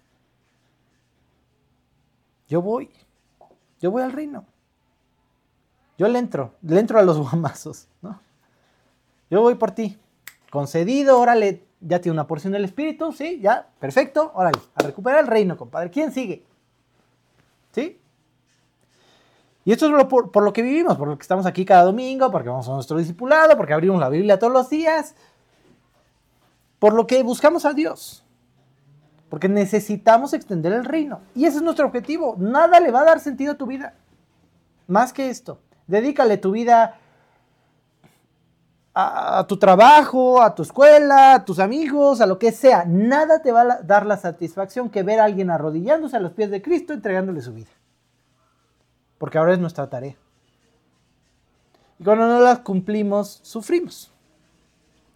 Yo 2.48 2.60
voy. 2.60 2.90
Yo 3.80 3.93
voy 3.93 4.02
al 4.02 4.12
reino. 4.12 4.44
Yo 5.97 6.09
le 6.09 6.18
entro, 6.18 6.56
le 6.62 6.80
entro 6.80 6.98
a 6.98 7.02
los 7.02 7.18
guamazos, 7.30 7.86
¿no? 8.01 8.31
Yo 9.32 9.40
voy 9.40 9.54
por 9.54 9.70
ti. 9.70 9.98
Concedido, 10.50 11.18
órale, 11.18 11.64
ya 11.80 12.02
tiene 12.02 12.12
una 12.12 12.26
porción 12.26 12.52
del 12.52 12.66
Espíritu, 12.66 13.12
¿sí? 13.12 13.40
Ya, 13.40 13.66
perfecto, 13.80 14.30
órale, 14.34 14.59
a 14.74 14.82
recuperar 14.82 15.20
el 15.20 15.26
reino, 15.26 15.56
compadre. 15.56 15.88
¿Quién 15.88 16.12
sigue? 16.12 16.44
¿Sí? 17.70 17.98
Y 19.64 19.72
esto 19.72 19.96
es 19.96 20.04
por, 20.04 20.30
por 20.30 20.42
lo 20.42 20.52
que 20.52 20.60
vivimos, 20.60 20.98
por 20.98 21.09
lo 21.09 21.16
que 21.16 21.22
estamos 21.22 21.46
aquí 21.46 21.64
cada 21.64 21.84
domingo, 21.84 22.30
porque 22.30 22.50
vamos 22.50 22.68
a 22.68 22.72
nuestro 22.72 22.98
discipulado, 22.98 23.56
porque 23.56 23.72
abrimos 23.72 23.98
la 23.98 24.10
Biblia 24.10 24.38
todos 24.38 24.52
los 24.52 24.68
días, 24.68 25.14
por 26.78 26.92
lo 26.92 27.06
que 27.06 27.22
buscamos 27.22 27.64
a 27.64 27.72
Dios. 27.72 28.26
Porque 29.30 29.48
necesitamos 29.48 30.34
extender 30.34 30.74
el 30.74 30.84
reino. 30.84 31.22
Y 31.34 31.46
ese 31.46 31.56
es 31.56 31.62
nuestro 31.62 31.86
objetivo. 31.86 32.36
Nada 32.38 32.80
le 32.80 32.90
va 32.90 33.00
a 33.00 33.04
dar 33.04 33.18
sentido 33.18 33.52
a 33.52 33.56
tu 33.56 33.64
vida. 33.64 33.94
Más 34.88 35.14
que 35.14 35.30
esto. 35.30 35.59
Dedícale 35.86 36.36
tu 36.36 36.50
vida 36.50 36.98
a, 38.94 39.47
tu 39.48 39.56
trabajo, 39.56 40.43
a 40.43 40.55
tu 40.55 40.62
escuela, 40.62 41.35
a 41.35 41.44
tus 41.44 41.59
amigos, 41.59 42.20
a 42.20 42.27
lo 42.27 42.39
que 42.39 42.52
sea. 42.52 42.85
Nada 42.86 43.40
te 43.40 43.52
va 43.52 43.62
a 43.62 43.82
dar 43.82 44.06
la 44.06 44.16
satisfacción 44.16 44.90
que 44.90 45.02
ver 45.02 45.20
a 45.20 45.24
alguien 45.24 45.51
arrodillándose 45.51 46.16
a 46.16 46.20
los 46.20 46.32
pies 46.32 46.51
de 46.51 46.60
Cristo 46.60 46.93
entregándole 46.93 47.40
su 47.40 47.52
vida. 47.52 47.70
Porque 49.19 49.39
ahora 49.39 49.55
es 49.55 49.59
nuestra 49.59 49.89
tarea. 49.89 50.16
Y 51.98 52.05
cuando 52.05 52.27
no 52.27 52.40
las 52.40 52.60
cumplimos, 52.60 53.40
sufrimos. 53.43 54.10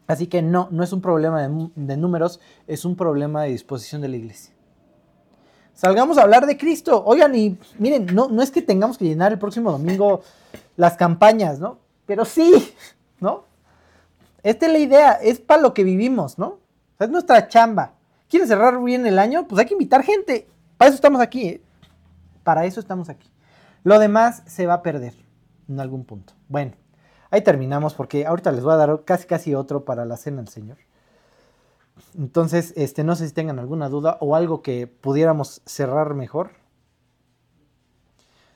Así 0.07 0.29
que 0.29 0.41
no, 0.41 0.69
no 0.71 0.85
es 0.85 0.93
un 0.93 1.01
problema 1.01 1.43
de, 1.43 1.71
de 1.75 1.97
números, 1.97 2.41
es 2.67 2.85
un 2.85 2.97
problema 2.97 3.43
de 3.43 3.51
disposición 3.51 4.01
de 4.01 4.09
la 4.09 4.17
iglesia. 4.17 4.55
Salgamos 5.75 6.17
a 6.17 6.23
hablar 6.23 6.47
de 6.47 6.57
Cristo. 6.57 7.03
Oigan, 7.05 7.35
y 7.35 7.59
miren, 7.79 8.07
no, 8.15 8.29
no 8.29 8.41
es 8.41 8.51
que 8.51 8.63
tengamos 8.63 8.97
que 8.97 9.05
llenar 9.05 9.33
el 9.33 9.39
próximo 9.39 9.71
domingo 9.71 10.23
las 10.77 10.97
campañas, 10.97 11.59
¿no? 11.59 11.79
Pero 12.07 12.25
sí, 12.25 12.73
¿no? 13.21 13.45
Esta 14.47 14.67
es 14.67 14.73
la 14.73 14.79
idea, 14.79 15.13
es 15.15 15.41
para 15.41 15.61
lo 15.61 15.75
que 15.75 15.83
vivimos, 15.83 16.39
¿no? 16.39 16.61
Es 17.01 17.11
nuestra 17.11 17.49
chamba. 17.49 17.95
¿Quieres 18.29 18.49
cerrar 18.49 18.81
bien 18.81 19.05
el 19.05 19.19
año? 19.19 19.49
Pues 19.49 19.59
hay 19.59 19.67
que 19.67 19.75
invitar 19.75 20.05
gente. 20.05 20.49
Para 20.79 20.89
eso 20.89 20.95
estamos 20.95 21.21
aquí. 21.21 21.49
¿eh? 21.49 21.63
Para 22.45 22.65
eso 22.65 22.79
estamos 22.79 23.09
aquí. 23.09 23.29
Lo 23.83 23.99
demás 23.99 24.45
se 24.47 24.67
va 24.67 24.75
a 24.75 24.83
perder 24.83 25.15
en 25.69 25.81
algún 25.81 26.05
punto. 26.05 26.35
Bueno, 26.47 26.75
ahí 27.33 27.43
terminamos 27.43 27.95
porque 27.95 28.25
ahorita 28.25 28.53
les 28.53 28.63
voy 28.63 28.75
a 28.75 28.77
dar 28.77 29.03
casi 29.05 29.27
casi 29.27 29.53
otro 29.53 29.85
para 29.85 30.05
la 30.05 30.17
cena 30.17 30.37
del 30.37 30.49
Señor. 30.49 30.79
Entonces, 32.17 32.73
este, 32.77 33.03
no 33.03 33.17
sé 33.17 33.27
si 33.27 33.35
tengan 33.35 33.59
alguna 33.59 33.89
duda 33.89 34.17
o 34.21 34.37
algo 34.37 34.63
que 34.63 34.87
pudiéramos 34.87 35.61
cerrar 35.67 36.15
mejor. 36.15 36.51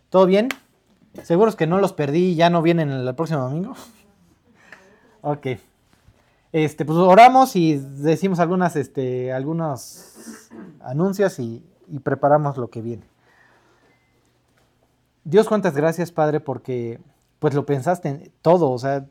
¿Todo 0.08 0.24
bien? 0.26 0.50
¿Seguros 1.24 1.56
que 1.56 1.66
no 1.66 1.80
los 1.80 1.92
perdí 1.92 2.26
y 2.26 2.34
ya 2.36 2.48
no 2.48 2.62
vienen 2.62 2.90
el 2.92 3.12
próximo 3.16 3.40
domingo? 3.40 3.74
ok. 5.22 5.48
Este, 6.52 6.84
pues 6.84 6.98
oramos 6.98 7.54
y 7.54 7.76
decimos 7.76 8.40
algunas, 8.40 8.76
este, 8.76 9.32
algunos 9.32 10.50
anuncios 10.80 11.38
y, 11.38 11.64
y 11.88 11.98
preparamos 12.00 12.56
lo 12.56 12.70
que 12.70 12.82
viene. 12.82 13.04
Dios, 15.24 15.48
cuántas 15.48 15.76
gracias, 15.76 16.10
Padre, 16.10 16.40
porque 16.40 17.00
pues 17.38 17.54
lo 17.54 17.66
pensaste 17.66 18.08
en 18.08 18.32
todo, 18.42 18.70
o 18.70 18.78
sea, 18.78 19.06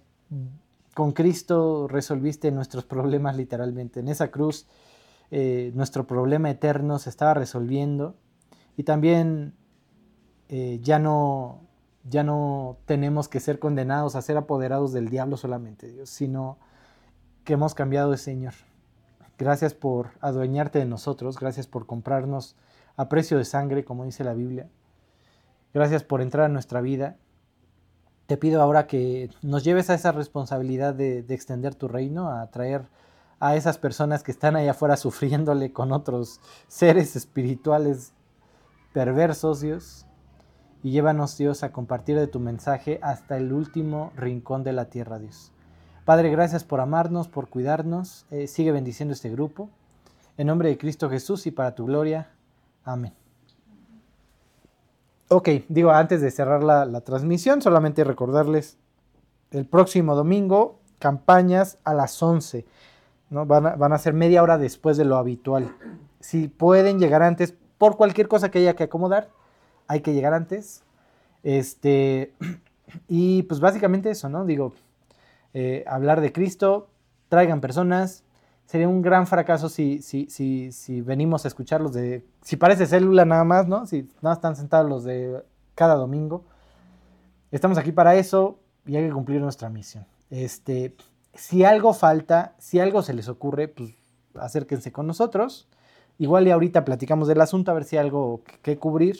con 0.94 1.14
Cristo 1.14 1.88
resolviste 1.88 2.52
nuestros 2.52 2.84
problemas 2.84 3.38
literalmente. 3.38 3.99
En 3.99 4.07
esa 4.07 4.30
cruz 4.32 4.68
eh, 5.32 5.72
nuestro 5.76 6.07
problema 6.07 6.49
eterno 6.49 6.98
se 6.99 7.10
estaba 7.10 7.36
resolviendo 7.36 8.16
y 8.76 8.84
también 8.84 9.53
eh, 10.48 10.80
ya, 10.82 10.98
no, 10.98 11.61
ya 12.03 12.24
no 12.24 12.78
tenemos 12.86 13.28
que 13.28 13.40
ser 13.40 13.60
condenados 13.60 14.16
a 14.16 14.22
ser 14.22 14.38
apoderados 14.38 14.91
del 14.91 15.10
diablo 15.10 15.38
solamente, 15.38 15.91
Dios, 15.91 16.10
sino 16.10 16.57
que 17.49 17.53
hemos 17.53 17.73
cambiado 17.73 18.11
de 18.11 18.17
Señor. 18.17 18.53
Gracias 19.39 19.73
por 19.73 20.11
adueñarte 20.21 20.77
de 20.77 20.85
nosotros, 20.85 21.39
gracias 21.39 21.65
por 21.65 21.88
comprarnos 21.88 22.55
a 22.95 23.09
precio 23.09 23.39
de 23.39 23.43
sangre, 23.43 23.84
como 23.84 24.05
dice 24.05 24.23
la 24.23 24.35
Biblia. 24.35 24.69
Gracias 25.73 26.03
por 26.03 26.21
entrar 26.21 26.45
a 26.45 26.49
nuestra 26.49 26.80
vida. 26.80 27.17
Te 28.27 28.38
pido 28.38 28.61
ahora 28.61 28.85
que 28.85 29.31
nos 29.41 29.63
lleves 29.63 29.89
a 29.89 29.95
esa 29.95 30.11
responsabilidad 30.11 30.93
de, 30.93 31.23
de 31.23 31.34
extender 31.34 31.73
tu 31.73 31.88
reino, 31.88 32.30
a 32.30 32.45
traer 32.51 32.84
a 33.39 33.55
esas 33.55 33.80
personas 33.80 34.21
que 34.21 34.30
están 34.30 34.55
allá 34.55 34.69
afuera 34.69 34.95
sufriéndole 34.95 35.73
con 35.73 35.91
otros 35.91 36.41
seres 36.67 37.15
espirituales 37.15 38.13
perversos, 38.93 39.59
Dios. 39.59 40.05
Y 40.84 40.91
llévanos, 40.91 41.35
Dios, 41.35 41.63
a 41.63 41.71
compartir 41.71 42.15
de 42.15 42.27
tu 42.27 42.39
mensaje 42.39 42.99
hasta 43.01 43.38
el 43.38 43.51
último 43.53 44.11
rincón 44.15 44.63
de 44.63 44.73
la 44.73 44.91
tierra, 44.91 45.17
Dios. 45.17 45.51
Padre, 46.10 46.31
gracias 46.31 46.64
por 46.64 46.80
amarnos, 46.80 47.27
por 47.27 47.49
cuidarnos. 47.49 48.26
Eh, 48.31 48.48
sigue 48.48 48.72
bendiciendo 48.72 49.14
este 49.14 49.30
grupo. 49.30 49.69
En 50.40 50.48
nombre 50.48 50.69
de 50.69 50.77
Cristo 50.80 51.07
Jesús 51.07 51.45
y 51.45 51.52
para 51.52 51.76
tu 51.76 51.86
gloria. 51.86 52.31
Amén. 52.84 53.14
Ok, 55.27 55.49
digo, 55.68 55.91
antes 55.91 56.19
de 56.22 56.31
cerrar 56.31 56.64
la, 56.64 56.86
la 56.86 57.02
transmisión, 57.02 57.61
solamente 57.61 58.03
recordarles 58.03 58.80
el 59.52 59.68
próximo 59.68 60.15
domingo, 60.15 60.80
campañas 60.98 61.77
a 61.84 61.94
las 61.94 62.23
11. 62.23 62.65
¿no? 63.30 63.45
Van, 63.45 63.68
a, 63.68 63.76
van 63.76 63.94
a 63.94 63.99
ser 63.99 64.15
media 64.15 64.41
hora 64.41 64.57
después 64.57 64.98
de 64.98 65.06
lo 65.06 65.15
habitual. 65.15 65.76
Si 66.22 66.48
pueden 66.48 66.98
llegar 66.98 67.22
antes, 67.22 67.53
por 67.77 67.98
cualquier 67.98 68.27
cosa 68.27 68.49
que 68.49 68.57
haya 68.57 68.76
que 68.76 68.86
acomodar, 68.86 69.30
hay 69.88 70.02
que 70.02 70.15
llegar 70.15 70.34
antes. 70.34 70.81
Este, 71.44 72.34
y 73.07 73.44
pues 73.44 73.60
básicamente 73.60 74.10
eso, 74.10 74.27
¿no? 74.27 74.44
Digo, 74.45 74.73
eh, 75.53 75.84
hablar 75.88 76.21
de 76.21 76.31
Cristo, 76.31 76.89
traigan 77.27 77.61
personas. 77.61 78.23
Sería 78.65 78.88
un 78.88 79.01
gran 79.01 79.26
fracaso 79.26 79.67
si, 79.67 80.01
si, 80.01 80.30
si, 80.30 80.71
si 80.71 81.01
venimos 81.01 81.45
a 81.45 81.47
escucharlos 81.47 81.93
de. 81.93 82.23
Si 82.41 82.55
parece 82.55 82.85
célula 82.85 83.26
nada 83.26 83.43
más, 83.43 83.67
¿no? 83.67 83.85
Si 83.88 84.07
nada 84.21 84.35
están 84.35 84.55
sentados 84.55 84.89
los 84.89 85.03
de 85.03 85.43
cada 85.73 85.95
domingo. 85.95 86.43
Estamos 87.51 87.77
aquí 87.80 87.91
para 87.91 88.15
eso 88.15 88.59
y 88.85 88.95
hay 88.95 89.07
que 89.07 89.13
cumplir 89.13 89.41
nuestra 89.41 89.69
misión. 89.69 90.05
Este, 90.30 90.95
si 91.34 91.63
algo 91.63 91.93
falta, 91.93 92.55
si 92.59 92.80
algo 92.80 93.01
se 93.01 93.13
les 93.13 93.27
ocurre, 93.27 93.67
pues 93.69 93.95
acérquense 94.35 94.91
con 94.91 95.07
nosotros. 95.07 95.67
Igual 96.19 96.47
y 96.47 96.51
ahorita 96.51 96.85
platicamos 96.85 97.27
del 97.27 97.41
asunto 97.41 97.71
a 97.71 97.73
ver 97.73 97.85
si 97.85 97.97
hay 97.97 98.05
algo 98.05 98.43
que, 98.43 98.59
que 98.59 98.77
cubrir. 98.77 99.17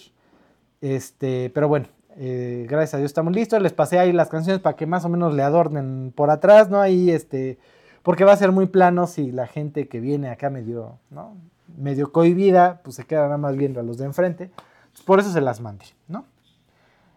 Este, 0.82 1.50
pero 1.50 1.68
bueno, 1.68 1.88
eh, 2.22 2.66
gracias 2.68 2.96
a 2.96 2.98
Dios 2.98 3.10
estamos 3.10 3.34
listos. 3.34 3.62
Les 3.62 3.72
pasé 3.72 3.98
ahí 3.98 4.12
las 4.12 4.28
canciones 4.28 4.62
para 4.62 4.76
que 4.76 4.86
más 4.86 5.06
o 5.06 5.10
menos 5.10 5.34
le 5.34 5.42
adornen 5.42 6.12
por 6.14 6.30
atrás, 6.30 6.70
¿no? 6.70 6.82
Ahí, 6.82 7.10
este, 7.10 7.58
porque 8.04 8.26
va 8.26 8.34
a 8.34 8.38
ser 8.38 8.52
muy 8.52 8.66
plano 8.66 9.08
si 9.08 9.32
la 9.32 9.48
gente 9.48 9.88
que 9.88 10.02
viene 10.02 10.30
acá 10.30 10.50
medio, 10.50 11.00
¿no? 11.10 11.38
Medio 11.78 12.12
cohibida, 12.12 12.82
pues 12.84 12.98
se 12.98 13.06
queda 13.06 13.24
nada 13.24 13.38
más 13.38 13.56
viendo 13.56 13.80
a 13.80 13.84
los 13.84 13.98
de 13.98 14.04
enfrente. 14.04 14.52
Pues 14.92 15.02
por 15.04 15.20
eso 15.20 15.32
se 15.32 15.40
las 15.40 15.62
mandé, 15.62 15.86
¿no? 16.10 16.26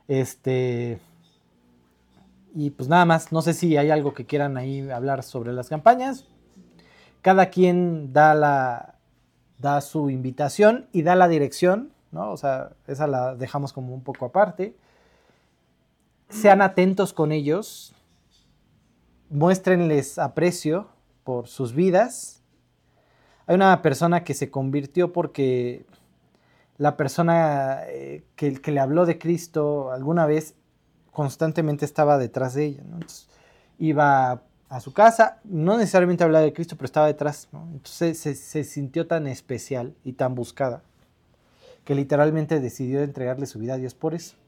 Este. 0.07 1.01
Y 2.55 2.71
pues 2.71 2.89
nada 2.89 3.05
más, 3.05 3.33
no 3.33 3.43
sé 3.43 3.55
si 3.55 3.77
hay 3.77 3.91
algo 3.91 4.15
que 4.15 4.25
quieran 4.25 4.57
ahí 4.57 4.89
hablar 4.89 5.25
sobre 5.25 5.53
las 5.53 5.69
campañas. 5.69 6.27
Cada 7.23 7.47
quien 7.47 8.13
da 8.13 8.35
la 8.35 8.95
da 9.59 9.81
su 9.81 10.11
invitación 10.11 10.87
y 10.93 11.03
da 11.03 11.17
la 11.17 11.27
dirección, 11.27 11.91
¿no? 12.13 12.31
O 12.31 12.37
sea, 12.37 12.71
esa 12.87 13.09
la 13.09 13.35
dejamos 13.35 13.73
como 13.73 13.95
un 13.95 14.03
poco 14.05 14.27
aparte. 14.27 14.77
Sean 16.33 16.63
atentos 16.63 17.13
con 17.13 17.31
ellos, 17.31 17.95
muéstrenles 19.29 20.19
aprecio 20.19 20.89
por 21.25 21.47
sus 21.47 21.75
vidas. 21.75 22.43
Hay 23.47 23.55
una 23.55 23.83
persona 23.83 24.25
que 24.25 24.33
se 24.33 24.51
convirtió 24.51 25.13
porque 25.13 25.85
la 26.79 26.97
persona 26.97 27.81
eh, 27.87 28.25
que, 28.35 28.59
le 28.65 28.81
habló 28.81 29.05
de 29.05 29.19
Cristo 29.19 29.93
alguna 29.93 30.25
vez 30.25 30.55
constantemente 31.11 31.85
estaba 31.85 32.17
detrás 32.17 32.55
de 32.55 32.65
ella. 32.65 32.83
iba 33.79 34.43
a 34.71 34.81
su 34.81 34.95
casa, 34.95 35.39
no 35.45 35.77
necesariamente 35.77 36.25
hablaba 36.25 36.47
de 36.47 36.55
Cristo, 36.55 36.77
pero 36.77 36.87
estaba 36.87 37.07
detrás. 37.09 37.49
Entonces 37.53 38.19
se, 38.19 38.35
se, 38.35 38.65
sintió 38.65 39.07
tan 39.07 39.27
especial 39.27 39.95
y 40.03 40.15
tan 40.15 40.35
buscada 40.35 40.83
que 41.85 41.95
literalmente 41.95 42.59
decidió 42.59 43.03
entregarle 43.03 43.45
su 43.45 43.59
vida 43.59 43.75
a 43.75 43.77
Dios 43.77 43.95
por 43.95 44.15
eso. 44.15 44.42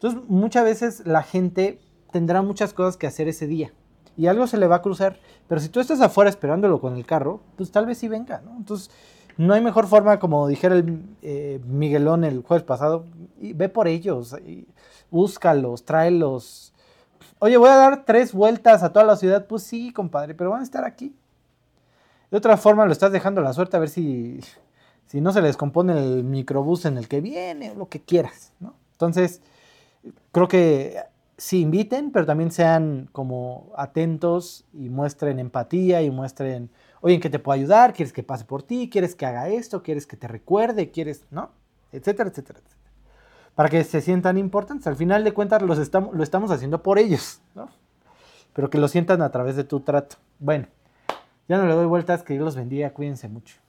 Entonces 0.00 0.22
muchas 0.28 0.64
veces 0.64 1.06
la 1.06 1.22
gente 1.22 1.78
tendrá 2.10 2.40
muchas 2.40 2.72
cosas 2.72 2.96
que 2.96 3.06
hacer 3.06 3.28
ese 3.28 3.46
día 3.46 3.70
y 4.16 4.28
algo 4.28 4.46
se 4.46 4.56
le 4.56 4.66
va 4.66 4.76
a 4.76 4.82
cruzar, 4.82 5.18
pero 5.46 5.60
si 5.60 5.68
tú 5.68 5.78
estás 5.78 6.00
afuera 6.00 6.30
esperándolo 6.30 6.80
con 6.80 6.96
el 6.96 7.04
carro, 7.04 7.40
pues 7.56 7.70
tal 7.70 7.84
vez 7.84 7.98
sí 7.98 8.08
venga, 8.08 8.40
¿no? 8.40 8.56
Entonces 8.56 8.90
no 9.36 9.52
hay 9.52 9.60
mejor 9.60 9.86
forma, 9.86 10.18
como 10.18 10.48
dijera 10.48 10.74
el 10.74 11.02
eh, 11.20 11.60
Miguelón 11.66 12.24
el 12.24 12.42
jueves 12.42 12.64
pasado, 12.64 13.04
y 13.38 13.52
ve 13.52 13.68
por 13.68 13.88
ellos, 13.88 14.34
búscalos, 15.10 15.84
tráelos. 15.84 16.72
Oye, 17.38 17.58
voy 17.58 17.68
a 17.68 17.76
dar 17.76 18.04
tres 18.06 18.32
vueltas 18.32 18.82
a 18.82 18.92
toda 18.92 19.04
la 19.04 19.16
ciudad, 19.16 19.46
pues 19.46 19.64
sí, 19.64 19.92
compadre, 19.92 20.34
pero 20.34 20.48
van 20.48 20.60
a 20.60 20.64
estar 20.64 20.84
aquí. 20.84 21.14
De 22.30 22.38
otra 22.38 22.56
forma 22.56 22.86
lo 22.86 22.92
estás 22.92 23.12
dejando 23.12 23.42
a 23.42 23.44
la 23.44 23.52
suerte 23.52 23.76
a 23.76 23.80
ver 23.80 23.90
si, 23.90 24.40
si 25.08 25.20
no 25.20 25.30
se 25.32 25.42
le 25.42 25.48
descompone 25.48 25.98
el 25.98 26.24
microbús 26.24 26.86
en 26.86 26.96
el 26.96 27.06
que 27.06 27.20
viene 27.20 27.72
o 27.72 27.74
lo 27.74 27.88
que 27.88 28.00
quieras, 28.00 28.54
¿no? 28.60 28.74
Entonces, 28.92 29.42
creo 30.32 30.48
que 30.48 30.96
sí 31.36 31.60
inviten, 31.60 32.10
pero 32.10 32.26
también 32.26 32.50
sean 32.50 33.08
como 33.12 33.72
atentos 33.76 34.66
y 34.72 34.90
muestren 34.90 35.38
empatía 35.38 36.02
y 36.02 36.10
muestren, 36.10 36.70
oye, 37.00 37.14
¿en 37.14 37.20
qué 37.20 37.30
te 37.30 37.38
puedo 37.38 37.54
ayudar? 37.54 37.94
¿Quieres 37.94 38.12
que 38.12 38.22
pase 38.22 38.44
por 38.44 38.62
ti? 38.62 38.90
¿Quieres 38.90 39.14
que 39.14 39.24
haga 39.26 39.48
esto? 39.48 39.82
¿Quieres 39.82 40.06
que 40.06 40.16
te 40.16 40.28
recuerde? 40.28 40.90
¿Quieres, 40.90 41.24
no? 41.30 41.50
Etcétera, 41.92 42.28
etcétera, 42.28 42.58
etcétera. 42.58 42.80
Para 43.54 43.68
que 43.68 43.82
se 43.84 44.00
sientan 44.00 44.36
importantes. 44.38 44.86
Al 44.86 44.96
final 44.96 45.24
de 45.24 45.32
cuentas 45.32 45.62
los 45.62 45.78
estamos, 45.78 46.14
lo 46.14 46.22
estamos 46.22 46.50
haciendo 46.50 46.82
por 46.82 46.98
ellos, 46.98 47.40
¿no? 47.54 47.68
Pero 48.52 48.68
que 48.68 48.78
lo 48.78 48.88
sientan 48.88 49.22
a 49.22 49.30
través 49.30 49.56
de 49.56 49.64
tu 49.64 49.80
trato. 49.80 50.16
Bueno, 50.38 50.66
ya 51.48 51.56
no 51.56 51.66
le 51.66 51.74
doy 51.74 51.86
vueltas, 51.86 52.22
que 52.22 52.34
Dios 52.34 52.44
los 52.44 52.56
bendiga, 52.56 52.90
cuídense 52.90 53.28
mucho. 53.28 53.59